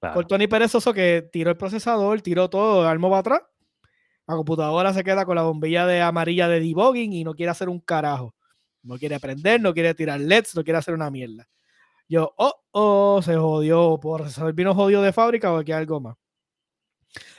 Claro. 0.00 0.14
Por 0.14 0.26
Tony 0.26 0.46
Perezoso 0.46 0.94
que 0.94 1.28
tiró 1.30 1.50
el 1.50 1.56
procesador, 1.56 2.20
tiró 2.22 2.48
todo, 2.48 2.86
armó 2.88 3.10
para 3.10 3.20
atrás. 3.20 3.42
La 4.26 4.36
computadora 4.36 4.94
se 4.94 5.04
queda 5.04 5.26
con 5.26 5.36
la 5.36 5.42
bombilla 5.42 5.86
de 5.86 6.00
amarilla 6.00 6.48
de 6.48 6.60
debugging 6.60 7.12
y 7.12 7.24
no 7.24 7.34
quiere 7.34 7.50
hacer 7.50 7.68
un 7.68 7.80
carajo. 7.80 8.34
No 8.82 8.96
quiere 8.96 9.16
aprender, 9.16 9.60
no 9.60 9.74
quiere 9.74 9.94
tirar 9.94 10.20
LEDs, 10.20 10.54
no 10.54 10.64
quiere 10.64 10.78
hacer 10.78 10.94
una 10.94 11.10
mierda. 11.10 11.46
Yo, 12.08 12.32
oh, 12.38 12.54
oh, 12.70 13.20
se 13.22 13.36
jodió. 13.36 13.98
¿Por 14.00 14.20
procesador 14.22 14.54
vino 14.54 14.74
jodido 14.74 15.02
de 15.02 15.12
fábrica 15.12 15.52
o 15.52 15.58
aquí 15.58 15.72
hay 15.72 15.78
algo 15.78 16.00
más? 16.00 16.16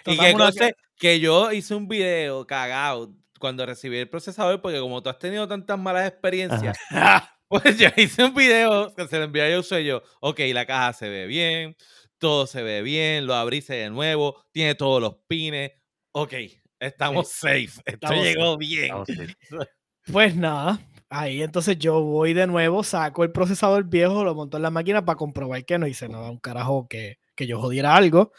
Y 0.06 0.18
que 0.18 0.34
una- 0.34 0.46
conste 0.46 0.76
que 0.98 1.20
yo 1.20 1.52
hice 1.52 1.74
un 1.74 1.88
video 1.88 2.46
cagado 2.46 3.14
cuando 3.42 3.66
recibí 3.66 3.98
el 3.98 4.08
procesador, 4.08 4.62
porque 4.62 4.80
como 4.80 5.04
tú 5.04 5.10
has 5.10 5.20
tenido 5.20 5.46
tantas 5.46 5.78
malas 5.78 6.08
experiencias, 6.08 6.78
pues 7.50 7.78
yo 7.78 7.90
hice 7.98 8.24
un 8.24 8.34
video 8.34 8.96
que 8.96 9.06
se 9.10 9.18
lo 9.18 9.26
envié 9.26 9.44
a 9.44 9.50
yo, 9.50 9.64
soy 9.64 9.84
yo, 9.84 10.02
ok, 10.22 10.40
la 10.54 10.66
caja 10.66 10.94
se 10.94 11.10
ve 11.10 11.26
bien, 11.26 11.76
todo 12.18 12.48
se 12.48 12.64
ve 12.64 12.82
bien, 12.82 13.28
lo 13.28 13.36
abrí 13.36 13.62
se 13.62 13.76
ve 13.76 13.90
nuevo, 13.90 14.42
tiene 14.52 14.76
todos 14.76 15.02
los 15.02 15.18
pines, 15.28 15.72
ok, 16.14 16.34
estamos 16.80 17.30
safe, 17.30 17.66
esto 17.66 17.82
Estamos 17.86 18.24
llegó 18.24 18.58
bien. 18.58 18.96
Pues 20.12 20.36
nada, 20.36 20.80
ahí 21.10 21.44
entonces 21.44 21.78
yo 21.78 22.02
voy 22.02 22.34
de 22.34 22.48
nuevo, 22.48 22.82
saco 22.84 23.24
el 23.24 23.32
procesador 23.32 23.84
viejo, 23.84 24.24
lo 24.24 24.34
monto 24.34 24.58
en 24.58 24.64
la 24.64 24.72
máquina 24.72 25.06
para 25.06 25.16
comprobar 25.16 25.64
que 25.64 25.78
no 25.78 25.86
hice 25.86 26.10
nada, 26.10 26.32
un 26.32 26.40
carajo 26.40 26.88
que, 26.90 27.20
que 27.36 27.46
yo 27.46 27.62
jodiera 27.62 27.96
algo. 27.96 28.32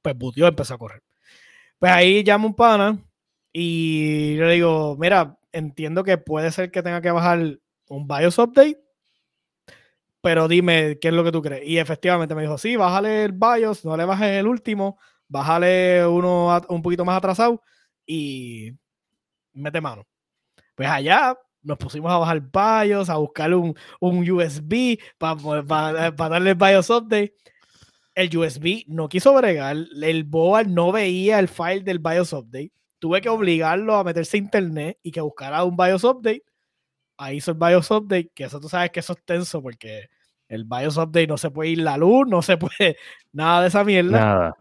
Pues 0.00 0.16
butió, 0.16 0.46
empezó 0.46 0.74
a 0.74 0.78
correr. 0.78 1.02
Pues 1.80 1.90
ahí 1.90 2.22
llamo 2.22 2.46
un 2.46 2.54
pana 2.54 2.98
y 3.58 4.36
yo 4.36 4.44
le 4.44 4.52
digo, 4.52 4.96
mira, 4.98 5.38
entiendo 5.50 6.04
que 6.04 6.18
puede 6.18 6.52
ser 6.52 6.70
que 6.70 6.82
tenga 6.82 7.00
que 7.00 7.10
bajar 7.10 7.58
un 7.88 8.06
BIOS 8.06 8.38
update, 8.38 8.78
pero 10.20 10.46
dime 10.46 10.98
qué 11.00 11.08
es 11.08 11.14
lo 11.14 11.24
que 11.24 11.32
tú 11.32 11.40
crees. 11.40 11.66
Y 11.66 11.78
efectivamente 11.78 12.34
me 12.34 12.42
dijo, 12.42 12.58
sí, 12.58 12.76
bájale 12.76 13.24
el 13.24 13.32
BIOS, 13.32 13.86
no 13.86 13.96
le 13.96 14.04
bajes 14.04 14.28
el 14.40 14.46
último, 14.46 14.98
bájale 15.26 16.06
uno 16.06 16.60
un 16.68 16.82
poquito 16.82 17.06
más 17.06 17.16
atrasado 17.16 17.62
y 18.04 18.72
mete 19.54 19.80
mano. 19.80 20.06
Pues 20.74 20.90
allá 20.90 21.34
nos 21.62 21.78
pusimos 21.78 22.12
a 22.12 22.18
bajar 22.18 22.42
BIOS, 22.42 23.08
a 23.08 23.16
buscar 23.16 23.54
un, 23.54 23.74
un 24.00 24.30
USB 24.30 24.98
para 25.16 26.28
darle 26.28 26.50
el 26.50 26.56
BIOS 26.56 26.90
update. 26.90 27.34
El 28.14 28.36
USB 28.36 28.84
no 28.86 29.08
quiso 29.08 29.32
bregar, 29.32 29.78
el 30.02 30.24
board 30.24 30.66
no 30.66 30.92
veía 30.92 31.38
el 31.38 31.48
file 31.48 31.80
del 31.80 32.00
BIOS 32.00 32.34
update. 32.34 32.76
Tuve 32.98 33.20
que 33.20 33.28
obligarlo 33.28 33.94
a 33.96 34.04
meterse 34.04 34.36
a 34.36 34.40
internet 34.40 34.98
y 35.02 35.10
que 35.12 35.20
buscara 35.20 35.64
un 35.64 35.76
BIOS 35.76 36.04
update. 36.04 36.42
Ahí 37.18 37.36
hizo 37.38 37.50
el 37.52 37.56
BIOS 37.58 37.90
update, 37.90 38.30
que 38.34 38.44
eso 38.44 38.60
tú 38.60 38.68
sabes 38.68 38.90
que 38.90 39.00
eso 39.00 39.12
es 39.14 39.24
tenso 39.24 39.62
porque 39.62 40.08
el 40.48 40.64
BIOS 40.64 40.96
update 40.96 41.26
no 41.26 41.36
se 41.38 41.50
puede 41.50 41.70
ir 41.70 41.78
la 41.78 41.96
luz, 41.96 42.26
no 42.28 42.42
se 42.42 42.56
puede 42.56 42.96
nada 43.32 43.62
de 43.62 43.68
esa 43.68 43.84
mierda 43.84 44.18
Nada. 44.20 44.56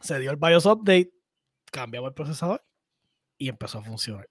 se 0.00 0.18
dio 0.18 0.30
el 0.30 0.36
BIOS 0.36 0.66
update, 0.66 1.10
cambiamos 1.70 2.08
el 2.08 2.14
procesador 2.14 2.62
y 3.38 3.48
empezó 3.48 3.78
a 3.78 3.82
funcionar. 3.82 4.28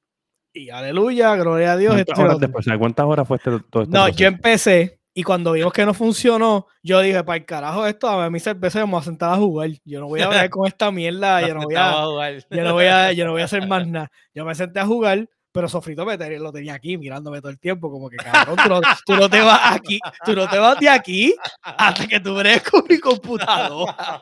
Y 0.54 0.70
aleluya, 0.70 1.36
gloria 1.38 1.74
a 1.74 1.78
Dios. 1.78 1.94
¿Cuántas 1.94 2.18
lo 2.18 2.24
horas 2.26 2.40
después? 2.40 2.66
¿Cuántas 2.78 3.06
horas 3.06 3.28
fue 3.28 3.38
este, 3.38 3.50
todo 3.70 3.84
este 3.84 3.96
No, 3.96 4.04
proceso? 4.04 4.18
yo 4.18 4.28
empecé 4.28 5.00
y 5.14 5.24
cuando 5.24 5.52
vimos 5.52 5.74
que 5.74 5.86
no 5.86 5.94
funcionó, 5.94 6.68
yo 6.82 7.02
dije, 7.02 7.24
para 7.24 7.38
el 7.38 7.46
carajo 7.46 7.86
esto, 7.86 8.08
a 8.08 8.30
mi 8.30 8.40
cerveza 8.40 8.80
y 8.80 8.82
vamos 8.84 9.02
a 9.02 9.06
sentar 9.06 9.34
a 9.34 9.38
jugar. 9.38 9.70
Yo 9.84 10.00
no 10.00 10.08
voy 10.08 10.22
a 10.22 10.30
ver 10.30 10.50
con 10.50 10.68
esta 10.68 10.92
mierda, 10.92 11.42
yo 11.48 11.54
no 11.54 11.64
voy 11.64 11.76
a, 11.76 12.40
yo 12.50 12.64
no 12.64 12.74
voy 12.74 12.86
a, 12.86 13.12
yo 13.12 13.26
no 13.26 13.32
voy 13.32 13.42
a 13.42 13.46
hacer 13.46 13.68
más 13.68 13.86
nada. 13.88 14.12
Yo 14.34 14.46
me 14.46 14.56
senté 14.56 14.80
a 14.80 14.86
jugar, 14.86 15.30
pero 15.52 15.68
Sofrito 15.68 16.06
me 16.06 16.18
tenía- 16.18 16.40
lo 16.40 16.52
tenía 16.52 16.74
aquí 16.74 16.98
mirándome 16.98 17.40
todo 17.42 17.52
el 17.52 17.60
tiempo, 17.60 17.92
como 17.92 18.10
que 18.10 18.18
cabrón, 18.18 18.56
tú 18.64 18.70
no, 18.70 18.82
tú 19.06 19.16
no 19.16 19.30
te 19.30 19.42
vas 19.42 19.76
aquí, 19.76 20.00
tú 20.26 20.36
no 20.36 20.48
te 20.50 20.58
vas 20.58 20.80
de 20.80 20.90
aquí 20.90 21.36
hasta 21.62 22.08
que 22.08 22.20
tú 22.20 22.36
bregues 22.36 22.64
con 22.64 22.84
mi 22.90 23.00
computadora. 23.00 24.22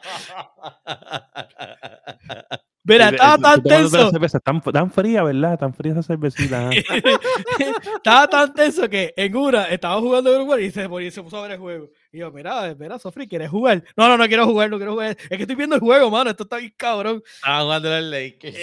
Mira, 2.83 3.09
estaba 3.09 3.37
tan 3.37 3.61
tenso. 3.63 4.11
tan, 4.43 4.61
tan 4.61 4.91
fría, 4.91 5.21
¿verdad? 5.23 5.59
Tan 5.59 5.73
fría 5.73 5.91
esa 5.91 6.01
cervecita. 6.03 6.69
estaba 7.95 8.27
tan 8.27 8.53
tenso 8.53 8.89
que 8.89 9.13
en 9.15 9.35
una 9.35 9.65
estaba 9.65 9.99
jugando 9.99 10.31
Uruguay 10.33 10.65
y 10.65 10.71
se 11.11 11.21
puso 11.21 11.37
a 11.37 11.43
ver 11.43 11.51
el 11.51 11.59
juego. 11.59 11.89
Y 12.11 12.19
yo, 12.19 12.31
mira, 12.31 12.73
mira, 12.73 12.97
Sofri, 12.97 13.27
¿quieres 13.27 13.51
jugar? 13.51 13.83
No, 13.95 14.07
no, 14.07 14.17
no 14.17 14.27
quiero 14.27 14.47
jugar, 14.47 14.67
no 14.69 14.77
quiero 14.77 14.93
jugar. 14.93 15.11
Es 15.11 15.27
que 15.27 15.43
estoy 15.43 15.55
viendo 15.55 15.75
el 15.75 15.81
juego, 15.81 16.09
mano. 16.09 16.31
Esto 16.31 16.43
está 16.43 16.57
bien 16.57 16.73
cabrón. 16.75 17.21
Estaba 17.35 17.61
jugando 17.61 17.95
el 17.95 18.09
Lakers. 18.09 18.57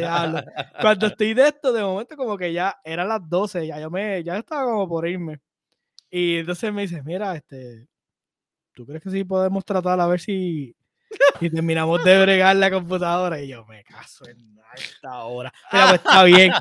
Ya. 0.00 0.44
Cuando 0.80 1.06
estoy 1.08 1.34
de 1.34 1.48
esto, 1.48 1.72
de 1.72 1.82
momento, 1.82 2.16
como 2.16 2.38
que 2.38 2.52
ya 2.52 2.80
eran 2.82 3.08
las 3.08 3.28
12, 3.28 3.66
ya 3.66 3.78
yo 3.78 3.90
me, 3.90 4.24
ya 4.24 4.38
estaba 4.38 4.64
como 4.64 4.88
por 4.88 5.06
irme. 5.06 5.40
Y 6.10 6.38
entonces 6.38 6.72
me 6.72 6.82
dice, 6.82 7.02
mira, 7.02 7.36
este, 7.36 7.86
¿tú 8.72 8.86
crees 8.86 9.02
que 9.02 9.10
sí 9.10 9.24
podemos 9.24 9.64
tratar 9.64 10.00
a 10.00 10.06
ver 10.06 10.20
si, 10.20 10.74
si 11.40 11.50
terminamos 11.50 12.02
de 12.04 12.22
bregar 12.22 12.56
la 12.56 12.70
computadora? 12.70 13.40
Y 13.40 13.48
yo, 13.48 13.64
me 13.66 13.82
caso 13.84 14.26
en 14.28 14.58
esta 14.74 15.24
hora. 15.24 15.52
Mira, 15.72 15.88
pues 15.88 16.00
está 16.00 16.24
bien, 16.24 16.52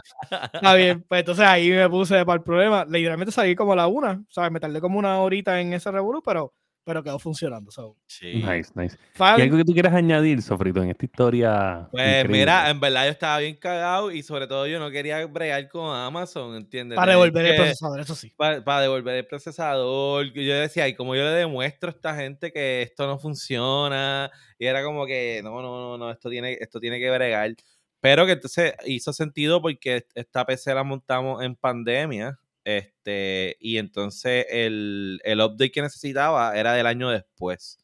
está 0.53 0.73
bien. 0.73 1.05
Pues 1.07 1.19
entonces 1.19 1.45
ahí 1.45 1.69
me 1.69 1.89
puse 1.89 2.25
para 2.25 2.37
el 2.37 2.43
problema. 2.43 2.85
Literalmente 2.85 3.31
salí 3.31 3.55
como 3.55 3.73
a 3.73 3.75
la 3.77 3.87
una, 3.87 4.21
¿sabes? 4.29 4.51
Me 4.51 4.59
tardé 4.59 4.81
como 4.81 4.99
una 4.99 5.19
horita 5.19 5.59
en 5.61 5.73
ese 5.73 5.91
revolú, 5.91 6.21
pero, 6.23 6.53
pero 6.83 7.03
quedó 7.03 7.19
funcionando. 7.19 7.71
So, 7.71 7.97
Sí. 8.05 8.35
Nice, 8.35 8.71
nice. 8.75 8.97
¿Y 9.17 9.41
algo 9.41 9.57
que 9.57 9.65
tú 9.65 9.73
quieras 9.73 9.93
añadir, 9.93 10.41
Sofrito, 10.41 10.81
en 10.81 10.89
esta 10.89 11.05
historia? 11.05 11.87
Pues 11.91 12.05
increíble? 12.05 12.39
mira, 12.39 12.69
en 12.69 12.79
verdad 12.79 13.05
yo 13.05 13.11
estaba 13.11 13.39
bien 13.39 13.55
cagado 13.55 14.11
y 14.11 14.23
sobre 14.23 14.47
todo 14.47 14.67
yo 14.67 14.79
no 14.79 14.91
quería 14.91 15.25
bregar 15.27 15.67
con 15.69 15.95
Amazon, 15.95 16.55
¿entiendes? 16.55 16.95
para 16.95 17.11
devolver 17.13 17.45
el 17.45 17.55
procesador, 17.55 17.99
eso 17.99 18.15
sí. 18.15 18.33
Para, 18.35 18.81
devolver 18.81 19.15
el 19.15 19.25
procesador. 19.25 20.33
Yo 20.33 20.55
decía, 20.55 20.87
y 20.87 20.95
como 20.95 21.15
yo 21.15 21.23
le 21.23 21.31
demuestro 21.31 21.89
a 21.89 21.93
esta 21.93 22.15
gente 22.15 22.51
que 22.51 22.81
esto 22.81 23.07
no 23.07 23.19
funciona, 23.19 24.31
y 24.57 24.65
era 24.65 24.83
como 24.83 25.05
que, 25.05 25.41
no, 25.43 25.61
no, 25.61 25.79
no, 25.79 25.97
no, 25.97 26.11
esto 26.11 26.29
tiene, 26.29 26.57
esto 26.59 26.79
tiene 26.79 26.99
que 26.99 27.09
bregar. 27.09 27.55
Pero 28.01 28.25
que 28.25 28.31
entonces 28.31 28.73
hizo 28.85 29.13
sentido 29.13 29.61
porque 29.61 30.05
esta 30.15 30.45
PC 30.45 30.73
la 30.73 30.83
montamos 30.83 31.43
en 31.43 31.55
pandemia, 31.55 32.39
este, 32.63 33.57
y 33.59 33.77
entonces 33.77 34.45
el, 34.49 35.19
el 35.23 35.41
update 35.41 35.71
que 35.71 35.81
necesitaba 35.81 36.55
era 36.57 36.73
del 36.73 36.87
año 36.87 37.09
después. 37.09 37.79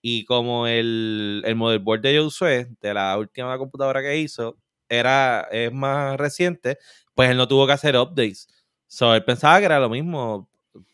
Y 0.00 0.24
como 0.24 0.66
el, 0.66 1.42
el 1.44 1.56
motherboard 1.56 2.00
de 2.02 2.18
Josué, 2.18 2.68
de 2.80 2.94
la 2.94 3.16
última 3.18 3.58
computadora 3.58 4.00
que 4.02 4.16
hizo, 4.18 4.56
era, 4.88 5.48
es 5.50 5.72
más 5.72 6.16
reciente, 6.16 6.78
pues 7.14 7.30
él 7.30 7.36
no 7.36 7.48
tuvo 7.48 7.66
que 7.66 7.72
hacer 7.72 7.96
updates. 7.96 8.48
So, 8.86 9.14
él 9.14 9.24
pensaba 9.24 9.58
que 9.58 9.66
era 9.66 9.80
lo 9.80 9.88
mismo. 9.90 10.48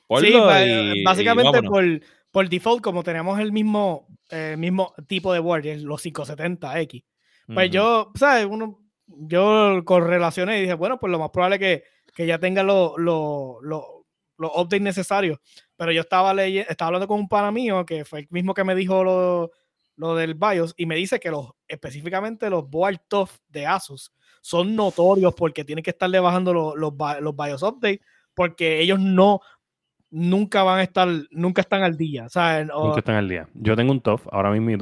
Ponlo 0.07 0.27
Sí, 0.27 0.33
y- 0.67 1.01
y 1.01 1.05
básicamente 1.05 1.62
por, 1.62 1.85
por 2.31 2.49
default, 2.49 2.83
como 2.83 3.03
tenemos 3.03 3.39
el 3.39 3.53
mismo, 3.53 4.09
eh, 4.31 4.57
mismo 4.59 4.95
tipo 5.07 5.33
de 5.33 5.39
board, 5.39 5.65
los 5.83 6.03
570X, 6.03 7.05
pues 7.47 7.67
Ujú. 7.69 7.75
yo, 7.75 8.12
¿sabes? 8.17 8.47
Uno, 8.47 8.81
yo 9.07 9.83
correlacioné 9.85 10.59
y 10.59 10.62
dije, 10.62 10.75
bueno, 10.75 10.99
pues 10.99 11.11
lo 11.11 11.19
más 11.19 11.31
probable 11.31 11.57
es 11.57 11.61
que, 11.61 11.85
que 12.15 12.27
ya 12.27 12.39
tenga 12.39 12.62
los 12.62 12.93
lo, 12.97 13.59
lo- 13.62 14.07
los 14.39 14.51
updates 14.57 14.81
necesarios. 14.83 15.39
Pero 15.77 15.93
yo 15.93 16.01
estaba 16.01 16.33
leyendo, 16.35 16.71
estaba 16.71 16.89
hablando 16.89 17.07
con 17.09 17.21
un 17.21 17.29
pana 17.29 17.51
mío 17.53 17.85
que 17.85 18.05
fue 18.05 18.21
el 18.21 18.27
mismo 18.31 18.53
que 18.55 18.65
me 18.65 18.75
dijo 18.75 19.05
lo, 19.05 19.51
lo 19.97 20.15
del 20.17 20.35
BIOS 20.35 20.75
y 20.77 20.87
me 20.87 20.97
dice 20.97 21.21
que 21.21 21.31
los, 21.31 21.51
específicamente 21.69 22.51
los 22.51 22.69
board 22.69 22.99
tough 23.09 23.31
de 23.49 23.67
Asus 23.67 24.12
son 24.41 24.75
notorios 24.75 25.35
porque 25.35 25.65
tienen 25.65 25.83
que 25.85 25.91
estarle 25.91 26.19
bajando 26.21 26.53
los, 26.53 26.75
los, 26.77 26.93
los 27.21 27.37
BIOS 27.37 27.62
updates 27.62 28.01
porque 28.35 28.81
ellos 28.81 28.99
no 28.99 29.41
nunca 30.11 30.62
van 30.62 30.79
a 30.79 30.83
estar, 30.83 31.09
nunca 31.31 31.61
están 31.61 31.83
al 31.83 31.97
día. 31.97 32.29
¿sabes? 32.29 32.69
O- 32.73 32.87
Nunca 32.87 33.01
están 33.01 33.17
al 33.17 33.29
día. 33.29 33.49
Yo 33.55 33.77
tengo 33.77 33.93
un 33.93 34.01
TOF 34.01 34.27
ahora 34.31 34.51
mismo 34.51 34.71
y 34.71 34.77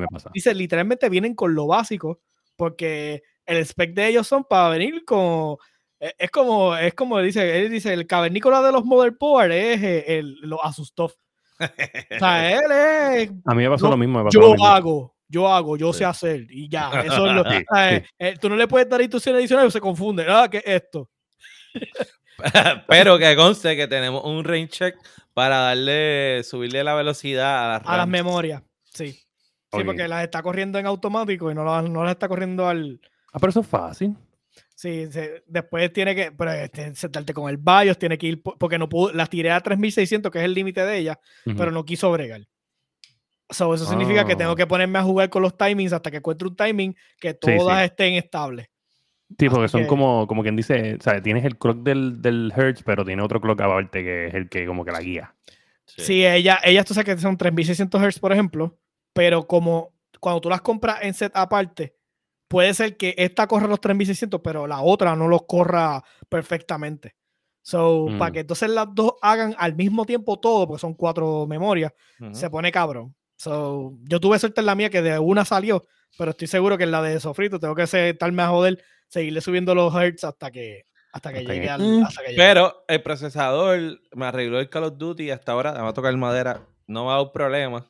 me 0.00 0.06
pasa. 0.08 0.30
dice, 0.32 0.54
literalmente 0.54 1.08
vienen 1.08 1.34
con 1.34 1.54
lo 1.54 1.66
básico, 1.66 2.20
porque 2.56 3.22
el 3.46 3.58
spec 3.58 3.94
de 3.94 4.08
ellos 4.08 4.26
son 4.26 4.44
para 4.44 4.68
venir 4.70 5.04
con. 5.04 5.56
E- 6.00 6.14
Es 6.18 6.30
como, 6.30 6.76
es 6.76 6.94
como 6.94 7.18
dice, 7.20 7.60
él 7.60 7.70
dice, 7.70 7.92
el 7.92 8.06
cavernícola 8.06 8.62
de 8.62 8.72
los 8.72 8.84
motherboard 8.84 9.52
es 9.52 9.82
eh, 9.82 10.18
el, 10.18 10.36
los 10.42 10.60
Asus 10.62 10.92
TUF. 10.94 11.12
O 11.60 12.18
sea, 12.18 12.52
él 12.52 12.70
es 13.22 13.30
A 13.46 13.54
mí 13.54 13.62
me 13.64 13.70
pasó 13.70 13.88
lo 13.90 13.96
mismo. 13.96 14.22
Lo 14.22 14.30
yo 14.30 14.40
mismo. 14.52 14.66
hago, 14.66 15.16
yo 15.28 15.48
hago, 15.52 15.76
yo 15.76 15.92
Sí. 15.92 15.98
sé 16.00 16.04
hacer 16.04 16.46
y 16.50 16.68
ya. 16.68 16.90
Eso 17.04 17.26
es 17.26 17.32
lo, 17.32 17.44
Sí. 17.44 17.64
Eh, 18.18 18.34
tú 18.40 18.48
no 18.48 18.56
le 18.56 18.68
puedes 18.68 18.88
dar 18.88 19.00
instrucciones 19.00 19.40
adicionales, 19.40 19.72
se 19.72 19.80
confunde. 19.80 20.24
Ah, 20.28 20.48
¿qué 20.50 20.58
es 20.58 20.64
esto? 20.66 21.10
Pero 22.88 23.18
que 23.18 23.34
conste 23.36 23.76
que 23.76 23.88
tenemos 23.88 24.24
un 24.24 24.44
range 24.44 24.68
check 24.68 24.96
para 25.34 25.58
darle, 25.58 26.42
subirle 26.44 26.84
la 26.84 26.94
velocidad 26.94 27.64
a 27.64 27.78
las, 27.78 27.88
A 27.88 27.96
las 27.96 28.08
memorias, 28.08 28.62
sí. 28.84 29.12
Sí, 29.70 29.84
porque 29.84 30.08
las 30.08 30.22
está 30.24 30.40
corriendo 30.42 30.78
en 30.78 30.86
automático 30.86 31.50
y 31.50 31.54
no 31.54 31.62
las, 31.62 31.88
no 31.90 32.02
las 32.02 32.12
está 32.12 32.26
corriendo 32.26 32.66
al. 32.66 32.98
Ah, 33.32 33.38
pero 33.38 33.50
eso 33.50 33.60
es 33.60 33.66
fácil. 33.66 34.16
Sí, 34.80 35.08
se- 35.10 35.42
después 35.48 35.92
tiene 35.92 36.14
que 36.14 36.30
pero, 36.30 36.52
este, 36.52 36.94
sentarte 36.94 37.34
con 37.34 37.50
el 37.50 37.56
BIOS, 37.56 37.98
tiene 37.98 38.16
que 38.16 38.28
ir, 38.28 38.40
po- 38.40 38.56
porque 38.56 38.78
no 38.78 38.88
pudo, 38.88 39.12
las 39.12 39.28
tiré 39.28 39.50
a 39.50 39.60
3600, 39.60 40.30
que 40.30 40.38
es 40.38 40.44
el 40.44 40.54
límite 40.54 40.84
de 40.84 40.98
ella, 40.98 41.18
pero 41.56 41.72
no 41.72 41.84
quiso 41.84 42.12
bregar. 42.12 42.42
So, 43.50 43.74
eso 43.74 43.86
significa 43.86 44.24
que 44.24 44.36
tengo 44.36 44.52
Ah. 44.52 44.56
que 44.56 44.68
ponerme 44.68 45.00
a 45.00 45.02
jugar 45.02 45.30
con 45.30 45.42
los 45.42 45.56
timings 45.56 45.92
hasta 45.92 46.12
que 46.12 46.18
encuentre 46.18 46.46
un 46.46 46.54
timing 46.54 46.94
que 47.18 47.30
Sí, 47.30 47.38
sí. 47.42 47.56
todas 47.58 47.82
estén 47.84 48.14
estables. 48.14 48.68
Sí, 49.36 49.48
porque 49.48 49.64
Así 49.64 49.72
son 49.72 49.80
que- 49.82 49.86
como, 49.88 50.28
como 50.28 50.42
quien 50.42 50.54
dice, 50.54 50.94
o 50.94 51.02
sea, 51.02 51.20
tienes 51.20 51.44
el 51.44 51.58
clock 51.58 51.78
del, 51.82 52.22
del 52.22 52.52
Hertz, 52.56 52.84
pero 52.84 53.04
tiene 53.04 53.20
otro 53.22 53.40
clock 53.40 53.60
aparte 53.60 54.04
que 54.04 54.26
es 54.28 54.34
el 54.34 54.48
que 54.48 54.64
como 54.64 54.84
que 54.84 54.92
la 54.92 55.00
guía. 55.00 55.34
Sí, 55.86 56.24
ella, 56.24 56.60
ellas 56.62 56.84
tú 56.84 56.94
sabes 56.94 57.16
que 57.16 57.20
son 57.20 57.36
3600 57.36 58.00
Hz, 58.00 58.20
por 58.20 58.32
ejemplo, 58.32 58.78
pero 59.12 59.44
como 59.48 59.92
cuando 60.20 60.40
tú 60.40 60.48
las 60.48 60.60
compras 60.60 60.98
en 61.02 61.14
set 61.14 61.32
aparte, 61.34 61.96
puede 62.48 62.72
ser 62.74 62.96
que 62.96 63.14
esta 63.18 63.46
corra 63.46 63.66
los 63.68 63.80
3600, 63.80 64.40
pero 64.42 64.66
la 64.66 64.80
otra 64.80 65.14
no 65.14 65.28
los 65.28 65.42
corra 65.46 66.02
perfectamente. 66.28 67.14
So, 67.62 68.06
para 68.18 68.30
Mm. 68.30 68.32
que 68.32 68.40
entonces 68.40 68.70
las 68.70 68.86
dos 68.94 69.14
hagan 69.20 69.54
al 69.58 69.74
mismo 69.74 70.06
tiempo 70.06 70.38
todo, 70.40 70.66
porque 70.66 70.80
son 70.80 70.94
cuatro 70.94 71.46
memorias, 71.46 71.92
se 72.32 72.48
pone 72.48 72.72
cabrón. 72.72 73.14
So, 73.36 73.92
yo 74.08 74.18
tuve 74.20 74.38
suerte 74.38 74.60
en 74.60 74.66
la 74.66 74.74
mía 74.74 74.88
que 74.90 75.02
de 75.02 75.18
una 75.18 75.44
salió, 75.44 75.84
pero 76.16 76.30
estoy 76.30 76.48
seguro 76.48 76.78
que 76.78 76.84
en 76.84 76.90
la 76.90 77.02
de 77.02 77.20
sofrito 77.20 77.60
tengo 77.60 77.74
que 77.74 77.82
estarme 77.82 78.42
a 78.42 78.48
joder, 78.48 78.82
seguirle 79.08 79.40
subiendo 79.42 79.74
los 79.74 79.94
hertz 79.94 80.24
hasta 80.24 80.50
que, 80.50 80.84
hasta 81.12 81.32
que 81.32 81.44
llegue 81.44 81.68
al. 81.68 81.82
Mm, 81.82 82.02
hasta 82.04 82.22
que 82.22 82.28
llegue. 82.30 82.42
Pero 82.42 82.84
el 82.88 83.02
procesador 83.02 84.00
me 84.14 84.26
arregló 84.26 84.58
el 84.60 84.70
Call 84.70 84.84
of 84.84 84.94
Duty 84.96 85.24
y 85.24 85.30
hasta 85.30 85.52
ahora, 85.52 85.72
me 85.74 85.80
va 85.82 85.88
a 85.90 85.94
tocar 85.94 86.16
madera, 86.16 86.62
no 86.86 87.04
me 87.04 87.10
ha 87.10 87.14
dado 87.14 87.32
problema. 87.32 87.86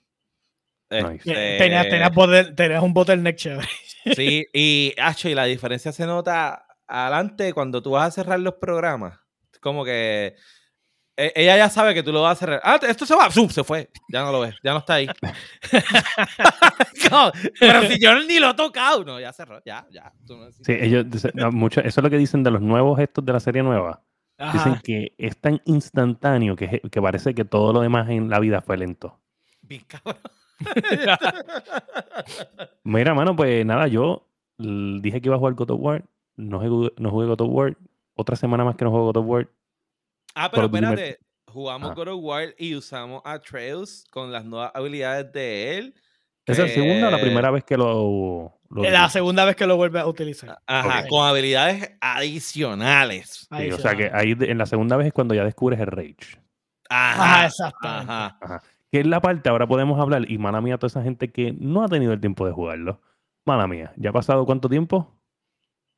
Nice. 0.91 1.17
Este, 1.31 1.59
Tenías, 1.59 1.89
tenías, 1.89 2.13
botel- 2.13 2.55
tenías 2.55 2.83
un 2.83 2.95
bottleneck 2.95 3.37
chévere. 3.37 3.69
Sí, 4.17 4.47
y, 4.55 4.95
acho, 4.99 5.29
y 5.29 5.35
la 5.35 5.45
diferencia 5.45 5.93
se 5.93 6.07
nota 6.07 6.65
adelante 6.87 7.53
cuando 7.53 7.83
tú 7.83 7.91
vas 7.91 8.09
a 8.09 8.11
cerrar 8.11 8.41
los 8.41 8.55
programas. 8.55 9.19
Como 9.61 9.85
que 9.85 10.35
e- 11.17 11.33
ella 11.37 11.59
ya 11.59 11.69
sabe 11.69 11.93
que 11.93 12.03
tú 12.03 12.11
lo 12.13 12.23
vas 12.23 12.39
a 12.39 12.41
cerrar. 12.41 12.61
Ah, 12.65 12.79
esto 12.89 13.05
se 13.05 13.15
va, 13.15 13.31
¡zum! 13.31 13.51
se 13.51 13.65
fue. 13.65 13.91
Ya 14.09 14.23
no 14.23 14.33
lo 14.33 14.41
ves, 14.41 14.55
ya 14.63 14.73
no 14.73 14.79
está 14.79 14.95
ahí. 14.95 15.09
Pero 17.61 17.83
si 17.83 18.01
yo 18.01 18.19
ni 18.25 18.39
lo 18.39 18.51
he 18.51 18.55
tocado. 18.55 19.05
No, 19.05 19.21
ya 19.21 19.33
cerró, 19.33 19.61
ya, 19.65 19.87
ya. 19.91 20.13
tú 20.27 20.37
no 20.37 20.47
necesitas- 20.47 20.67
Sí, 20.67 20.73
ellos, 20.81 21.05
no, 21.35 21.51
mucho, 21.53 21.81
eso 21.81 22.01
es 22.01 22.05
lo 22.05 22.11
que 22.11 22.17
dicen 22.19 22.43
de 22.43 22.51
los 22.51 22.63
nuevos 22.63 22.99
estos 23.01 23.25
de 23.25 23.33
la 23.33 23.41
serie 23.41 23.63
nueva. 23.63 24.03
Dicen 24.53 24.81
que 24.85 25.15
es 25.19 25.37
tan 25.39 25.61
instantáneo 25.65 26.55
que, 26.55 26.81
que 26.91 27.03
parece 27.03 27.35
que 27.35 27.45
todo 27.45 27.73
lo 27.73 27.81
demás 27.81 28.09
en 28.09 28.31
la 28.31 28.39
vida 28.39 28.61
fue 28.61 28.77
lento. 28.79 29.21
Bien 29.63 29.83
cabrón. 29.87 30.17
Mira, 32.85 33.15
mano, 33.15 33.37
pues 33.37 33.65
nada, 33.65 33.87
yo 33.87 34.27
dije 34.59 35.21
que 35.21 35.29
iba 35.29 35.37
a 35.37 35.39
jugar 35.39 35.55
God 35.55 35.71
of 35.71 35.81
War. 35.81 36.05
No 36.37 36.61
jugué, 36.61 36.93
no 36.99 37.11
jugué 37.11 37.27
God 37.27 37.41
of 37.41 37.49
War. 37.51 37.77
Otra 38.15 38.37
semana 38.37 38.65
más 38.65 38.77
que 38.77 38.85
no 38.85 38.91
juego 38.91 39.07
God 39.07 39.17
of 39.19 39.27
War. 39.27 39.49
Ah, 40.35 40.51
pero 40.51 40.67
espérate. 40.67 41.19
Jugamos 41.51 41.91
Ajá. 41.91 41.95
God 41.95 42.09
of 42.09 42.23
War 42.23 42.55
y 42.59 42.75
usamos 42.75 43.23
a 43.25 43.39
Trails 43.39 44.05
con 44.11 44.31
las 44.31 44.45
nuevas 44.45 44.71
habilidades 44.75 45.33
de 45.33 45.79
él. 45.79 45.95
¿Es 46.47 46.59
la 46.59 46.69
segunda 46.69 47.09
o 47.09 47.11
la 47.11 47.21
primera 47.21 47.51
vez 47.51 47.65
que 47.65 47.77
lo... 47.77 48.59
lo 48.71 48.85
Es 48.85 48.93
la 48.93 49.09
segunda 49.11 49.45
vez 49.45 49.55
que 49.55 49.67
lo 49.67 49.77
vuelve 49.77 50.01
a 50.01 50.07
utilizar. 50.07 50.59
Ajá, 50.67 51.07
con 51.07 51.27
habilidades 51.27 51.97
adicionales. 52.01 53.47
Sí, 53.55 53.71
o 53.71 53.79
sea 53.79 53.95
que 53.95 54.11
ahí 54.13 54.35
en 54.39 54.57
la 54.57 54.67
segunda 54.67 54.97
vez 54.97 55.09
es 55.09 55.13
cuando 55.13 55.35
ya 55.35 55.45
descubres 55.45 55.79
el 55.81 55.89
Rage. 55.89 56.41
Ajá, 56.89 57.23
Ajá, 57.23 57.47
exactamente. 57.47 58.13
ajá. 58.13 58.63
Que 58.91 59.01
es 59.01 59.07
la 59.07 59.21
parte, 59.21 59.49
ahora 59.51 59.67
podemos 59.67 60.01
hablar, 60.01 60.31
y 60.31 60.39
mala 60.39 60.61
mía, 60.61 60.79
toda 60.79 60.89
esa 60.89 61.03
gente 61.03 61.31
que 61.31 61.53
no 61.59 61.83
ha 61.83 61.89
tenido 61.89 62.13
el 62.13 62.21
tiempo 62.21 62.47
de 62.47 62.53
jugarlo. 62.53 63.01
Mala 63.45 63.67
mía, 63.67 63.93
¿ya 63.97 64.11
ha 64.11 64.13
pasado 64.13 64.47
cuánto 64.47 64.69
tiempo? 64.69 65.15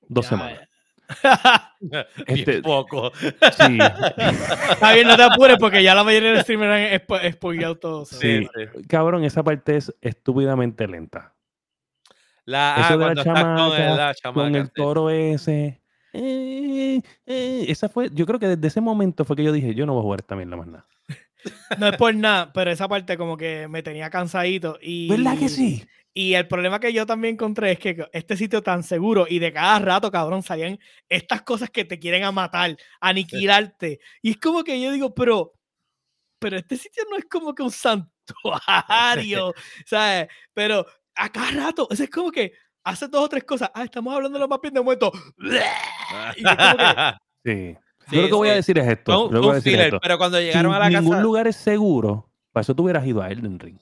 Dos 0.09 0.25
Ya, 0.25 0.31
semanas. 0.31 0.69
Bien 1.81 2.05
Este- 2.27 2.63
poco. 2.63 3.11
Sí, 3.17 3.79
Está 4.71 4.93
bien, 4.93 5.07
no 5.09 5.17
te 5.17 5.23
apures 5.23 5.57
porque 5.59 5.83
ya 5.83 5.95
la 5.95 6.05
mayoría 6.05 6.33
de 6.33 6.43
streamers 6.43 6.73
han 6.73 7.01
spo- 7.01 7.33
spoileado 7.33 7.77
todo. 7.79 8.05
Sí. 8.05 8.47
cabrón, 8.89 9.25
esa 9.25 9.43
parte 9.43 9.77
es 9.77 9.95
estúpidamente 10.01 10.87
lenta. 10.87 11.35
La, 12.45 12.75
Eso 12.79 12.95
ah, 12.95 12.97
de 12.97 12.99
la 12.99 13.15
con 13.15 13.25
chamaca, 13.25 13.67
el, 13.91 13.97
la 13.97 14.15
chamaca, 14.15 14.41
Con 14.41 14.55
el 14.57 14.67
sí. 14.67 14.73
toro 14.75 15.11
ese. 15.11 15.81
eh, 16.13 17.01
eh, 17.27 17.65
esa 17.69 17.89
fue, 17.89 18.11
yo 18.13 18.27
creo 18.27 18.39
que 18.41 18.49
desde 18.49 18.67
ese 18.67 18.81
momento 18.81 19.25
fue 19.25 19.37
que 19.37 19.45
yo 19.45 19.53
dije, 19.53 19.75
yo 19.75 19.87
no 19.87 19.93
voy 19.95 20.01
a 20.01 20.03
jugar 20.05 20.21
esta 20.21 20.35
mierda 20.37 20.57
más 20.57 20.67
nada. 20.67 20.87
No 21.79 21.89
es 21.89 21.97
por 21.97 22.15
nada, 22.15 22.53
pero 22.53 22.71
esa 22.71 22.89
parte 22.89 23.17
como 23.17 23.37
que 23.37 23.69
me 23.69 23.83
tenía 23.83 24.11
cansadito. 24.11 24.79
Y, 24.81 25.09
¿Verdad 25.09 25.39
que 25.39 25.49
sí? 25.49 25.85
Y 26.13 26.35
el 26.35 26.49
problema 26.49 26.81
que 26.81 26.93
yo 26.93 27.07
también 27.07 27.35
encontré 27.35 27.73
es 27.73 27.79
que 27.79 28.09
este 28.13 28.37
sitio 28.37 28.63
tan 28.63 28.83
seguro 28.83 29.27
y 29.29 29.39
de 29.39 29.53
cada 29.53 29.79
rato, 29.79 30.11
cabrón, 30.11 30.43
salían 30.43 30.79
estas 31.09 31.43
cosas 31.43 31.71
que 31.71 31.85
te 31.85 32.01
quieren 32.01 32.25
a 32.25 32.33
matar, 32.33 32.77
aniquilarte. 33.01 34.01
Y 34.21 34.31
es 34.31 34.37
como 34.39 34.65
que 34.65 34.81
yo 34.81 34.91
digo, 34.91 35.15
pero, 35.15 35.55
pero 36.41 36.57
este 36.57 36.77
sitio 36.77 37.05
no 37.09 37.17
es 37.17 37.27
como 37.27 37.55
que 37.55 37.63
un 37.63 37.71
santuario, 37.71 39.55
¿sabes? 39.87 40.29
Pero 40.53 40.85
a 41.15 41.31
cada 41.31 41.51
rato, 41.53 41.87
o 41.89 41.95
sea, 41.95 42.05
es 42.05 42.11
como 42.11 42.33
que 42.33 42.53
hace 42.83 43.07
dos 43.07 43.25
o 43.25 43.29
tres 43.29 43.45
cosas. 43.45 43.71
Ah, 43.73 43.85
estamos 43.85 44.13
hablando 44.13 44.37
de 44.37 44.41
lo 44.41 44.49
más 44.49 44.61
bien 44.61 44.75
de 44.75 44.81
momento. 44.81 45.13
Y 46.37 46.43
es 46.45 46.57
como 46.57 46.77
que, 46.77 47.15
Sí. 47.45 47.77
Sí, 48.11 48.17
yo 48.17 48.23
lo 48.23 48.29
que 48.29 48.35
voy 48.35 48.49
a 48.49 48.55
decir 48.55 48.79
es 48.79 48.87
esto. 48.89 49.27
Un- 49.27 49.35
lo 49.35 49.41
que 49.41 49.41
fue 49.41 49.41
voy 49.41 49.47
a 49.47 49.51
un 49.51 49.55
decir 49.57 49.73
filler, 49.73 49.87
esto. 49.87 49.99
pero 50.03 50.19
cuando 50.19 50.39
Si 50.39 50.45
llegaron 50.45 50.73
a 50.75 50.79
la 50.79 50.89
ningún 50.91 51.11
casa. 51.13 51.23
lugar 51.23 51.47
es 51.47 51.57
seguro, 51.57 52.31
para 52.53 52.63
eso 52.63 52.75
tú 52.75 52.83
hubieras 52.85 53.07
ido 53.07 53.23
a 53.23 53.31
Elden 53.31 53.59
Ring. 53.59 53.79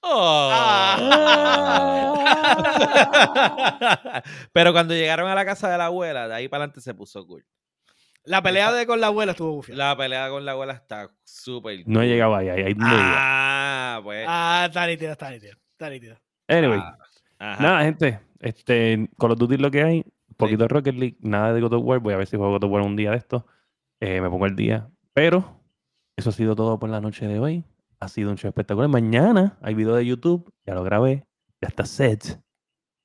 Oh. 0.00 0.48
pero 4.52 4.72
cuando 4.72 4.94
llegaron 4.94 5.28
a 5.28 5.34
la 5.34 5.44
casa 5.44 5.70
de 5.70 5.78
la 5.78 5.86
abuela, 5.86 6.28
de 6.28 6.34
ahí 6.34 6.48
para 6.48 6.64
adelante 6.64 6.80
se 6.80 6.94
puso 6.94 7.26
cool. 7.26 7.44
la 8.24 8.42
pelea 8.42 8.72
de 8.72 8.86
con 8.86 9.00
la 9.00 9.08
abuela 9.08 9.32
estuvo 9.32 9.52
bufiada. 9.52 9.88
La 9.88 9.96
pelea 9.96 10.28
con 10.30 10.44
la 10.44 10.52
abuela 10.52 10.72
está 10.74 11.10
súper 11.24 11.82
No 11.86 12.02
he 12.02 12.06
llegado 12.06 12.34
ahí, 12.36 12.48
ahí, 12.48 12.62
ahí 12.62 12.74
no. 12.74 12.86
Ah, 12.88 14.00
pues. 14.02 14.24
Ah, 14.28 14.64
está 14.68 14.86
nítida, 14.86 15.12
está 15.12 15.30
nítida, 15.30 15.52
está 15.72 15.90
nítida. 15.90 16.20
Anyway, 16.46 16.80
ah, 17.40 17.56
nada, 17.60 17.82
gente. 17.82 18.20
Este, 18.40 19.08
Call 19.18 19.32
of 19.32 19.38
Duty 19.38 19.56
lo 19.56 19.70
que 19.70 19.82
hay. 19.82 20.04
Poquito 20.38 20.62
de 20.62 20.68
Rocket 20.68 20.94
League, 20.94 21.18
nada 21.20 21.52
de 21.52 21.60
God 21.60 21.72
of 21.74 21.84
War. 21.84 21.98
Voy 21.98 22.14
a 22.14 22.16
ver 22.16 22.26
si 22.28 22.36
juego 22.36 22.52
God 22.52 22.64
of 22.64 22.70
War 22.70 22.82
un 22.82 22.94
día 22.94 23.10
de 23.10 23.16
esto. 23.16 23.44
Eh, 24.00 24.20
me 24.20 24.30
pongo 24.30 24.46
el 24.46 24.54
día. 24.54 24.88
Pero 25.12 25.60
eso 26.16 26.30
ha 26.30 26.32
sido 26.32 26.54
todo 26.54 26.78
por 26.78 26.88
la 26.88 27.00
noche 27.00 27.26
de 27.26 27.40
hoy. 27.40 27.64
Ha 27.98 28.06
sido 28.06 28.30
un 28.30 28.36
show 28.36 28.48
espectacular. 28.48 28.88
Mañana 28.88 29.58
hay 29.60 29.74
video 29.74 29.96
de 29.96 30.06
YouTube. 30.06 30.52
Ya 30.64 30.74
lo 30.74 30.84
grabé. 30.84 31.26
Ya 31.60 31.68
está 31.68 31.84
set. 31.84 32.40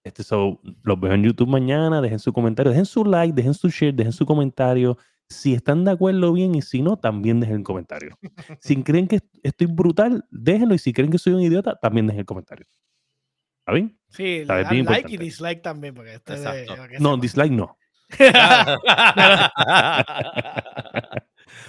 Este 0.04 0.24
so, 0.24 0.60
los 0.84 1.00
veo 1.00 1.14
en 1.14 1.24
YouTube 1.24 1.50
mañana. 1.50 2.02
Dejen 2.02 2.20
su 2.20 2.32
comentario. 2.32 2.72
Dejen 2.72 2.86
su 2.86 3.04
like. 3.04 3.34
Dejen 3.34 3.56
su 3.56 3.70
share. 3.70 3.96
Dejen 3.96 4.14
su 4.14 4.28
comentario. 4.28 5.00
Si 5.28 5.56
están 5.56 5.86
de 5.86 5.92
acuerdo, 5.92 6.34
bien. 6.34 6.54
Y 6.54 6.62
si 6.62 6.84
no, 6.84 6.98
también 6.98 7.40
dejen 7.40 7.58
el 7.58 7.64
comentario. 7.64 8.16
si 8.62 8.84
creen 8.84 9.08
que 9.08 9.22
estoy 9.42 9.66
brutal, 9.66 10.24
déjenlo. 10.30 10.76
Y 10.76 10.78
si 10.78 10.94
creen 10.94 11.10
que 11.10 11.18
soy 11.18 11.34
un 11.34 11.42
idiota, 11.42 11.80
también 11.80 12.06
dejen 12.06 12.20
el 12.20 12.26
comentario. 12.28 12.68
¿Está 13.64 13.72
bien? 13.72 13.98
Sí, 14.10 14.44
le 14.44 14.64
bien 14.66 14.86
like 14.86 15.10
y 15.10 15.16
dislike 15.18 15.62
también, 15.62 15.96
porque 15.96 16.16
este 16.16 16.38
de- 16.38 16.66
No, 17.00 17.12
sepa. 17.14 17.22
dislike 17.22 17.52
no. 17.54 17.78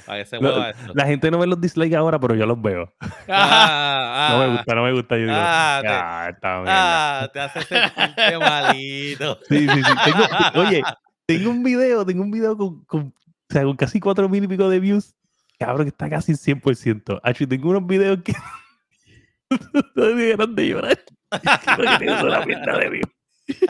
Para 0.07 0.19
que 0.19 0.25
se 0.27 0.37
Lo- 0.37 0.43
mueva 0.43 0.71
esto. 0.71 0.93
La 0.95 1.07
gente 1.07 1.31
no 1.31 1.39
ve 1.39 1.47
los 1.47 1.61
dislikes 1.61 1.95
ahora, 1.97 2.19
pero 2.19 2.35
yo 2.35 2.47
los 2.47 2.61
veo. 2.61 2.93
Ah, 3.29 4.29
No 4.33 4.39
me 4.39 4.45
ah, 4.45 4.49
gusta, 4.57 4.75
no 4.75 4.83
me 4.83 4.93
gusta. 4.93 5.15
Yo 5.17 5.23
digo, 5.23 5.35
Ah, 5.37 5.79
te- 5.81 5.89
"Ah, 5.89 6.33
mierda". 6.63 7.23
Ah, 7.23 7.31
te 7.33 7.41
hace 7.41 7.63
sentirte 7.63 8.39
malito. 8.41 9.39
Sí, 9.49 9.69
sí, 9.69 9.83
sí. 9.83 9.93
Tengo- 10.05 10.27
oye, 10.67 10.83
tengo 11.27 11.51
un 11.51 11.63
video, 11.63 12.05
tengo 12.05 12.23
un 12.25 12.31
video 12.33 12.57
con, 12.57 12.85
con, 12.87 13.01
o 13.03 13.13
sea, 13.49 13.63
con 13.63 13.77
casi 13.77 14.01
cuatro 14.01 14.29
mil 14.29 14.43
y 14.43 14.49
pico 14.49 14.69
de 14.69 14.81
views. 14.81 15.15
Cabrón, 15.61 15.85
que 15.85 15.91
está 15.91 16.11
casi 16.11 16.33
100%. 16.35 17.21
Actually, 17.23 17.49
tengo 17.57 17.71
unos 17.71 17.87
videos 17.87 18.19
que 18.25 18.35
no 19.95 20.15
me 20.15 20.47
de 20.49 20.69
llorar. 20.69 20.99
Creo 21.77 21.99
que 21.99 22.25
una 22.27 22.47
mierda 22.47 22.79
de. 22.79 23.01
Sí, 23.47 23.61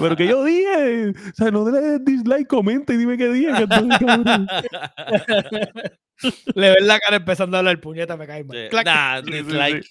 Pero 0.00 0.16
que 0.16 0.26
yo 0.26 0.42
dije, 0.42 1.10
o 1.10 1.34
sea, 1.34 1.50
no 1.50 1.68
le 1.70 1.80
des 1.80 2.04
dislike, 2.04 2.46
comenta 2.48 2.94
y 2.94 2.96
dime 2.96 3.18
qué 3.18 3.28
dije. 3.28 3.52
que. 3.52 3.66
Le 6.54 6.70
ves 6.70 6.82
la 6.82 6.98
cara 6.98 7.16
empezando 7.16 7.56
a 7.56 7.60
hablar 7.60 7.80
puñeta, 7.80 8.16
me 8.16 8.26
cae 8.26 8.44
mal. 8.44 8.56
Sí. 8.56 8.68
Clac. 8.70 8.84
Nah, 8.86 9.20
dislike. 9.22 9.86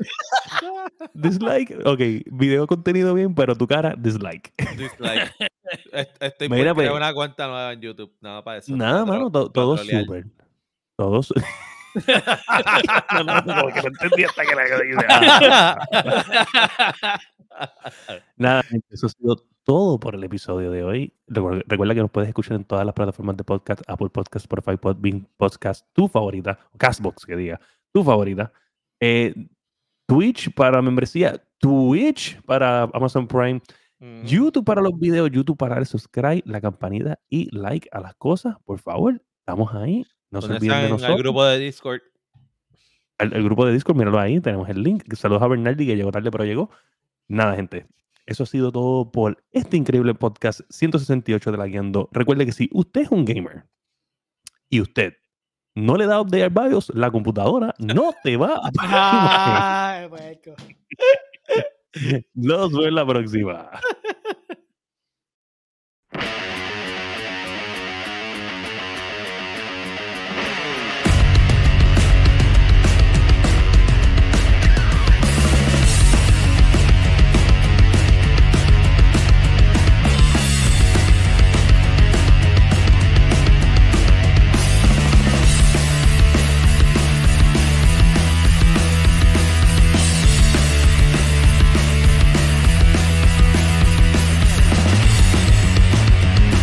Dislike, 1.13 1.77
ok, 1.85 1.99
video 2.31 2.67
contenido 2.67 3.13
bien, 3.13 3.33
pero 3.33 3.55
tu 3.55 3.67
cara, 3.67 3.95
dislike. 3.97 4.53
Dislike. 4.77 5.31
Est- 5.91 6.17
Estoy 6.23 6.49
Mira, 6.49 6.73
por 6.73 6.83
crear 6.83 6.91
pues. 6.93 7.01
una 7.03 7.13
cuenta 7.13 7.47
nueva 7.47 7.73
en 7.73 7.81
YouTube. 7.81 8.11
Nada 8.21 8.43
para 8.43 8.57
eso. 8.59 8.75
Nada, 8.75 9.05
mano, 9.05 9.31
todo 9.31 9.49
trolear. 9.75 10.03
súper. 10.03 10.25
Todo 10.97 11.21
no, 13.13 13.23
no, 13.23 13.43
como 13.43 13.67
que 13.67 13.81
no 13.81 13.87
entendí 13.87 14.23
hasta 14.23 14.43
que 14.43 14.55
la 14.55 15.77
Nada, 18.37 18.63
gente, 18.63 18.87
eso 18.91 19.07
ha 19.07 19.09
sido 19.09 19.35
todo 19.63 19.99
por 19.99 20.15
el 20.15 20.23
episodio 20.23 20.71
de 20.71 20.83
hoy. 20.83 21.13
Recuerda, 21.27 21.61
recuerda 21.67 21.93
que 21.93 22.01
nos 22.01 22.11
puedes 22.11 22.27
escuchar 22.29 22.55
en 22.55 22.63
todas 22.63 22.85
las 22.85 22.95
plataformas 22.95 23.37
de 23.37 23.43
podcast, 23.43 23.81
Apple 23.87 24.09
Podcast, 24.09 24.45
Spotify, 24.45 24.77
Podbean, 24.77 25.27
Podcast, 25.37 25.85
tu 25.93 26.07
favorita, 26.07 26.57
Castbox, 26.77 27.25
que 27.25 27.35
diga, 27.35 27.59
tu 27.91 28.03
favorita. 28.03 28.51
Eh, 28.99 29.33
Twitch 30.07 30.53
para 30.53 30.81
membresía, 30.81 31.41
Twitch 31.59 32.41
para 32.43 32.83
Amazon 32.93 33.27
Prime, 33.27 33.61
Ujú. 34.01 34.25
YouTube 34.25 34.65
para 34.65 34.81
los 34.81 34.97
videos, 34.97 35.29
YouTube 35.29 35.57
para 35.57 35.75
darle 35.75 35.85
subscribe, 35.85 36.41
la 36.45 36.61
campanita 36.61 37.19
y 37.29 37.53
like 37.55 37.89
a 37.91 37.99
las 37.99 38.15
cosas, 38.15 38.55
por 38.63 38.79
favor. 38.79 39.21
Estamos 39.41 39.73
ahí. 39.75 40.05
No 40.31 40.41
se 40.41 40.47
¿Dónde 40.47 40.57
olviden 40.57 40.83
de 40.83 40.89
nosotros. 40.89 41.15
Al 41.15 41.23
grupo 41.23 41.45
de 41.45 41.59
Discord. 41.59 42.01
El, 43.17 43.33
el 43.33 43.43
grupo 43.43 43.65
de 43.65 43.73
Discord, 43.73 43.97
míralo 43.97 44.19
ahí, 44.19 44.39
tenemos 44.39 44.69
el 44.69 44.81
link. 44.83 45.03
Saludos 45.13 45.41
a 45.41 45.47
Bernardi 45.47 45.85
que 45.85 45.95
llegó 45.95 46.11
tarde, 46.11 46.31
pero 46.31 46.45
llegó. 46.45 46.69
Nada, 47.27 47.55
gente. 47.55 47.87
Eso 48.25 48.43
ha 48.43 48.45
sido 48.45 48.71
todo 48.71 49.11
por 49.11 49.43
este 49.51 49.75
increíble 49.75 50.13
podcast 50.13 50.61
168 50.69 51.51
de 51.51 51.57
la 51.57 51.65
Guiando. 51.65 52.09
Recuerde 52.11 52.45
que 52.45 52.51
si 52.51 52.69
usted 52.71 53.01
es 53.01 53.09
un 53.09 53.25
gamer 53.25 53.65
y 54.69 54.81
usted 54.81 55.15
no 55.73 55.97
le 55.97 56.05
da 56.05 56.21
update 56.21 56.43
al 56.43 56.49
BIOS, 56.51 56.91
la 56.93 57.09
computadora 57.09 57.73
no 57.79 58.13
te 58.23 58.37
va 58.37 58.61
a 58.63 59.99
Ay. 59.99 60.09
Nos 62.35 62.71
vemos 62.71 62.85
en 62.85 62.95
la 62.95 63.07
próxima. 63.07 63.71